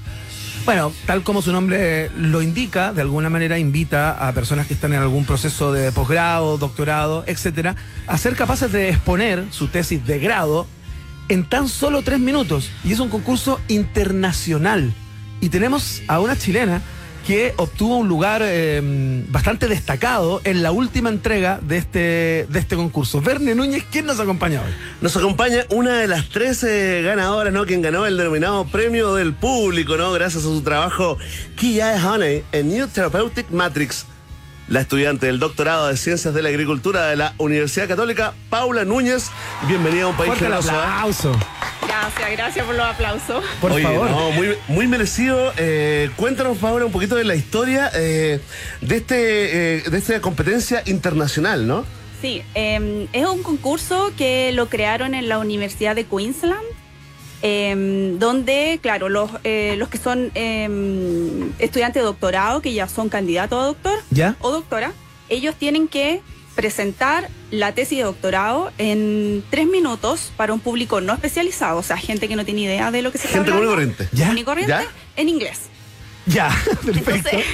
Bueno, 0.64 0.90
tal 1.06 1.22
como 1.22 1.42
su 1.42 1.52
nombre 1.52 2.10
lo 2.16 2.40
indica, 2.40 2.94
de 2.94 3.02
alguna 3.02 3.28
manera 3.28 3.58
invita 3.58 4.26
a 4.26 4.32
personas 4.32 4.66
que 4.66 4.74
están 4.74 4.94
en 4.94 5.00
algún 5.00 5.26
proceso 5.26 5.70
de 5.70 5.92
posgrado, 5.92 6.56
doctorado, 6.56 7.24
etcétera, 7.26 7.76
a 8.06 8.16
ser 8.16 8.36
capaces 8.36 8.72
de 8.72 8.88
exponer 8.88 9.44
su 9.50 9.68
tesis 9.68 10.04
de 10.06 10.18
grado 10.18 10.66
en 11.28 11.46
tan 11.46 11.68
solo 11.68 12.00
tres 12.00 12.20
minutos. 12.20 12.70
Y 12.84 12.92
es 12.92 13.00
un 13.00 13.10
concurso 13.10 13.60
internacional. 13.68 14.94
Y 15.42 15.50
tenemos 15.50 16.02
a 16.08 16.20
una 16.20 16.36
chilena 16.36 16.80
que 17.26 17.54
obtuvo 17.56 17.98
un 17.98 18.08
lugar 18.08 18.42
eh, 18.44 18.80
bastante 19.28 19.68
destacado 19.68 20.40
en 20.44 20.62
la 20.62 20.72
última 20.72 21.10
entrega 21.10 21.60
de 21.62 21.76
este, 21.76 22.46
de 22.48 22.58
este 22.58 22.76
concurso. 22.76 23.20
Verne 23.20 23.54
Núñez, 23.54 23.84
¿quién 23.90 24.06
nos 24.06 24.18
acompaña 24.20 24.62
hoy? 24.62 24.72
Nos 25.00 25.16
acompaña 25.16 25.64
una 25.70 25.98
de 25.98 26.08
las 26.08 26.28
13 26.28 27.02
ganadoras, 27.02 27.52
¿no? 27.52 27.66
Quien 27.66 27.82
ganó 27.82 28.06
el 28.06 28.16
denominado 28.16 28.66
premio 28.66 29.14
del 29.14 29.34
público, 29.34 29.96
¿no? 29.96 30.12
Gracias 30.12 30.44
a 30.44 30.46
su 30.46 30.62
trabajo 30.62 31.18
Kia 31.56 31.94
Honey 32.04 32.44
en 32.52 32.70
New 32.70 32.88
Therapeutic 32.88 33.50
Matrix. 33.50 34.06
La 34.68 34.80
estudiante 34.80 35.26
del 35.26 35.38
doctorado 35.38 35.88
de 35.88 35.96
Ciencias 35.96 36.34
de 36.34 36.42
la 36.42 36.50
Agricultura 36.50 37.06
de 37.06 37.16
la 37.16 37.34
Universidad 37.38 37.88
Católica, 37.88 38.34
Paula 38.50 38.84
Núñez. 38.84 39.30
Bienvenida 39.66 40.04
a 40.04 40.08
un 40.08 40.16
país 40.16 40.28
Fuerte 40.28 40.44
el 40.44 40.52
generoso. 40.52 41.32
¿eh? 41.32 41.77
Gracias, 41.88 42.30
gracias 42.32 42.66
por 42.66 42.74
los 42.74 42.84
aplausos. 42.86 43.44
Por 43.60 43.72
Oye, 43.72 43.82
favor. 43.82 44.10
no, 44.10 44.30
muy, 44.32 44.54
muy 44.68 44.86
merecido. 44.86 45.52
Eh, 45.56 46.10
cuéntanos, 46.16 46.58
Paula, 46.58 46.84
un 46.84 46.92
poquito 46.92 47.16
de 47.16 47.24
la 47.24 47.34
historia 47.34 47.90
eh, 47.94 48.40
de, 48.82 48.96
este, 48.96 49.76
eh, 49.78 49.82
de 49.90 49.98
esta 49.98 50.20
competencia 50.20 50.82
internacional, 50.86 51.66
¿no? 51.66 51.84
Sí, 52.20 52.42
eh, 52.54 53.08
es 53.12 53.26
un 53.26 53.42
concurso 53.42 54.12
que 54.18 54.52
lo 54.52 54.68
crearon 54.68 55.14
en 55.14 55.28
la 55.28 55.38
Universidad 55.38 55.94
de 55.96 56.04
Queensland, 56.04 56.64
eh, 57.42 58.14
donde, 58.18 58.80
claro, 58.82 59.08
los, 59.08 59.30
eh, 59.44 59.76
los 59.78 59.88
que 59.88 59.98
son 59.98 60.30
eh, 60.34 60.68
estudiantes 61.58 62.02
de 62.02 62.04
doctorado, 62.06 62.60
que 62.60 62.74
ya 62.74 62.88
son 62.88 63.08
candidatos 63.08 63.62
a 63.62 63.66
doctor 63.66 63.98
¿Ya? 64.10 64.36
o 64.40 64.50
doctora, 64.50 64.92
ellos 65.28 65.54
tienen 65.54 65.88
que 65.88 66.20
presentar 66.58 67.28
la 67.52 67.72
tesis 67.72 67.98
de 67.98 68.02
doctorado 68.04 68.72
en 68.78 69.44
tres 69.48 69.68
minutos 69.68 70.32
para 70.36 70.52
un 70.52 70.58
público 70.58 71.00
no 71.00 71.14
especializado, 71.14 71.78
o 71.78 71.84
sea, 71.84 71.96
gente 71.96 72.26
que 72.26 72.34
no 72.34 72.44
tiene 72.44 72.62
idea 72.62 72.90
de 72.90 73.00
lo 73.00 73.12
que 73.12 73.18
se 73.18 73.28
está 73.28 73.38
Gente 73.38 73.52
común 73.52 73.64
y 73.66 73.70
hablando. 73.70 73.94
corriente. 73.94 74.16
¿Ya? 74.16 74.24
Común 74.26 74.38
y 74.38 74.42
corriente, 74.44 74.72
¿Ya? 74.72 74.84
en 75.14 75.28
inglés. 75.28 75.60
Ya, 76.28 76.50
perfecto. 76.84 77.30
Entonces, 77.30 77.44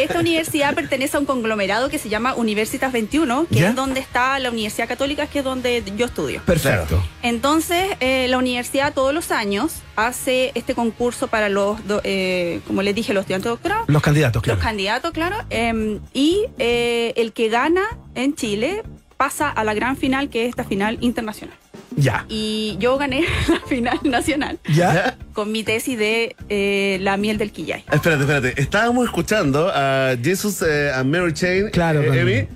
esta 0.00 0.18
universidad 0.20 0.74
pertenece 0.74 1.16
a 1.16 1.20
un 1.20 1.26
conglomerado 1.26 1.88
que 1.90 1.98
se 1.98 2.08
llama 2.08 2.34
Universitas 2.34 2.92
21, 2.92 3.46
que 3.48 3.56
¿Ya? 3.60 3.68
es 3.70 3.74
donde 3.76 4.00
está 4.00 4.38
la 4.38 4.50
Universidad 4.50 4.88
Católica, 4.88 5.26
que 5.26 5.40
es 5.40 5.44
donde 5.44 5.82
yo 5.96 6.06
estudio. 6.06 6.40
Perfecto. 6.44 7.02
Entonces, 7.22 7.84
eh, 8.00 8.26
la 8.28 8.38
universidad 8.38 8.94
todos 8.94 9.12
los 9.12 9.30
años 9.30 9.72
hace 9.96 10.52
este 10.54 10.74
concurso 10.74 11.28
para 11.28 11.48
los, 11.48 11.86
do- 11.86 12.00
eh, 12.04 12.60
como 12.66 12.82
les 12.82 12.94
dije, 12.94 13.12
los 13.12 13.22
estudiantes 13.22 13.44
de 13.44 13.50
doctorado, 13.50 13.84
Los 13.88 14.02
candidatos, 14.02 14.42
claro. 14.42 14.56
los 14.58 14.64
candidatos, 14.64 15.10
claro, 15.12 15.36
eh, 15.50 16.00
y 16.14 16.44
eh, 16.58 17.12
el 17.16 17.32
que 17.32 17.48
gana 17.48 17.82
en 18.14 18.34
Chile 18.34 18.82
pasa 19.16 19.48
a 19.48 19.64
la 19.64 19.72
gran 19.74 19.96
final, 19.96 20.28
que 20.28 20.44
es 20.44 20.50
esta 20.50 20.64
final 20.64 20.98
internacional. 21.00 21.56
Ya. 21.96 22.26
Y 22.28 22.76
yo 22.78 22.98
gané 22.98 23.24
la 23.48 23.60
final 23.66 23.98
nacional 24.04 24.58
Ya. 24.74 25.16
con 25.32 25.50
mi 25.50 25.62
tesis 25.64 25.98
de 25.98 26.36
eh, 26.48 26.98
la 27.00 27.16
miel 27.16 27.38
del 27.38 27.52
quillay. 27.52 27.84
Espérate, 27.90 28.22
espérate. 28.22 28.60
Estábamos 28.60 29.06
escuchando 29.06 29.70
a 29.74 30.14
Jesus 30.22 30.62
eh, 30.62 30.92
a 30.94 31.02
Mary 31.04 31.32
Chain, 31.32 31.70
Claro, 31.70 32.02
eh, 32.02 32.20
Emi. 32.20 32.48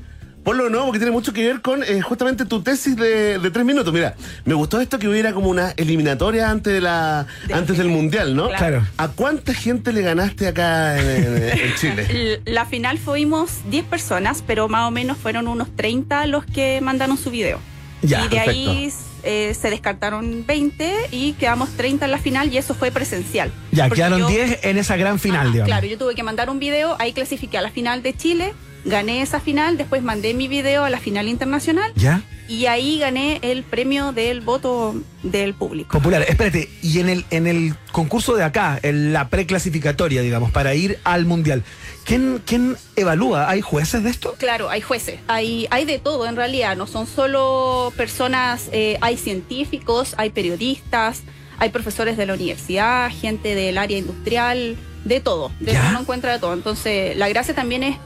Ponlo 0.44 0.64
de 0.64 0.70
nuevo 0.70 0.86
porque 0.86 0.98
tiene 0.98 1.12
mucho 1.12 1.34
que 1.34 1.46
ver 1.46 1.60
con 1.60 1.82
eh, 1.82 2.00
justamente 2.00 2.46
tu 2.46 2.62
tesis 2.62 2.96
de, 2.96 3.38
de 3.38 3.50
tres 3.50 3.64
minutos. 3.64 3.92
Mira, 3.92 4.14
me 4.46 4.54
gustó 4.54 4.80
esto 4.80 4.98
que 4.98 5.06
hubiera 5.06 5.34
como 5.34 5.50
una 5.50 5.72
eliminatoria 5.76 6.50
antes 6.50 6.72
de 6.72 6.80
la 6.80 7.26
De- 7.46 7.52
antes 7.52 7.76
del 7.76 7.88
mundial, 7.88 8.34
¿no? 8.34 8.48
Claro. 8.48 8.82
¿A 8.96 9.08
cuánta 9.08 9.52
gente 9.52 9.92
le 9.92 10.00
ganaste 10.00 10.48
acá 10.48 10.98
en, 10.98 11.06
en- 11.36 11.42
en 11.60 11.74
Chile? 11.78 12.40
La 12.46 12.64
final 12.64 12.96
fuimos 12.98 13.58
10 13.70 13.84
personas, 13.84 14.42
pero 14.46 14.66
más 14.68 14.88
o 14.88 14.90
menos 14.90 15.18
fueron 15.18 15.46
unos 15.46 15.68
30 15.76 16.26
los 16.26 16.46
que 16.46 16.80
mandaron 16.80 17.18
su 17.18 17.30
video. 17.30 17.58
Ya, 18.02 18.24
y 18.24 18.28
de 18.30 18.38
ahí 18.40 18.90
eh, 19.22 19.54
se 19.54 19.70
descartaron 19.70 20.44
20 20.46 20.92
y 21.10 21.32
quedamos 21.34 21.70
30 21.76 22.04
en 22.06 22.10
la 22.10 22.18
final 22.18 22.52
y 22.52 22.58
eso 22.58 22.74
fue 22.74 22.90
presencial. 22.90 23.52
Ya, 23.72 23.88
quedaron 23.90 24.20
yo- 24.20 24.28
10 24.28 24.60
en 24.64 24.78
esa 24.78 24.96
gran 24.96 25.18
final, 25.18 25.40
Ajá, 25.40 25.50
digamos. 25.52 25.66
Claro, 25.68 25.86
yo 25.86 25.98
tuve 25.98 26.14
que 26.14 26.22
mandar 26.22 26.50
un 26.50 26.58
video, 26.58 26.96
ahí 26.98 27.12
clasifiqué 27.12 27.58
a 27.58 27.62
la 27.62 27.70
final 27.70 28.02
de 28.02 28.16
Chile, 28.16 28.54
gané 28.84 29.22
esa 29.22 29.40
final, 29.40 29.76
después 29.76 30.02
mandé 30.02 30.34
mi 30.34 30.48
video 30.48 30.84
a 30.84 30.90
la 30.90 30.98
final 30.98 31.28
internacional 31.28 31.92
¿Ya? 31.96 32.22
y 32.48 32.66
ahí 32.66 32.98
gané 32.98 33.38
el 33.42 33.62
premio 33.62 34.12
del 34.12 34.40
voto 34.40 34.94
del 35.22 35.54
público. 35.54 35.98
Popular. 35.98 36.24
Espérate, 36.26 36.68
y 36.82 36.98
en 37.00 37.08
el, 37.08 37.24
en 37.30 37.46
el 37.46 37.74
concurso 37.92 38.34
de 38.34 38.44
acá, 38.44 38.78
en 38.82 39.12
la 39.12 39.28
preclasificatoria, 39.28 40.22
digamos, 40.22 40.50
para 40.50 40.74
ir 40.74 40.98
al 41.04 41.26
mundial, 41.26 41.62
¿quién, 42.04 42.42
quién 42.44 42.76
evalúa? 42.96 43.48
¿Hay 43.48 43.60
jueces 43.60 44.02
de 44.02 44.10
esto? 44.10 44.34
Claro, 44.38 44.70
hay 44.70 44.80
jueces, 44.80 45.20
hay, 45.28 45.68
hay 45.70 45.84
de 45.84 45.98
todo 45.98 46.26
en 46.26 46.36
realidad, 46.36 46.76
no 46.76 46.86
son 46.86 47.06
solo 47.06 47.92
personas, 47.96 48.68
eh, 48.72 48.98
hay 49.00 49.16
científicos, 49.16 50.14
hay 50.16 50.30
periodistas, 50.30 51.22
hay 51.58 51.70
profesores 51.70 52.16
de 52.16 52.26
la 52.26 52.34
universidad, 52.34 53.10
gente 53.10 53.54
del 53.54 53.78
área 53.78 53.98
industrial, 53.98 54.76
de 55.04 55.20
todo, 55.20 55.50
de 55.60 55.72
¿Ya? 55.72 55.88
uno 55.90 56.00
encuentra 56.00 56.32
de 56.32 56.38
todo. 56.38 56.54
Entonces, 56.54 57.16
la 57.16 57.28
gracia 57.28 57.54
también 57.54 57.82
es 57.82 57.96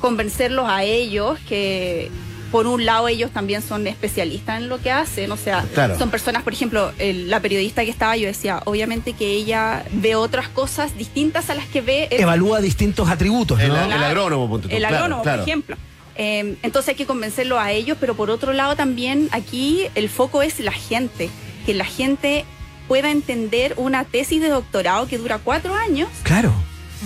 convencerlos 0.00 0.66
a 0.68 0.82
ellos 0.84 1.38
que 1.48 2.10
por 2.52 2.68
un 2.68 2.84
lado 2.84 3.08
ellos 3.08 3.32
también 3.32 3.62
son 3.62 3.84
especialistas 3.88 4.60
en 4.60 4.68
lo 4.68 4.80
que 4.80 4.92
hacen, 4.92 5.32
o 5.32 5.36
sea, 5.36 5.64
Claro. 5.74 5.98
son 5.98 6.10
personas, 6.10 6.44
por 6.44 6.52
ejemplo, 6.52 6.92
el- 6.98 7.28
la 7.28 7.40
periodista 7.40 7.84
que 7.84 7.90
estaba, 7.90 8.16
yo 8.16 8.28
decía, 8.28 8.60
obviamente 8.64 9.12
que 9.12 9.32
ella 9.32 9.84
ve 9.90 10.14
otras 10.14 10.46
cosas 10.48 10.96
distintas 10.96 11.50
a 11.50 11.54
las 11.56 11.66
que 11.66 11.80
ve 11.80 12.06
el 12.12 12.20
Evalúa 12.20 12.60
distintos 12.60 13.08
atributos, 13.08 13.58
El, 13.60 13.68
¿no? 13.70 13.82
el 13.84 13.92
agrónomo, 13.92 14.48
ponte 14.48 14.68
tú. 14.68 14.74
el 14.74 14.80
Claro, 14.82 14.96
agrónomo, 14.96 15.22
claro. 15.22 15.42
por 15.42 15.48
ejemplo. 15.48 15.76
Eh, 16.16 16.54
entonces 16.62 16.90
hay 16.90 16.94
que 16.94 17.06
convencerlo 17.06 17.58
a 17.58 17.72
ellos, 17.72 17.96
pero 18.00 18.14
por 18.14 18.30
otro 18.30 18.52
lado 18.52 18.76
también 18.76 19.28
aquí 19.32 19.86
el 19.96 20.08
foco 20.08 20.42
es 20.42 20.60
la 20.60 20.70
gente, 20.70 21.30
que 21.66 21.74
la 21.74 21.84
gente 21.84 22.44
pueda 22.86 23.10
entender 23.10 23.74
una 23.78 24.04
tesis 24.04 24.40
de 24.40 24.48
doctorado 24.48 25.08
que 25.08 25.18
dura 25.18 25.38
cuatro 25.42 25.74
años, 25.74 26.08
Claro. 26.22 26.52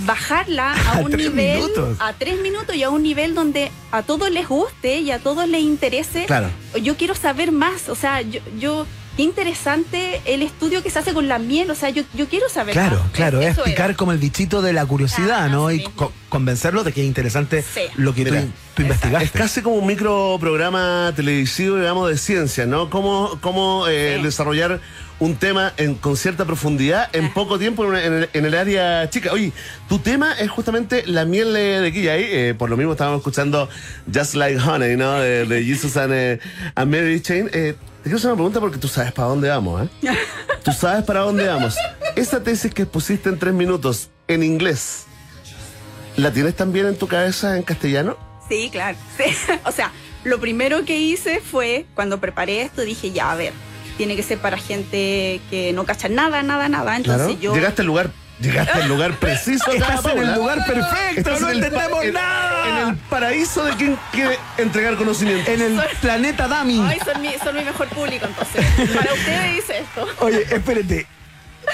Bajarla 0.06 0.72
a, 0.86 0.92
A 0.94 0.98
un 0.98 1.10
tres 1.10 1.30
nivel, 1.30 1.56
minutos. 1.60 1.96
a 2.00 2.12
tres 2.12 2.40
minutos 2.40 2.74
y 2.76 2.82
a 2.82 2.90
un 2.90 3.02
nivel 3.02 3.34
donde 3.34 3.70
a 3.92 4.02
todos 4.02 4.30
les 4.30 4.48
guste 4.48 5.00
y 5.00 5.10
a 5.10 5.18
todos 5.18 5.48
les 5.48 5.60
interese. 5.62 6.24
Claro. 6.26 6.48
Yo 6.82 6.96
quiero 6.96 7.14
saber 7.14 7.52
más, 7.52 7.88
o 7.88 7.94
sea, 7.94 8.20
yo, 8.22 8.40
yo 8.58 8.86
qué 9.16 9.22
interesante 9.24 10.20
el 10.26 10.42
estudio 10.42 10.80
que 10.82 10.90
se 10.90 10.98
hace 11.00 11.12
con 11.12 11.26
la 11.26 11.38
miel, 11.40 11.68
o 11.70 11.74
sea, 11.74 11.90
yo, 11.90 12.04
yo 12.14 12.28
quiero 12.28 12.48
saber. 12.48 12.74
Claro, 12.74 12.98
más. 13.00 13.10
claro, 13.12 13.40
es 13.40 13.56
era. 13.56 13.64
picar 13.64 13.96
como 13.96 14.12
el 14.12 14.18
bichito 14.18 14.62
de 14.62 14.72
la 14.72 14.86
curiosidad, 14.86 15.44
Ah, 15.44 15.48
¿no? 15.48 15.72
Y 15.72 15.82
co- 15.82 16.12
convencerlos 16.28 16.84
de 16.84 16.92
que 16.92 17.00
es 17.00 17.06
interesante 17.08 17.62
Sí. 17.62 17.80
lo 17.96 18.14
que 18.14 18.24
tú, 18.24 18.30
Mira, 18.32 18.46
tú 18.74 18.82
investigaste. 18.82 19.24
Es 19.24 19.32
casi 19.32 19.60
como 19.62 19.74
un 19.76 19.86
micro 19.86 20.36
programa 20.38 21.12
televisivo, 21.16 21.76
digamos, 21.76 22.08
de 22.08 22.16
ciencia, 22.16 22.66
¿no? 22.66 22.90
Cómo, 22.90 23.38
cómo 23.40 23.86
eh, 23.88 24.14
Sí. 24.18 24.22
desarrollar 24.22 24.80
un 25.20 25.34
tema 25.36 25.72
en, 25.76 25.94
con 25.96 26.16
cierta 26.16 26.44
profundidad 26.44 27.08
en 27.12 27.32
poco 27.32 27.58
tiempo 27.58 27.82
en, 27.84 27.90
una- 27.90 28.04
en 28.04 28.12
el, 28.14 28.30
en 28.32 28.44
el 28.46 28.54
área 28.54 29.10
chica. 29.10 29.32
Oye, 29.32 29.52
tu 29.88 29.98
tema 29.98 30.32
es 30.38 30.48
justamente 30.50 31.02
la 31.06 31.24
miel 31.24 31.52
de, 31.52 31.80
de 31.80 31.92
Quillay. 31.92 32.24
eh, 32.24 32.54
por 32.56 32.70
lo 32.70 32.76
mismo 32.76 32.92
estábamos 32.92 33.18
escuchando 33.18 33.68
Just 34.14 34.34
Like 34.34 34.60
Honey, 34.60 34.96
¿no? 34.96 35.14
De, 35.18 35.44
de 35.44 35.64
Jesus 35.64 35.96
and, 35.96 36.12
eh, 36.14 36.38
and 36.76 36.90
Mary 36.94 37.20
Chain. 37.20 37.50
Eh, 37.52 37.74
te 37.98 38.02
quiero 38.04 38.18
hacer 38.18 38.28
una 38.30 38.36
pregunta 38.36 38.60
porque 38.60 38.78
tú 38.78 38.86
sabes 38.86 39.10
para 39.12 39.28
dónde 39.28 39.48
vamos, 39.48 39.88
¿eh? 40.02 40.08
Tú 40.64 40.72
sabes 40.72 41.02
para 41.04 41.20
dónde 41.20 41.46
vamos. 41.48 41.76
Esa 42.14 42.42
tesis 42.42 42.72
que 42.74 42.84
pusiste 42.86 43.28
en 43.30 43.38
tres 43.38 43.54
minutos 43.54 44.10
en 44.28 44.42
inglés, 44.42 45.04
¿la 46.16 46.32
tienes 46.32 46.54
también 46.54 46.86
en 46.86 46.96
tu 46.96 47.06
cabeza 47.08 47.56
en 47.56 47.62
castellano? 47.62 48.16
Sí, 48.48 48.68
claro. 48.70 48.96
Sí. 49.16 49.24
O 49.64 49.72
sea, 49.72 49.92
lo 50.24 50.38
primero 50.40 50.84
que 50.84 50.98
hice 50.98 51.40
fue, 51.40 51.86
cuando 51.94 52.20
preparé 52.20 52.62
esto, 52.62 52.82
dije, 52.82 53.10
ya, 53.12 53.30
a 53.32 53.34
ver, 53.36 53.52
tiene 53.98 54.16
que 54.16 54.22
ser 54.22 54.38
para 54.38 54.56
gente 54.56 55.40
que 55.50 55.72
no 55.74 55.84
cacha 55.84 56.08
nada, 56.08 56.42
nada, 56.42 56.70
nada. 56.70 56.96
Entonces 56.96 57.26
Claro. 57.26 57.40
yo... 57.40 57.54
Llegaste 57.54 57.82
al 57.82 57.86
lugar, 57.86 58.10
llegaste 58.40 58.72
al 58.80 58.88
lugar 58.88 59.12
preciso. 59.20 59.70
Estás 59.70 60.04
en 60.06 60.18
el 60.18 60.34
lugar 60.34 60.64
perfecto, 60.64 61.18
Estás 61.20 61.40
no 61.42 61.50
en 61.50 61.56
entendemos 61.56 62.04
en- 62.04 62.14
nada. 62.14 62.68
En 62.82 62.88
el 62.88 62.96
paraíso 62.96 63.64
de 63.64 63.72
quien 63.72 63.98
quiere 64.12 64.38
entregar 64.56 64.96
conocimiento. 64.96 65.50
En 65.50 65.60
el 65.60 65.80
planeta 66.00 66.48
Dami. 66.48 66.80
Ay, 66.80 66.98
son 67.04 67.20
mi, 67.20 67.32
son 67.44 67.54
mi 67.56 67.64
mejor 67.64 67.88
público, 67.88 68.24
entonces. 68.26 68.64
Para 68.94 69.12
ustedes 69.12 69.58
hice 69.58 69.78
esto. 69.80 70.06
Oye, 70.20 70.42
espérate. 70.42 71.06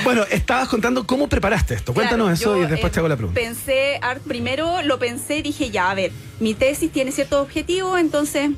Bueno, 0.02 0.24
estabas 0.28 0.68
contando 0.68 1.06
cómo 1.06 1.28
preparaste 1.28 1.74
esto. 1.74 1.94
Cuéntanos 1.94 2.26
Claro, 2.26 2.34
eso 2.34 2.56
yo, 2.56 2.64
y 2.64 2.66
después 2.70 2.90
eh, 2.90 2.94
te 2.94 2.98
hago 2.98 3.08
la 3.08 3.16
pregunta. 3.16 3.40
Pensé, 3.40 4.00
primero 4.26 4.82
lo 4.82 4.98
pensé 4.98 5.36
y 5.36 5.42
dije, 5.42 5.70
ya, 5.70 5.90
a 5.90 5.94
ver, 5.94 6.10
mi 6.40 6.54
tesis 6.54 6.90
tiene 6.90 7.12
ciertos 7.12 7.40
objetivos, 7.40 8.00
entonces 8.00 8.50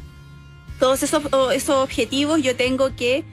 todos 0.78 1.02
esos, 1.02 1.22
esos 1.52 1.76
objetivos 1.76 2.40
yo 2.42 2.56
tengo 2.56 2.96
que 2.96 3.24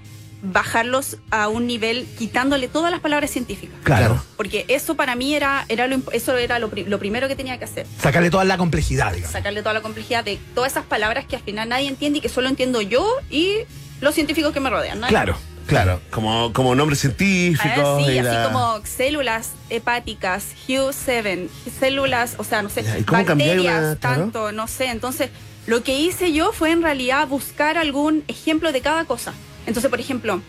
bajarlos 0.43 1.17
a 1.31 1.47
un 1.47 1.65
nivel 1.67 2.05
quitándole 2.19 2.67
todas 2.67 2.91
las 2.91 2.99
palabras 2.99 3.31
científicas. 3.31 3.75
Claro. 3.83 4.21
Porque 4.37 4.65
eso 4.67 4.95
para 4.95 5.15
mí 5.15 5.33
era, 5.33 5.65
era 5.69 5.87
lo, 5.87 5.99
eso 6.11 6.37
era 6.37 6.59
lo, 6.59 6.69
pri- 6.69 6.83
lo 6.85 6.99
primero 6.99 7.27
que 7.27 7.35
tenía 7.35 7.57
que 7.57 7.65
hacer. 7.65 7.87
Sacarle 7.99 8.29
toda 8.29 8.43
la 8.43 8.57
complejidad, 8.57 9.13
digamos. 9.13 9.31
Sacarle 9.31 9.61
toda 9.61 9.73
la 9.73 9.81
complejidad 9.81 10.23
de 10.23 10.37
todas 10.53 10.73
esas 10.73 10.85
palabras 10.85 11.25
que 11.25 11.37
al 11.37 11.41
final 11.43 11.69
nadie 11.69 11.87
entiende 11.87 12.19
y 12.19 12.21
que 12.21 12.29
solo 12.29 12.49
entiendo 12.49 12.81
yo 12.81 13.07
y 13.29 13.59
los 14.01 14.13
científicos 14.13 14.51
que 14.53 14.59
me 14.59 14.69
rodean. 14.69 14.99
nadie 14.99 15.11
Claro. 15.11 15.37
Claro, 15.65 16.01
como, 16.11 16.51
como 16.51 16.75
nombre 16.75 16.97
científico. 16.97 17.63
Ah, 17.73 17.97
sí, 18.05 18.19
así 18.19 18.21
la- 18.27 18.43
como 18.51 18.81
células 18.85 19.51
hepáticas, 19.69 20.47
Hugh7, 20.67 21.47
células, 21.79 22.35
o 22.37 22.43
sea, 22.43 22.61
no 22.61 22.69
sé, 22.69 22.83
Ya, 22.83 22.97
¿y 22.99 23.03
cómo 23.03 23.23
cambiar 23.25 23.51
bacterias, 23.55 23.81
una- 23.81 23.95
tanto, 23.95 24.51
no 24.51 24.67
sé. 24.67 24.87
Entonces, 24.87 25.29
lo 25.65 25.81
que 25.81 25.97
hice 25.97 26.33
yo 26.33 26.51
fue 26.51 26.71
en 26.71 26.81
realidad 26.83 27.29
buscar 27.29 27.77
algún 27.77 28.25
ejemplo 28.27 28.73
de 28.73 28.81
cada 28.81 29.05
cosa. 29.05 29.33
Entonces, 29.65 29.89
por 29.89 29.99
ejemplo, 29.99 30.41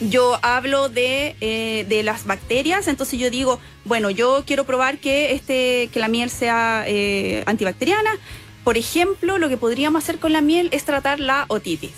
yo 0.00 0.38
hablo 0.42 0.88
de, 0.88 1.34
eh, 1.40 1.84
de 1.88 2.02
las 2.02 2.24
bacterias, 2.24 2.86
entonces 2.86 3.18
yo 3.18 3.30
digo, 3.30 3.58
bueno, 3.84 4.10
yo 4.10 4.44
quiero 4.46 4.64
probar 4.64 4.98
que, 4.98 5.32
este, 5.32 5.88
que 5.92 5.98
la 6.00 6.08
miel 6.08 6.30
sea 6.30 6.84
eh, 6.86 7.42
antibacteriana. 7.46 8.10
Por 8.64 8.76
ejemplo, 8.76 9.38
lo 9.38 9.48
que 9.48 9.56
podríamos 9.56 10.04
hacer 10.04 10.18
con 10.18 10.32
la 10.32 10.40
miel 10.40 10.68
es 10.72 10.84
tratar 10.84 11.18
la 11.20 11.46
otitis. 11.48 11.90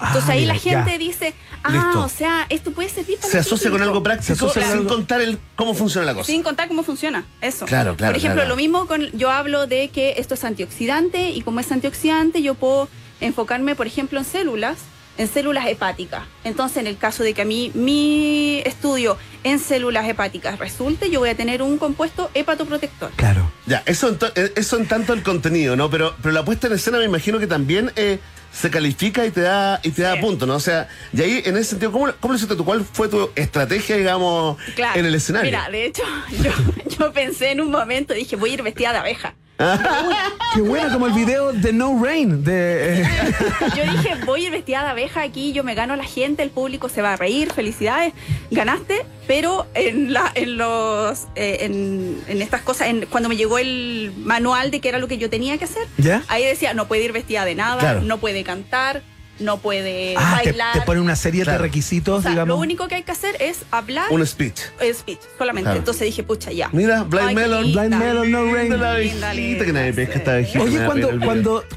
Entonces 0.00 0.24
Ah, 0.28 0.32
ahí 0.32 0.40
mira, 0.42 0.54
la 0.54 0.60
gente 0.60 0.90
ya. 0.92 0.98
dice, 0.98 1.34
ah, 1.64 1.70
Listo. 1.72 2.00
o 2.04 2.08
sea, 2.08 2.46
esto 2.50 2.70
puede 2.72 2.88
servir 2.88 3.18
para 3.18 3.30
Se 3.32 3.38
asocia 3.38 3.68
con 3.70 3.80
otitis". 3.80 3.88
algo 3.88 4.02
práctico 4.02 4.26
Se 4.26 4.32
asocia 4.32 4.62
con 4.68 4.78
sin 4.78 4.88
contar 4.88 5.20
el, 5.20 5.38
cómo 5.56 5.74
funciona 5.74 6.06
la 6.06 6.14
cosa. 6.14 6.26
Sin 6.26 6.42
contar 6.44 6.68
cómo 6.68 6.82
funciona 6.84 7.24
eso. 7.40 7.66
Claro, 7.66 7.96
claro, 7.96 8.12
Por 8.12 8.18
ejemplo, 8.18 8.42
claro. 8.42 8.48
lo 8.50 8.56
mismo 8.56 8.86
con 8.86 9.10
yo 9.12 9.30
hablo 9.30 9.66
de 9.66 9.88
que 9.88 10.14
esto 10.18 10.34
es 10.34 10.44
antioxidante 10.44 11.30
y 11.30 11.40
como 11.42 11.58
es 11.60 11.70
antioxidante 11.72 12.42
yo 12.42 12.54
puedo 12.54 12.88
enfocarme, 13.20 13.74
por 13.74 13.88
ejemplo, 13.88 14.20
en 14.20 14.24
células, 14.24 14.78
en 15.18 15.28
células 15.28 15.66
hepáticas. 15.66 16.22
Entonces, 16.44 16.78
en 16.78 16.86
el 16.86 16.96
caso 16.96 17.22
de 17.22 17.34
que 17.34 17.42
a 17.42 17.44
mí 17.44 17.70
mi 17.74 18.62
estudio 18.64 19.18
en 19.44 19.58
células 19.58 20.08
hepáticas 20.08 20.58
resulte, 20.58 21.10
yo 21.10 21.20
voy 21.20 21.28
a 21.30 21.34
tener 21.36 21.60
un 21.62 21.76
compuesto 21.78 22.30
hepatoprotector. 22.34 23.10
Claro. 23.16 23.50
Ya, 23.66 23.82
eso 23.86 24.08
en, 24.08 24.18
to- 24.18 24.32
eh, 24.34 24.52
eso 24.56 24.78
en 24.78 24.86
tanto 24.86 25.12
el 25.12 25.22
contenido, 25.22 25.76
¿no? 25.76 25.90
Pero, 25.90 26.14
pero 26.22 26.32
la 26.32 26.44
puesta 26.44 26.66
en 26.68 26.72
escena 26.74 26.98
me 26.98 27.04
imagino 27.04 27.38
que 27.38 27.46
también 27.46 27.92
eh, 27.96 28.18
se 28.52 28.70
califica 28.70 29.26
y 29.26 29.30
te 29.30 29.42
da 29.42 29.80
y 29.82 29.90
te 29.90 30.02
da 30.02 30.14
Sí. 30.14 30.20
punto, 30.20 30.46
¿no? 30.46 30.54
O 30.54 30.60
sea, 30.60 30.88
y 31.12 31.20
ahí 31.20 31.42
en 31.44 31.56
ese 31.56 31.70
sentido, 31.70 31.92
¿cómo, 31.92 32.08
cómo 32.20 32.32
lo 32.32 32.36
hiciste 32.38 32.56
tú? 32.56 32.64
¿Cuál 32.64 32.84
fue 32.84 33.08
tu 33.08 33.30
estrategia, 33.34 33.96
digamos, 33.96 34.56
Claro. 34.74 34.98
en 34.98 35.06
el 35.06 35.14
escenario? 35.14 35.50
Mira, 35.50 35.68
de 35.70 35.84
hecho, 35.86 36.02
yo, 36.42 36.50
yo 36.98 37.12
pensé 37.12 37.50
en 37.50 37.60
un 37.60 37.70
momento, 37.70 38.14
dije, 38.14 38.36
voy 38.36 38.50
a 38.50 38.54
ir 38.54 38.62
vestida 38.62 38.92
de 38.92 38.98
abeja. 38.98 39.34
Qué 40.54 40.60
buena 40.60 40.92
como 40.92 41.06
el 41.08 41.12
video 41.14 41.52
de 41.52 41.72
No 41.72 42.00
Rain 42.02 42.44
de 42.44 43.02
eh, 43.02 43.08
Yo 43.76 43.82
dije, 43.92 44.14
voy 44.24 44.42
a 44.42 44.46
ir 44.46 44.50
vestida 44.52 44.82
de 44.84 44.88
abeja 44.90 45.22
aquí, 45.22 45.52
yo 45.52 45.64
me 45.64 45.74
gano 45.74 45.94
a 45.94 45.96
la 45.96 46.04
gente, 46.04 46.42
el 46.42 46.50
público 46.50 46.88
se 46.88 47.02
va 47.02 47.14
a 47.14 47.16
reír, 47.16 47.52
felicidades, 47.52 48.12
ganaste, 48.50 49.04
pero 49.26 49.66
en 49.74 50.12
la, 50.12 50.30
en 50.34 50.56
los, 50.56 51.24
eh, 51.34 51.58
en, 51.62 52.20
en 52.28 52.40
estas 52.40 52.62
cosas, 52.62 52.88
en, 52.88 53.06
cuando 53.06 53.28
me 53.28 53.36
llegó 53.36 53.58
el 53.58 54.12
manual 54.16 54.70
de 54.70 54.80
qué 54.80 54.88
era 54.90 54.98
lo 54.98 55.08
que 55.08 55.18
yo 55.18 55.28
tenía 55.28 55.58
que 55.58 55.64
hacer, 55.64 55.86
¿Ya? 55.98 56.22
ahí 56.28 56.44
decía, 56.44 56.72
no 56.72 56.86
puede 56.86 57.04
ir 57.04 57.12
vestida 57.12 57.44
de 57.44 57.54
nada, 57.56 57.80
Claro. 57.80 58.00
no 58.02 58.18
puede 58.18 58.44
cantar, 58.44 59.02
no 59.40 59.58
puede 59.58 60.14
Ah, 60.16 60.40
bailar. 60.44 60.72
te 60.74 60.80
ponen 60.82 61.02
una 61.02 61.16
serie 61.16 61.42
Claro. 61.44 61.58
de 61.58 61.62
requisitos, 61.68 62.18
o 62.18 62.22
sea, 62.22 62.30
digamos. 62.32 62.56
lo 62.56 62.60
único 62.60 62.88
que 62.88 62.96
hay 62.96 63.02
que 63.02 63.12
hacer 63.12 63.36
es 63.40 63.58
hablar 63.70 64.06
Un 64.10 64.26
speech. 64.26 64.60
eh, 64.80 64.92
speech, 64.94 65.20
solamente. 65.38 65.64
Claro. 65.66 65.78
Entonces 65.78 66.02
dije, 66.06 66.22
pucha, 66.22 66.50
ya. 66.52 66.68
Mira, 66.72 67.04
Blind 67.04 67.28
Ay, 67.28 67.34
Melon. 67.34 67.64
linda. 67.64 67.82
Blind 67.82 68.02
Melon, 68.02 68.30
No 68.30 68.44
Rain. 68.52 68.80
La 69.20 69.34
Linda, 69.34 69.64
que 69.64 69.72
nadie 69.72 69.92
pesca 69.92 70.14
esta 70.18 70.60
Oye, 70.60 70.78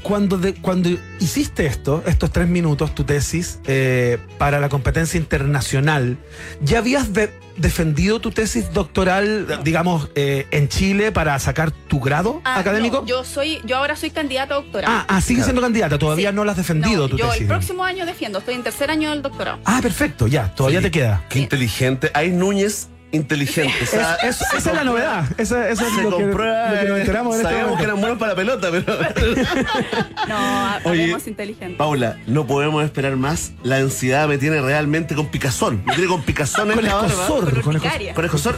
cuando, 0.02 0.38
de- 0.38 0.54
cuando 0.54 0.88
hiciste 1.20 1.66
esto, 1.66 2.02
estos 2.06 2.30
tres 2.32 2.48
minutos, 2.48 2.94
tu 2.94 3.04
tesis, 3.04 3.58
eh, 3.66 4.18
para 4.38 4.60
la 4.60 4.68
competencia 4.68 5.18
internacional, 5.18 6.16
¿ya 6.62 6.78
habías 6.78 7.12
de- 7.12 7.30
defendido 7.56 8.20
tu 8.20 8.30
tesis 8.30 8.72
doctoral, 8.72 9.60
digamos, 9.64 10.08
eh, 10.14 10.46
en 10.50 10.68
Chile 10.68 11.12
para 11.12 11.38
sacar 11.38 11.70
tu 11.70 12.00
grado 12.00 12.40
Ah, 12.44 12.58
académico? 12.58 13.00
no, 13.02 13.06
yo 13.06 13.24
soy, 13.24 13.60
yo 13.64 13.76
ahora 13.76 13.96
soy 13.96 14.10
candidata 14.10 14.54
a 14.54 14.56
doctorado. 14.58 14.94
ah, 14.94 15.04
ah, 15.08 15.20
sigues 15.20 15.44
siendo 15.44 15.62
candidata, 15.62 15.98
todavía 15.98 16.30
Sí. 16.30 16.36
no 16.36 16.44
la 16.44 16.52
has 16.52 16.58
defendido 16.58 17.02
No, 17.02 17.08
tu 17.08 17.16
yo 17.18 17.26
tesis. 17.26 17.42
el 17.42 17.46
próximo 17.48 17.84
año 17.84 18.06
defiendo, 18.06 18.38
estoy 18.38 18.54
en 18.54 18.62
tercer 18.62 18.90
año 18.90 19.10
del 19.10 19.22
doctorado. 19.22 19.58
Ah, 19.64 19.80
perfecto, 19.82 20.26
ya, 20.26 20.54
todavía 20.54 20.78
Sí. 20.80 20.84
te 20.84 20.90
queda. 20.90 21.24
Qué 21.28 21.38
inteligente. 21.40 22.10
Hay 22.14 22.30
Núñez 22.30 22.88
inteligente. 23.12 23.72
O 23.82 23.86
sea, 23.86 24.14
Es- 24.16 24.36
se 24.38 24.56
esa 24.56 24.70
es 24.70 24.76
la 24.76 24.84
novedad. 24.84 25.24
Esa, 25.38 25.68
esa 25.68 25.86
es 25.86 25.94
Se 25.94 26.02
lo 26.02 26.16
que, 26.16 26.22
comprueba. 26.24 26.70
lo 26.72 26.80
que 26.80 26.88
nos 26.88 26.98
enteramos 27.00 27.34
en 27.36 27.40
este 27.42 27.52
Sabíamos 27.52 27.78
que 27.78 27.84
eran 27.84 28.00
buenos 28.00 28.18
para 28.18 28.32
la 28.32 28.36
pelota, 28.36 28.68
pero. 28.70 28.98
No, 30.28 30.90
Oye, 30.90 31.02
habemos 31.04 31.26
inteligente. 31.26 31.76
Paula, 31.76 32.16
no 32.26 32.46
podemos 32.46 32.84
esperar 32.84 33.16
más. 33.16 33.52
La 33.62 33.76
ansiedad 33.76 34.28
me 34.28 34.38
tiene 34.38 34.60
realmente 34.60 35.14
con 35.14 35.26
picazón. 35.26 35.82
Me 35.84 35.94
tiene 35.94 36.08
con 36.08 36.22
picazón 36.22 36.68
en 36.70 36.74
Con 36.76 36.84
la 36.84 36.94
barba. 36.94 37.26
Con 38.14 38.24
escozor. 38.24 38.56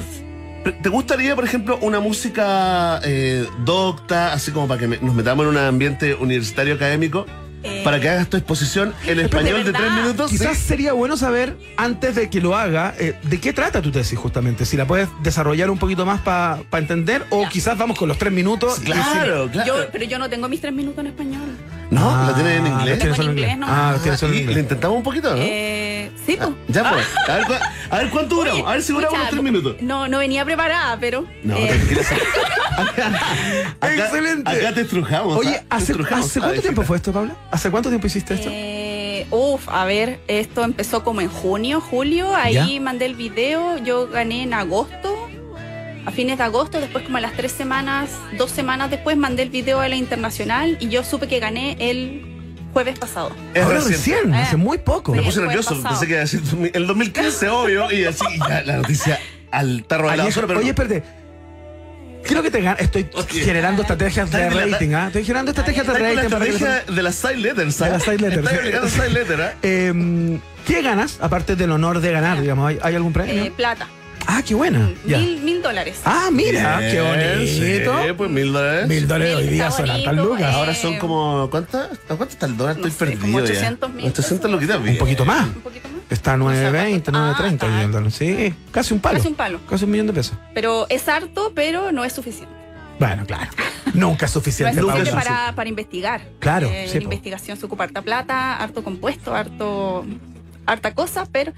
¿Te 0.82 0.88
gustaría, 0.88 1.34
por 1.34 1.44
ejemplo, 1.44 1.78
una 1.82 2.00
música 2.00 2.98
eh, 3.04 3.46
docta, 3.64 4.32
así 4.32 4.50
como 4.50 4.66
para 4.66 4.80
que 4.80 4.86
me- 4.88 4.96
nos 4.98 5.14
metamos 5.14 5.44
en 5.44 5.50
un 5.50 5.58
ambiente 5.58 6.14
universitario 6.14 6.74
académico? 6.74 7.26
Eh, 7.64 7.80
Para 7.82 7.98
que 7.98 8.08
hagas 8.10 8.28
tu 8.28 8.36
exposición 8.36 8.94
en 9.06 9.20
español 9.20 9.64
de, 9.64 9.72
verdad. 9.72 9.80
tres 9.80 9.92
minutos. 9.92 10.30
Quizás 10.30 10.58
¿sí? 10.58 10.64
sería 10.68 10.92
bueno 10.92 11.16
saber, 11.16 11.56
antes 11.78 12.14
de 12.14 12.28
que 12.28 12.40
lo 12.40 12.54
haga, 12.56 12.94
eh, 12.98 13.14
de 13.22 13.40
qué 13.40 13.52
trata 13.54 13.80
tu 13.80 13.90
tesis 13.90 14.18
justamente. 14.18 14.66
Si 14.66 14.76
la 14.76 14.86
puedes 14.86 15.08
desarrollar 15.22 15.70
un 15.70 15.78
poquito 15.78 16.04
más 16.04 16.20
para 16.20 16.60
entender, 16.72 17.24
o 17.30 17.42
Ya. 17.42 17.48
quizás 17.48 17.78
vamos 17.78 17.98
con 17.98 18.08
los 18.08 18.18
tres 18.18 18.32
minutos. 18.32 18.78
y 18.82 18.84
Claro, 18.84 19.48
claro. 19.50 19.66
Yo, 19.84 19.88
pero 19.90 20.04
yo 20.04 20.18
no 20.18 20.28
tengo 20.28 20.48
mis 20.48 20.60
tres 20.60 20.74
minutos 20.74 20.98
en 21.00 21.06
español. 21.06 21.56
No, 21.90 22.10
Ah, 22.10 22.26
¿la 22.28 22.34
tienes 22.34 22.58
en 22.60 22.66
inglés? 22.66 23.18
en 23.18 23.22
inglés, 23.24 23.58
no. 23.58 23.66
Ah, 23.68 23.96
tienes 24.02 24.20
solo 24.20 24.32
en 24.32 24.38
¿Y 24.38 24.40
inglés. 24.42 24.56
le 24.56 24.62
intentamos 24.62 24.96
un 24.96 25.02
poquito, 25.02 25.30
no? 25.34 25.36
Eh, 25.42 26.10
sí, 26.26 26.36
pues. 26.36 26.50
Ya, 26.68 26.90
pues. 26.90 27.06
A 27.28 27.34
ver, 27.48 27.60
a 27.90 27.98
ver 27.98 28.10
cuánto 28.10 28.36
duramos. 28.36 28.66
A 28.66 28.72
ver 28.72 28.82
si 28.82 28.92
duramos 28.92 29.18
los 29.18 29.28
tres 29.30 29.42
minutos. 29.42 29.76
No, 29.80 30.08
no 30.08 30.18
venía 30.18 30.44
preparada, 30.44 30.96
pero. 31.00 31.24
No, 31.42 31.56
eh, 31.56 31.68
tranquila. 31.68 32.00
Acá, 32.76 33.06
acá- 33.80 33.94
Excelente. 33.94 34.50
Acá 34.50 34.74
te 34.74 34.80
estrujamos. 34.80 35.36
Oye, 35.36 35.56
¿ah? 35.70 35.76
¿hace, 35.76 35.92
estrujamos, 35.92 36.26
¿hace 36.26 36.40
cuánto 36.40 36.48
abejita. 36.48 36.62
tiempo 36.68 36.82
fue 36.82 36.96
esto, 36.96 37.12
Paula? 37.12 37.36
¿Hace 37.50 37.70
cuánto 37.70 37.88
tiempo 37.88 38.06
hiciste 38.06 38.34
esto? 38.34 38.48
Eh, 38.50 39.26
uf, 39.30 39.68
a 39.68 39.84
ver, 39.84 40.20
esto 40.26 40.64
empezó 40.64 41.04
como 41.04 41.20
en 41.20 41.28
junio, 41.28 41.80
julio, 41.80 42.34
ahí 42.34 42.54
Ya. 42.74 42.80
mandé 42.80 43.06
el 43.06 43.14
video, 43.14 43.78
yo 43.78 44.08
gané 44.08 44.42
en 44.42 44.54
agosto, 44.54 45.23
a 46.06 46.10
fines 46.10 46.38
de 46.38 46.44
agosto, 46.44 46.80
después 46.80 47.04
como 47.04 47.16
a 47.16 47.20
las 47.20 47.32
tres 47.34 47.52
semanas, 47.52 48.10
dos 48.36 48.50
semanas 48.50 48.90
después 48.90 49.16
mandé 49.16 49.42
el 49.42 49.50
video 49.50 49.80
a 49.80 49.88
la 49.88 49.96
internacional 49.96 50.76
y 50.80 50.88
yo 50.88 51.02
supe 51.04 51.28
que 51.28 51.40
gané 51.40 51.76
el 51.78 52.26
jueves 52.72 52.98
pasado. 52.98 53.30
Es 53.54 53.62
Ahora 53.62 53.80
recién, 53.80 54.34
Eh. 54.34 54.38
hace 54.42 54.56
muy 54.56 54.78
poco. 54.78 55.14
Me 55.14 55.22
puse 55.22 55.40
nervioso. 55.40 55.70
pasado. 55.76 55.88
Pensé 55.90 56.06
que 56.06 56.16
decir 56.16 56.70
el 56.74 56.86
2015, 56.86 57.48
obvio. 57.48 57.90
Y 57.92 58.04
así, 58.04 58.24
y 58.34 58.38
ya 58.38 58.62
la 58.62 58.76
noticia 58.78 59.18
al 59.50 59.84
tarro 59.84 60.10
de 60.10 60.16
la 60.16 60.24
basura. 60.24 60.46
Pero 60.46 60.58
oye, 60.60 60.70
espérate. 60.70 61.02
Creo 62.24 62.42
que 62.42 62.50
te 62.50 62.62
gan- 62.62 62.76
estoy 62.78 63.06
generando 63.28 63.82
estrategias 63.82 64.30
de 64.30 64.50
la- 64.50 64.66
rating, 64.66 64.94
¿ah? 64.94 65.06
Estoy 65.08 65.24
generando 65.24 65.50
estrategias 65.50 65.86
de 65.86 65.92
la 65.92 65.98
rating 65.98 66.30
para 66.30 66.44
que 66.46 66.50
estrategia 66.52 66.94
de 66.94 67.02
las 67.02 67.14
side 67.16 67.36
letters. 67.36 67.78
De 67.78 67.88
las 67.90 68.02
side 68.02 68.18
letters. 68.18 68.50
Está 68.52 68.88
side 68.88 69.10
letter, 69.10 69.40
¿ah? 69.42 69.54
Eh, 69.62 70.38
¿Qué 70.66 70.80
ganas? 70.80 71.18
Aparte 71.20 71.54
del 71.54 71.70
honor 71.70 72.00
de 72.00 72.10
ganar, 72.12 72.40
digamos, 72.40 72.66
¿hay, 72.66 72.78
hay 72.82 72.94
algún 72.94 73.12
premio? 73.12 73.34
Eh, 73.44 73.52
plata. 73.54 73.88
Ah, 74.26 74.42
qué 74.46 74.54
buena. 74.54 74.90
Ya. 75.06 75.18
Mil, 75.18 75.40
mil 75.42 75.62
dólares. 75.62 76.00
Ah, 76.04 76.28
mira, 76.32 76.78
Bien, 76.78 76.90
qué 76.92 77.00
bonito. 77.00 78.02
Sí, 78.06 78.12
pues 78.16 78.30
mil 78.30 78.52
dólares. 78.52 78.88
Mil 78.88 79.08
dólares 79.08 79.36
hoy 79.36 79.46
día 79.48 79.66
Está 79.68 79.76
son 79.78 79.90
hartas 79.90 80.04
bonito, 80.16 80.24
lucas. 80.24 80.42
eh. 80.52 80.56
Ahora 80.56 80.74
son 80.74 80.98
como. 80.98 81.48
¿Cuántas? 81.50 81.90
¿A 81.92 82.14
cuánto 82.16 82.24
está 82.26 82.46
el 82.46 82.56
dólar? 82.56 82.76
No 82.78 82.86
Estoy 82.86 82.90
sé, 82.92 82.98
perdido. 82.98 83.20
como 83.20 83.38
ya. 83.40 83.44
800 83.44 83.90
mil 83.92 84.06
800 84.06 84.50
loquitas. 84.50 84.78
Un 84.78 84.96
poquito 84.98 85.24
más. 85.24 85.46
Un 85.46 85.54
poquito 85.62 85.88
más. 85.88 85.94
Está 86.10 86.34
a 86.34 86.36
No 86.36 86.50
sé 86.50 86.70
9.20, 86.70 87.02
cuánto. 87.10 87.12
9.30 87.12 87.58
Ah, 87.62 87.66
hoy 87.78 87.84
el 87.84 87.92
dólar. 87.92 88.10
Sí, 88.12 88.54
casi 88.70 88.94
un 88.94 89.00
palo. 89.00 89.16
Casi 89.18 89.28
un 89.28 89.34
palo. 89.34 89.60
Casi 89.68 89.84
un 89.84 89.90
millón 89.90 90.06
de 90.08 90.12
pesos. 90.12 90.36
Pero 90.54 90.86
es 90.88 91.08
harto, 91.08 91.52
pero 91.54 91.92
no 91.92 92.04
es 92.04 92.12
suficiente. 92.12 92.54
Bueno, 92.98 93.24
claro. 93.26 93.50
Nunca 93.94 94.26
es 94.26 94.30
No 94.34 94.40
suficiente. 94.40 94.78
es 94.80 94.84
para 94.86 94.98
suficiente 94.98 95.24
para, 95.30 95.54
para 95.54 95.68
investigar. 95.68 96.22
Claro, 96.38 96.68
Eh, 96.68 96.84
sí, 96.88 96.94
la 96.94 97.00
po. 97.00 97.04
investigación 97.04 97.56
se 97.56 97.66
ocupa 97.66 97.84
harta 97.84 98.02
plata, 98.02 98.56
harto 98.56 98.84
compuesto, 98.84 99.34
harto 99.34 100.04
harta 100.66 100.94
cosa, 100.94 101.26
pero 101.30 101.52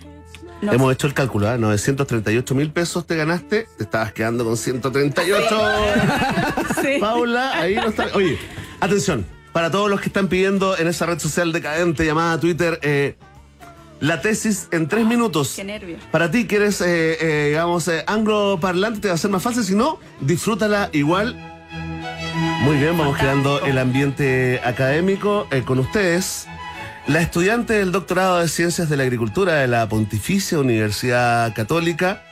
no 0.63 0.73
Hemos 0.73 0.93
hecho 0.93 1.07
el 1.07 1.15
cálculo, 1.15 1.49
¿ah? 1.49 1.59
938 1.59 2.55
mil 2.55 2.71
pesos 2.71 3.07
te 3.07 3.17
ganaste, 3.17 3.67
te 3.77 3.85
estabas 3.85 4.13
quedando 4.13 4.45
con 4.45 4.57
138. 4.57 5.47
Sí. 6.83 6.99
Paula, 7.01 7.59
ahí 7.59 7.75
no 7.75 7.89
está. 7.89 8.09
Oye, 8.15 8.39
atención, 8.81 9.25
para 9.53 9.71
todos 9.71 9.89
los 9.89 10.01
que 10.01 10.09
están 10.09 10.29
pidiendo 10.29 10.77
en 10.77 10.89
esa 10.89 11.07
red 11.07 11.19
social 11.19 11.53
decadente 11.53 12.05
llamada 12.05 12.39
Twitter, 12.39 12.79
eh, 12.83 13.17
la 14.01 14.21
tesis 14.21 14.69
en 14.73 14.89
tres 14.89 15.07
minutos. 15.07 15.55
Qué 15.57 15.65
nervio. 15.65 15.97
Para 16.11 16.31
ti 16.31 16.47
que 16.47 16.57
eres, 16.57 16.81
eh, 16.81 17.17
eh, 17.21 17.47
digamos, 17.49 17.89
eh, 17.89 18.05
angloparlante, 18.07 19.01
te 19.01 19.09
va 19.09 19.15
a 19.15 19.19
ser 19.19 19.31
más 19.31 19.43
fácil. 19.43 19.65
Si 19.65 19.75
no, 19.75 19.99
disfrútala 20.21 20.91
igual. 20.93 21.35
Muy 22.63 22.77
bien, 22.77 22.97
vamos 22.97 23.17
creando 23.17 23.65
el 23.65 23.79
ambiente 23.79 24.61
académico 24.65 25.47
eh, 25.51 25.63
con 25.63 25.79
ustedes. 25.79 26.47
La 27.07 27.21
estudiante 27.21 27.75
del 27.75 27.93
doctorado 27.93 28.41
de 28.41 28.49
Ciencias 28.49 28.89
de 28.89 28.97
la 28.97 29.05
Agricultura 29.05 29.55
de 29.55 29.69
la 29.69 29.89
Pontificia 29.89 30.59
Universidad 30.59 31.55
Católica, 31.55 32.25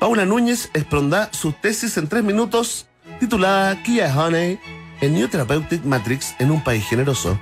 Paula 0.00 0.24
Núñez, 0.24 0.68
expondrá 0.74 1.32
su 1.32 1.52
tesis 1.52 1.96
en 1.96 2.08
tres 2.08 2.24
minutos 2.24 2.88
titulada 3.20 3.80
Kia 3.84 4.12
Honey, 4.12 4.58
a 5.00 5.04
New 5.04 5.28
Therapeutic 5.28 5.84
Matrix 5.84 6.34
en 6.40 6.50
un 6.50 6.60
país 6.60 6.84
generoso. 6.88 7.38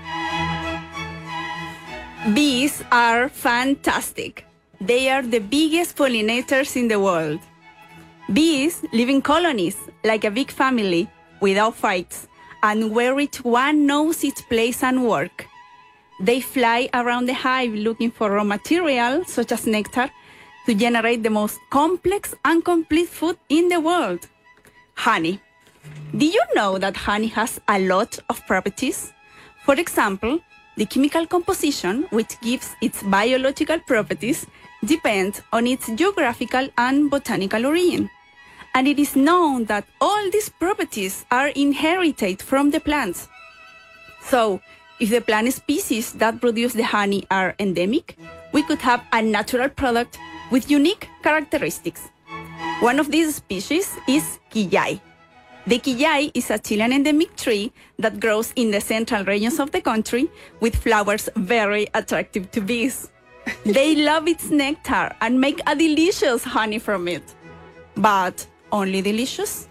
Bees 2.35 2.85
are 2.91 3.31
fantastic. 3.31 4.47
They 4.85 5.09
are 5.09 5.27
the 5.27 5.41
biggest 5.41 5.97
pollinators 5.97 6.77
in 6.77 6.89
the 6.89 6.97
world. 6.97 7.41
Bees 8.29 8.83
live 8.93 9.11
in 9.11 9.23
colonies, 9.23 9.77
like 10.03 10.27
a 10.27 10.31
big 10.31 10.51
family, 10.51 11.09
without 11.41 11.75
fights, 11.75 12.29
and 12.63 12.95
where 12.95 13.19
each 13.21 13.43
one 13.43 13.87
knows 13.87 14.23
its 14.23 14.43
place 14.43 14.83
and 14.83 15.07
work. 15.07 15.47
They 16.21 16.41
fly 16.41 16.89
around 16.95 17.27
the 17.27 17.35
hive 17.35 17.75
looking 17.75 18.11
for 18.11 18.31
raw 18.31 18.45
material, 18.45 19.25
such 19.25 19.53
as 19.53 19.67
nectar, 19.67 20.11
to 20.67 20.75
generate 20.75 21.23
the 21.23 21.31
most 21.31 21.59
complex 21.71 22.35
and 22.45 22.65
complete 22.65 23.09
food 23.09 23.37
in 23.49 23.69
the 23.69 23.81
world 23.81 24.29
honey. 24.95 25.41
Do 26.17 26.27
you 26.27 26.43
know 26.55 26.79
that 26.79 26.97
honey 26.97 27.27
has 27.29 27.61
a 27.69 27.79
lot 27.79 28.19
of 28.31 28.47
properties? 28.47 29.13
For 29.65 29.75
example, 29.75 30.41
the 30.77 30.87
chemical 30.87 31.27
composition, 31.27 32.07
which 32.11 32.41
gives 32.41 32.75
its 32.81 33.03
biological 33.03 33.79
properties, 33.81 34.47
depends 34.85 35.43
on 35.53 35.67
its 35.67 35.89
geographical 35.95 36.69
and 36.79 37.11
botanical 37.11 37.67
origin. 37.67 38.11
And 38.75 38.89
it 38.89 38.99
is 38.99 39.15
known 39.15 39.67
that 39.67 39.87
all 40.01 40.31
these 40.31 40.49
properties 40.49 41.25
are 41.31 41.49
inherited 41.49 42.43
from 42.43 42.71
the 42.71 42.81
plants. 42.81 43.29
So, 44.25 44.61
if 45.01 45.11
the 45.11 45.21
plant 45.21 45.53
species 45.53 46.13
that 46.15 46.41
produce 46.41 46.73
the 46.73 46.85
honey 46.85 47.27
are 47.31 47.55
endemic, 47.59 48.17
we 48.53 48.63
could 48.63 48.81
have 48.81 49.03
a 49.13 49.21
natural 49.21 49.69
product 49.69 50.19
with 50.51 50.71
unique 50.71 51.09
characteristics. 51.23 52.09
One 52.81 53.01
of 53.01 53.11
these 53.11 53.37
species 53.37 53.91
is 54.09 54.39
quillay. 54.51 55.01
The 55.67 55.79
quillay 55.79 56.31
is 56.35 56.51
a 56.51 56.59
Chilean 56.59 56.93
endemic 56.93 57.35
tree 57.37 57.73
that 57.99 58.21
grows 58.21 58.53
in 58.55 58.71
the 58.71 58.81
central 58.81 59.25
regions 59.25 59.59
of 59.59 59.73
the 59.73 59.81
country 59.81 60.31
with 60.61 60.77
flowers 60.77 61.29
very 61.37 61.89
attractive 61.95 62.51
to 62.53 62.61
bees. 62.61 63.11
They 63.65 63.97
love 63.97 64.29
its 64.29 64.51
nectar 64.51 65.15
and 65.21 65.41
make 65.41 65.61
a 65.67 65.75
delicious 65.75 66.45
honey 66.45 66.79
from 66.79 67.09
it. 67.09 67.23
But 67.97 68.47
only 68.71 69.03
delicious? 69.03 69.69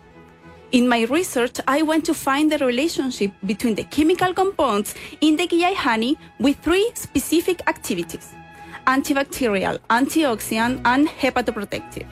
In 0.74 0.90
my 0.90 1.04
research, 1.04 1.58
I 1.68 1.84
went 1.84 2.04
to 2.06 2.16
find 2.16 2.52
the 2.52 2.58
relationship 2.58 3.32
between 3.46 3.76
the 3.76 3.84
chemical 3.84 4.34
compounds 4.34 4.96
in 5.22 5.36
the 5.36 5.46
quillay 5.48 5.76
honey 5.76 6.18
with 6.40 6.58
three 6.64 6.90
specific 6.96 7.62
activities 7.68 8.34
antibacterial, 8.88 9.78
antioxidant, 9.92 10.82
and 10.84 11.08
hepatoprotective. 11.08 12.08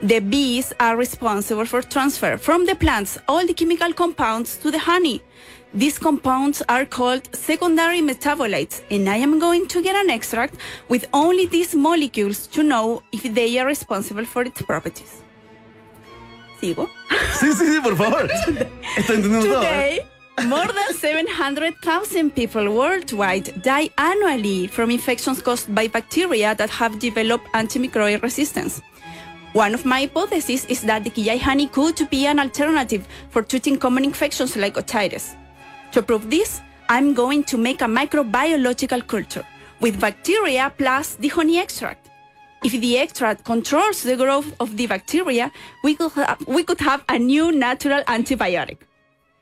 The 0.00 0.20
bees 0.20 0.72
are 0.78 0.96
responsible 0.96 1.64
for 1.64 1.82
transfer 1.82 2.38
from 2.38 2.66
the 2.66 2.76
plants 2.76 3.18
all 3.26 3.44
the 3.44 3.52
chemical 3.52 3.92
compounds 3.92 4.56
to 4.58 4.70
the 4.70 4.78
honey. 4.78 5.20
These 5.74 5.98
compounds 5.98 6.62
are 6.68 6.86
called 6.86 7.28
secondary 7.34 8.00
metabolites, 8.00 8.80
and 8.92 9.08
I 9.08 9.16
am 9.16 9.40
going 9.40 9.66
to 9.66 9.82
get 9.82 9.96
an 9.96 10.08
extract 10.08 10.54
with 10.88 11.04
only 11.12 11.46
these 11.46 11.74
molecules 11.74 12.46
to 12.58 12.62
know 12.62 13.02
if 13.10 13.24
they 13.34 13.58
are 13.58 13.66
responsible 13.66 14.24
for 14.24 14.42
its 14.42 14.62
properties. 14.62 15.24
¿Sigo? 16.60 16.88
Sí, 17.38 17.52
sí, 17.52 17.66
sí, 17.72 17.80
por 17.80 17.96
favor. 17.96 18.28
Estoy 18.96 19.16
entendiendo 19.16 19.46
todo. 19.46 19.62
¿eh? 19.62 20.02
Today, 20.36 20.46
more 20.46 20.72
than 20.72 20.94
700,000 20.94 22.30
people 22.30 22.68
worldwide 22.68 23.62
die 23.62 23.90
annually 23.96 24.66
from 24.68 24.90
infections 24.90 25.42
caused 25.42 25.72
by 25.74 25.88
bacteria 25.88 26.54
that 26.54 26.70
have 26.70 26.98
developed 26.98 27.46
antimicrobial 27.52 28.22
resistance. 28.22 28.82
One 29.54 29.74
of 29.74 29.84
my 29.84 30.00
hypotheses 30.00 30.64
is 30.66 30.82
that 30.82 31.04
the 31.04 31.10
quillay 31.10 31.40
honey 31.40 31.68
could 31.68 32.08
be 32.10 32.26
an 32.26 32.38
alternative 32.38 33.06
for 33.30 33.42
treating 33.42 33.78
common 33.78 34.04
infections 34.04 34.56
like 34.56 34.74
otitis. 34.74 35.34
To 35.92 36.02
prove 36.02 36.28
this, 36.28 36.60
I'm 36.88 37.14
going 37.14 37.44
to 37.44 37.56
make 37.56 37.80
a 37.82 37.86
microbiological 37.86 39.06
culture 39.06 39.44
with 39.80 39.98
bacteria 40.00 40.72
plus 40.76 41.16
the 41.16 41.28
honey 41.28 41.58
extract. 41.58 42.07
If 42.64 42.72
the 42.72 42.98
extract 42.98 43.44
controls 43.44 44.02
the 44.02 44.16
growth 44.16 44.52
of 44.58 44.76
the 44.76 44.86
bacteria, 44.86 45.52
we 45.84 45.94
could 45.94 46.12
have, 46.12 46.44
we 46.46 46.64
could 46.64 46.80
have 46.80 47.04
a 47.08 47.18
new 47.18 47.52
natural 47.52 48.02
antibiotic. 48.04 48.78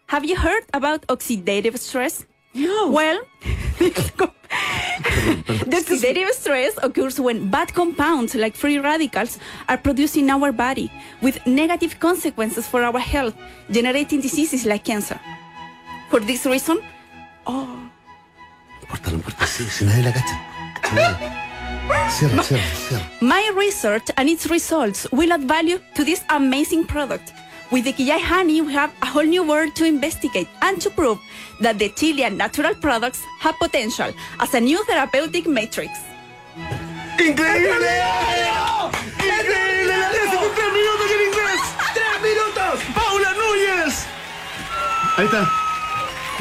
Have 0.09 0.25
you 0.25 0.37
heard 0.37 0.65
about 0.75 1.07
oxidative 1.07 1.79
stress? 1.79 2.27
No. 2.55 2.91
Well, 2.91 3.21
the 3.79 5.77
oxidative 5.81 6.31
stress 6.33 6.79
occurs 6.83 7.19
when 7.19 7.51
bad 7.51 7.73
compounds 7.75 8.35
like 8.35 8.55
free 8.55 8.79
radicals 8.79 9.39
are 9.69 9.79
produced 9.79 10.17
in 10.17 10.29
our 10.31 10.53
body 10.53 10.91
with 11.23 11.45
negative 11.47 11.99
consequences 11.99 12.69
for 12.69 12.83
our 12.83 12.99
health, 12.99 13.35
generating 13.71 14.21
diseases 14.21 14.67
like 14.67 14.85
cancer. 14.85 15.19
For 16.11 16.21
this 16.21 16.45
reason, 16.47 16.81
oh. 17.47 17.67
No 17.67 18.83
importa, 18.83 19.11
no 19.11 19.17
importa, 19.17 19.47
sí, 19.47 19.65
si 19.65 19.85
nadie 19.85 20.05
la 20.05 20.13
cacha. 20.13 21.43
cacha 21.87 21.99
nadie. 21.99 22.11
Cierra, 22.11 22.43
cierra, 22.43 22.63
cierra. 22.89 23.05
My 23.21 23.51
research 23.57 24.11
and 24.17 24.29
its 24.29 24.47
results 24.47 25.07
will 25.13 25.33
add 25.33 25.45
value 25.49 25.79
to 25.95 26.05
this 26.05 26.23
amazing 26.31 26.85
product. 26.87 27.33
With 27.71 27.85
the 27.85 27.93
Quillay 27.93 28.21
honey, 28.21 28.63
we 28.63 28.73
have 28.75 28.93
a 29.03 29.07
whole 29.07 29.25
new 29.25 29.43
world 29.43 29.75
to 29.75 29.85
investigate 29.85 30.49
and 30.63 30.81
to 30.81 30.91
prove 30.91 31.19
that 31.61 31.79
the 31.79 31.89
Chilean 31.89 32.37
natural 32.37 32.75
products 32.75 33.21
have 33.41 33.57
potential 33.59 34.13
as 34.39 34.55
a 34.55 34.61
new 34.61 34.85
therapeutic 34.85 35.47
matrix. 35.49 35.91
¡Increíble! 37.19 37.73
¡Increíble! 39.19 39.97
La 39.97 40.11
tesis 40.11 40.33
en 40.33 40.55
tres 40.55 40.73
minutos 40.73 41.11
en 41.11 41.21
inglés. 41.29 41.61
¡Tres 41.95 42.23
minutos! 42.23 42.81
¡Paula 42.95 43.33
Núñez! 43.35 44.07
Ahí 45.17 45.25
está. 45.25 45.66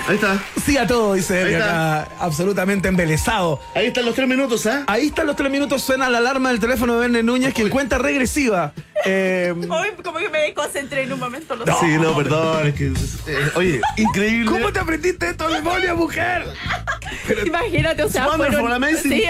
Ahí 0.07 0.15
está. 0.15 0.39
Sí 0.63 0.77
a 0.77 0.85
todo, 0.85 1.15
dice 1.15 1.43
Ahí 1.43 1.53
está. 1.53 2.01
acá, 2.03 2.15
absolutamente 2.19 2.87
embelesado. 2.87 3.59
Ahí 3.73 3.87
están 3.87 4.05
los 4.05 4.13
tres 4.13 4.27
minutos, 4.27 4.65
¿ah? 4.67 4.83
Ahí 4.87 5.07
están 5.07 5.25
los 5.25 5.35
tres 5.35 5.49
minutos, 5.49 5.81
suena 5.81 6.09
la 6.09 6.19
alarma 6.19 6.49
del 6.49 6.59
teléfono 6.59 6.93
de 6.93 6.99
Verne 6.99 7.23
Núñez 7.23 7.53
que 7.53 7.63
en 7.63 7.69
cuenta 7.69 7.97
regresiva. 7.97 8.73
Eh, 9.05 9.53
como 10.03 10.19
que 10.19 10.29
me 10.29 10.53
concentré 10.53 11.03
en 11.03 11.13
un 11.13 11.19
momento. 11.19 11.55
Lo 11.55 11.65
Sí, 11.65 11.97
no, 11.99 12.15
perdón. 12.15 12.67
Es 12.67 12.75
que, 12.75 12.87
eh, 12.87 13.51
oye, 13.55 13.81
increíble. 13.97 14.51
¿Cómo 14.51 14.71
te 14.71 14.79
aprendiste 14.79 15.29
esto 15.29 15.49
memoria, 15.49 15.93
mujer? 15.93 16.45
Imagínate, 17.45 18.03
o 18.03 18.09
sea, 18.09 18.27
fueron, 18.27 18.83
sí. 19.01 19.23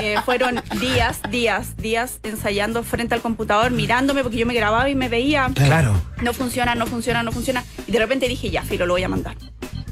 Eh, 0.00 0.16
fueron 0.24 0.62
días, 0.80 1.20
días, 1.30 1.76
días 1.76 2.18
ensayando 2.22 2.82
frente 2.82 3.14
al 3.14 3.20
computador, 3.20 3.70
mirándome 3.70 4.22
porque 4.22 4.38
yo 4.38 4.46
me 4.46 4.54
grababa 4.54 4.88
y 4.88 4.94
me 4.94 5.08
veía. 5.08 5.50
Claro. 5.54 5.94
No 6.22 6.32
funciona, 6.32 6.74
no 6.74 6.86
funciona, 6.86 7.22
no 7.22 7.32
funciona. 7.32 7.64
Y 7.86 7.92
de 7.92 7.98
repente 7.98 8.28
dije, 8.28 8.50
ya, 8.50 8.62
filo, 8.62 8.86
lo 8.86 8.94
voy 8.94 9.04
a 9.04 9.08
mandar. 9.08 9.36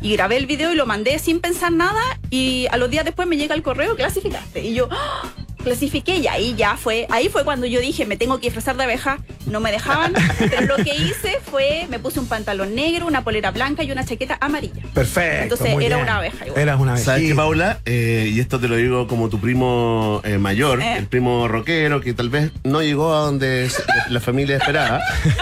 Y 0.03 0.13
grabé 0.15 0.37
el 0.37 0.47
video 0.47 0.73
y 0.73 0.77
lo 0.77 0.85
mandé 0.87 1.19
sin 1.19 1.41
pensar 1.41 1.73
nada. 1.73 2.01
Y 2.31 2.67
a 2.71 2.77
los 2.77 2.91
días 2.91 3.05
después 3.05 3.29
me 3.29 3.37
llega 3.37 3.55
el 3.55 3.63
correo, 3.63 3.95
clasificaste. 3.97 4.61
Y 4.65 4.75
yo, 4.75 4.89
¡ah! 4.91 5.23
clasifiqué 5.63 6.17
y 6.17 6.27
ahí 6.27 6.57
ya 6.57 6.77
fue, 6.77 7.07
ahí 7.09 7.29
fue 7.29 7.45
cuando 7.45 7.67
yo 7.67 7.79
dije, 7.81 8.05
me 8.05 8.17
tengo 8.17 8.39
que 8.39 8.47
disfrazar 8.49 8.77
de 8.77 8.83
abeja, 8.83 9.19
no 9.47 9.61
me 9.61 9.71
dejaban, 9.71 10.13
pero 10.41 10.63
lo 10.63 10.75
que 10.83 10.93
hice 10.93 11.39
fue, 11.49 11.87
me 11.89 12.01
puse 12.01 12.19
un 12.19 12.27
pantalón 12.27 12.75
negro, 12.75 13.07
una 13.07 13.23
polera 13.23 13.53
blanca 13.53 13.85
y 13.85 13.93
una 13.93 14.05
chaqueta 14.05 14.39
amarilla. 14.41 14.83
Perfecto. 14.93 15.43
Entonces, 15.45 15.73
muy 15.73 15.85
era 15.85 15.99
bien. 15.99 16.09
una 16.09 16.17
abeja 16.17 16.47
igual. 16.49 16.61
Eras 16.61 16.81
una 16.81 16.93
abeja. 16.93 17.05
¿Sabes 17.05 17.23
Sí. 17.23 17.29
qué, 17.29 17.35
Paula? 17.37 17.79
Eh, 17.85 18.31
y 18.35 18.41
esto 18.41 18.59
te 18.59 18.67
lo 18.67 18.75
digo 18.75 19.07
como 19.07 19.29
tu 19.29 19.39
primo 19.39 20.21
eh, 20.25 20.37
mayor, 20.39 20.83
Eh. 20.83 20.97
el 20.99 21.07
primo 21.07 21.47
rockero, 21.47 22.01
que 22.01 22.13
tal 22.13 22.29
vez 22.29 22.51
no 22.65 22.83
llegó 22.83 23.15
a 23.15 23.21
donde 23.21 23.71
la 24.09 24.19
familia 24.19 24.57
esperaba. 24.57 25.01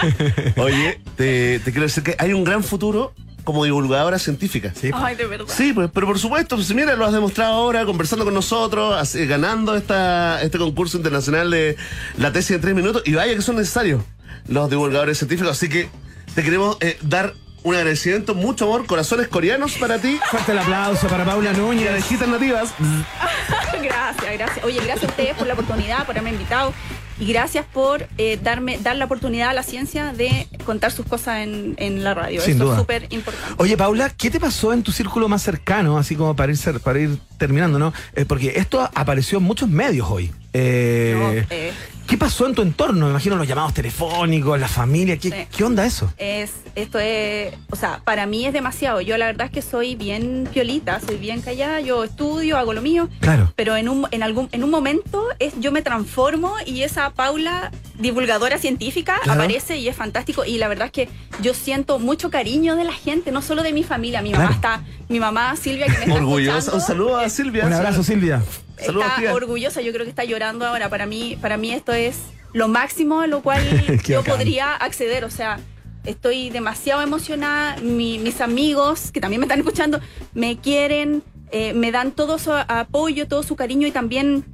Oye, 0.57 0.99
te, 1.17 1.57
te 1.59 1.71
quiero 1.71 1.87
decir 1.87 2.03
que 2.03 2.15
hay 2.19 2.33
un 2.33 2.43
gran 2.43 2.63
futuro 2.63 3.13
como 3.43 3.63
divulgadora 3.65 4.19
científica. 4.19 4.73
Sí. 4.79 4.91
Ay, 4.93 5.15
de 5.15 5.25
verdad. 5.25 5.45
Sí, 5.47 5.73
pues, 5.73 5.89
pero 5.93 6.07
por 6.07 6.19
supuesto, 6.19 6.55
pues 6.55 6.73
mira, 6.73 6.95
lo 6.95 7.05
has 7.05 7.13
demostrado 7.13 7.53
ahora, 7.53 7.85
conversando 7.85 8.25
con 8.25 8.33
nosotros, 8.33 8.95
así, 8.97 9.25
ganando 9.25 9.75
esta, 9.75 10.41
este 10.41 10.57
concurso 10.57 10.97
internacional 10.97 11.49
de 11.51 11.75
la 12.17 12.31
tesis 12.31 12.51
en 12.51 12.61
tres 12.61 12.75
minutos, 12.75 13.03
y 13.05 13.13
vaya 13.13 13.35
que 13.35 13.41
son 13.41 13.55
necesarios 13.57 14.01
los 14.47 14.69
divulgadores 14.69 15.17
científicos, 15.17 15.51
así 15.51 15.69
que 15.69 15.89
te 16.35 16.43
queremos 16.43 16.77
eh, 16.81 16.97
dar 17.01 17.33
un 17.63 17.75
agradecimiento, 17.75 18.33
mucho 18.33 18.65
amor, 18.65 18.87
corazones 18.87 19.27
coreanos 19.27 19.73
para 19.73 19.99
ti, 19.99 20.19
Fuerte 20.29 20.51
el 20.51 20.57
aplauso 20.57 21.07
para 21.07 21.23
Paula 21.25 21.51
y 21.53 21.57
Núñez. 21.57 21.89
abejitas 21.89 22.27
nativas. 22.27 22.73
Gracias, 23.81 24.33
gracias. 24.37 24.65
Oye, 24.65 24.75
gracias 24.83 25.03
a 25.03 25.07
ustedes 25.07 25.35
por 25.35 25.47
la 25.47 25.53
oportunidad, 25.53 26.05
por 26.05 26.11
haberme 26.17 26.31
invitado. 26.31 26.73
Y 27.19 27.27
gracias 27.27 27.65
por 27.71 28.07
eh, 28.17 28.39
darme, 28.41 28.79
dar 28.79 28.95
la 28.95 29.05
oportunidad 29.05 29.49
a 29.49 29.53
la 29.53 29.63
ciencia 29.63 30.13
de 30.13 30.47
contar 30.65 30.91
sus 30.91 31.05
cosas 31.05 31.39
en, 31.39 31.75
en 31.77 32.03
la 32.03 32.13
radio. 32.13 32.41
Sin 32.41 32.55
Eso 32.55 32.63
duda. 32.65 32.75
es 32.75 32.79
súper 32.81 33.07
importante. 33.11 33.53
Oye, 33.57 33.77
Paula, 33.77 34.09
¿qué 34.09 34.31
te 34.31 34.39
pasó 34.39 34.73
en 34.73 34.81
tu 34.83 34.91
círculo 34.91 35.27
más 35.27 35.41
cercano, 35.43 35.97
así 35.97 36.15
como 36.15 36.35
para 36.35 36.51
ir, 36.51 36.79
para 36.79 36.99
ir 36.99 37.17
terminando, 37.37 37.77
¿no? 37.77 37.93
Eh, 38.15 38.25
porque 38.25 38.53
esto 38.55 38.89
apareció 38.93 39.37
en 39.37 39.43
muchos 39.43 39.69
medios 39.69 40.07
hoy. 40.09 40.31
Eh, 40.53 41.15
No, 41.17 41.31
eh. 41.55 41.73
¿Qué 42.07 42.17
pasó 42.17 42.45
en 42.45 42.53
tu 42.55 42.61
entorno? 42.61 43.05
Me 43.05 43.11
imagino 43.11 43.37
los 43.37 43.47
llamados 43.47 43.73
telefónicos, 43.73 44.59
la 44.59 44.67
familia. 44.67 45.15
¿Qué, 45.15 45.29
Sí. 45.29 45.35
¿qué 45.55 45.63
onda 45.63 45.85
eso? 45.85 46.11
Es, 46.17 46.51
esto 46.75 46.99
es, 46.99 47.53
o 47.69 47.77
sea, 47.77 48.01
para 48.03 48.25
mí 48.25 48.45
es 48.45 48.51
demasiado. 48.51 48.99
Yo 48.99 49.17
la 49.17 49.27
verdad 49.27 49.45
es 49.47 49.53
que 49.53 49.61
soy 49.61 49.95
bien 49.95 50.45
piolita, 50.51 50.99
soy 50.99 51.15
bien 51.15 51.39
callada, 51.41 51.79
yo 51.79 52.03
estudio, 52.03 52.57
hago 52.57 52.73
lo 52.73 52.81
mío, 52.81 53.07
Claro. 53.21 53.53
pero 53.55 53.77
en 53.77 53.87
un, 53.87 54.07
en 54.11 54.23
algún, 54.23 54.49
en 54.51 54.65
un 54.65 54.69
momento 54.71 55.25
es, 55.39 55.53
yo 55.61 55.71
me 55.71 55.81
transformo 55.83 56.53
y 56.65 56.81
esa 56.81 57.11
Paula, 57.11 57.71
divulgadora 57.97 58.57
científica, 58.57 59.17
Claro. 59.23 59.39
aparece 59.43 59.77
y 59.77 59.87
es 59.87 59.95
fantástico. 59.95 60.43
Y 60.43 60.57
la 60.57 60.67
verdad 60.67 60.87
es 60.87 60.91
que 60.91 61.07
yo 61.41 61.53
siento 61.53 61.97
mucho 61.97 62.29
cariño 62.29 62.75
de 62.75 62.83
la 62.83 62.93
gente, 62.93 63.31
no 63.31 63.41
solo 63.41 63.63
de 63.63 63.71
mi 63.71 63.83
familia. 63.83 64.21
Mi 64.21 64.31
Claro. 64.31 64.45
mamá 64.49 64.55
está, 64.55 64.81
mi 65.07 65.19
mamá 65.21 65.55
Silvia, 65.55 65.85
que 65.85 65.93
me 65.93 65.99
está 65.99 66.15
Orgullosa. 66.15 66.73
Un 66.73 66.81
saludo 66.81 67.17
a 67.19 67.29
Silvia. 67.29 67.65
Un 67.65 67.71
abrazo, 67.73 68.03
Silvia. 68.03 68.43
Saludos, 68.79 69.07
está 69.07 69.19
tía. 69.19 69.33
orgullosa, 69.33 69.81
yo 69.81 69.91
creo 69.91 70.03
que 70.05 70.09
está 70.09 70.23
llorando 70.23 70.65
ahora. 70.65 70.89
Para 70.89 71.05
mí, 71.05 71.37
para 71.41 71.57
mí 71.57 71.71
esto 71.71 71.93
es 71.93 72.17
lo 72.53 72.67
máximo 72.67 73.21
a 73.21 73.27
lo 73.27 73.41
cual 73.41 73.61
yo 74.05 74.19
bacán. 74.19 74.35
podría 74.37 74.75
acceder. 74.75 75.23
O 75.25 75.29
sea, 75.29 75.59
estoy 76.05 76.49
demasiado 76.49 77.01
emocionada. 77.01 77.77
Mi- 77.81 78.17
mis 78.19 78.41
amigos, 78.41 79.11
que 79.11 79.21
también 79.21 79.39
me 79.39 79.45
están 79.45 79.59
escuchando, 79.59 79.99
me 80.33 80.57
quieren, 80.57 81.23
eh, 81.51 81.73
me 81.73 81.91
dan 81.91 82.11
todo 82.11 82.39
su 82.39 82.51
apoyo, 82.53 83.27
todo 83.27 83.43
su 83.43 83.55
cariño 83.55 83.87
y 83.87 83.91
también. 83.91 84.45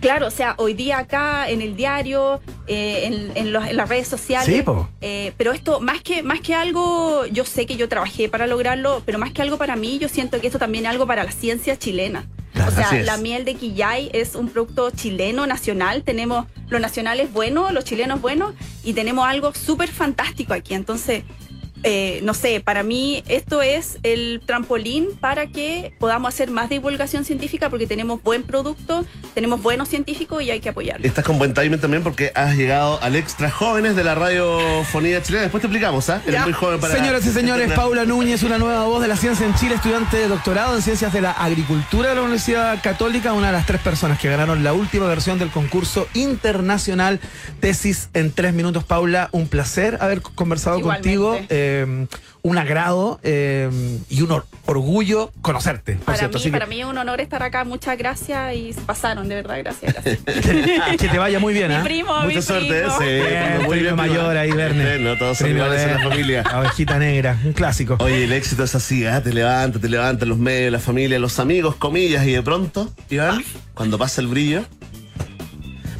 Claro, 0.00 0.26
o 0.26 0.30
sea, 0.30 0.54
hoy 0.58 0.74
día 0.74 0.98
acá 0.98 1.48
en 1.50 1.60
el 1.60 1.76
diario, 1.76 2.40
eh, 2.66 3.02
en, 3.04 3.36
en 3.36 3.52
los- 3.52 3.66
en 3.66 3.76
las 3.76 3.88
redes 3.88 4.08
sociales. 4.08 4.46
Sí, 4.54 4.62
po. 4.62 4.88
eh, 5.00 5.32
pero 5.36 5.52
esto, 5.52 5.80
más 5.80 6.00
que, 6.02 6.22
más 6.22 6.40
que 6.40 6.54
algo, 6.54 7.26
yo 7.26 7.44
sé 7.44 7.66
que 7.66 7.76
yo 7.76 7.88
trabajé 7.88 8.28
para 8.28 8.46
lograrlo, 8.46 9.02
pero 9.04 9.18
más 9.18 9.32
que 9.32 9.42
algo 9.42 9.58
para 9.58 9.76
mí, 9.76 9.98
yo 9.98 10.08
siento 10.08 10.40
que 10.40 10.46
esto 10.46 10.58
también 10.58 10.86
es 10.86 10.90
algo 10.90 11.06
para 11.06 11.24
la 11.24 11.32
ciencia 11.32 11.78
chilena. 11.78 12.26
O 12.66 12.70
sea, 12.72 12.92
la 13.04 13.16
miel 13.16 13.44
de 13.44 13.54
Quillay 13.54 14.10
es 14.12 14.34
un 14.34 14.48
producto 14.48 14.90
chileno, 14.90 15.46
nacional. 15.46 16.02
Tenemos 16.02 16.46
lo 16.68 16.78
nacional 16.78 17.18
es 17.20 17.32
bueno, 17.32 17.70
los 17.72 17.84
chilenos 17.84 18.20
buenos, 18.20 18.54
y 18.84 18.92
tenemos 18.92 19.26
algo 19.26 19.54
súper 19.54 19.88
fantástico 19.88 20.52
aquí. 20.54 20.74
Entonces, 20.74 21.24
eh, 21.82 22.20
no 22.22 22.34
sé, 22.34 22.60
para 22.60 22.82
mí 22.82 23.22
esto 23.28 23.62
es 23.62 23.98
el 24.02 24.40
trampolín 24.44 25.08
para 25.20 25.46
que 25.46 25.92
podamos 25.98 26.34
hacer 26.34 26.50
más 26.50 26.68
divulgación 26.68 27.24
científica 27.24 27.70
porque 27.70 27.86
tenemos 27.86 28.22
buen 28.22 28.42
producto, 28.42 29.04
tenemos 29.34 29.62
buenos 29.62 29.88
científicos 29.88 30.42
y 30.42 30.50
hay 30.50 30.60
que 30.60 30.68
apoyarlo. 30.68 31.06
Estás 31.06 31.24
con 31.24 31.38
buen 31.38 31.54
timing 31.54 31.78
también 31.80 32.02
porque 32.02 32.32
has 32.34 32.56
llegado 32.56 33.00
al 33.02 33.16
extra 33.16 33.50
jóvenes 33.50 33.96
de 33.96 34.04
la 34.04 34.14
radiofonía 34.14 35.22
chilena. 35.22 35.42
Después 35.44 35.60
te 35.62 35.66
explicamos, 35.68 36.08
¿ah? 36.10 36.20
Eres 36.24 36.34
Ya. 36.40 36.44
muy 36.44 36.52
joven 36.52 36.80
para. 36.80 36.94
Señoras 36.94 37.24
y 37.26 37.30
señores, 37.30 37.72
Paula 37.72 38.04
Núñez, 38.04 38.42
una 38.42 38.58
nueva 38.58 38.84
voz 38.84 39.00
de 39.02 39.08
la 39.08 39.16
ciencia 39.16 39.46
en 39.46 39.54
Chile, 39.54 39.74
estudiante 39.76 40.16
de 40.16 40.28
doctorado 40.28 40.76
en 40.76 40.82
ciencias 40.82 41.12
de 41.12 41.20
la 41.20 41.32
agricultura 41.32 42.10
de 42.10 42.14
la 42.16 42.22
Universidad 42.22 42.82
Católica, 42.82 43.32
una 43.32 43.48
de 43.48 43.52
las 43.54 43.66
tres 43.66 43.80
personas 43.80 44.18
que 44.18 44.28
ganaron 44.28 44.62
la 44.64 44.72
última 44.72 45.06
versión 45.06 45.38
del 45.38 45.50
concurso 45.50 46.08
internacional 46.14 47.20
Tesis 47.60 48.08
en 48.14 48.32
tres 48.32 48.52
minutos. 48.54 48.84
Paula, 48.84 49.28
un 49.32 49.48
placer 49.48 49.98
haber 50.00 50.22
conversado 50.22 50.78
Igualmente. 50.78 51.16
contigo, 51.16 51.38
eh, 51.48 51.69
un 52.42 52.58
agrado 52.58 53.20
eh, 53.22 53.68
y 54.08 54.22
un 54.22 54.30
or- 54.30 54.46
orgullo 54.66 55.30
conocerte. 55.42 55.94
por 55.96 56.04
Para 56.06 56.18
cierto. 56.18 56.38
mí, 56.38 56.40
Así 56.42 56.50
que- 56.50 56.52
para 56.52 56.66
mí 56.66 56.80
es 56.80 56.86
un 56.86 56.96
honor 56.96 57.20
estar 57.20 57.42
acá. 57.42 57.64
Muchas 57.64 57.98
gracias 57.98 58.54
y 58.56 58.72
se 58.72 58.80
pasaron, 58.82 59.28
de 59.28 59.34
verdad, 59.36 59.58
gracias. 59.58 59.92
gracias. 59.94 60.18
que 60.98 61.08
te 61.08 61.18
vaya 61.18 61.38
muy 61.38 61.52
bien. 61.52 61.68
mi 61.68 61.74
¿ah? 61.74 61.82
primo, 61.84 62.18
mi 62.22 62.28
Mucha 62.28 62.42
suerte, 62.42 62.78
¿eh? 62.78 62.82
primo. 62.82 62.98
Sí, 62.98 63.04
Bien, 63.04 63.62
muy 63.66 63.78
bien. 63.80 63.94
mayor 63.96 64.36
ahí, 64.36 64.50
Verne. 64.52 64.84
Bueno, 64.98 65.18
todos 65.18 65.38
son 65.38 65.50
iguales 65.50 65.80
en 65.82 65.94
la 65.94 65.98
familia. 66.08 66.42
La 66.50 66.60
ovejita 66.60 66.98
negra, 66.98 67.38
un 67.44 67.52
clásico. 67.52 67.96
Oye, 68.00 68.24
el 68.24 68.32
éxito 68.32 68.64
es 68.64 68.74
así, 68.74 69.04
¿ah? 69.06 69.22
te 69.22 69.32
levanta, 69.32 69.78
te 69.78 69.88
levanta 69.88 70.24
los 70.26 70.38
medios, 70.38 70.72
la 70.72 70.78
familia, 70.78 71.18
los 71.18 71.38
amigos, 71.38 71.74
comillas, 71.76 72.26
y 72.26 72.32
de 72.32 72.42
pronto, 72.42 72.90
Iván, 73.10 73.42
cuando 73.74 73.98
pasa 73.98 74.20
el 74.20 74.26
brillo. 74.28 74.64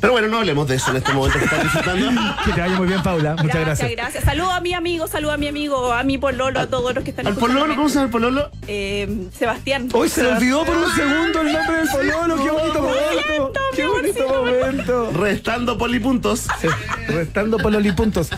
Pero 0.01 0.13
bueno, 0.13 0.29
no 0.29 0.39
hablemos 0.39 0.67
de 0.67 0.77
eso 0.77 0.91
en 0.91 0.97
este 0.97 1.13
momento 1.13 1.39
que 1.39 1.45
estás 1.45 1.63
disfrutando. 1.63 2.11
Que 2.45 2.53
te 2.53 2.61
vaya 2.61 2.77
muy 2.77 2.87
bien, 2.87 3.03
Paula. 3.03 3.33
Muchas 3.33 3.61
gracias, 3.61 3.65
gracias. 3.65 3.93
gracias. 3.97 4.25
Saludos 4.25 4.53
a 4.53 4.61
mi 4.61 4.73
amigo, 4.73 5.07
saludos 5.07 5.35
a 5.35 5.37
mi 5.37 5.49
amigo, 5.49 5.93
a 5.93 6.03
mi 6.03 6.17
pololo, 6.17 6.59
a 6.59 6.67
todos 6.67 6.95
los 6.95 7.05
que 7.05 7.11
están 7.11 7.27
¿Al 7.27 7.35
pololo? 7.35 7.75
¿Cómo 7.77 7.89
se 7.89 7.97
llama 7.97 8.07
el 8.07 8.11
pololo? 8.11 8.51
Eh, 8.67 9.29
Sebastián. 9.37 9.89
Hoy 9.93 10.09
se 10.09 10.23
le 10.23 10.33
olvidó 10.33 10.65
por 10.65 10.77
un 10.77 10.91
segundo 10.91 11.41
el 11.43 11.53
nombre 11.53 11.77
del 11.77 11.89
pololo. 11.89 12.37
Qué 12.37 12.51
bonito 12.51 12.83
momento. 12.83 13.53
Qué 13.77 13.87
bonito 13.87 14.29
momento. 14.29 15.13
Restando 15.13 15.79
polipuntos. 15.79 16.47
Sí, 16.61 16.69
restando 17.09 17.59
pololipuntos. 17.59 18.31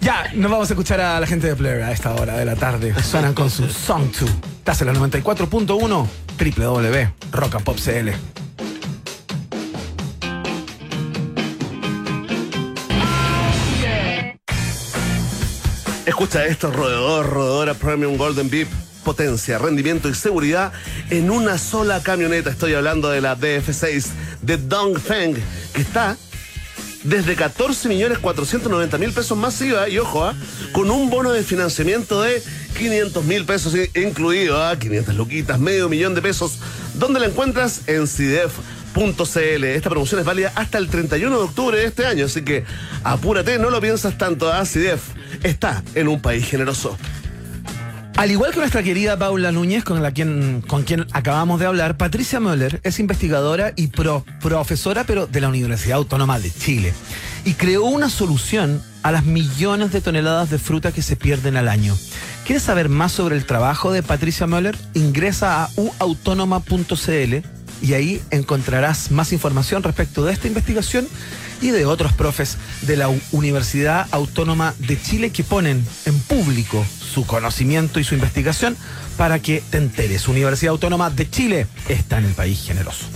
Ya, 0.00 0.30
nos 0.34 0.50
vamos 0.50 0.70
a 0.70 0.74
escuchar 0.74 1.00
a 1.00 1.20
la 1.20 1.26
gente 1.26 1.48
de 1.48 1.54
Blair 1.54 1.82
a 1.82 1.92
esta 1.92 2.14
hora 2.14 2.36
de 2.36 2.44
la 2.44 2.56
tarde. 2.56 2.94
Suenan 3.02 3.34
con 3.34 3.50
su 3.50 3.68
Song 3.68 4.04
2. 4.18 4.30
Estás 4.58 4.80
en 4.82 4.88
la 4.88 4.94
94.1 4.94 6.08
www 6.38 7.22
Escucha 16.04 16.44
esto, 16.46 16.72
roedor, 16.72 17.30
roedora 17.30 17.74
Premium 17.74 18.16
Golden 18.16 18.50
Beep. 18.50 18.66
Potencia, 19.04 19.58
rendimiento 19.58 20.08
y 20.08 20.14
seguridad 20.14 20.72
en 21.10 21.30
una 21.30 21.58
sola 21.58 22.02
camioneta. 22.02 22.50
Estoy 22.50 22.74
hablando 22.74 23.08
de 23.08 23.20
la 23.20 23.36
DF6 23.36 24.06
de 24.42 24.56
Dongfeng, 24.56 25.36
que 25.72 25.80
está 25.80 26.16
desde 27.04 27.36
14 27.36 27.88
millones 27.88 28.18
490 28.18 28.98
mil 28.98 29.12
pesos 29.12 29.38
masiva 29.38 29.88
y 29.88 29.98
ojo, 29.98 30.24
ah, 30.24 30.34
con 30.72 30.90
un 30.90 31.08
bono 31.08 31.30
de 31.30 31.44
financiamiento 31.44 32.22
de 32.22 32.42
500 32.78 33.24
mil 33.24 33.44
pesos 33.44 33.74
incluido, 33.94 34.60
ah, 34.62 34.76
500 34.76 35.14
luquitas, 35.14 35.60
medio 35.60 35.88
millón 35.88 36.16
de 36.16 36.22
pesos. 36.22 36.58
¿Dónde 36.94 37.20
la 37.20 37.26
encuentras? 37.26 37.82
En 37.88 38.08
CIDEF.cl. 38.08 39.64
Esta 39.64 39.90
promoción 39.90 40.20
es 40.20 40.26
válida 40.26 40.52
hasta 40.56 40.78
el 40.78 40.88
31 40.88 41.38
de 41.38 41.44
octubre 41.44 41.78
de 41.78 41.84
este 41.84 42.06
año, 42.06 42.26
así 42.26 42.42
que 42.42 42.64
apúrate, 43.04 43.58
no 43.58 43.70
lo 43.70 43.80
piensas 43.80 44.18
tanto. 44.18 44.52
Ah, 44.52 44.64
CIDEF 44.64 45.00
está 45.42 45.82
en 45.94 46.08
un 46.08 46.20
país 46.20 46.46
generoso. 46.46 46.96
Al 48.16 48.30
igual 48.30 48.52
que 48.52 48.58
nuestra 48.58 48.82
querida 48.82 49.18
Paula 49.18 49.52
Núñez, 49.52 49.84
con, 49.84 50.02
la 50.02 50.12
quien, 50.12 50.62
con 50.66 50.82
quien 50.82 51.06
acabamos 51.12 51.58
de 51.58 51.66
hablar, 51.66 51.96
Patricia 51.96 52.40
Möller 52.40 52.78
es 52.84 53.00
investigadora 53.00 53.72
y 53.74 53.86
pro- 53.88 54.24
profesora, 54.40 55.04
pero 55.04 55.26
de 55.26 55.40
la 55.40 55.48
Universidad 55.48 55.96
Autónoma 55.96 56.38
de 56.38 56.50
Chile. 56.52 56.92
Y 57.44 57.54
creó 57.54 57.84
una 57.84 58.10
solución 58.10 58.82
a 59.02 59.12
las 59.12 59.24
millones 59.24 59.92
de 59.92 60.00
toneladas 60.02 60.50
de 60.50 60.58
fruta 60.58 60.92
que 60.92 61.02
se 61.02 61.16
pierden 61.16 61.56
al 61.56 61.68
año. 61.68 61.96
¿Quieres 62.44 62.62
saber 62.62 62.88
más 62.90 63.12
sobre 63.12 63.36
el 63.36 63.46
trabajo 63.46 63.92
de 63.92 64.02
Patricia 64.02 64.46
Möller? 64.46 64.76
Ingresa 64.94 65.64
a 65.64 65.70
uautónoma.cl 65.76 67.36
y 67.82 67.94
ahí 67.94 68.20
encontrarás 68.30 69.10
más 69.10 69.32
información 69.32 69.82
respecto 69.82 70.24
de 70.24 70.32
esta 70.34 70.46
investigación 70.48 71.08
y 71.62 71.70
de 71.70 71.86
otros 71.86 72.12
profes 72.12 72.58
de 72.82 72.96
la 72.96 73.08
Universidad 73.30 74.06
Autónoma 74.10 74.74
de 74.78 75.00
Chile 75.00 75.30
que 75.30 75.44
ponen 75.44 75.82
en 76.04 76.18
público 76.20 76.84
su 76.98 77.24
conocimiento 77.24 78.00
y 78.00 78.04
su 78.04 78.14
investigación 78.14 78.76
para 79.16 79.38
que 79.38 79.62
te 79.70 79.78
enteres. 79.78 80.28
Universidad 80.28 80.72
Autónoma 80.72 81.08
de 81.08 81.30
Chile 81.30 81.66
está 81.88 82.18
en 82.18 82.26
el 82.26 82.32
país 82.32 82.62
generoso. 82.66 83.06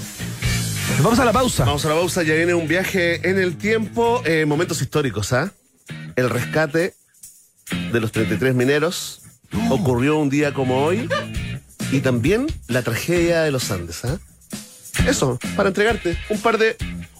Vamos 1.02 1.18
a 1.18 1.24
la 1.24 1.32
pausa. 1.32 1.64
Vamos 1.64 1.84
a 1.84 1.88
la 1.88 1.94
pausa, 1.96 2.22
ya 2.22 2.34
viene 2.34 2.54
un 2.54 2.68
viaje 2.68 3.28
en 3.28 3.38
el 3.38 3.56
tiempo, 3.56 4.22
eh, 4.24 4.46
momentos 4.46 4.80
históricos, 4.80 5.32
¿ah? 5.32 5.52
El 6.14 6.30
rescate 6.30 6.94
de 7.92 8.00
los 8.00 8.12
33 8.12 8.54
mineros 8.54 9.22
ocurrió 9.70 10.18
un 10.18 10.30
día 10.30 10.54
como 10.54 10.84
hoy 10.84 11.08
y 11.90 12.00
también 12.00 12.46
la 12.68 12.82
tragedia 12.82 13.42
de 13.42 13.50
los 13.50 13.70
Andes, 13.72 14.04
¿ah? 14.04 14.18
Eso, 15.06 15.38
para 15.56 15.68
entregarte 15.68 16.16
un 16.28 16.40
par 16.40 16.58
de, 16.58 16.76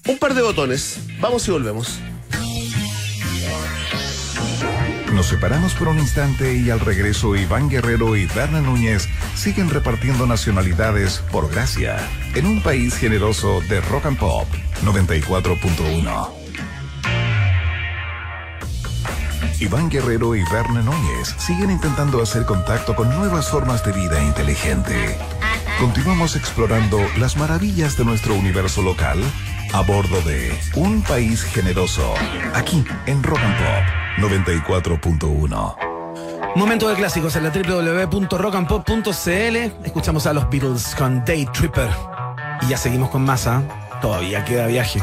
un 0.07 0.19
par 0.19 0.35
de 0.35 0.43
botones. 0.43 1.01
Vamos 1.21 1.47
y 1.49 1.51
volvemos. 1.51 1.99
Nos 5.13 5.29
separamos 5.29 5.73
por 5.73 5.89
un 5.89 5.99
instante 5.99 6.57
y 6.57 6.69
al 6.69 6.81
regreso 6.81 7.37
Iván 7.37 7.71
Guerrero 7.71 8.17
y 8.17 8.27
Berna 8.27 8.61
Núñez 8.61 9.09
siguen 9.35 9.71
repartiendo 9.71 10.27
nacionalidades 10.27 11.23
por 11.33 11.51
gracia 11.51 11.97
en 12.35 12.45
un 12.45 12.63
país 12.63 12.95
generoso 12.97 13.63
de 13.63 13.81
rock 13.81 14.07
and 14.07 14.19
pop 14.19 14.47
94.1. 14.85 16.29
Iván 19.59 19.89
Guerrero 19.89 20.35
y 20.35 20.43
Berna 20.53 20.83
Núñez 20.83 21.35
siguen 21.39 21.71
intentando 21.71 22.21
hacer 22.21 22.45
contacto 22.45 22.95
con 22.95 23.09
nuevas 23.09 23.49
formas 23.49 23.83
de 23.87 23.93
vida 23.93 24.23
inteligente. 24.23 25.17
Continuamos 25.79 26.37
explorando 26.37 26.99
las 27.19 27.37
maravillas 27.37 27.99
de 27.99 28.07
nuestro 28.07 28.35
universo 28.35 28.81
local 28.81 29.23
a 29.75 29.83
bordo 29.83 30.23
de 30.23 30.59
Un 30.75 31.03
País 31.03 31.43
Generoso, 31.43 32.15
aquí 32.55 32.83
en 33.05 33.23
Rock 33.23 33.41
and 33.41 33.59
Pop 33.59 33.85
94.1. 34.31 35.77
Momento 36.57 36.89
de 36.89 36.95
clásicos 36.95 37.37
en 37.37 37.45
la 37.45 37.51
www.rockandpop.cl. 37.51 39.85
Escuchamos 39.85 40.27
a 40.27 40.33
los 40.33 40.49
Beatles 40.49 40.95
con 40.95 41.23
Day 41.27 41.45
Tripper. 41.53 41.91
Y 42.63 42.69
ya 42.69 42.79
seguimos 42.79 43.11
con 43.11 43.23
masa. 43.23 43.63
Todavía 44.01 44.47
queda 44.47 44.67
viaje. 44.67 45.03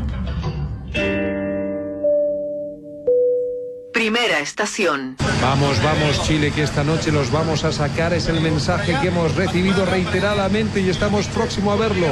Estación. 4.41 5.15
Vamos, 5.41 5.81
vamos 5.83 6.21
Chile, 6.23 6.51
que 6.51 6.63
esta 6.63 6.83
noche 6.83 7.11
los 7.11 7.31
vamos 7.31 7.63
a 7.63 7.71
sacar. 7.71 8.13
Es 8.13 8.27
el 8.27 8.41
mensaje 8.41 8.97
que 9.01 9.07
hemos 9.07 9.35
recibido 9.35 9.85
reiteradamente 9.85 10.81
y 10.81 10.89
estamos 10.89 11.27
próximo 11.27 11.71
a 11.71 11.75
verlo. 11.75 12.07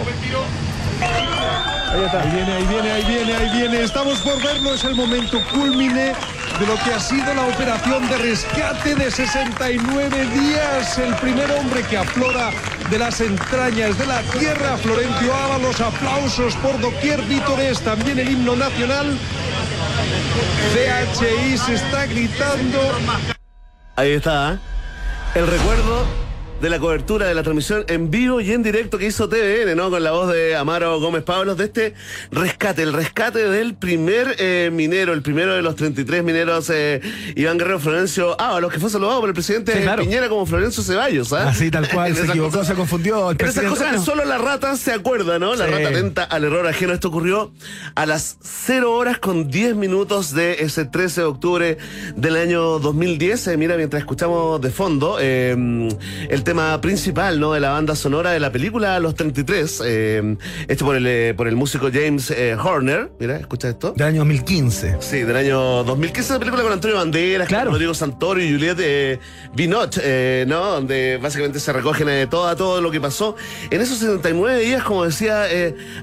Ahí 1.91 2.03
está. 2.05 2.21
Ahí 2.21 2.31
viene, 2.31 2.53
ahí 2.53 2.65
viene, 2.67 2.91
ahí 2.91 3.05
viene, 3.05 3.35
ahí 3.35 3.49
viene. 3.57 3.83
Estamos 3.83 4.19
por 4.19 4.41
verlo. 4.43 4.73
Es 4.73 4.83
el 4.83 4.95
momento 4.95 5.41
culmine 5.51 6.13
de 6.59 6.67
lo 6.67 6.75
que 6.83 6.93
ha 6.93 6.99
sido 6.99 7.33
la 7.33 7.45
operación 7.45 8.07
de 8.09 8.17
rescate 8.17 8.95
de 8.95 9.09
69 9.09 10.27
días. 10.27 10.97
El 10.99 11.15
primer 11.15 11.51
hombre 11.51 11.83
que 11.83 11.97
aflora 11.97 12.51
de 12.89 12.99
las 12.99 13.21
entrañas 13.21 13.97
de 13.97 14.05
la 14.05 14.21
tierra. 14.23 14.77
Florencio 14.77 15.33
Ábalos, 15.33 15.81
aplausos 15.81 16.55
por 16.57 16.79
doquier. 16.79 17.21
Vítores, 17.23 17.81
también 17.81 18.19
el 18.19 18.29
himno 18.29 18.55
nacional. 18.55 19.17
DHI 20.73 21.57
se 21.57 21.73
está 21.75 22.05
gritando. 22.05 22.79
Ahí 23.95 24.11
está. 24.11 24.53
¿eh? 24.53 24.59
El 25.35 25.47
recuerdo 25.47 26.28
de 26.61 26.69
la 26.69 26.77
cobertura 26.79 27.25
de 27.25 27.33
la 27.33 27.41
transmisión 27.43 27.85
en 27.87 28.11
vivo 28.11 28.41
y 28.41 28.51
en 28.51 28.63
directo 28.63 28.97
que 28.97 29.05
hizo 29.05 29.29
TVN, 29.29 29.75
¿no? 29.77 29.89
Con 29.89 30.03
la 30.03 30.11
voz 30.11 30.31
de 30.33 30.57
Amaro 30.57 30.99
Gómez 30.99 31.23
Pablos 31.23 31.57
de 31.57 31.65
este 31.65 31.93
rescate, 32.31 32.83
el 32.83 32.91
rescate 32.91 33.49
del 33.49 33.75
primer 33.75 34.35
eh, 34.39 34.69
minero, 34.73 35.13
el 35.13 35.21
primero 35.21 35.53
de 35.55 35.61
los 35.61 35.77
33 35.77 36.21
mineros, 36.21 36.69
eh, 36.69 36.99
Iván 37.35 37.57
Guerrero 37.57 37.79
Florencio 37.79 38.39
Ábalos, 38.41 38.73
que 38.73 38.79
fue 38.79 38.89
saludado 38.89 39.21
por 39.21 39.29
el 39.29 39.33
presidente 39.35 39.73
Sí, 39.73 39.79
claro. 39.83 40.03
Piñera 40.03 40.27
como 40.27 40.45
Florencio 40.45 40.83
Ceballos, 40.83 41.31
¿ah? 41.31 41.47
Así 41.47 41.71
tal 41.71 41.87
cual, 41.87 42.13
se 42.15 42.25
equivocó, 42.25 42.65
se 42.65 42.73
confundió. 42.73 43.31
El 43.31 43.37
en 43.39 43.47
esas 43.47 43.63
cosas 43.63 43.93
que 43.93 43.99
solo 43.99 44.25
la 44.25 44.37
rata 44.37 44.75
se 44.75 44.91
acuerda, 44.91 45.39
¿no? 45.39 45.55
La 45.55 45.65
Sí. 45.65 45.71
rata 45.71 45.89
atenta 45.89 46.23
al 46.23 46.43
error 46.43 46.67
ajeno. 46.67 46.93
Esto 46.93 47.07
ocurrió 47.07 47.53
a 47.95 48.05
las 48.05 48.37
0 48.41 48.93
horas 48.93 49.17
con 49.19 49.49
10 49.49 49.75
minutos 49.75 50.33
de 50.33 50.57
ese 50.59 50.83
13 50.83 51.21
de 51.21 51.27
octubre 51.27 51.77
del 52.17 52.35
año 52.35 52.79
2010. 52.79 53.47
Eh, 53.47 53.57
mira, 53.57 53.77
mientras 53.77 54.01
escuchamos 54.01 54.59
de 54.59 54.71
fondo 54.71 55.19
el 55.19 56.43
tema 56.49 56.81
principal, 56.81 57.39
¿no? 57.39 57.53
De 57.53 57.59
la 57.59 57.69
banda 57.69 57.95
sonora 57.95 58.31
de 58.31 58.39
la 58.39 58.51
película 58.51 58.99
Los 58.99 59.13
33. 59.13 59.83
eh, 59.85 60.35
este 60.67 60.83
por 60.83 60.95
el, 60.95 61.05
eh, 61.05 61.35
por 61.37 61.47
el 61.47 61.55
músico 61.55 61.89
James 61.93 62.31
eh, 62.31 62.55
Horner. 62.55 63.11
Mira, 63.19 63.37
escucha 63.37 63.69
esto. 63.69 63.93
Del 63.95 64.07
año 64.07 64.21
2015. 64.21 64.97
Sí, 64.99 65.19
del 65.19 65.35
año 65.35 65.83
2015, 65.83 66.33
la 66.33 66.39
película 66.39 66.63
con 66.63 66.71
Antonio 66.71 66.97
Banderas, 66.97 67.47
Claro. 67.47 67.65
con 67.65 67.73
Rodrigo 67.73 67.93
Santoro 67.93 68.41
y 68.41 68.51
Juliette 68.51 68.79
eh, 68.79 69.19
eh, 70.01 70.45
¿no? 70.47 70.65
Donde 70.71 71.19
básicamente 71.21 71.59
se 71.59 71.71
recogen 71.71 72.27
todo, 72.31 72.55
todo 72.55 72.81
lo 72.81 72.89
que 72.89 72.99
pasó 72.99 73.35
en 73.69 73.81
esos 73.81 73.99
79 73.99 74.59
días, 74.59 74.83
como 74.83 75.05
decía 75.05 75.45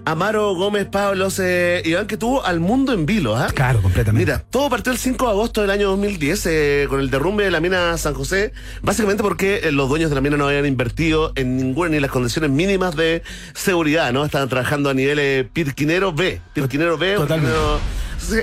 Amaro 0.05 0.55
Gómez 0.55 0.87
Pablos, 0.87 1.41
Iván, 1.85 2.07
que 2.07 2.17
tuvo 2.17 2.45
al 2.45 2.61
mundo 2.61 2.93
en 2.93 3.05
vilo, 3.05 3.35
¿ah? 3.37 3.49
Claro, 3.53 3.83
completamente. 3.83 4.25
Mira, 4.31 4.45
todo 4.49 4.71
partió 4.71 4.93
el 4.93 4.99
5 4.99 5.25
de 5.25 5.31
agosto 5.33 5.61
del 5.63 5.71
año 5.71 5.89
2010 5.89 6.47
eh, 6.47 6.87
con 6.89 7.01
el 7.01 7.11
derrumbe 7.11 7.43
de 7.43 7.51
la 7.51 7.59
mina 7.59 7.99
San 7.99 8.15
José, 8.15 8.53
básicamente 8.83 9.25
porque 9.25 9.73
los 9.73 9.89
dueños 9.89 10.11
de 10.11 10.15
la 10.15 10.21
mina 10.21 10.36
no 10.37 10.49
habían 10.49 10.67
invertido 10.67 11.33
en 11.35 11.57
ninguna 11.57 11.91
ni 11.91 12.01
las 12.01 12.11
condiciones 12.11 12.51
mínimas 12.51 12.97
de 12.97 13.23
seguridad, 13.55 14.13
¿no? 14.13 14.25
Estaban 14.25 14.49
trabajando 14.49 14.91
a 14.91 14.95
nivel 14.95 15.19
eh, 15.19 15.49
Pirquinero 15.53 16.13
B, 16.13 16.41
Pirquinero 16.55 16.97
B. 16.99 17.17
Pirquinero- 17.41 17.79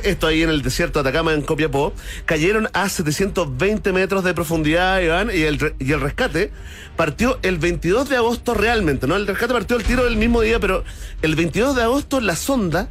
esto 0.03 0.27
ahí 0.27 0.43
en 0.43 0.49
el 0.49 0.61
desierto 0.61 1.01
de 1.01 1.09
Atacama, 1.09 1.33
en 1.33 1.41
Copiapó, 1.41 1.93
cayeron 2.25 2.69
a 2.73 2.87
720 2.87 3.91
metros 3.91 4.23
de 4.23 4.33
profundidad, 4.33 5.01
Iván, 5.01 5.29
y 5.33 5.41
el, 5.41 5.73
y 5.79 5.91
el 5.91 5.99
rescate 5.99 6.51
partió 6.95 7.39
el 7.41 7.57
22 7.57 8.07
de 8.07 8.15
agosto 8.17 8.53
realmente, 8.53 9.07
¿no? 9.07 9.15
El 9.15 9.27
rescate 9.27 9.51
partió 9.53 9.75
el 9.75 9.83
tiro 9.83 10.05
del 10.05 10.15
mismo 10.15 10.41
día, 10.41 10.59
pero 10.59 10.83
el 11.21 11.35
22 11.35 11.75
de 11.75 11.81
agosto 11.83 12.21
la 12.21 12.35
sonda 12.35 12.87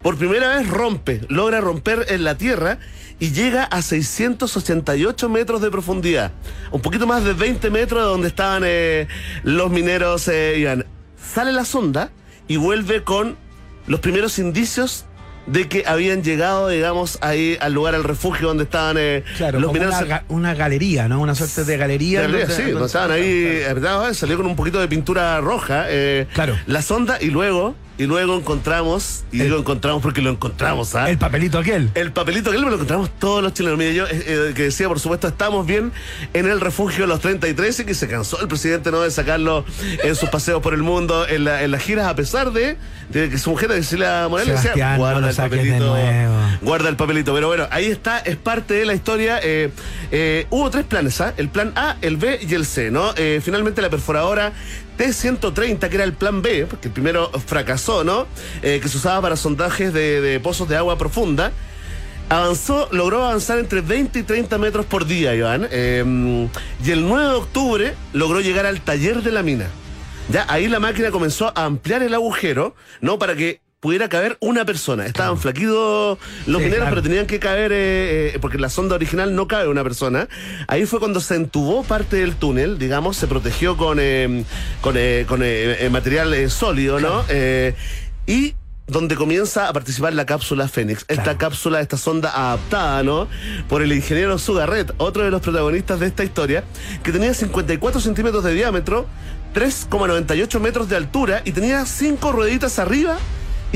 por 0.00 0.16
primera 0.16 0.56
vez 0.56 0.68
rompe, 0.68 1.20
logra 1.28 1.60
romper 1.60 2.06
en 2.08 2.24
la 2.24 2.36
tierra 2.36 2.78
y 3.18 3.30
llega 3.32 3.64
a 3.64 3.82
688 3.82 5.28
metros 5.28 5.60
de 5.60 5.70
profundidad. 5.70 6.32
Un 6.70 6.80
poquito 6.80 7.06
más 7.06 7.24
de 7.24 7.32
20 7.32 7.70
metros 7.70 8.02
de 8.02 8.08
donde 8.08 8.28
estaban 8.28 8.62
eh, 8.66 9.08
los 9.42 9.70
mineros, 9.70 10.28
eh, 10.28 10.56
Iván. 10.58 10.84
Sale 11.34 11.52
la 11.52 11.64
sonda 11.64 12.10
y 12.46 12.56
vuelve 12.56 13.02
con 13.02 13.36
los 13.86 14.00
primeros 14.00 14.38
indicios 14.38 15.06
de 15.46 15.68
que 15.68 15.84
habían 15.86 16.22
llegado, 16.24 16.68
digamos, 16.68 17.18
ahí 17.22 17.56
al 17.60 17.72
lugar, 17.72 17.94
al 17.94 18.02
refugio 18.04 18.48
donde 18.48 18.64
estaban 18.64 18.96
eh, 18.98 19.22
Claro, 19.36 19.60
los 19.60 19.72
mineros. 19.72 19.94
una, 20.02 20.06
ga- 20.06 20.22
una 20.28 20.54
galería, 20.54 21.08
¿no? 21.08 21.20
Una 21.20 21.34
suerte 21.36 21.64
de 21.64 21.76
galería. 21.76 22.22
De 22.22 22.26
donde- 22.28 22.46
sí, 22.54 22.62
donde 22.70 22.86
estaban 22.86 23.12
ahí, 23.12 24.14
salió 24.14 24.36
con 24.36 24.46
un 24.46 24.56
poquito 24.56 24.80
de 24.80 24.88
pintura 24.88 25.40
roja, 25.40 25.86
eh, 25.88 26.26
Claro. 26.34 26.56
la 26.66 26.82
sonda, 26.82 27.18
y 27.20 27.26
luego, 27.26 27.76
y 27.98 28.04
luego 28.04 28.36
encontramos, 28.38 29.24
y 29.32 29.40
El- 29.40 29.48
lo 29.50 29.58
encontramos 29.58 30.02
porque 30.02 30.20
lo 30.22 30.30
encontramos, 30.30 30.94
¿ah? 30.94 31.08
El 31.10 31.18
papelito 31.18 31.58
aquel. 31.58 31.90
El 31.94 32.12
papelito 32.12 32.50
que 32.50 32.56
él 32.56 32.62
me 32.64 32.68
lo 32.70 32.74
encontramos 32.76 33.10
todos 33.18 33.42
los 33.42 33.54
chilenos. 33.54 33.78
Mire, 33.78 33.94
yo 33.94 34.06
eh, 34.06 34.22
eh, 34.26 34.52
que 34.54 34.64
decía, 34.64 34.88
por 34.88 35.00
supuesto, 35.00 35.28
estamos 35.28 35.66
bien 35.66 35.92
en 36.34 36.46
el 36.46 36.60
refugio 36.60 37.02
de 37.04 37.08
los 37.08 37.20
33 37.20 37.80
y 37.80 37.84
que 37.84 37.94
se 37.94 38.06
cansó 38.08 38.40
el 38.40 38.48
presidente 38.48 38.90
no 38.90 39.00
de 39.00 39.10
sacarlo 39.10 39.64
en 40.04 40.14
sus 40.14 40.28
paseos 40.28 40.62
por 40.62 40.74
el 40.74 40.82
mundo, 40.82 41.26
en, 41.26 41.44
la- 41.44 41.62
en 41.62 41.70
las 41.70 41.82
giras, 41.82 42.06
a 42.06 42.14
pesar 42.14 42.52
de, 42.52 42.76
de 43.08 43.30
que 43.30 43.38
su 43.38 43.50
mujer, 43.50 43.70
Cecilia 43.72 44.26
Morel, 44.28 44.48
decía, 44.48 44.72
no 44.92 44.98
guarda 44.98 45.30
el 45.30 45.36
papelito. 45.36 45.78
nuevo". 45.86 46.34
Guarda 46.62 46.88
el 46.88 46.96
papelito. 46.96 47.34
Pero 47.34 47.48
bueno, 47.48 47.66
ahí 47.70 47.86
está, 47.86 48.18
es 48.18 48.36
parte 48.36 48.74
de 48.74 48.84
la 48.86 48.94
historia. 48.94 49.40
Eh, 49.42 49.70
eh, 50.10 50.46
hubo 50.50 50.68
tres 50.70 50.84
planes, 50.84 51.20
¿ah? 51.20 51.32
El 51.36 51.48
plan 51.48 51.72
A, 51.76 51.96
el 52.02 52.16
B 52.16 52.38
y 52.46 52.54
el 52.54 52.66
C, 52.66 52.90
¿no? 52.90 53.14
Finalmente 53.42 53.80
la 53.82 53.90
perforadora 53.90 54.52
T-130, 54.96 55.88
que 55.88 55.94
era 55.94 56.04
el 56.04 56.12
plan 56.12 56.42
B, 56.42 56.66
porque 56.66 56.88
el 56.88 56.94
primero 56.94 57.30
fracasó, 57.46 58.04
¿no? 58.04 58.26
Eh, 58.62 58.80
que 58.82 58.88
se 58.88 58.96
usaba 58.96 59.20
para 59.22 59.36
sondajes 59.36 59.92
de, 59.92 60.40
pozos 60.42 60.68
de 60.68 60.76
agua 60.76 60.98
profunda. 60.98 61.52
Avanzó, 62.28 62.88
logró 62.90 63.24
avanzar 63.24 63.58
entre 63.58 63.82
20 63.82 64.18
y 64.18 64.22
30 64.22 64.58
metros 64.58 64.86
por 64.86 65.06
día, 65.06 65.34
Iván. 65.34 65.68
Eh, 65.70 66.48
y 66.84 66.90
el 66.90 67.06
9 67.06 67.26
de 67.26 67.34
octubre 67.34 67.94
logró 68.12 68.40
llegar 68.40 68.66
al 68.66 68.80
taller 68.80 69.22
de 69.22 69.30
la 69.32 69.42
mina. 69.42 69.66
Ya 70.28 70.44
ahí 70.48 70.66
la 70.66 70.80
máquina 70.80 71.10
comenzó 71.12 71.52
a 71.56 71.64
ampliar 71.64 72.02
el 72.02 72.12
agujero, 72.14 72.74
¿no? 73.00 73.18
Para 73.18 73.36
que 73.36 73.60
pudiera 73.86 74.08
caber 74.08 74.36
una 74.40 74.64
persona. 74.64 75.06
Estaban 75.06 75.38
flaquidos 75.38 76.18
los 76.48 76.58
Sí, 76.58 76.64
mineros, 76.64 76.86
claro. 76.86 76.90
pero 76.90 77.02
tenían 77.04 77.26
que 77.26 77.38
caber, 77.38 77.70
eh, 77.70 78.32
eh, 78.34 78.38
porque 78.40 78.56
en 78.56 78.62
la 78.62 78.68
sonda 78.68 78.96
original 78.96 79.36
no 79.36 79.46
cabe 79.46 79.68
una 79.68 79.84
persona. 79.84 80.26
Ahí 80.66 80.86
fue 80.86 80.98
cuando 80.98 81.20
se 81.20 81.36
entubó 81.36 81.84
parte 81.84 82.16
del 82.16 82.34
túnel, 82.34 82.80
digamos, 82.80 83.16
se 83.16 83.28
protegió 83.28 83.76
con, 83.76 83.98
eh, 84.00 84.42
con, 84.80 84.96
eh, 84.98 85.24
con, 85.28 85.42
eh, 85.44 85.88
material 85.92 86.50
sólido, 86.50 86.98
¿no? 86.98 87.22
Eh, 87.28 87.76
y 88.26 88.56
donde 88.88 89.14
comienza 89.14 89.68
a 89.68 89.72
participar 89.72 90.14
la 90.14 90.26
cápsula 90.26 90.66
Fénix. 90.66 91.04
Esta 91.06 91.22
Claro. 91.22 91.38
cápsula, 91.38 91.80
esta 91.80 91.96
sonda 91.96 92.30
adaptada, 92.34 93.04
¿no? 93.04 93.28
Por 93.68 93.82
el 93.82 93.92
ingeniero 93.92 94.36
Sugarret, 94.38 94.92
otro 94.96 95.22
de 95.22 95.30
los 95.30 95.42
protagonistas 95.42 96.00
de 96.00 96.06
esta 96.06 96.24
historia, 96.24 96.64
que 97.04 97.12
tenía 97.12 97.32
54 97.34 98.00
centímetros 98.00 98.42
de 98.42 98.52
diámetro, 98.52 99.06
3,98 99.54 100.58
metros 100.58 100.88
de 100.88 100.96
altura 100.96 101.42
y 101.44 101.52
tenía 101.52 101.86
cinco 101.86 102.32
rueditas 102.32 102.80
arriba 102.80 103.16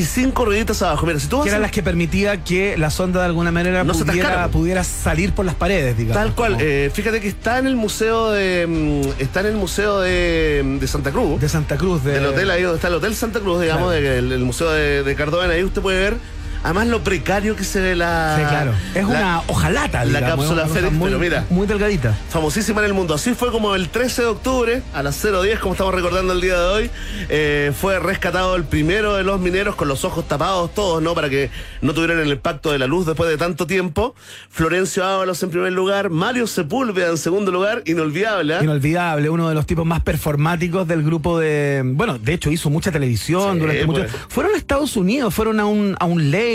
y 0.01 0.05
cinco 0.05 0.45
rueditas 0.45 0.83
abajo. 0.83 1.07
Mira, 1.07 1.19
si 1.21 1.29
tú 1.29 1.37
vas 1.39 1.45
Que 1.45 1.51
eran 1.51 1.61
a- 1.61 1.67
las 1.67 1.71
que 1.71 1.83
permitía 1.83 2.43
que 2.43 2.77
la 2.79 2.91
sonda 2.91 3.21
de 3.21 3.27
alguna 3.27 3.51
manera 3.53 3.85
No 3.85 3.93
pudiera, 3.93 4.49
pudiera 4.49 4.83
salir 4.85 5.33
por 5.33 5.45
las 5.47 5.55
paredes, 5.55 5.97
digamos. 5.97 6.23
Tal 6.23 6.35
cual, 6.35 6.57
eh, 6.61 6.91
fíjate 6.93 7.21
que 7.21 7.29
está 7.29 7.59
en 7.59 7.67
el 7.67 7.77
museo 7.77 8.31
de 8.31 8.67
mm, 8.67 9.21
está 9.23 9.41
en 9.41 9.47
el 9.47 9.55
museo 9.57 10.01
de, 10.01 10.79
de 10.81 10.87
Santa 10.87 11.11
Cruz. 11.13 11.41
de 11.41 11.49
Santa 11.49 11.77
Cruz. 11.77 12.03
De, 12.05 12.13
del 12.13 12.27
hotel 12.27 12.51
ahí 12.51 12.63
donde 12.63 12.77
está 12.77 12.89
el 12.89 12.95
Hotel 12.95 13.15
Santa 13.15 13.41
Cruz, 13.41 13.61
digamos, 13.61 13.89
Claro. 13.93 14.03
de- 14.03 14.19
el, 14.19 14.33
el 14.33 14.45
museo 14.45 14.71
de, 14.71 15.03
de 15.03 15.15
Cardona, 15.15 15.53
ahí 15.55 15.63
usted 15.65 15.83
puede 15.83 15.99
ver 16.01 16.17
además 16.63 16.87
lo 16.89 17.03
precario 17.03 17.57
que 17.57 17.65
se 17.65 17.81
ve 17.81 17.97
la 17.97 18.37
Sí, 18.39 18.43
claro. 18.49 18.73
Es 18.95 19.03
la- 19.05 19.09
una 19.09 19.43
hojalata, 19.47 20.05
la 20.05 20.21
digamos, 20.21 20.47
cápsula 20.47 20.91
muy, 20.91 21.09
pero 21.09 21.19
mira. 21.19 21.45
muy 21.51 21.67
delgadita. 21.67 22.17
famosísima 22.31 22.81
en 22.81 22.87
el 22.87 22.95
mundo. 22.95 23.15
Así 23.15 23.35
fue 23.35 23.51
como 23.51 23.75
el 23.75 23.89
13 23.89 24.23
de 24.23 24.29
octubre, 24.29 24.83
a 24.95 25.03
las 25.03 25.17
0.10, 25.17 25.59
como 25.59 25.73
estamos 25.75 25.95
recordando 25.95 26.33
el 26.33 26.41
día 26.41 26.59
de 26.59 26.67
hoy, 26.67 26.91
eh, 27.29 27.73
fue 27.79 27.99
rescatado 27.99 28.57
el 28.57 28.65
primero 28.65 29.15
de 29.17 29.23
los 29.25 29.41
mineros 29.41 29.75
con 29.75 29.89
los 29.89 30.05
ojos 30.05 30.27
tapados 30.29 30.75
todos, 30.75 31.03
¿no? 31.03 31.15
Para 31.15 31.29
que 31.29 31.51
no 31.83 31.95
tuvieran 31.95 32.19
el 32.19 32.29
impacto 32.29 32.73
de 32.73 32.79
la 32.79 32.87
luz 32.87 33.07
después 33.07 33.29
de 33.31 33.37
tanto 33.37 33.67
tiempo. 33.67 34.15
Florencio 34.51 35.05
Ábalos 35.05 35.43
en 35.43 35.51
primer 35.51 35.73
lugar, 35.73 36.11
Mario 36.11 36.47
Sepúlveda 36.47 37.09
en 37.11 37.19
segundo 37.19 37.51
lugar, 37.51 37.83
inolvidable. 37.87 38.55
¿eh? 38.55 38.59
Inolvidable, 38.63 39.31
uno 39.31 39.49
de 39.49 39.55
los 39.55 39.67
tipos 39.67 39.87
más 39.87 40.03
performáticos 40.03 40.87
del 40.87 41.03
grupo 41.03 41.39
de. 41.39 41.83
Bueno, 41.85 42.19
de 42.19 42.35
hecho 42.35 42.51
hizo 42.51 42.71
mucha 42.71 42.91
televisión 42.93 43.55
Sí, 43.55 43.61
durante 43.61 43.87
mucho. 43.87 44.01
pues. 44.03 44.13
Fueron 44.29 44.55
a 44.55 44.59
Estados 44.59 44.97
Unidos, 44.97 45.33
fueron 45.35 45.61
a 45.61 45.67
un, 45.67 45.97
a 45.99 46.05
un 46.05 46.31
late. 46.31 46.50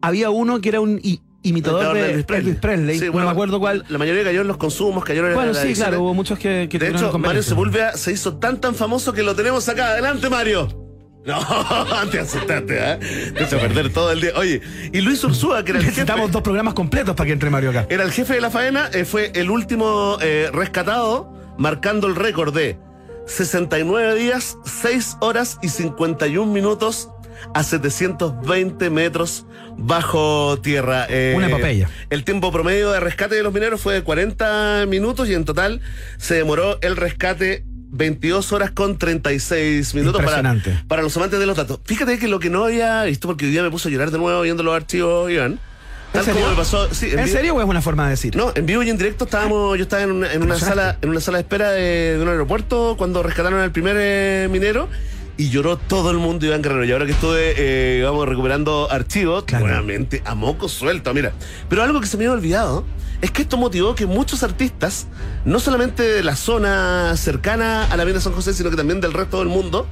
Había 0.00 0.30
uno 0.30 0.60
que 0.60 0.68
era 0.68 0.80
un 0.80 1.00
imitador 1.42 1.94
de 1.94 2.12
Elvis 2.12 2.56
Presley. 2.56 2.98
Sí, 2.98 3.06
no 3.06 3.12
bueno, 3.12 3.26
me 3.26 3.32
acuerdo 3.32 3.60
cuál. 3.60 3.84
La 3.88 3.98
mayoría 3.98 4.24
cayó 4.24 4.42
en 4.42 4.48
los 4.48 4.56
consumos, 4.56 5.04
cayeron 5.04 5.30
en 5.30 5.36
Bueno, 5.36 5.54
sí, 5.54 5.74
claro, 5.74 6.00
hubo 6.02 6.14
muchos 6.14 6.38
que, 6.38 6.68
que 6.70 6.78
De 6.78 6.88
hecho, 6.88 7.16
Mario. 7.18 7.42
Sepúlveda 7.42 7.96
se 7.96 8.12
hizo 8.12 8.36
tan 8.36 8.60
tan 8.60 8.74
famoso 8.74 9.12
que 9.12 9.22
lo 9.22 9.34
tenemos 9.34 9.68
acá. 9.68 9.90
Adelante, 9.92 10.28
Mario. 10.30 10.68
No, 11.24 11.38
te 12.10 12.18
asustaste, 12.18 12.78
¿eh? 12.78 13.32
Te 13.32 13.44
echa 13.44 13.56
a 13.56 13.60
perder 13.60 13.92
todo 13.92 14.10
el 14.10 14.20
día. 14.20 14.32
Oye, 14.36 14.60
y 14.92 15.00
Luis 15.00 15.22
Ursúa, 15.22 15.64
que 15.64 15.70
era 15.70 15.78
el 15.78 15.84
jefe, 15.84 16.00
Necesitamos 16.00 16.32
dos 16.32 16.42
programas 16.42 16.74
completos 16.74 17.14
para 17.14 17.26
que 17.28 17.32
entre 17.32 17.48
Mario 17.48 17.70
acá. 17.70 17.86
era 17.90 18.02
el 18.02 18.10
jefe 18.10 18.34
de 18.34 18.40
la 18.40 18.50
faena, 18.50 18.90
eh, 18.92 19.04
fue 19.04 19.30
el 19.34 19.50
último 19.50 20.18
eh, 20.20 20.50
rescatado, 20.52 21.32
marcando 21.58 22.08
el 22.08 22.16
récord 22.16 22.52
de 22.52 22.76
69 23.26 24.16
días, 24.16 24.58
6 24.64 25.18
horas 25.20 25.58
y 25.62 25.68
51 25.68 26.52
minutos 26.52 27.08
a 27.54 27.62
720 27.62 28.90
metros 28.90 29.46
bajo 29.76 30.58
tierra. 30.62 31.06
Eh, 31.08 31.34
Una 31.36 31.48
epopeya. 31.48 31.88
El 32.10 32.24
tiempo 32.24 32.52
promedio 32.52 32.90
de 32.90 33.00
rescate 33.00 33.34
de 33.34 33.42
los 33.42 33.52
mineros 33.52 33.80
fue 33.80 33.94
de 33.94 34.02
40 34.02 34.86
minutos 34.88 35.28
y 35.28 35.34
en 35.34 35.44
total 35.44 35.80
se 36.18 36.34
demoró 36.34 36.78
el 36.82 36.96
rescate 36.96 37.64
22 37.94 38.52
horas 38.52 38.70
con 38.70 38.96
36 38.96 39.94
minutos 39.94 40.22
para, 40.22 40.38
Impresionante. 40.38 40.84
para 40.88 41.02
los 41.02 41.16
amantes 41.16 41.38
de 41.38 41.46
los 41.46 41.56
datos. 41.56 41.80
Fíjate 41.84 42.18
que 42.18 42.26
lo 42.28 42.38
que 42.40 42.48
no 42.50 42.64
había 42.64 43.04
visto, 43.04 43.28
porque 43.28 43.44
hoy 43.44 43.50
día 43.50 43.62
me 43.62 43.70
puse 43.70 43.88
a 43.88 43.92
llorar 43.92 44.10
de 44.10 44.18
nuevo 44.18 44.40
viendo 44.42 44.62
los 44.62 44.74
archivos, 44.74 45.30
Iván. 45.30 45.58
Tal 46.12 46.24
serio? 46.24 46.40
como 46.40 46.50
me 46.52 46.56
pasó. 46.58 46.92
Sí, 46.92 47.10
¿En 47.10 47.26
serio 47.28 47.54
o 47.54 47.60
es 47.60 47.66
una 47.66 47.80
forma 47.80 48.04
de 48.04 48.10
decir? 48.10 48.36
no, 48.36 48.52
en 48.54 48.66
vivo 48.66 48.82
y 48.82 48.90
en 48.90 48.98
directo 48.98 49.24
estábamos, 49.24 49.78
yo 49.78 49.84
estaba 49.84 50.02
en 50.02 50.12
una, 50.12 50.32
en 50.32 50.42
una 50.42 50.58
sala, 50.58 50.98
en 51.00 51.08
una 51.08 51.20
sala 51.20 51.38
de 51.38 51.42
espera 51.42 51.70
de, 51.70 52.16
de 52.18 52.22
un 52.22 52.28
aeropuerto 52.28 52.96
cuando 52.98 53.22
rescataron 53.22 53.60
al 53.60 53.72
primer 53.72 53.96
eh, 53.98 54.48
minero 54.50 54.88
y 55.36 55.48
lloró 55.50 55.76
todo 55.78 56.10
el 56.10 56.18
mundo 56.18 56.46
Iván 56.46 56.62
Guerrero. 56.62 56.84
Y 56.84 56.92
ahora 56.92 57.06
que 57.06 57.12
estuve, 57.12 57.54
eh, 57.56 58.02
vamos, 58.02 58.28
recuperando 58.28 58.88
archivos, 58.90 59.44
Claro. 59.44 59.66
nuevamente 59.66 60.22
a 60.24 60.34
moco 60.34 60.68
suelto, 60.68 61.12
mira. 61.14 61.32
Pero 61.68 61.82
algo 61.82 62.00
que 62.00 62.06
se 62.06 62.16
me 62.16 62.24
había 62.24 62.34
olvidado 62.34 62.84
es 63.20 63.30
que 63.30 63.42
esto 63.42 63.56
motivó 63.56 63.94
que 63.94 64.06
muchos 64.06 64.42
artistas, 64.42 65.06
no 65.44 65.60
solamente 65.60 66.02
de 66.02 66.22
la 66.24 66.36
zona 66.36 67.16
cercana 67.16 67.84
a 67.84 67.96
la 67.96 68.04
de 68.04 68.20
San 68.20 68.32
José, 68.32 68.52
sino 68.52 68.68
que 68.70 68.76
también 68.76 69.00
del 69.00 69.12
resto 69.12 69.38
del 69.38 69.48
mundo, 69.48 69.86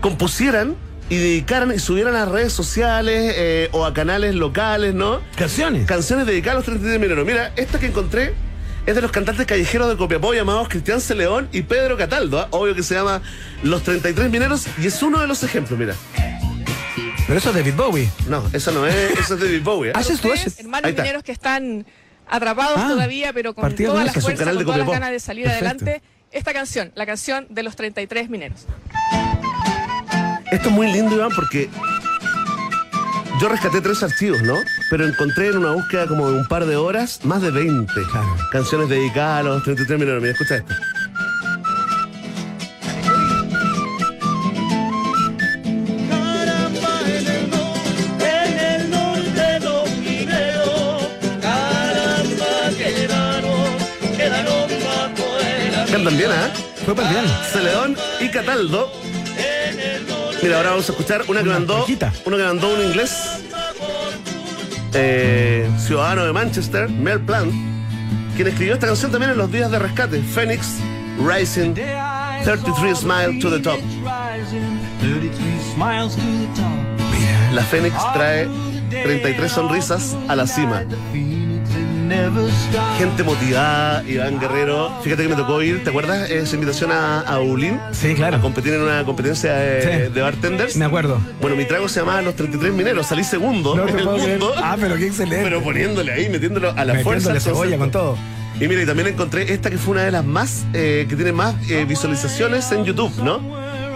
compusieran 0.00 0.74
y 1.08 1.16
dedicaran 1.16 1.72
y 1.74 1.78
subieran 1.78 2.16
a 2.16 2.24
redes 2.24 2.52
sociales 2.52 3.34
eh, 3.36 3.68
o 3.72 3.84
a 3.84 3.92
canales 3.94 4.34
locales, 4.34 4.94
¿no? 4.94 5.20
Canciones. 5.36 5.86
Canciones 5.86 6.26
dedicadas 6.26 6.54
a 6.54 6.58
los 6.58 6.64
33 6.66 7.00
mineros. 7.00 7.26
Mira, 7.26 7.52
esta 7.56 7.78
que 7.78 7.86
encontré 7.86 8.34
es 8.86 8.94
de 8.94 9.00
los 9.00 9.10
cantantes 9.12 9.46
callejeros 9.46 9.88
de 9.88 9.96
Copiapó 9.96 10.32
llamados 10.34 10.68
Cristian 10.68 11.00
Celeón 11.00 11.48
y 11.52 11.62
Pedro 11.62 11.96
Cataldo. 11.96 12.40
¿ah? 12.40 12.48
Obvio 12.50 12.74
que 12.74 12.82
se 12.82 12.94
llama 12.94 13.22
Los 13.62 13.82
33 13.84 14.30
Mineros 14.30 14.66
y 14.78 14.86
es 14.86 15.02
uno 15.02 15.20
de 15.20 15.26
los 15.26 15.42
ejemplos, 15.42 15.78
mira. 15.78 15.94
Pero 17.26 17.38
eso 17.38 17.50
es 17.50 17.56
David 17.56 17.74
Bowie. 17.76 18.10
No, 18.28 18.42
esa 18.52 18.72
no 18.72 18.86
es, 18.86 18.94
eso 19.18 19.34
es 19.34 19.40
de 19.40 19.46
David 19.46 19.62
Bowie. 19.62 19.92
to 19.92 20.00
Ustedes, 20.00 20.24
Ashes. 20.40 20.60
hermanos 20.60 20.84
Ahí 20.86 20.90
está. 20.90 21.02
mineros 21.02 21.22
que 21.22 21.32
están 21.32 21.86
atrapados 22.28 22.78
Ah, 22.78 22.88
todavía, 22.88 23.32
pero 23.32 23.54
con 23.54 23.74
toda 23.74 24.04
la 24.04 24.10
eso, 24.10 24.20
fuerza, 24.20 24.44
con 24.44 24.64
todas 24.64 24.78
las 24.78 24.88
ganas 24.88 25.10
de 25.12 25.20
salir 25.20 25.44
Perfecto. 25.44 25.66
adelante. 25.66 26.02
Esta 26.32 26.52
canción, 26.52 26.90
la 26.94 27.06
canción 27.06 27.46
de 27.50 27.62
los 27.62 27.76
33 27.76 28.28
mineros. 28.30 28.66
Esto 30.50 30.68
es 30.68 30.74
muy 30.74 30.90
lindo, 30.92 31.14
Iván, 31.14 31.30
porque 31.34 31.68
yo 33.42 33.48
rescaté 33.48 33.80
tres 33.80 34.00
archivos, 34.04 34.40
¿no? 34.42 34.54
Pero 34.88 35.04
encontré 35.04 35.48
en 35.48 35.58
una 35.58 35.72
búsqueda 35.72 36.06
como 36.06 36.30
de 36.30 36.38
un 36.38 36.46
par 36.46 36.64
de 36.64 36.76
horas 36.76 37.20
más 37.24 37.42
de 37.42 37.50
20 37.50 37.92
Claro. 38.10 38.36
canciones 38.52 38.88
dedicadas 38.88 39.40
a 39.40 39.42
los 39.42 39.62
33 39.64 39.98
mineros. 39.98 40.22
Mira, 40.22 40.32
escucha 40.32 40.56
esto. 40.56 40.72
Caramba, 46.08 47.00
en 47.06 47.26
el 47.26 47.50
norte, 47.50 48.30
en 48.46 48.58
el 48.58 48.90
norte 48.90 49.60
los 49.60 49.90
mineros, 49.98 51.02
caramba, 51.40 52.76
quedaron, 52.76 54.16
quedaron 54.16 54.70
bajo 54.84 55.26
el 55.40 55.90
Cantan 55.92 56.16
bien, 56.16 56.30
¿ah? 56.30 56.50
Fue 56.84 56.94
para 56.94 57.10
bien. 57.10 57.24
Celedón 57.52 57.96
y 58.20 58.28
Cataldo. 58.28 58.90
Mira, 60.42 60.56
ahora 60.56 60.70
vamos 60.70 60.88
a 60.88 60.92
escuchar 60.92 61.22
una 61.28 61.40
que 61.42 61.48
Una 61.48 61.58
mandó. 61.58 61.86
Uno 62.24 62.36
que 62.36 62.42
mandó 62.42 62.74
un 62.74 62.80
inglés. 62.82 63.42
eh, 64.94 65.70
ciudadano 65.78 66.24
de 66.24 66.32
Manchester, 66.32 66.88
Mel 66.88 67.20
Plant, 67.20 67.52
quien 68.36 68.48
escribió 68.48 68.74
esta 68.74 68.86
canción 68.88 69.10
también 69.10 69.32
en 69.32 69.38
los 69.38 69.50
días 69.50 69.70
de 69.70 69.78
rescate. 69.78 70.20
Phoenix 70.22 70.76
Rising 71.18 71.74
33 72.44 72.98
Smile 72.98 73.40
to 73.40 73.50
the 73.50 73.60
Top. 73.60 73.78
La 77.52 77.62
Phoenix 77.62 77.94
trae 78.14 78.48
33 78.90 79.52
sonrisas 79.52 80.16
a 80.28 80.34
la 80.36 80.46
cima. 80.46 80.82
Gente 82.98 83.22
motivada, 83.22 84.04
Iván 84.06 84.38
Guerrero. 84.38 84.92
Fíjate 85.02 85.22
que 85.24 85.28
me 85.28 85.34
tocó 85.36 85.62
ir, 85.62 85.82
¿te 85.82 85.90
acuerdas? 85.90 86.30
Esa 86.30 86.54
invitación 86.54 86.92
a, 86.92 87.20
a 87.20 87.40
Ulín. 87.40 87.78
Sí, 87.92 88.14
claro. 88.14 88.36
A 88.36 88.40
competir 88.40 88.74
en 88.74 88.82
una 88.82 89.04
competencia 89.04 89.54
de, 89.54 89.82
Sí. 90.06 90.12
de 90.12 90.20
bartenders. 90.22 90.76
Me 90.76 90.84
acuerdo. 90.84 91.20
Bueno, 91.40 91.56
mi 91.56 91.64
trago 91.64 91.88
se 91.88 92.00
llamaba 92.00 92.22
Los 92.22 92.36
33 92.36 92.72
Mineros. 92.72 93.06
Salí 93.06 93.24
segundo 93.24 93.74
No 93.74 93.88
en 93.88 93.98
el 93.98 94.04
mundo. 94.04 94.52
Ah, 94.56 94.76
pero 94.78 94.96
qué 94.96 95.06
excelente. 95.06 95.42
Pero 95.44 95.62
poniéndole 95.62 96.12
ahí, 96.12 96.28
metiéndolo 96.28 96.70
a 96.76 96.84
la 96.84 96.94
fuerza. 97.00 97.32
Metiéndole 97.32 97.36
al 97.38 97.40
cebolla 97.42 97.78
con 97.78 97.90
todo. 97.90 98.16
Y 98.60 98.68
mira, 98.68 98.82
y 98.82 98.86
también 98.86 99.08
encontré 99.08 99.52
esta 99.52 99.70
que 99.70 99.78
fue 99.78 99.92
una 99.92 100.04
de 100.04 100.12
las 100.12 100.24
más, 100.24 100.64
eh, 100.74 101.06
que 101.08 101.16
tiene 101.16 101.32
más 101.32 101.54
eh, 101.70 101.84
visualizaciones 101.88 102.70
en 102.70 102.84
YouTube, 102.84 103.12
¿no? 103.22 103.40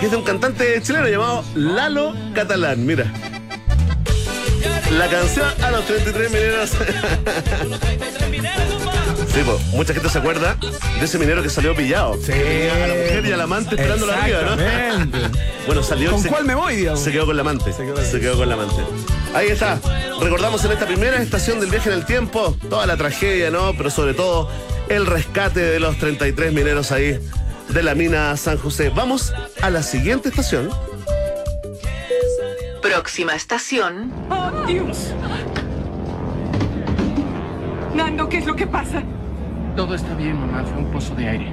Que 0.00 0.06
es 0.06 0.10
de 0.10 0.16
un 0.16 0.24
cantante 0.24 0.80
chileno 0.82 1.06
llamado 1.08 1.44
Lalo 1.54 2.14
Catalán, 2.34 2.84
mira. 2.84 3.12
La 4.92 5.08
canción 5.08 5.46
a 5.62 5.70
los 5.70 5.84
33 5.86 6.30
mineros. 6.30 6.70
sí, 9.28 9.42
pues, 9.44 9.60
mucha 9.72 9.92
gente 9.92 10.08
se 10.08 10.18
acuerda 10.18 10.56
de 10.98 11.04
ese 11.04 11.18
minero 11.18 11.42
que 11.42 11.50
salió 11.50 11.74
pillado. 11.74 12.14
Sí. 12.14 12.32
Que 12.32 12.68
tenía 12.68 12.74
a 12.84 12.86
la 12.88 12.94
mujer 12.94 13.26
y 13.26 13.32
al 13.32 13.40
amante 13.40 13.74
esperándolo 13.74 14.12
arriba, 14.12 14.40
Exactamente. 14.40 15.18
¿no? 15.18 15.28
bueno, 15.66 15.82
salió 15.82 16.10
¿Con 16.12 16.22
se- 16.22 16.28
cuál 16.28 16.44
me 16.44 16.54
voy, 16.54 16.76
digamos? 16.76 17.00
se 17.00 17.12
quedó 17.12 17.26
con 17.26 17.36
la 17.36 17.42
amante. 17.42 17.72
Se 17.72 18.20
quedó 18.20 18.36
con 18.36 18.48
la 18.48 18.54
amante. 18.54 18.82
Ahí 19.34 19.48
está. 19.48 19.78
Recordamos 20.20 20.64
en 20.64 20.72
esta 20.72 20.86
primera 20.86 21.16
estación 21.20 21.60
del 21.60 21.70
viaje 21.70 21.90
en 21.90 21.96
el 21.98 22.06
tiempo 22.06 22.56
toda 22.70 22.86
la 22.86 22.96
tragedia, 22.96 23.50
¿no? 23.50 23.74
Pero 23.76 23.90
sobre 23.90 24.14
todo 24.14 24.48
el 24.88 25.04
rescate 25.04 25.60
de 25.60 25.80
los 25.80 25.98
33 25.98 26.52
mineros 26.52 26.90
ahí 26.92 27.18
de 27.68 27.82
la 27.82 27.94
mina 27.94 28.34
San 28.36 28.56
José. 28.56 28.90
Vamos 28.94 29.34
a 29.60 29.68
la 29.68 29.82
siguiente 29.82 30.28
estación. 30.30 30.70
Próxima 32.80 33.34
estación, 33.34 34.12
¡Oh, 34.30 34.45
Dios! 34.66 35.14
Nando, 37.94 38.28
¿qué 38.28 38.38
es 38.38 38.46
lo 38.46 38.56
que 38.56 38.66
pasa? 38.66 39.00
Todo 39.76 39.94
está 39.94 40.12
bien, 40.14 40.40
mamá. 40.40 40.64
Fue 40.64 40.78
un 40.78 40.90
pozo 40.90 41.14
de 41.14 41.28
aire. 41.28 41.52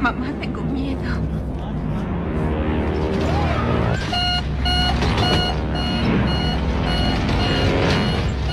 Mamá, 0.00 0.28
tengo 0.40 0.62
miedo. 0.62 1.00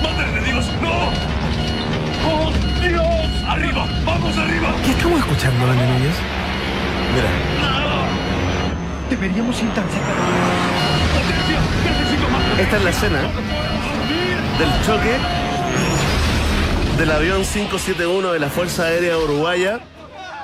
¡Madre 0.02 0.32
de 0.32 0.46
Dios, 0.46 0.70
no! 0.82 0.92
¡Oh, 2.28 2.52
Dios! 2.82 3.44
¡Arriba! 3.48 3.86
¡Vamos 4.04 4.36
arriba! 4.36 4.74
¿Qué 4.84 4.90
estamos 4.90 5.20
escuchando, 5.20 5.66
Dani 5.66 5.80
Núñez? 5.80 6.16
Mira, 7.14 7.28
Deberíamos 9.08 9.62
ir 9.62 9.68
tan 9.70 9.88
cerca. 9.88 10.12
¡Potencia! 11.14 11.60
¡Necesito 11.84 12.28
más! 12.28 12.60
esta 12.60 12.76
es 12.76 12.84
la 12.84 12.90
escena 12.90 13.71
del 14.58 14.68
choque 14.84 15.16
del 16.98 17.10
avión 17.10 17.42
571 17.42 18.32
de 18.32 18.38
la 18.38 18.48
Fuerza 18.48 18.84
Aérea 18.84 19.16
Uruguaya 19.18 19.80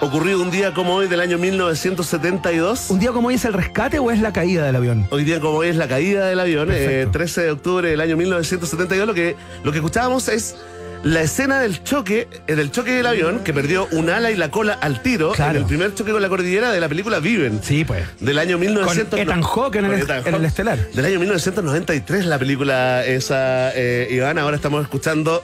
ocurrido 0.00 0.40
un 0.40 0.50
día 0.50 0.72
como 0.74 0.94
hoy 0.94 1.08
del 1.08 1.20
año 1.20 1.38
1972. 1.38 2.90
¿Un 2.90 2.98
día 3.00 3.10
como 3.12 3.28
hoy 3.28 3.34
es 3.34 3.44
el 3.44 3.52
rescate 3.52 3.98
o 3.98 4.10
es 4.10 4.20
la 4.20 4.32
caída 4.32 4.64
del 4.64 4.76
avión? 4.76 5.06
Hoy 5.10 5.24
día 5.24 5.40
como 5.40 5.58
hoy 5.58 5.68
es 5.68 5.76
la 5.76 5.88
caída 5.88 6.26
del 6.26 6.40
avión, 6.40 6.70
eh, 6.70 6.74
Perfecto. 6.74 7.10
13 7.12 7.42
de 7.42 7.50
octubre 7.50 7.90
del 7.90 8.00
año 8.00 8.16
1972, 8.16 9.06
lo 9.06 9.14
que, 9.14 9.36
lo 9.64 9.72
que 9.72 9.78
escuchábamos 9.78 10.28
es 10.28 10.56
la 11.04 11.22
escena 11.22 11.60
del 11.60 11.82
choque, 11.84 12.28
eh, 12.46 12.54
del 12.54 12.70
choque 12.70 12.92
del 12.92 13.06
avión, 13.06 13.40
que 13.44 13.52
perdió 13.54 13.88
un 13.92 14.10
ala 14.10 14.30
y 14.30 14.36
la 14.36 14.50
cola 14.50 14.74
al 14.74 15.02
tiro 15.02 15.32
Claro. 15.32 15.52
en 15.52 15.56
el 15.58 15.64
primer 15.64 15.94
choque 15.94 16.12
con 16.12 16.20
la 16.22 16.28
cordillera 16.28 16.72
de 16.72 16.80
la 16.80 16.88
película 16.88 17.18
Viven. 17.20 17.60
Sí, 17.62 17.84
pues. 17.84 18.04
Del 18.20 18.38
año 18.38 18.58
1900. 18.58 19.10
Con 19.10 19.18
Ethan 19.20 19.42
Hawke 19.42 19.76
en 19.76 19.84
el, 19.86 19.90
Con 19.92 20.00
Ethan 20.00 20.18
en 20.20 20.26
el 20.26 20.32
Hawke. 20.34 20.46
estelar. 20.46 20.78
Del 20.92 21.04
año 21.04 21.18
1993 21.20 22.26
la 22.26 22.38
película 22.38 23.04
esa, 23.06 23.70
eh, 23.74 24.08
Iván. 24.10 24.38
Ahora 24.38 24.56
estamos 24.56 24.82
escuchando 24.82 25.42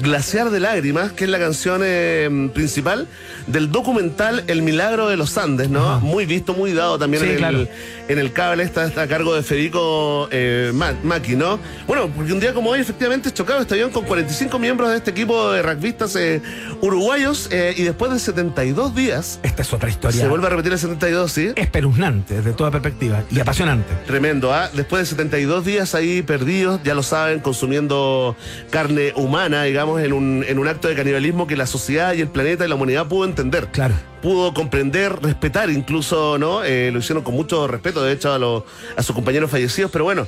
Glaciar 0.00 0.50
de 0.50 0.60
Lágrimas, 0.60 1.12
que 1.12 1.24
es 1.24 1.30
la 1.30 1.38
canción 1.38 1.82
eh, 1.84 2.50
principal 2.54 3.06
del 3.46 3.70
documental 3.72 4.44
El 4.46 4.62
Milagro 4.62 5.08
de 5.08 5.16
los 5.16 5.36
Andes, 5.38 5.68
¿no? 5.70 5.80
Ajá. 5.88 5.98
Muy 6.00 6.26
visto, 6.26 6.54
muy 6.54 6.72
dado 6.72 6.98
también 6.98 7.22
Sí, 7.22 7.30
en, 7.30 7.36
claro. 7.36 7.58
el, 7.60 7.68
en 8.08 8.18
el 8.18 8.32
cable. 8.32 8.62
Está, 8.62 8.86
está 8.86 9.02
a 9.02 9.06
cargo 9.08 9.34
de 9.34 9.42
Federico 9.42 10.28
eh, 10.30 10.72
Maki, 11.02 11.36
¿no? 11.36 11.58
Bueno, 11.86 12.08
porque 12.14 12.32
un 12.32 12.40
día 12.40 12.52
como 12.54 12.70
hoy 12.70 12.80
efectivamente 12.80 13.32
chocaba 13.32 13.60
este 13.60 13.74
avión 13.74 13.90
con 13.90 14.04
45 14.04 14.58
miembros 14.58 14.90
de 14.90 14.96
este 14.96 15.10
equipo 15.10 15.50
de 15.52 15.62
rugbyistas 15.62 16.14
eh, 16.16 16.40
uruguayos 16.80 17.48
eh, 17.50 17.74
y 17.76 17.82
después 17.82 18.12
de 18.12 18.18
72 18.18 18.94
días 18.94 19.40
Esta 19.42 19.62
es 19.62 19.72
otra 19.72 19.88
historia. 19.90 20.20
se 20.20 20.28
vuelve 20.28 20.46
a 20.46 20.50
repetir 20.50 20.72
el 20.72 20.78
72, 20.78 21.32
¿sí? 21.32 21.52
espeluznante 21.56 22.34
desde 22.34 22.52
toda 22.52 22.70
perspectiva 22.70 23.22
y 23.30 23.40
apasionante. 23.40 23.92
Tremendo, 24.06 24.52
¿ah? 24.52 24.70
Después 24.72 25.02
de 25.02 25.06
72 25.06 25.64
días 25.64 25.94
ahí 25.94 26.22
perdidos, 26.22 26.80
ya 26.84 26.94
lo 26.94 27.02
saben, 27.02 27.40
consumiendo 27.40 28.36
carne 28.70 29.12
humana, 29.16 29.64
digamos, 29.64 29.87
en 29.98 30.12
un, 30.12 30.44
en 30.46 30.58
un 30.58 30.66
acto 30.68 30.88
de 30.88 30.94
canibalismo 30.96 31.46
que 31.46 31.56
la 31.56 31.66
sociedad 31.66 32.12
y 32.14 32.20
el 32.20 32.28
planeta 32.28 32.64
y 32.64 32.68
la 32.68 32.74
humanidad 32.74 33.06
pudo 33.06 33.24
entender. 33.24 33.68
Claro. 33.68 33.94
Pudo 34.20 34.52
comprender, 34.52 35.22
respetar, 35.22 35.70
incluso, 35.70 36.36
¿no? 36.38 36.64
Eh, 36.64 36.90
lo 36.92 36.98
hicieron 36.98 37.22
con 37.22 37.34
mucho 37.34 37.68
respeto, 37.68 38.02
de 38.02 38.12
hecho, 38.12 38.32
a, 38.32 38.38
los- 38.38 38.64
a 38.96 39.02
sus 39.04 39.14
compañeros 39.14 39.48
fallecidos, 39.50 39.90
pero 39.92 40.02
bueno, 40.04 40.26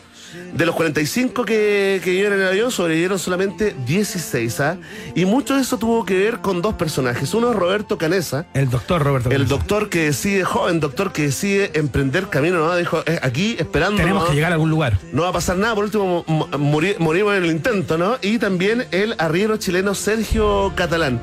de 0.52 0.66
los 0.66 0.74
45 0.74 1.44
que, 1.44 2.00
que 2.04 2.10
vivían 2.10 2.32
en 2.34 2.40
el 2.40 2.48
avión, 2.48 2.70
sobrevivieron 2.70 3.18
solamente 3.18 3.74
16, 3.86 4.60
¿ah? 4.60 4.76
Y 5.14 5.24
mucho 5.24 5.54
de 5.56 5.62
eso 5.62 5.78
tuvo 5.78 6.04
que 6.04 6.18
ver 6.18 6.38
con 6.40 6.62
dos 6.62 6.74
personajes. 6.74 7.32
Uno 7.34 7.50
es 7.50 7.56
Roberto 7.56 7.98
Canesa, 7.98 8.46
El 8.54 8.70
doctor 8.70 9.02
Roberto. 9.02 9.28
el 9.30 9.36
Canessa. 9.36 9.54
doctor 9.56 9.88
que 9.88 10.04
decide, 10.04 10.44
joven 10.44 10.80
doctor 10.80 11.12
que 11.12 11.22
decide 11.22 11.70
emprender 11.74 12.28
camino, 12.28 12.58
¿no? 12.58 12.74
Dijo, 12.76 13.02
"Eh, 13.06 13.18
aquí 13.22 13.56
esperando. 13.58 13.96
Tenemos 13.98 14.22
¿no? 14.24 14.28
que 14.30 14.34
llegar 14.34 14.52
a 14.52 14.54
algún 14.54 14.70
lugar. 14.70 14.98
No 15.12 15.22
va 15.22 15.28
a 15.28 15.32
pasar 15.32 15.56
nada, 15.56 15.74
por 15.74 15.84
último 15.84 16.24
morir- 16.58 16.96
morimos 16.98 17.36
en 17.36 17.44
el 17.44 17.50
intento, 17.50 17.98
¿no? 17.98 18.16
Y 18.22 18.38
también 18.38 18.86
el 18.90 19.14
arriero 19.18 19.56
chileno 19.56 19.94
Sergio 19.94 20.72
Catalán. 20.74 21.20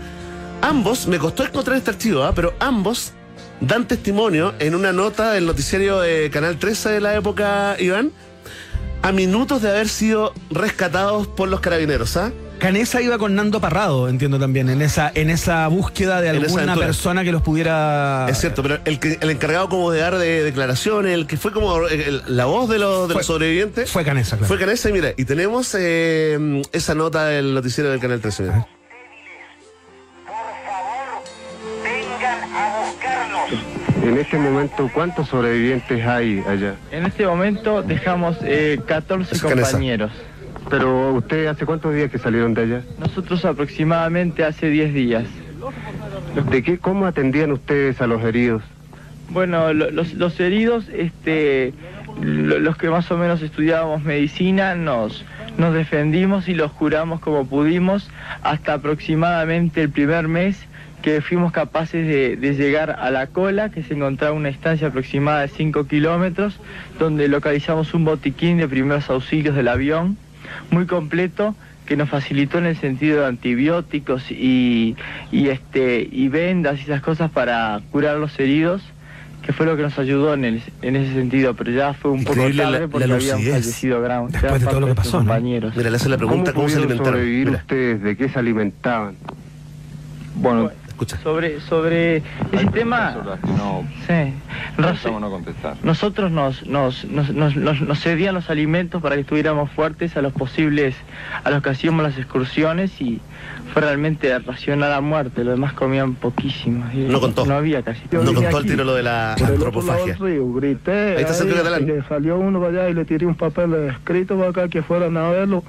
Ambos, 0.61 1.07
me 1.07 1.19
costó 1.19 1.43
encontrar 1.45 1.77
este 1.77 1.91
archivo, 1.91 2.23
¿ah? 2.23 2.31
pero 2.35 2.53
ambos 2.59 3.13
dan 3.61 3.87
testimonio 3.87 4.53
en 4.59 4.75
una 4.75 4.91
nota 4.91 5.31
del 5.31 5.45
noticiario 5.45 5.99
de 5.99 6.29
Canal 6.31 6.57
13 6.57 6.89
de 6.89 6.99
la 7.01 7.15
época, 7.15 7.75
Iván, 7.79 8.11
a 9.01 9.11
minutos 9.11 9.61
de 9.61 9.69
haber 9.69 9.87
sido 9.89 10.33
rescatados 10.49 11.27
por 11.27 11.47
los 11.49 11.59
carabineros, 11.61 12.17
¿ah? 12.17 12.31
Canesa 12.59 13.01
iba 13.03 13.19
con 13.19 13.35
Nando 13.35 13.61
Parrado, 13.61 14.09
entiendo 14.09 14.39
también, 14.39 14.67
en 14.69 14.81
esa, 14.81 15.11
en 15.13 15.29
esa 15.29 15.67
búsqueda 15.67 16.21
de 16.21 16.29
alguna 16.29 16.75
persona 16.75 17.23
que 17.23 17.31
los 17.31 17.43
pudiera. 17.43 18.25
Es 18.29 18.39
cierto, 18.39 18.63
pero 18.63 18.79
el, 18.85 18.99
que, 18.99 19.19
el 19.21 19.29
encargado 19.29 19.69
como 19.69 19.91
de 19.91 19.99
dar 19.99 20.17
de 20.17 20.41
declaraciones, 20.43 21.13
el 21.13 21.27
que 21.27 21.37
fue 21.37 21.51
como 21.51 21.85
el- 21.87 22.23
la 22.27 22.45
voz 22.45 22.67
de 22.67 22.79
los, 22.79 23.07
de 23.09 23.13
Fue- 23.13 23.19
los 23.19 23.25
sobrevivientes, 23.27 23.91
Fue 23.91 24.03
Canesa, 24.03 24.37
claro. 24.37 24.47
fue 24.47 24.57
Canesa. 24.57 24.89
Y 24.89 24.93
mira, 24.93 25.13
y 25.15 25.25
tenemos 25.25 25.75
eh, 25.77 26.63
esa 26.71 26.95
nota 26.95 27.27
del 27.27 27.53
noticiero 27.53 27.91
del 27.91 27.99
Canal 27.99 28.21
13. 28.21 28.45
En 34.07 34.17
este 34.17 34.37
momento, 34.37 34.89
¿cuántos 34.93 35.27
sobrevivientes 35.27 36.05
hay 36.05 36.41
allá? 36.47 36.75
En 36.91 37.05
este 37.05 37.25
momento 37.27 37.83
dejamos 37.83 38.37
eh, 38.41 38.79
14 38.87 39.35
Es 39.35 39.41
Canesa. 39.41 39.71
compañeros. 39.71 40.11
Pero 40.69 41.13
ustedes, 41.13 41.49
¿hace 41.49 41.65
cuántos 41.65 41.93
días 41.93 42.09
que 42.09 42.17
salieron 42.17 42.53
de 42.53 42.61
allá? 42.63 42.81
Nosotros 42.99 43.43
aproximadamente 43.45 44.43
hace 44.45 44.69
10 44.69 44.93
días. 44.93 45.25
¿De 46.49 46.63
qué, 46.63 46.77
cómo 46.77 47.05
atendían 47.05 47.51
ustedes 47.51 47.99
a 48.01 48.07
los 48.07 48.23
heridos? 48.23 48.63
Bueno, 49.29 49.73
lo- 49.73 49.91
los, 49.91 50.13
los 50.13 50.39
heridos, 50.39 50.85
este, 50.93 51.73
lo- 52.21 52.59
los 52.59 52.77
que 52.77 52.89
más 52.89 53.11
o 53.11 53.17
menos 53.17 53.41
estudiábamos 53.41 54.03
medicina, 54.03 54.75
nos, 54.75 55.25
nos 55.57 55.73
defendimos 55.73 56.47
y 56.47 56.53
los 56.53 56.71
curamos 56.71 57.19
como 57.19 57.45
pudimos 57.45 58.09
hasta 58.41 58.73
aproximadamente 58.73 59.81
el 59.81 59.89
primer 59.89 60.27
mes 60.29 60.57
que 61.01 61.21
fuimos 61.21 61.51
capaces 61.51 62.05
de, 62.07 62.35
de 62.37 62.53
llegar 62.55 62.97
a 62.99 63.11
la 63.11 63.27
cola, 63.27 63.69
que 63.69 63.83
se 63.83 63.93
encontraba 63.93 64.33
a 64.33 64.37
una 64.37 64.49
distancia 64.49 64.87
aproximada 64.87 65.41
de 65.41 65.47
5 65.49 65.85
kilómetros, 65.87 66.59
donde 66.99 67.27
localizamos 67.27 67.93
un 67.93 68.03
botiquín 68.05 68.57
de 68.57 68.67
primeros 68.67 69.09
auxilios 69.09 69.55
del 69.55 69.67
avión, 69.67 70.17
muy 70.71 70.85
completo, 70.85 71.55
que 71.85 71.95
nos 71.95 72.09
facilitó 72.09 72.57
en 72.57 72.65
el 72.65 72.75
sentido 72.75 73.21
de 73.21 73.27
antibióticos 73.27 74.29
y, 74.31 74.95
y, 75.31 75.47
este, 75.49 76.07
y 76.11 76.27
vendas 76.27 76.79
y 76.79 76.83
esas 76.83 77.01
cosas 77.01 77.31
para 77.31 77.79
curar 77.91 78.17
los 78.17 78.37
heridos, 78.39 78.81
que 79.43 79.53
fue 79.53 79.65
lo 79.65 79.77
que 79.77 79.83
nos 79.83 79.97
ayudó 79.97 80.33
en, 80.33 80.43
el- 80.43 80.61
en 80.81 80.95
ese 80.97 81.13
sentido, 81.13 81.53
pero 81.53 81.71
ya 81.71 81.93
fue 81.93 82.11
un 82.11 82.25
poco 82.25 82.49
la- 82.49 82.71
tarde 82.71 82.87
porque 82.89 83.07
la 83.07 83.15
habían 83.15 83.39
fallecido 83.41 84.01
gran, 84.01 84.27
Después 84.29 84.59
de 84.59 84.67
todo 84.67 84.79
lo 84.81 84.87
que 84.87 84.95
pasó, 84.95 85.19
¿no? 85.19 85.25
compañeros. 85.29 85.73
Mira, 85.77 85.89
le 85.89 85.95
hace 85.95 86.09
la 86.09 86.17
pregunta 86.17 86.51
cómo, 86.51 86.67
se 86.67 86.75
alimentaron. 86.77 87.13
sobrevivir 87.13 87.47
Mira, 87.47 87.59
ustedes? 87.59 88.01
¿De 88.03 88.17
qué 88.17 88.27
se 88.27 88.39
alimentaban? 88.39 89.15
Bueno, 90.35 90.71
sobre, 91.23 91.59
sobre 91.61 92.17
ese 92.51 92.65
tema... 92.73 93.15
Sí. 94.07 94.33
Contestar. 95.29 95.75
Nosotros 95.83 96.31
nos, 96.31 96.65
nos, 96.65 97.05
nos, 97.05 97.29
nos, 97.29 97.55
nos- 97.55 97.81
nos 97.81 97.99
cedían 98.01 98.35
los 98.35 98.49
alimentos 98.49 99.01
para 99.01 99.15
que 99.15 99.21
estuviéramos 99.21 99.71
fuertes 99.71 100.15
a 100.17 100.21
los 100.21 100.33
posibles, 100.33 100.95
a 101.43 101.49
los 101.49 101.61
que 101.61 101.69
hacíamos 101.69 102.03
las 102.03 102.17
excursiones 102.17 102.99
y 103.01 103.19
fue 103.73 103.81
realmente 103.81 104.37
racional 104.39 104.93
a 104.93 105.01
muerte, 105.01 105.43
los 105.43 105.53
demás 105.55 105.73
comían 105.73 106.15
poquísimo. 106.15 106.85
y 106.93 106.97
No 106.99 107.19
contó. 107.19 107.45
No 107.45 107.55
había 107.55 107.81
casi. 107.83 108.01
No 108.11 108.33
contó 108.33 108.57
al 108.57 108.65
tiro 108.65 108.83
lo 108.83 108.95
de 108.95 109.03
la 109.03 109.33
antropofagia. 109.33 110.15
grité. 110.19 111.17
Ahí 111.17 111.23
está 111.23 111.33
Catalán. 111.55 111.83
y 111.83 111.85
le 111.87 112.03
salió 112.03 112.37
uno 112.37 112.59
para 112.59 112.71
allá 112.83 112.89
y 112.89 112.93
le 112.93 113.05
tiré 113.05 113.25
un 113.25 113.35
papel 113.35 113.73
escrito 113.89 114.37
para 114.37 114.49
acá 114.49 114.67
que 114.67 114.81
fueran 114.81 115.17
a 115.17 115.29
verlo, 115.29 115.63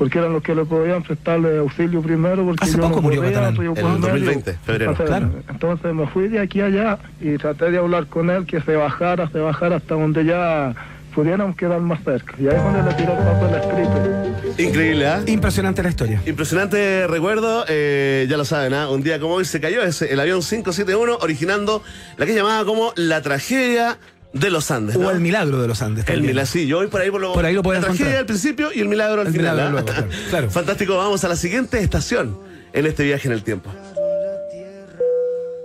porque 0.00 0.18
eran 0.18 0.32
los 0.32 0.42
que 0.42 0.54
le 0.54 0.64
podían 0.64 1.02
prestarle 1.02 1.58
auxilio 1.58 2.00
primero. 2.00 2.42
Porque 2.46 2.64
Hace 2.64 2.78
yo 2.78 2.84
poco 2.84 2.96
no 2.96 3.02
murió 3.02 3.20
podía, 3.22 3.48
En 3.48 3.54
por 3.54 3.64
el 3.66 3.70
medio. 3.74 3.98
2020, 3.98 4.52
febrero. 4.64 4.90
Entonces, 4.92 5.06
Claro. 5.18 5.30
entonces 5.50 5.94
me 5.94 6.06
fui 6.06 6.28
de 6.28 6.40
aquí 6.40 6.62
a 6.62 6.64
allá 6.64 6.98
y 7.20 7.36
traté 7.36 7.70
de 7.70 7.76
hablar 7.76 8.06
con 8.06 8.30
él 8.30 8.46
que 8.46 8.62
se 8.62 8.76
bajara, 8.76 9.28
se 9.28 9.38
bajara 9.40 9.76
hasta 9.76 9.94
donde 9.96 10.24
ya 10.24 10.74
pudiéramos 11.14 11.54
quedar 11.54 11.82
más 11.82 12.02
cerca. 12.02 12.32
Y 12.40 12.48
ahí 12.48 12.56
es 12.56 12.62
donde 12.62 12.82
le 12.82 12.94
tiré 12.94 13.12
el 13.12 13.18
papel 13.18 13.54
escrito. 13.60 14.62
Increíble, 14.62 15.06
¿ah? 15.06 15.20
Impresionante 15.26 15.82
la 15.82 15.90
historia. 15.90 16.22
Impresionante 16.24 17.06
recuerdo, 17.06 17.66
eh, 17.68 18.26
ya 18.26 18.38
lo 18.38 18.46
saben, 18.46 18.72
¿ah? 18.72 18.88
un 18.88 19.02
día 19.02 19.20
como 19.20 19.34
hoy 19.34 19.44
se 19.44 19.60
cayó 19.60 19.82
ese, 19.82 20.10
el 20.10 20.18
avión 20.18 20.40
571 20.40 21.18
originando 21.20 21.82
la 22.16 22.24
que 22.24 22.34
llamaba 22.34 22.64
como 22.64 22.94
la 22.96 23.20
tragedia 23.20 23.98
de 24.32 24.50
los 24.50 24.70
Andes. 24.70 24.96
¿no? 24.96 25.08
O 25.08 25.10
el 25.10 25.20
milagro 25.20 25.60
de 25.60 25.68
los 25.68 25.82
Andes. 25.82 26.00
El 26.04 26.14
también. 26.14 26.26
milagro, 26.28 26.46
sí, 26.50 26.66
yo 26.66 26.76
voy 26.78 26.86
por 26.86 27.00
ahí 27.00 27.10
por 27.10 27.20
lo, 27.20 27.32
Por 27.32 27.44
ahí 27.44 27.54
lo 27.54 27.62
pueden 27.62 27.82
La 27.82 27.88
tragedia 27.88 28.06
encontrar. 28.06 28.20
al 28.20 28.26
principio 28.26 28.70
y 28.72 28.80
el 28.80 28.88
milagro 28.88 29.20
al 29.22 29.26
El 29.28 29.32
final. 29.32 29.56
milagro 29.56 29.78
¿ah? 29.78 29.82
luego, 29.82 29.86
claro, 29.86 30.08
claro. 30.30 30.50
Fantástico, 30.52 30.96
vamos 30.96 31.24
a 31.24 31.28
la 31.28 31.36
siguiente 31.36 31.78
estación 31.80 32.38
en 32.72 32.86
este 32.86 33.04
viaje 33.04 33.26
en 33.28 33.34
el 33.34 33.42
tiempo. 33.42 33.70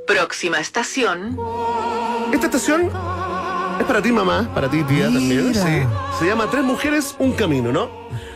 Próxima 0.08 0.60
estación. 0.60 1.38
Esta 2.32 2.46
estación 2.46 2.92
es 3.80 3.86
para 3.86 4.02
ti, 4.02 4.12
mamá, 4.12 4.52
para 4.54 4.70
ti, 4.70 4.84
tía, 4.84 5.06
también. 5.06 5.48
Mira. 5.50 5.64
Sí. 5.66 5.84
Se 6.20 6.26
llama 6.28 6.48
Tres 6.52 6.64
Mujeres, 6.64 7.16
un 7.18 7.34
Camino, 7.34 7.72
¿no? 7.72 7.90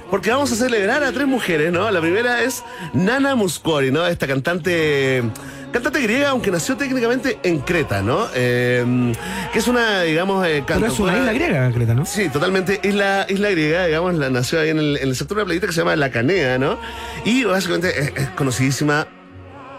Porque 0.10 0.32
vamos 0.32 0.52
a 0.52 0.56
celebrar 0.56 1.04
a 1.04 1.12
tres 1.12 1.28
mujeres, 1.28 1.72
¿no? 1.72 1.92
La 1.92 2.02
primera 2.02 2.42
es 2.42 2.64
Nana 2.94 3.36
Muscori, 3.36 3.92
¿no? 3.92 4.06
Esta 4.08 4.26
cantante. 4.26 5.22
Cantante 5.72 6.02
griega, 6.02 6.30
aunque 6.30 6.50
nació 6.50 6.76
técnicamente 6.78 7.40
en 7.44 7.60
Creta, 7.60 8.02
¿no? 8.02 8.28
Eh, 8.34 9.14
que 9.54 9.60
es 9.60 9.68
una, 9.68 10.02
digamos, 10.02 10.46
eh, 10.48 10.64
Pero 10.66 10.88
es 10.88 11.00
una 11.00 11.18
isla 11.18 11.34
griega, 11.34 11.72
Creta, 11.72 11.94
¿no? 11.94 12.06
Sí, 12.06 12.30
totalmente. 12.30 12.80
Isla, 12.84 13.28
isla 13.30 13.52
griega, 13.52 13.86
digamos, 13.86 14.16
la, 14.16 14.30
nació 14.30 14.60
ahí 14.60 14.70
en 14.70 14.80
el, 14.80 14.98
en 14.98 15.10
el 15.10 15.16
sector 15.16 15.38
de 15.38 15.44
la 15.44 15.46
playita 15.46 15.68
que 15.68 15.74
se 15.74 15.82
llama 15.82 15.96
La 15.96 16.10
Canea, 16.10 16.58
¿no? 16.58 16.80
Y 17.24 17.44
básicamente 17.44 17.90
es, 18.00 18.14
es 18.16 18.30
conocidísima 18.30 19.08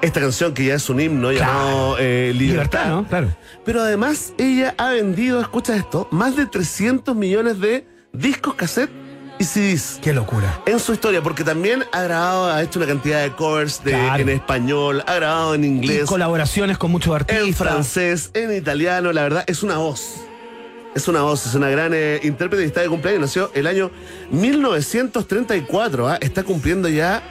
esta 0.03 0.21
canción 0.21 0.55
que 0.55 0.65
ya 0.65 0.75
es 0.75 0.89
un 0.89 1.01
himno 1.01 1.33
llamado 1.33 1.97
eh, 1.99 2.33
Libertad. 2.35 2.39
Libertad, 2.39 2.89
¿no? 2.89 3.09
Claro. 3.09 3.37
Pero 3.65 3.83
además 3.83 4.33
ella 4.39 4.75
ha 4.79 4.91
vendido, 4.91 5.41
escucha 5.41 5.77
esto, 5.77 6.09
más 6.11 6.37
de 6.37 6.47
300 6.47 7.15
millones 7.17 7.61
de 7.61 7.87
discos 8.13 8.55
cassette 8.55 8.91
CDs. 9.45 9.99
Qué 10.03 10.13
locura. 10.13 10.61
En 10.67 10.79
su 10.79 10.93
historia, 10.93 11.23
porque 11.23 11.45
también 11.45 11.85
ha 11.93 12.03
grabado, 12.03 12.51
ha 12.51 12.63
hecho 12.63 12.79
una 12.79 12.87
cantidad 12.89 13.23
de 13.23 13.33
covers 13.33 13.83
de, 13.85 13.93
Claro. 13.93 14.23
en 14.23 14.29
español, 14.31 15.03
ha 15.07 15.15
grabado 15.15 15.55
en 15.55 15.65
Y 15.65 15.67
inglés, 15.69 16.05
colaboraciones 16.05 16.79
con 16.79 16.91
muchos 16.91 17.15
artistas. 17.15 17.47
en 17.47 17.55
francés, 17.55 18.31
en 18.35 18.55
italiano, 18.57 19.13
la 19.13 19.23
verdad, 19.23 19.45
es 19.47 19.63
una 19.63 19.79
voz. 19.79 20.17
Es 20.95 21.07
una 21.07 21.23
voz, 21.23 21.47
es 21.47 21.55
una 21.55 21.69
gran 21.71 21.93
eh, 21.95 22.19
intérprete 22.25 22.65
y 22.65 22.67
está 22.67 22.81
de 22.81 22.89
cumpleaños. 22.89 23.21
Nació 23.23 23.51
el 23.55 23.67
año 23.69 23.91
1934. 24.31 26.09
¿ah? 26.09 26.17
Está 26.21 26.43
cumpliendo 26.43 26.89
ya 26.89 27.23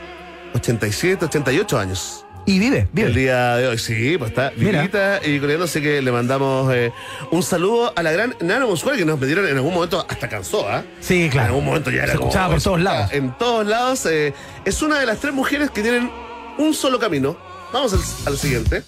87, 0.55 1.25
88 1.25 1.77
años. 1.77 2.25
Y 2.45 2.57
vive, 2.57 2.87
vive. 2.93 3.09
El 3.09 3.13
día 3.15 3.55
de 3.57 3.67
hoy, 3.67 3.77
sí, 3.77 4.17
pues 4.17 4.31
está 4.31 4.49
vivita 4.55 5.19
y 5.23 5.39
corriendo, 5.39 5.65
así 5.65 5.81
que 5.81 6.01
le 6.01 6.11
mandamos 6.11 6.73
eh, 6.73 6.91
un 7.31 7.43
saludo 7.43 7.93
a 7.95 8.01
la 8.01 8.11
gran 8.11 8.35
Nano 8.41 8.67
Monsuel 8.67 8.97
que 8.97 9.05
nos 9.05 9.19
pidieron 9.19 9.47
en 9.47 9.55
algún 9.57 9.73
momento, 9.73 10.03
hasta 10.09 10.27
cansó, 10.27 10.67
¿ah? 10.67 10.83
Sí, 10.99 11.29
claro. 11.29 11.45
En 11.47 11.49
algún 11.51 11.65
momento 11.65 11.91
ya 11.91 12.03
era 12.03 12.13
Se 12.13 12.17
como- 12.17 12.29
escuchaba 12.29 12.53
por 12.53 12.61
todos 12.63 12.81
lados. 12.81 13.11
En 13.13 13.37
todos 13.37 13.67
lados. 13.67 14.05
eh, 14.07 14.33
es 14.65 14.81
una 14.81 14.99
de 14.99 15.05
las 15.05 15.19
tres 15.19 15.33
mujeres 15.33 15.69
que 15.69 15.81
tienen 15.83 16.09
un 16.57 16.73
solo 16.73 16.97
camino. 16.97 17.37
Vamos 17.71 17.93
al, 17.93 17.99
al 18.33 18.37
siguiente. 18.39 18.81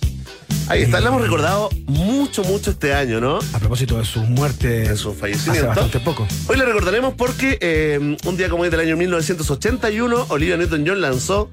Ahí 0.67 0.83
está, 0.83 0.99
la 1.01 1.09
hemos 1.09 1.21
recordado 1.21 1.69
mucho, 1.85 2.43
mucho 2.43 2.71
este 2.71 2.93
año, 2.93 3.19
¿no? 3.19 3.39
A 3.53 3.59
propósito 3.59 3.97
de 3.97 4.05
su 4.05 4.21
muerte. 4.21 4.85
En 4.85 4.97
su 4.97 5.09
Hace 5.11 5.19
fallecimiento. 5.19 5.67
bastante 5.67 5.99
poco. 5.99 6.27
Hoy 6.47 6.55
la 6.57 6.65
recordaremos 6.65 7.13
porque 7.15 7.57
eh, 7.61 7.99
un 8.25 8.37
día 8.37 8.49
como 8.49 8.63
hoy 8.63 8.69
del 8.69 8.79
año 8.79 8.95
1981, 8.97 10.25
Olivia 10.29 10.57
Newton-John 10.57 11.01
lanzó 11.01 11.49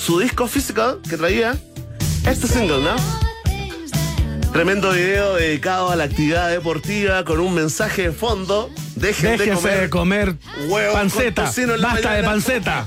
su 0.00 0.18
disco 0.18 0.46
Physical 0.48 0.98
que 1.08 1.16
traía 1.16 1.56
este 2.26 2.46
single, 2.46 2.80
¿no? 2.80 2.96
Tremendo 4.52 4.90
video 4.92 5.36
dedicado 5.36 5.90
a 5.90 5.96
la 5.96 6.04
actividad 6.04 6.50
deportiva 6.50 7.24
con 7.24 7.38
un 7.38 7.54
mensaje 7.54 8.02
de 8.02 8.12
fondo. 8.12 8.68
Dejen 8.96 9.36
de 9.38 9.44
comer 9.54 9.80
de 9.82 9.90
comer 9.90 10.34
panceta. 10.92 11.42
Basta 11.80 12.12
de 12.14 12.22
panceta. 12.24 12.86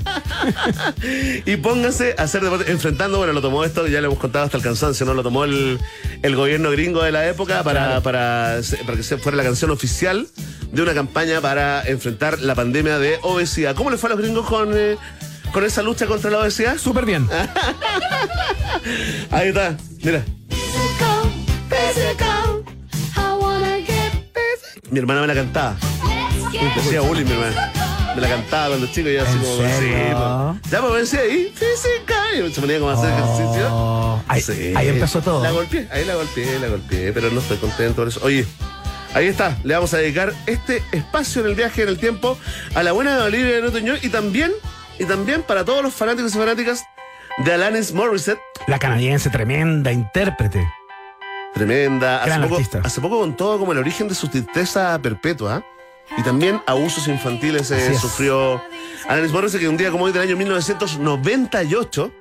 y 1.46 1.56
pónganse 1.56 2.14
a 2.18 2.22
hacer 2.24 2.42
deporte. 2.42 2.70
Enfrentando, 2.70 3.16
bueno, 3.18 3.32
lo 3.32 3.40
tomó 3.40 3.64
esto, 3.64 3.86
ya 3.86 4.00
le 4.02 4.06
hemos 4.08 4.18
contado 4.18 4.44
hasta 4.44 4.58
el 4.58 4.62
cansancio, 4.62 5.06
¿no? 5.06 5.14
Lo 5.14 5.22
tomó 5.22 5.44
el, 5.44 5.80
el 6.22 6.36
gobierno 6.36 6.70
gringo 6.70 7.02
de 7.02 7.12
la 7.12 7.26
época 7.26 7.62
para, 7.64 8.00
para, 8.02 8.60
para 8.84 8.96
que 8.96 9.02
se- 9.02 9.16
fuera 9.16 9.36
la 9.36 9.42
canción 9.42 9.70
oficial 9.70 10.28
de 10.70 10.82
una 10.82 10.92
campaña 10.92 11.40
para 11.40 11.82
enfrentar 11.86 12.40
la 12.42 12.54
pandemia 12.54 12.98
de 12.98 13.18
obesidad. 13.22 13.74
¿Cómo 13.74 13.90
le 13.90 13.96
fue 13.96 14.10
a 14.10 14.12
los 14.14 14.20
gringos 14.22 14.46
con, 14.46 14.76
eh, 14.76 14.96
con 15.54 15.64
esa 15.64 15.82
lucha 15.82 16.06
contra 16.06 16.30
la 16.30 16.40
obesidad? 16.40 16.76
Súper 16.76 17.06
bien. 17.06 17.26
Ahí 19.30 19.48
está, 19.48 19.76
mira. 20.02 20.22
Mi 24.90 24.98
hermana 25.00 25.22
me 25.22 25.26
la 25.28 25.34
cantaba. 25.34 25.76
Me 26.52 26.80
hacía 26.80 27.00
bullying 27.00 27.24
mi 27.24 27.32
hermana. 27.32 27.72
Me 28.14 28.20
la 28.20 28.28
cantaba 28.28 28.68
cuando 28.68 28.86
chico 28.88 29.08
y 29.08 29.14
yo 29.14 29.22
así 29.22 29.32
¿En 29.32 29.38
como 29.42 29.56
serio? 29.56 29.78
sí, 29.80 30.12
pues. 30.12 30.70
Ya 30.72 30.80
pues 30.80 30.92
me 30.92 30.98
decía 31.00 31.20
ahí, 31.20 31.52
física. 31.54 32.14
Y 32.46 32.52
se 32.52 32.60
ponía 32.60 32.78
como 32.78 32.90
a 32.90 32.94
hacer 32.94 33.10
ejercicio. 33.10 33.68
Oh, 33.72 34.22
ahí, 34.28 34.40
Sí. 34.40 34.72
ahí 34.76 34.88
empezó 34.88 35.20
todo. 35.20 35.42
La 35.42 35.50
golpeé, 35.50 35.88
ahí 35.90 36.04
la 36.04 36.14
golpeé, 36.14 36.58
la 36.60 36.68
golpeé, 36.68 37.12
pero 37.12 37.30
no 37.30 37.40
estoy 37.40 37.56
contento 37.56 37.96
por 37.96 38.08
eso. 38.08 38.20
Oye, 38.22 38.46
ahí 39.14 39.26
está, 39.26 39.56
le 39.64 39.74
vamos 39.74 39.92
a 39.94 39.98
dedicar 39.98 40.32
este 40.46 40.82
espacio 40.92 41.40
en 41.42 41.48
el 41.48 41.54
viaje 41.56 41.82
en 41.82 41.88
el 41.88 41.98
tiempo 41.98 42.38
a 42.74 42.82
la 42.84 42.92
buena 42.92 43.16
de 43.16 43.22
Olivia 43.22 43.60
Newton-John 43.62 43.98
y 44.02 44.08
también, 44.10 44.52
y 44.98 45.04
también 45.04 45.42
para 45.42 45.64
todos 45.64 45.82
los 45.82 45.94
fanáticos 45.94 46.34
y 46.34 46.38
fanáticas 46.38 46.84
de 47.38 47.52
Alanis 47.52 47.92
Morissette. 47.92 48.40
La 48.66 48.78
canadiense, 48.78 49.30
tremenda 49.30 49.92
intérprete. 49.92 50.66
Tremenda. 51.54 52.18
Hace 52.18 52.26
Gran 52.26 52.42
poco, 52.42 52.54
artista. 52.56 52.80
hace 52.84 53.00
poco 53.00 53.18
contó 53.20 53.58
como 53.58 53.72
el 53.72 53.78
origen 53.78 54.08
de 54.08 54.14
su 54.14 54.28
tristeza 54.28 54.98
perpetua. 55.00 55.64
Y 56.18 56.22
también 56.22 56.60
abusos 56.66 57.08
infantiles 57.08 57.70
eh, 57.70 57.94
sufrió 57.98 58.62
Alanis 59.08 59.32
Morissette, 59.32 59.60
que 59.62 59.68
un 59.68 59.76
día 59.78 59.90
como 59.90 60.04
hoy 60.04 60.12
del 60.12 60.22
año 60.22 60.36
1998 60.36 62.12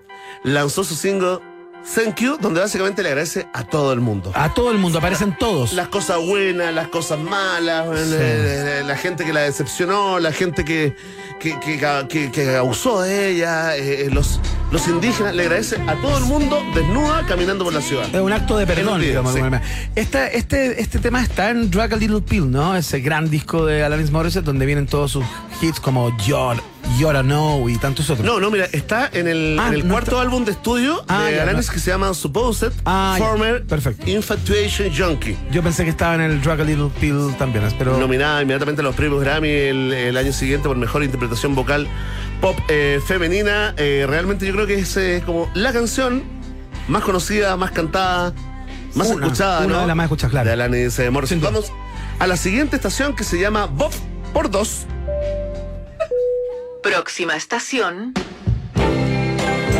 lanzó 0.43 0.83
su 0.83 0.95
single 0.95 1.39
Thank 1.83 2.21
You, 2.21 2.37
donde 2.39 2.61
básicamente 2.61 3.03
le 3.03 3.09
agradece 3.09 3.45
a 3.53 3.63
todo 3.65 3.91
el 3.93 3.99
mundo. 3.99 4.31
A 4.35 4.53
todo 4.53 4.71
el 4.71 4.77
mundo, 4.77 4.99
aparecen 4.99 5.35
todos. 5.37 5.73
Las 5.73 5.89
cosas 5.89 6.17
buenas, 6.25 6.73
las 6.73 6.87
cosas 6.87 7.19
malas, 7.19 7.85
Sí. 7.87 8.13
eh, 8.15 8.79
eh, 8.79 8.83
la 8.85 8.95
gente 8.95 9.25
que 9.25 9.33
la 9.33 9.41
decepcionó, 9.41 10.17
la 10.19 10.31
gente 10.31 10.63
que, 10.63 10.95
que, 11.39 11.59
que, 12.31 12.55
abusó 12.55 13.01
de 13.01 13.29
ella, 13.31 13.75
eh, 13.75 14.05
eh, 14.05 14.09
los, 14.09 14.39
los 14.71 14.87
indígenas, 14.87 15.35
le 15.35 15.43
agradece 15.43 15.75
a 15.87 15.95
todo 16.01 16.17
el 16.17 16.23
mundo 16.23 16.63
desnuda 16.73 17.25
caminando 17.27 17.65
por 17.65 17.73
la 17.73 17.81
ciudad. 17.81 18.07
Es 18.13 18.21
un 18.21 18.31
acto 18.31 18.57
de 18.57 18.65
perdón, 18.65 19.01
digamos. 19.01 19.33
sí. 19.33 19.39
Esta- 19.95 20.27
este, 20.27 20.81
este 20.81 20.99
tema 20.99 21.21
está 21.21 21.49
en 21.49 21.69
Drag 21.69 21.93
a 21.93 21.97
Little 21.97 22.21
Pill, 22.21 22.49
¿no? 22.49 22.75
Ese 22.77 23.01
gran 23.01 23.29
disco 23.29 23.65
de 23.65 23.83
Alanis 23.83 24.09
Morissette 24.09 24.45
donde 24.45 24.65
vienen 24.65 24.87
todos 24.87 25.11
sus 25.11 25.25
hits 25.61 25.79
como 25.81 26.15
You're, 26.97 26.99
You're 27.17 27.23
Know 27.23 27.69
y 27.69 27.77
tantos 27.77 28.09
otros. 28.09 28.25
No, 28.25 28.39
no, 28.39 28.51
mira, 28.51 28.65
está 28.71 29.09
en 29.11 29.27
el, 29.27 29.57
Ah, 29.59 29.69
en 29.69 29.73
el 29.75 29.87
no 29.87 29.93
cuarto 29.93 30.19
álbum 30.19 30.45
de 30.45 30.51
estudio 30.51 31.03
Ah, 31.07 31.23
de 31.25 31.41
Alanis 31.41 31.67
no. 31.67 31.73
que 31.73 31.79
se 31.79 31.91
llama 31.91 32.13
Supposed 32.13 32.71
Ah, 32.85 33.15
ya. 33.17 33.25
Former 33.25 33.63
Perfecto. 33.65 34.09
Infatuation 34.09 34.89
Junkie. 34.95 35.37
Yo 35.51 35.63
pensé 35.63 35.83
que 35.83 35.89
estaba 35.89 36.15
en 36.15 36.21
el 36.21 36.41
Drag 36.41 36.61
a 36.61 36.63
Little 36.63 36.89
Pill 36.99 37.35
también, 37.37 37.63
pero. 37.77 37.97
Nominada 37.97 38.41
inmediatamente 38.41 38.81
a 38.81 38.83
los 38.83 38.95
premios 38.95 39.21
Grammy 39.23 39.49
el, 39.49 39.93
el 39.93 40.17
año 40.17 40.33
siguiente 40.33 40.67
por 40.67 40.77
mejor 40.77 41.03
interpretación 41.03 41.55
vocal 41.55 41.87
pop 42.41 42.57
eh, 42.69 42.99
femenina. 43.05 43.73
Eh, 43.77 44.05
realmente 44.07 44.45
yo 44.45 44.53
creo 44.53 44.67
que 44.67 44.75
es 44.79 44.95
eh, 44.97 45.23
como 45.25 45.49
la 45.53 45.71
canción 45.73 46.23
más 46.87 47.03
conocida, 47.03 47.55
más 47.57 47.71
cantada, 47.71 48.33
más 48.93 49.07
Una, 49.07 49.25
escuchada. 49.25 49.59
una 49.65 49.73
¿no? 49.75 49.81
de 49.81 49.87
las 49.87 49.95
más 49.95 50.03
escuchadas, 50.05 50.31
claro. 50.31 50.47
De 50.47 50.53
Alanis 50.53 50.99
eh, 50.99 51.09
Morissette. 51.09 51.41
Vamos 51.41 51.71
a 52.19 52.27
la 52.27 52.35
siguiente 52.37 52.75
estación 52.75 53.15
que 53.15 53.23
se 53.23 53.39
llama 53.39 53.65
Bob 53.65 53.91
por 54.33 54.51
dos. 54.51 54.85
Próxima 56.83 57.37
estación. 57.37 58.13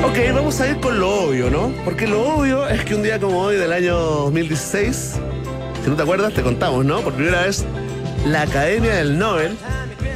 Ok, 0.06 0.18
vamos 0.34 0.62
a 0.62 0.70
ir 0.70 0.80
con 0.80 1.02
lo 1.02 1.26
obvio, 1.26 1.50
¿no? 1.50 1.74
Porque 1.84 2.08
lo 2.08 2.22
obvio 2.22 2.66
es 2.70 2.86
que 2.86 2.96
un 2.96 3.04
día 3.04 3.20
como 3.20 3.42
hoy 3.42 3.58
del 3.58 3.74
año 3.74 3.94
2016, 3.94 5.16
si 5.84 5.90
no 5.90 5.98
te 5.98 6.02
acuerdas, 6.02 6.34
te 6.34 6.42
contamos, 6.42 6.86
¿no? 6.86 7.02
Por 7.02 7.14
primera 7.14 7.42
vez, 7.42 7.66
la 8.26 8.44
Academia 8.44 8.96
del 8.96 9.18
Nobel 9.20 9.58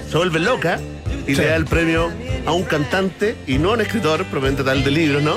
se 0.09 0.18
vuelve 0.18 0.39
loca 0.39 0.80
y 1.27 1.35
le 1.35 1.47
da 1.47 1.57
el 1.57 1.65
premio 1.65 2.09
a 2.45 2.53
un 2.53 2.64
cantante 2.64 3.35
y 3.45 3.57
no 3.57 3.72
a 3.72 3.73
un 3.73 3.81
escritor, 3.81 4.23
propiamente 4.23 4.64
tal 4.64 4.85
de 4.85 4.91
libros, 4.91 5.22
¿no? 5.22 5.35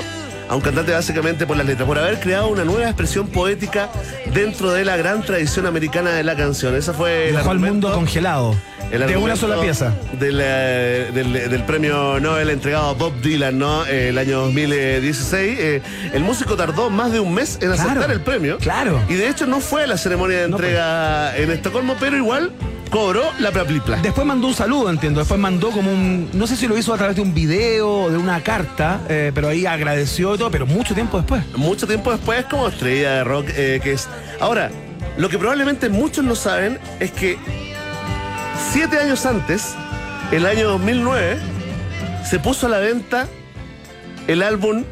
A 0.51 0.55
un 0.55 0.59
cantante 0.61 0.91
básicamente 0.91 1.47
por 1.47 1.55
las 1.55 1.65
letras, 1.65 1.87
por 1.87 1.97
haber 1.97 2.19
creado 2.19 2.49
una 2.49 2.65
nueva 2.65 2.83
expresión 2.83 3.27
poética 3.27 3.89
dentro 4.33 4.71
de 4.71 4.83
la 4.83 4.97
gran 4.97 5.21
tradición 5.23 5.65
americana 5.65 6.09
de 6.11 6.25
la 6.25 6.35
canción. 6.35 6.75
Esa 6.75 6.91
fue 6.93 7.29
el 7.29 7.37
Dejó 7.37 7.51
al 7.51 7.59
mundo 7.59 7.89
congelado. 7.93 8.53
el 8.91 9.07
de 9.07 9.15
una 9.15 9.37
sola 9.37 9.61
pieza. 9.61 9.93
Del, 10.19 10.39
eh, 10.43 11.09
del, 11.13 11.31
del 11.31 11.63
premio 11.63 12.19
Nobel 12.19 12.49
entregado 12.49 12.89
a 12.89 12.93
Bob 12.95 13.13
Dylan, 13.21 13.57
¿no? 13.57 13.85
Eh, 13.85 14.09
el 14.09 14.17
año 14.17 14.41
2016. 14.41 15.57
Eh, 15.57 15.81
el 16.13 16.21
músico 16.21 16.57
tardó 16.57 16.89
más 16.89 17.13
de 17.13 17.21
un 17.21 17.33
mes 17.33 17.57
en 17.61 17.71
aceptar 17.71 17.95
Claro, 17.99 18.11
el 18.11 18.19
premio. 18.19 18.57
claro. 18.57 19.01
Y 19.07 19.13
de 19.13 19.29
hecho 19.29 19.47
no 19.47 19.61
fue 19.61 19.83
a 19.85 19.87
la 19.87 19.97
ceremonia 19.97 20.41
de 20.41 20.49
No, 20.49 20.57
entrega 20.57 21.33
en 21.37 21.49
Estocolmo, 21.51 21.95
pero 21.97 22.17
igual 22.17 22.51
cobró 22.91 23.23
la 23.39 23.51
plaplipla. 23.51 23.97
Después 23.97 24.27
mandó 24.27 24.47
un 24.47 24.53
saludo, 24.53 24.91
entiendo. 24.91 25.21
Después 25.21 25.39
mandó 25.39 25.71
como 25.71 25.91
un. 25.91 26.29
No 26.33 26.45
sé 26.45 26.55
si 26.55 26.67
lo 26.67 26.77
hizo 26.77 26.93
a 26.93 26.97
través 26.97 27.15
de 27.15 27.23
un 27.23 27.33
video 27.33 28.03
o 28.03 28.11
de 28.11 28.17
una 28.17 28.43
carta, 28.43 29.01
eh, 29.09 29.31
pero 29.33 29.47
ahí 29.47 29.65
agradeció 29.65 30.35
y 30.35 30.37
todo, 30.37 30.51
pero 30.51 30.67
mucho 30.67 30.93
tiempo 30.93 31.17
después. 31.17 31.43
Mucho 31.55 31.87
tiempo 31.87 32.11
después, 32.11 32.45
como 32.45 32.67
estrella 32.67 33.15
de 33.15 33.23
rock 33.23 33.47
eh, 33.55 33.79
que 33.81 33.93
es. 33.93 34.07
Ahora, 34.39 34.69
lo 35.17 35.29
que 35.29 35.39
probablemente 35.39 35.89
muchos 35.89 36.23
no 36.23 36.35
saben 36.35 36.77
es 36.99 37.11
que 37.11 37.37
siete 38.71 38.99
años 38.99 39.25
antes, 39.25 39.73
el 40.31 40.45
año 40.45 40.69
2009, 40.69 41.39
se 42.29 42.39
puso 42.39 42.67
a 42.67 42.69
la 42.69 42.79
venta 42.79 43.27
el 44.27 44.43
álbum 44.43 44.83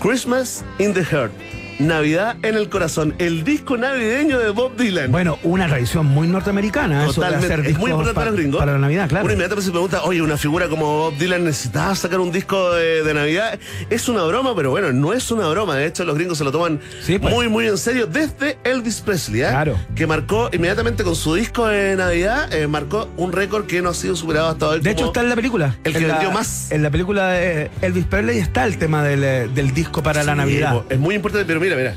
Christmas 0.00 0.64
in 0.78 0.92
the 0.92 1.04
Heart. 1.04 1.53
Navidad 1.78 2.36
en 2.42 2.54
el 2.56 2.68
corazón, 2.68 3.14
el 3.18 3.44
disco 3.44 3.76
navideño 3.76 4.38
de 4.38 4.50
Bob 4.50 4.76
Dylan. 4.76 5.10
Bueno, 5.10 5.38
una 5.42 5.66
tradición 5.66 6.06
muy 6.06 6.28
norteamericana, 6.28 7.02
eso 7.04 7.20
de 7.20 7.26
Totalmente. 7.28 7.52
hacer 7.54 7.66
Es 7.66 7.78
muy 7.78 7.90
importante 7.90 8.14
pa- 8.14 8.20
para 8.20 8.30
los 8.30 8.38
gringos. 8.40 8.58
Para 8.60 8.72
la 8.72 8.78
Navidad, 8.78 9.08
claro. 9.08 9.24
Uno 9.24 9.32
inmediatamente 9.34 9.66
se 9.66 9.70
pregunta, 9.72 10.02
oye, 10.04 10.22
una 10.22 10.36
figura 10.36 10.68
como 10.68 10.86
Bob 10.98 11.16
Dylan 11.18 11.44
necesitaba 11.44 11.94
sacar 11.94 12.20
un 12.20 12.30
disco 12.32 12.72
de, 12.74 13.02
de 13.02 13.14
Navidad. 13.14 13.58
Es 13.90 14.08
una 14.08 14.22
broma, 14.24 14.54
pero 14.54 14.70
bueno, 14.70 14.92
no 14.92 15.12
es 15.12 15.30
una 15.30 15.48
broma. 15.48 15.76
De 15.76 15.86
hecho, 15.86 16.04
los 16.04 16.14
gringos 16.16 16.38
se 16.38 16.44
lo 16.44 16.52
toman 16.52 16.80
Sí, 17.02 17.18
pues. 17.18 17.32
muy, 17.34 17.48
muy 17.48 17.66
en 17.66 17.78
serio. 17.78 18.06
Desde 18.06 18.56
Elvis 18.64 19.00
Presley, 19.00 19.42
¿eh? 19.42 19.48
Claro. 19.48 19.76
Que 19.94 20.06
marcó 20.06 20.50
inmediatamente 20.52 21.02
con 21.04 21.16
su 21.16 21.34
disco 21.34 21.66
de 21.66 21.96
Navidad, 21.96 22.52
eh, 22.52 22.66
marcó 22.66 23.08
un 23.16 23.32
récord 23.32 23.66
que 23.66 23.82
no 23.82 23.90
ha 23.90 23.94
sido 23.94 24.16
superado 24.16 24.48
hasta 24.48 24.68
hoy. 24.68 24.80
De 24.80 24.90
hecho, 24.90 25.06
está 25.06 25.20
en 25.22 25.28
la 25.28 25.36
película. 25.36 25.76
El 25.84 25.92
que 25.92 25.98
En 25.98 26.08
la- 26.08 26.14
vendió 26.14 26.32
más. 26.32 26.70
En 26.70 26.82
la 26.82 26.90
película 26.90 27.28
de 27.30 27.70
Elvis 27.82 28.04
Presley 28.06 28.38
está 28.38 28.64
el 28.64 28.78
tema 28.78 29.02
del, 29.02 29.24
eh, 29.24 29.48
del 29.54 29.74
disco 29.74 30.02
para 30.02 30.22
la 30.24 30.34
Navidad. 30.34 30.82
Es 30.88 30.98
muy 30.98 31.14
importante, 31.14 31.46
pero 31.46 31.60
mira, 31.64 31.76
mira. 31.76 31.94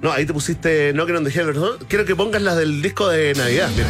No, 0.00 0.12
ahí 0.12 0.24
te 0.24 0.32
pusiste 0.32 0.92
No 0.94 1.04
Quiero 1.04 1.20
dejar 1.20 1.52
Quiero 1.88 2.04
que 2.04 2.14
pongas 2.14 2.40
las 2.40 2.56
del 2.56 2.80
disco 2.82 3.08
de 3.08 3.34
Navidad, 3.34 3.68
mira. 3.74 3.88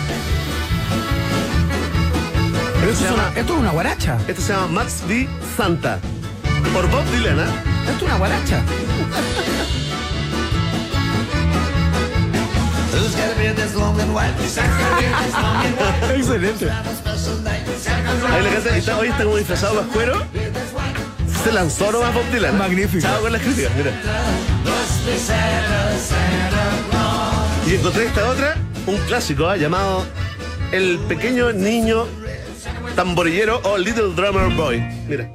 Pero 2.81 2.93
esto, 2.93 3.05
es 3.05 3.11
una, 3.13 3.23
llama- 3.25 3.39
esto 3.41 3.53
es 3.55 3.61
una 3.61 3.71
guaracha. 3.73 4.19
Esto 4.27 4.43
se 4.43 4.53
llama 4.53 4.67
Max 4.69 5.03
V 5.07 5.29
Santa. 5.57 5.99
Por 6.73 6.89
Bob 6.91 7.05
Dylan, 7.13 7.41
¿ah? 7.41 7.63
Esto 7.91 7.97
es 7.97 8.03
una 8.03 8.17
guaracha. 8.17 8.63
Excelente. 16.17 16.69
Ahí 18.31 18.43
le 18.43 18.51
canta, 18.51 18.77
y 18.77 18.79
está, 18.79 18.99
hoy 18.99 19.09
está 19.09 19.25
como 19.25 19.37
disfrazado 19.37 19.75
más 19.83 19.87
cuero. 19.93 20.23
Se 21.45 21.53
lanzó 21.53 21.93
nomás 21.93 22.15
Bob 22.15 22.25
Dylan. 22.33 22.55
¿eh? 22.55 22.59
Magnífico. 22.59 23.03
Chao 23.03 23.21
con 23.21 23.33
las 23.33 23.43
críticas, 23.43 23.73
mira. 23.77 23.91
Y 27.67 27.75
encontré 27.75 28.07
esta 28.07 28.31
otra, 28.31 28.57
un 28.87 28.97
clásico 29.07 29.47
¿ah? 29.47 29.57
llamado 29.57 30.07
El 30.73 30.99
pequeño 31.01 31.53
niño 31.53 32.07
tamborillero 32.97 33.61
o 33.65 33.77
Little 33.77 34.15
Drummer 34.15 34.55
Boy. 34.57 34.81
Mira. 35.07 35.31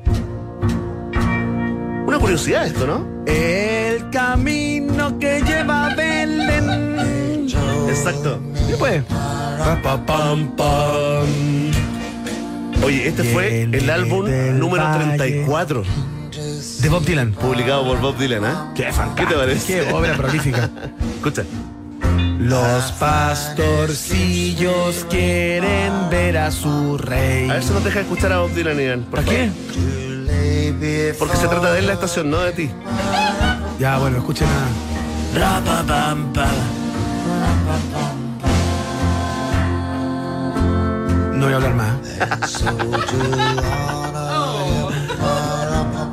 Una 2.08 2.20
curiosidad 2.20 2.66
esto, 2.66 2.88
¿no? 2.88 3.24
El 3.26 4.10
camino 4.10 5.18
que 5.20 5.41
lleva 5.41 5.88
a 5.88 5.95
Belén. 5.95 7.48
Exacto. 7.88 8.40
¿Qué 8.68 8.76
pues? 8.78 9.04
Pa, 9.04 9.80
pa, 9.82 10.06
pam, 10.06 10.56
pam. 10.56 11.72
Oye, 12.84 13.08
este 13.08 13.24
fue 13.24 13.62
el 13.62 13.90
álbum 13.90 14.26
número 14.60 14.84
valle. 14.84 15.18
34, 15.18 15.84
De 16.84 16.89
Bob 16.89 17.05
Dylan. 17.05 17.31
publicado 17.31 17.85
por 17.85 18.01
Bob 18.01 18.18
Dylan, 18.18 18.43
¿ah? 18.43 18.73
Qué 18.76 18.84
¿Qué 18.84 18.91
fantástico. 18.91 19.30
te 19.30 19.35
parece? 19.38 19.85
Qué 19.85 19.93
obra 19.93 20.15
prolífica. 20.15 20.69
Escucha. 21.15 21.43
Los 22.39 22.91
pastorcillos 22.99 25.05
quieren 25.10 26.10
ver 26.10 26.38
a 26.38 26.51
su 26.51 26.97
rey. 26.97 27.49
A 27.49 27.53
ver 27.53 27.64
si 27.64 27.72
nos 27.72 27.85
deja 27.85 28.01
escuchar 28.01 28.34
a 28.34 28.39
Bob 28.39 28.51
Dylan, 28.51 28.81
Iván. 28.81 29.03
por 29.03 29.23
¿Para 29.23 29.30
qué? 29.30 29.49
Porque 31.18 31.38
se 31.38 31.47
trata 31.47 31.72
de 31.72 31.80
él 31.80 31.88
la 31.88 31.93
estación, 31.93 32.30
no 32.30 32.39
de 32.39 32.51
ti. 32.51 32.69
Ya, 33.80 33.97
bueno, 33.99 34.18
escuchen 34.18 34.49
a. 34.49 34.68
No 41.34 41.45
voy 41.45 41.53
a 41.53 41.55
hablar 41.55 41.76
más. 41.76 41.93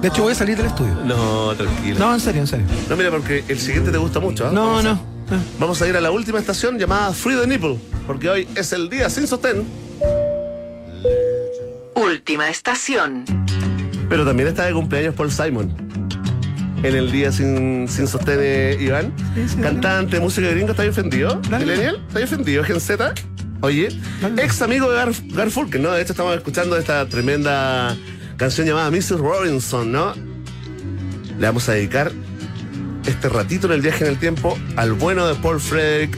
De 0.02 0.08
hecho, 0.08 0.22
voy 0.22 0.32
a 0.32 0.34
salir 0.34 0.56
del 0.56 0.66
estudio. 0.66 0.94
No, 1.04 1.54
tranquilo. 1.54 1.98
No, 1.98 2.14
en 2.14 2.20
serio, 2.20 2.40
en 2.40 2.46
serio. 2.46 2.66
No, 2.88 2.96
mira, 2.96 3.10
porque 3.10 3.44
el 3.48 3.58
siguiente 3.58 3.90
te 3.90 3.98
gusta 3.98 4.18
mucho, 4.20 4.46
¿ah? 4.46 4.50
No, 4.52 4.78
a- 4.78 4.82
no. 4.82 5.00
Vamos 5.60 5.80
a 5.82 5.86
ir 5.86 5.96
a 5.96 6.00
la 6.00 6.10
última 6.10 6.38
estación 6.40 6.78
llamada 6.78 7.12
Free 7.12 7.36
the 7.36 7.46
Nipple, 7.46 7.76
porque 8.06 8.28
hoy 8.28 8.48
es 8.56 8.72
el 8.72 8.88
día 8.90 9.08
sin 9.10 9.26
sostén, 9.28 9.64
Última 11.94 12.48
estación. 12.48 13.24
pero 14.08 14.24
también 14.24 14.48
está 14.48 14.64
de 14.66 14.72
cumpleaños 14.72 15.14
Paul 15.14 15.30
Simon. 15.30 15.72
En 16.82 16.96
el 16.96 17.12
día 17.12 17.30
sin, 17.30 17.86
sin 17.88 18.08
sostén, 18.08 18.38
eh, 18.40 18.76
Iván. 18.80 19.12
Cantante, 19.62 20.18
música 20.18 20.48
gringa, 20.48 20.70
¿está 20.72 20.82
ofendido? 20.88 21.40
¿Millennial? 21.50 22.02
¿Está 22.08 22.24
ofendido? 22.24 22.64
¿Gen 22.64 22.80
Z? 22.80 23.12
Oye, 23.60 23.88
ex 24.38 24.62
amigo 24.62 24.90
de 24.90 24.96
Gar 24.96 25.12
Garfunkel, 25.34 25.82
¿no? 25.82 25.92
De 25.92 26.00
hecho, 26.02 26.12
estamos 26.14 26.34
escuchando 26.34 26.76
esta 26.78 27.06
tremenda 27.06 27.94
canción 28.40 28.66
llamada 28.66 28.90
Mrs. 28.90 29.18
Robinson, 29.18 29.92
¿no? 29.92 30.14
Le 31.38 31.46
vamos 31.46 31.68
a 31.68 31.72
dedicar 31.72 32.10
este 33.04 33.28
ratito 33.28 33.66
en 33.66 33.74
el 33.74 33.82
viaje 33.82 34.04
en 34.04 34.12
el 34.12 34.18
tiempo 34.18 34.58
al 34.76 34.94
bueno 34.94 35.26
de 35.26 35.34
Paul 35.34 35.60
Frederick 35.60 36.16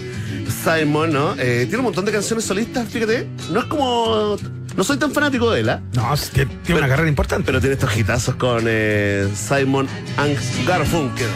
Simon, 0.48 1.12
¿no? 1.12 1.34
Eh, 1.36 1.64
tiene 1.64 1.78
un 1.78 1.84
montón 1.86 2.04
de 2.04 2.12
canciones 2.12 2.44
solistas, 2.44 2.88
fíjate. 2.88 3.26
No 3.50 3.58
es 3.58 3.66
como. 3.66 4.36
No 4.76 4.84
soy 4.84 4.98
tan 4.98 5.10
fanático 5.10 5.50
de 5.50 5.60
él, 5.60 5.68
¿ah? 5.70 5.82
No, 5.94 6.14
es 6.14 6.30
que 6.30 6.46
tiene 6.46 6.78
una 6.80 6.88
carrera 6.88 7.08
importante. 7.08 7.44
Pero 7.44 7.58
tiene 7.58 7.74
estos 7.74 7.94
hitazos 7.96 8.36
con 8.36 8.62
eh, 8.68 9.28
Simon 9.34 9.88
and 10.16 10.38
Garfunkel. 10.64 11.28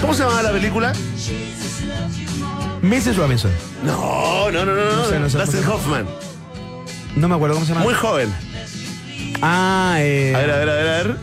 ¿Cómo 0.00 0.14
se 0.14 0.24
llamaba 0.24 0.42
la 0.42 0.50
película? 0.50 0.92
Mrs. 2.82 3.16
Robinson. 3.16 3.52
No, 3.84 4.50
no, 4.50 4.64
no, 4.64 4.74
no, 4.74 4.84
no. 4.84 4.96
No 4.96 5.04
sé, 5.04 5.20
no 5.20 5.46
sé. 5.46 5.64
Hoffman. 5.64 6.06
No 7.14 7.28
me 7.28 7.36
acuerdo 7.36 7.54
cómo 7.54 7.66
se 7.66 7.72
llama. 7.72 7.84
Muy 7.84 7.94
joven. 7.94 8.51
Ah, 9.42 9.96
eh. 9.98 10.32
A 10.34 10.38
ver, 10.38 10.50
a 10.50 10.56
ver, 10.58 10.70
a 10.70 10.74
ver, 10.74 10.88
a 10.88 10.92
ver. 11.02 11.16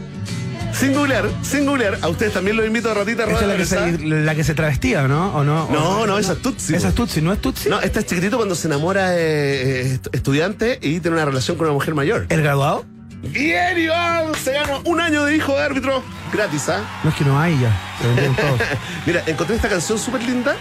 Sin 0.73 0.93
googlear, 0.93 1.25
sin 1.41 1.65
googlear. 1.65 1.97
A 2.01 2.07
ustedes 2.09 2.33
también 2.33 2.55
los 2.55 2.65
invito 2.65 2.91
a 2.91 2.93
ratita 2.93 3.23
a 3.23 3.27
es 3.31 3.41
la 3.41 3.57
que, 3.57 3.65
se, 3.65 3.97
la 3.99 4.35
que 4.35 4.43
se 4.43 4.53
travestía, 4.53 5.07
¿no? 5.07 5.33
¿O 5.35 5.43
no? 5.43 5.67
No, 5.69 6.01
¿O- 6.01 6.07
no, 6.07 6.17
esa 6.17 6.33
es 6.33 6.41
Tutsi. 6.41 6.75
Esa 6.75 6.89
es 6.89 6.95
Tutsi, 6.95 7.21
¿no 7.21 7.33
es 7.33 7.41
Tutsi? 7.41 7.69
No, 7.69 7.81
esta 7.81 7.99
es 7.99 8.05
chiquitito 8.05 8.37
cuando 8.37 8.55
se 8.55 8.67
enamora 8.67 9.15
eh, 9.17 9.93
eh, 9.95 9.99
estudiante 10.13 10.77
y 10.81 10.99
tiene 10.99 11.17
una 11.17 11.25
relación 11.25 11.57
con 11.57 11.65
una 11.65 11.73
mujer 11.73 11.95
mayor. 11.95 12.27
¿El 12.29 12.43
graduado? 12.43 12.85
Bien, 13.21 13.77
Iván, 13.77 14.33
se 14.35 14.53
ganó 14.53 14.81
un 14.85 15.01
año 15.01 15.25
de 15.25 15.35
hijo 15.35 15.53
de 15.53 15.63
árbitro 15.63 16.01
gratis, 16.31 16.69
¿ah? 16.69 16.81
No 17.03 17.09
es 17.09 17.15
que 17.15 17.25
no 17.25 17.37
hay 17.37 17.59
ya. 17.59 17.75
Se 17.99 18.07
vendieron 18.07 18.35
todos. 18.35 18.59
Mira, 19.05 19.23
encontré 19.25 19.55
esta 19.57 19.67
canción 19.69 19.97
súper 19.99 20.23
linda 20.23 20.55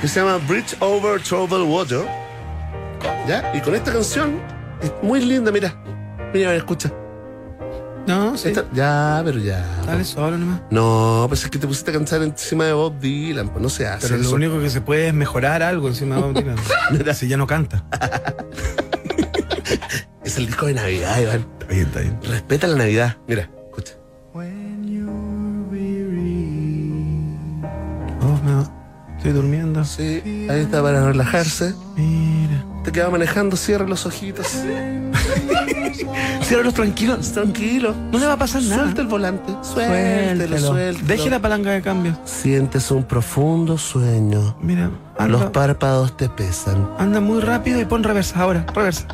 que 0.00 0.08
se 0.08 0.20
llama 0.20 0.38
Bridge 0.48 0.76
Over 0.80 1.20
Troubled 1.20 1.66
Water. 1.66 2.06
¿Ya? 3.26 3.52
Y 3.54 3.60
con 3.60 3.74
esta 3.74 3.92
canción 3.92 4.40
es 4.80 4.92
muy 5.02 5.20
linda, 5.22 5.50
mira. 5.52 5.74
Mira, 6.34 6.54
escucha. 6.54 6.92
No, 8.06 8.36
sí. 8.38 8.48
Esta- 8.48 8.64
ya, 8.72 9.20
pero 9.24 9.38
ya. 9.38 9.64
Dale 9.86 10.04
solo 10.04 10.38
nomás. 10.38 10.60
No, 10.70 11.26
pues 11.28 11.44
es 11.44 11.50
que 11.50 11.58
te 11.58 11.66
pusiste 11.66 11.90
a 11.90 11.94
cantar 11.94 12.22
encima 12.22 12.64
de 12.64 12.72
Bob 12.72 12.98
Dylan, 12.98 13.50
pues 13.50 13.62
no 13.62 13.68
se 13.68 13.86
hace. 13.86 14.06
Pero 14.06 14.16
lo 14.18 14.22
eso. 14.28 14.34
único 14.34 14.58
que 14.60 14.70
se 14.70 14.80
puede 14.80 15.08
es 15.08 15.14
mejorar 15.14 15.62
algo 15.62 15.88
encima 15.88 16.16
de 16.16 16.22
Bob 16.22 16.34
Dylan. 16.92 17.14
si 17.14 17.28
ya 17.28 17.36
no 17.36 17.46
canta. 17.46 17.84
Es 20.24 20.36
el 20.36 20.44
disco 20.46 20.66
de 20.66 20.74
Navidad, 20.74 21.18
Iván. 21.22 21.46
Está 21.58 21.66
bien, 21.72 21.86
está 21.86 22.00
bien. 22.00 22.18
Respeta 22.22 22.66
la 22.66 22.76
Navidad. 22.76 23.16
Mira, 23.26 23.48
escucha. 23.70 23.94
Oh, 28.20 28.38
me 28.44 28.54
va- 28.54 28.70
Estoy 29.16 29.32
durmiendo. 29.32 29.84
Sí, 29.84 30.46
ahí 30.50 30.60
está 30.60 30.82
para 30.82 31.04
relajarse. 31.06 31.74
Mira. 32.88 32.92
Te 32.92 32.92
queda 32.92 33.10
manejando, 33.10 33.56
cierra 33.56 33.86
los 33.86 34.06
ojitos. 34.06 34.46
Ciérralos 36.42 36.72
tranquilos. 36.74 37.32
Tranquilo. 37.32 37.94
No 38.10 38.18
le 38.18 38.26
va 38.26 38.32
a 38.32 38.36
pasar 38.38 38.62
nada. 38.62 38.84
Suelta 38.84 39.02
el 39.02 39.06
volante. 39.08 39.52
Suéltelo, 39.62 40.58
suéltelo. 40.58 41.06
Deje 41.06 41.28
la 41.30 41.38
palanca 41.40 41.70
de 41.72 41.82
cambio. 41.82 42.18
Sientes 42.24 42.90
un 42.90 43.04
profundo 43.04 43.76
sueño. 43.76 44.56
Mira, 44.60 44.90
Los 45.26 45.44
párpados 45.50 46.16
te 46.16 46.28
pesan. 46.30 46.88
anda 46.98 47.20
muy 47.20 47.40
rápido 47.40 47.78
y 47.80 47.84
pon 47.84 48.02
reversa 48.02 48.40
ahora. 48.40 48.64
Reversa. 48.74 49.06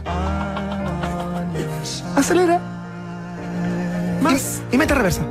Acelera. 2.16 2.60
Más. 4.22 4.62
Y 4.70 4.78
mete 4.78 4.94
reversa. 4.94 5.22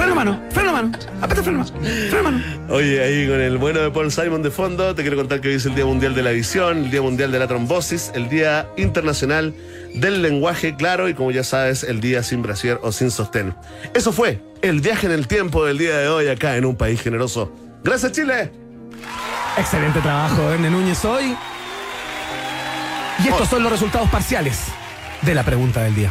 Freno 0.00 0.14
mano, 0.14 0.40
freno 0.50 0.72
mano. 0.72 0.92
Aprieta 1.20 1.42
freno 1.42 1.58
mano. 1.58 1.70
Freno 2.08 2.22
mano. 2.22 2.42
Oye, 2.70 3.02
ahí 3.02 3.28
con 3.28 3.38
el 3.38 3.58
bueno 3.58 3.80
de 3.80 3.90
Paul 3.90 4.10
Simon 4.10 4.42
de 4.42 4.50
fondo, 4.50 4.94
te 4.94 5.02
quiero 5.02 5.18
contar 5.18 5.42
que 5.42 5.48
hoy 5.48 5.54
es 5.56 5.66
el 5.66 5.74
Día 5.74 5.84
Mundial 5.84 6.14
de 6.14 6.22
la 6.22 6.30
Visión, 6.30 6.84
el 6.84 6.90
Día 6.90 7.02
Mundial 7.02 7.30
de 7.30 7.38
la 7.38 7.46
Trombosis, 7.46 8.10
el 8.14 8.30
Día 8.30 8.66
Internacional 8.78 9.54
del 9.94 10.22
Lenguaje 10.22 10.74
Claro 10.74 11.10
y 11.10 11.12
como 11.12 11.32
ya 11.32 11.44
sabes, 11.44 11.84
el 11.84 12.00
Día 12.00 12.22
sin 12.22 12.40
brasier 12.40 12.78
o 12.82 12.92
sin 12.92 13.10
sostén. 13.10 13.54
Eso 13.92 14.10
fue 14.10 14.40
el 14.62 14.80
viaje 14.80 15.06
en 15.06 15.12
el 15.12 15.26
tiempo 15.26 15.66
del 15.66 15.76
día 15.76 15.98
de 15.98 16.08
hoy 16.08 16.28
acá 16.28 16.56
en 16.56 16.64
un 16.64 16.76
país 16.76 17.02
generoso. 17.02 17.52
Gracias 17.84 18.12
Chile. 18.12 18.50
Excelente 19.58 20.00
trabajo, 20.00 20.50
Erne 20.50 20.70
Núñez 20.70 21.04
hoy. 21.04 21.36
Y 23.22 23.28
estos 23.28 23.48
son 23.48 23.62
los 23.62 23.70
resultados 23.70 24.08
parciales 24.08 24.64
de 25.20 25.34
la 25.34 25.42
pregunta 25.42 25.82
del 25.82 25.94
día. 25.94 26.10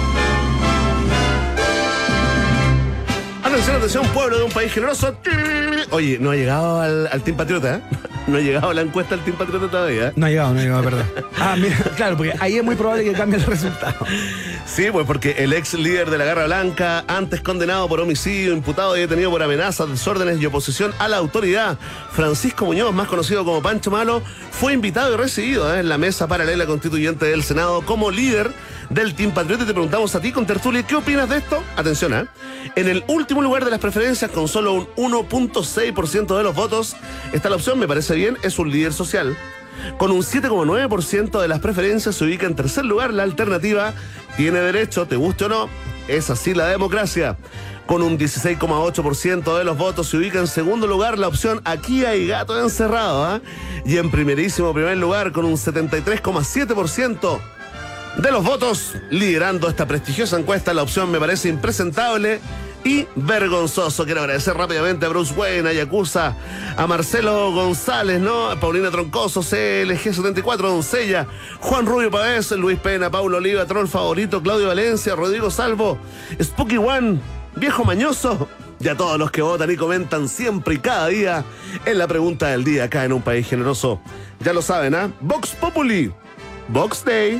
Atención, 3.51 3.75
atención, 3.75 4.07
pueblo 4.13 4.37
de 4.37 4.43
un 4.45 4.51
país 4.51 4.71
generoso. 4.71 5.13
Oye, 5.89 6.17
no 6.21 6.31
ha 6.31 6.35
llegado 6.35 6.79
al, 6.79 7.07
al 7.11 7.21
Team 7.21 7.35
Patriota, 7.35 7.75
¿eh? 7.75 7.81
No 8.27 8.37
ha 8.37 8.39
llegado 8.39 8.71
la 8.71 8.79
encuesta 8.79 9.15
al 9.15 9.25
Team 9.25 9.35
Patriota 9.35 9.67
todavía. 9.67 10.07
¿eh? 10.07 10.13
No 10.15 10.25
ha 10.25 10.29
llegado, 10.29 10.53
no 10.53 10.59
ha 10.61 10.63
llegado, 10.63 10.83
verdad. 10.83 11.05
Ah, 11.37 11.55
mira, 11.57 11.75
claro, 11.97 12.15
porque 12.15 12.33
ahí 12.39 12.55
es 12.55 12.63
muy 12.63 12.75
probable 12.75 13.03
que 13.03 13.11
cambie 13.13 13.39
el 13.39 13.45
resultado. 13.45 14.05
Sí, 14.65 14.85
pues 14.91 15.05
porque 15.05 15.31
el 15.39 15.51
ex 15.51 15.73
líder 15.73 16.09
de 16.09 16.17
la 16.17 16.23
Garra 16.23 16.45
Blanca, 16.45 17.03
antes 17.07 17.41
condenado 17.41 17.89
por 17.89 17.99
homicidio, 17.99 18.53
imputado 18.53 18.95
y 18.95 19.01
detenido 19.01 19.31
por 19.31 19.43
amenazas, 19.43 19.89
desórdenes 19.89 20.39
y 20.39 20.45
oposición 20.45 20.93
a 20.99 21.09
la 21.09 21.17
autoridad, 21.17 21.77
Francisco 22.11 22.65
Muñoz, 22.65 22.93
más 22.93 23.07
conocido 23.07 23.43
como 23.43 23.61
Pancho 23.61 23.91
Malo, 23.91 24.21
fue 24.51 24.71
invitado 24.71 25.13
y 25.13 25.17
recibido 25.17 25.75
¿eh? 25.75 25.79
en 25.79 25.89
la 25.89 25.97
mesa 25.97 26.27
paralela 26.27 26.65
constituyente 26.67 27.25
del 27.25 27.43
Senado 27.43 27.81
como 27.81 28.11
líder 28.11 28.51
del 28.93 29.15
Team 29.15 29.31
Patriota. 29.31 29.65
Te 29.65 29.73
preguntamos 29.73 30.13
a 30.15 30.21
ti, 30.21 30.31
con 30.31 30.45
Tertulia, 30.45 30.83
¿qué 30.83 30.95
opinas 30.95 31.29
de 31.29 31.37
esto? 31.37 31.63
Atención, 31.77 32.13
¿eh? 32.13 32.25
En 32.75 32.87
el 32.87 33.03
último 33.07 33.41
lugar 33.41 33.65
de 33.65 33.71
las 33.71 33.79
preferencias, 33.79 34.29
con 34.31 34.47
solo 34.47 34.87
un 34.95 35.13
1.6% 35.13 36.37
de 36.37 36.43
los 36.43 36.55
votos, 36.55 36.95
está 37.33 37.49
la 37.49 37.55
opción, 37.55 37.79
me 37.79 37.87
parece 37.87 38.15
bien, 38.15 38.37
es 38.43 38.59
un 38.59 38.69
líder 38.71 38.93
social. 38.93 39.35
Con 39.97 40.11
un 40.11 40.21
7,9% 40.21 41.41
de 41.41 41.47
las 41.47 41.59
preferencias 41.59 42.15
se 42.15 42.23
ubica 42.23 42.45
en 42.45 42.55
tercer 42.55 42.85
lugar 42.85 43.13
la 43.13 43.23
alternativa 43.23 43.93
tiene 44.37 44.59
derecho, 44.59 45.07
te 45.07 45.15
guste 45.15 45.45
o 45.45 45.49
no, 45.49 45.69
es 46.07 46.29
así 46.29 46.53
la 46.53 46.67
democracia. 46.67 47.37
Con 47.87 48.03
un 48.03 48.17
16,8% 48.17 49.57
de 49.57 49.63
los 49.63 49.77
votos 49.77 50.07
se 50.07 50.17
ubica 50.17 50.39
en 50.39 50.47
segundo 50.47 50.87
lugar 50.87 51.17
la 51.17 51.27
opción 51.27 51.61
aquí 51.65 52.05
hay 52.05 52.27
gato 52.27 52.61
encerrado. 52.61 53.25
¿ah? 53.25 53.41
Y 53.85 53.97
en 53.97 54.11
primerísimo 54.11 54.73
primer 54.73 54.97
lugar 54.97 55.31
con 55.31 55.45
un 55.45 55.53
73,7% 55.55 57.39
de 58.17 58.31
los 58.31 58.43
votos, 58.43 58.95
liderando 59.09 59.69
esta 59.69 59.87
prestigiosa 59.87 60.37
encuesta, 60.37 60.73
la 60.73 60.83
opción 60.83 61.09
me 61.11 61.19
parece 61.19 61.49
impresentable 61.49 62.39
y 62.83 63.07
vergonzoso. 63.15 64.05
Quiero 64.05 64.21
agradecer 64.21 64.55
rápidamente 64.55 65.05
a 65.05 65.09
Bruce 65.09 65.33
Wayne, 65.33 65.69
a 65.69 65.73
Yakuza, 65.73 66.35
a 66.75 66.87
Marcelo 66.87 67.51
González, 67.51 68.19
¿no? 68.19 68.49
A 68.49 68.59
Paulina 68.59 68.91
Troncoso, 68.91 69.41
CLG74, 69.41 70.57
Doncella, 70.57 71.27
Juan 71.59 71.85
Rubio 71.85 72.11
Pavés, 72.11 72.51
Luis 72.51 72.79
Pena, 72.79 73.09
Paulo 73.09 73.37
Oliva, 73.37 73.65
Troll 73.65 73.87
Favorito, 73.87 74.41
Claudio 74.41 74.67
Valencia, 74.67 75.15
Rodrigo 75.15 75.49
Salvo, 75.49 75.97
Spooky 76.41 76.77
One, 76.77 77.19
Viejo 77.55 77.85
Mañoso. 77.85 78.47
Y 78.79 78.87
a 78.87 78.97
todos 78.97 79.19
los 79.19 79.29
que 79.29 79.43
votan 79.43 79.69
y 79.69 79.75
comentan 79.75 80.27
siempre 80.27 80.73
y 80.73 80.77
cada 80.79 81.07
día 81.07 81.45
en 81.85 81.99
la 81.99 82.07
pregunta 82.07 82.47
del 82.47 82.63
día 82.63 82.85
acá 82.85 83.05
en 83.05 83.13
un 83.13 83.21
país 83.21 83.47
generoso. 83.47 84.01
Ya 84.39 84.53
lo 84.53 84.63
saben, 84.63 84.95
¿ah? 84.95 85.11
Vox 85.21 85.51
Populi, 85.51 86.11
Vox 86.67 87.05
Day. 87.05 87.39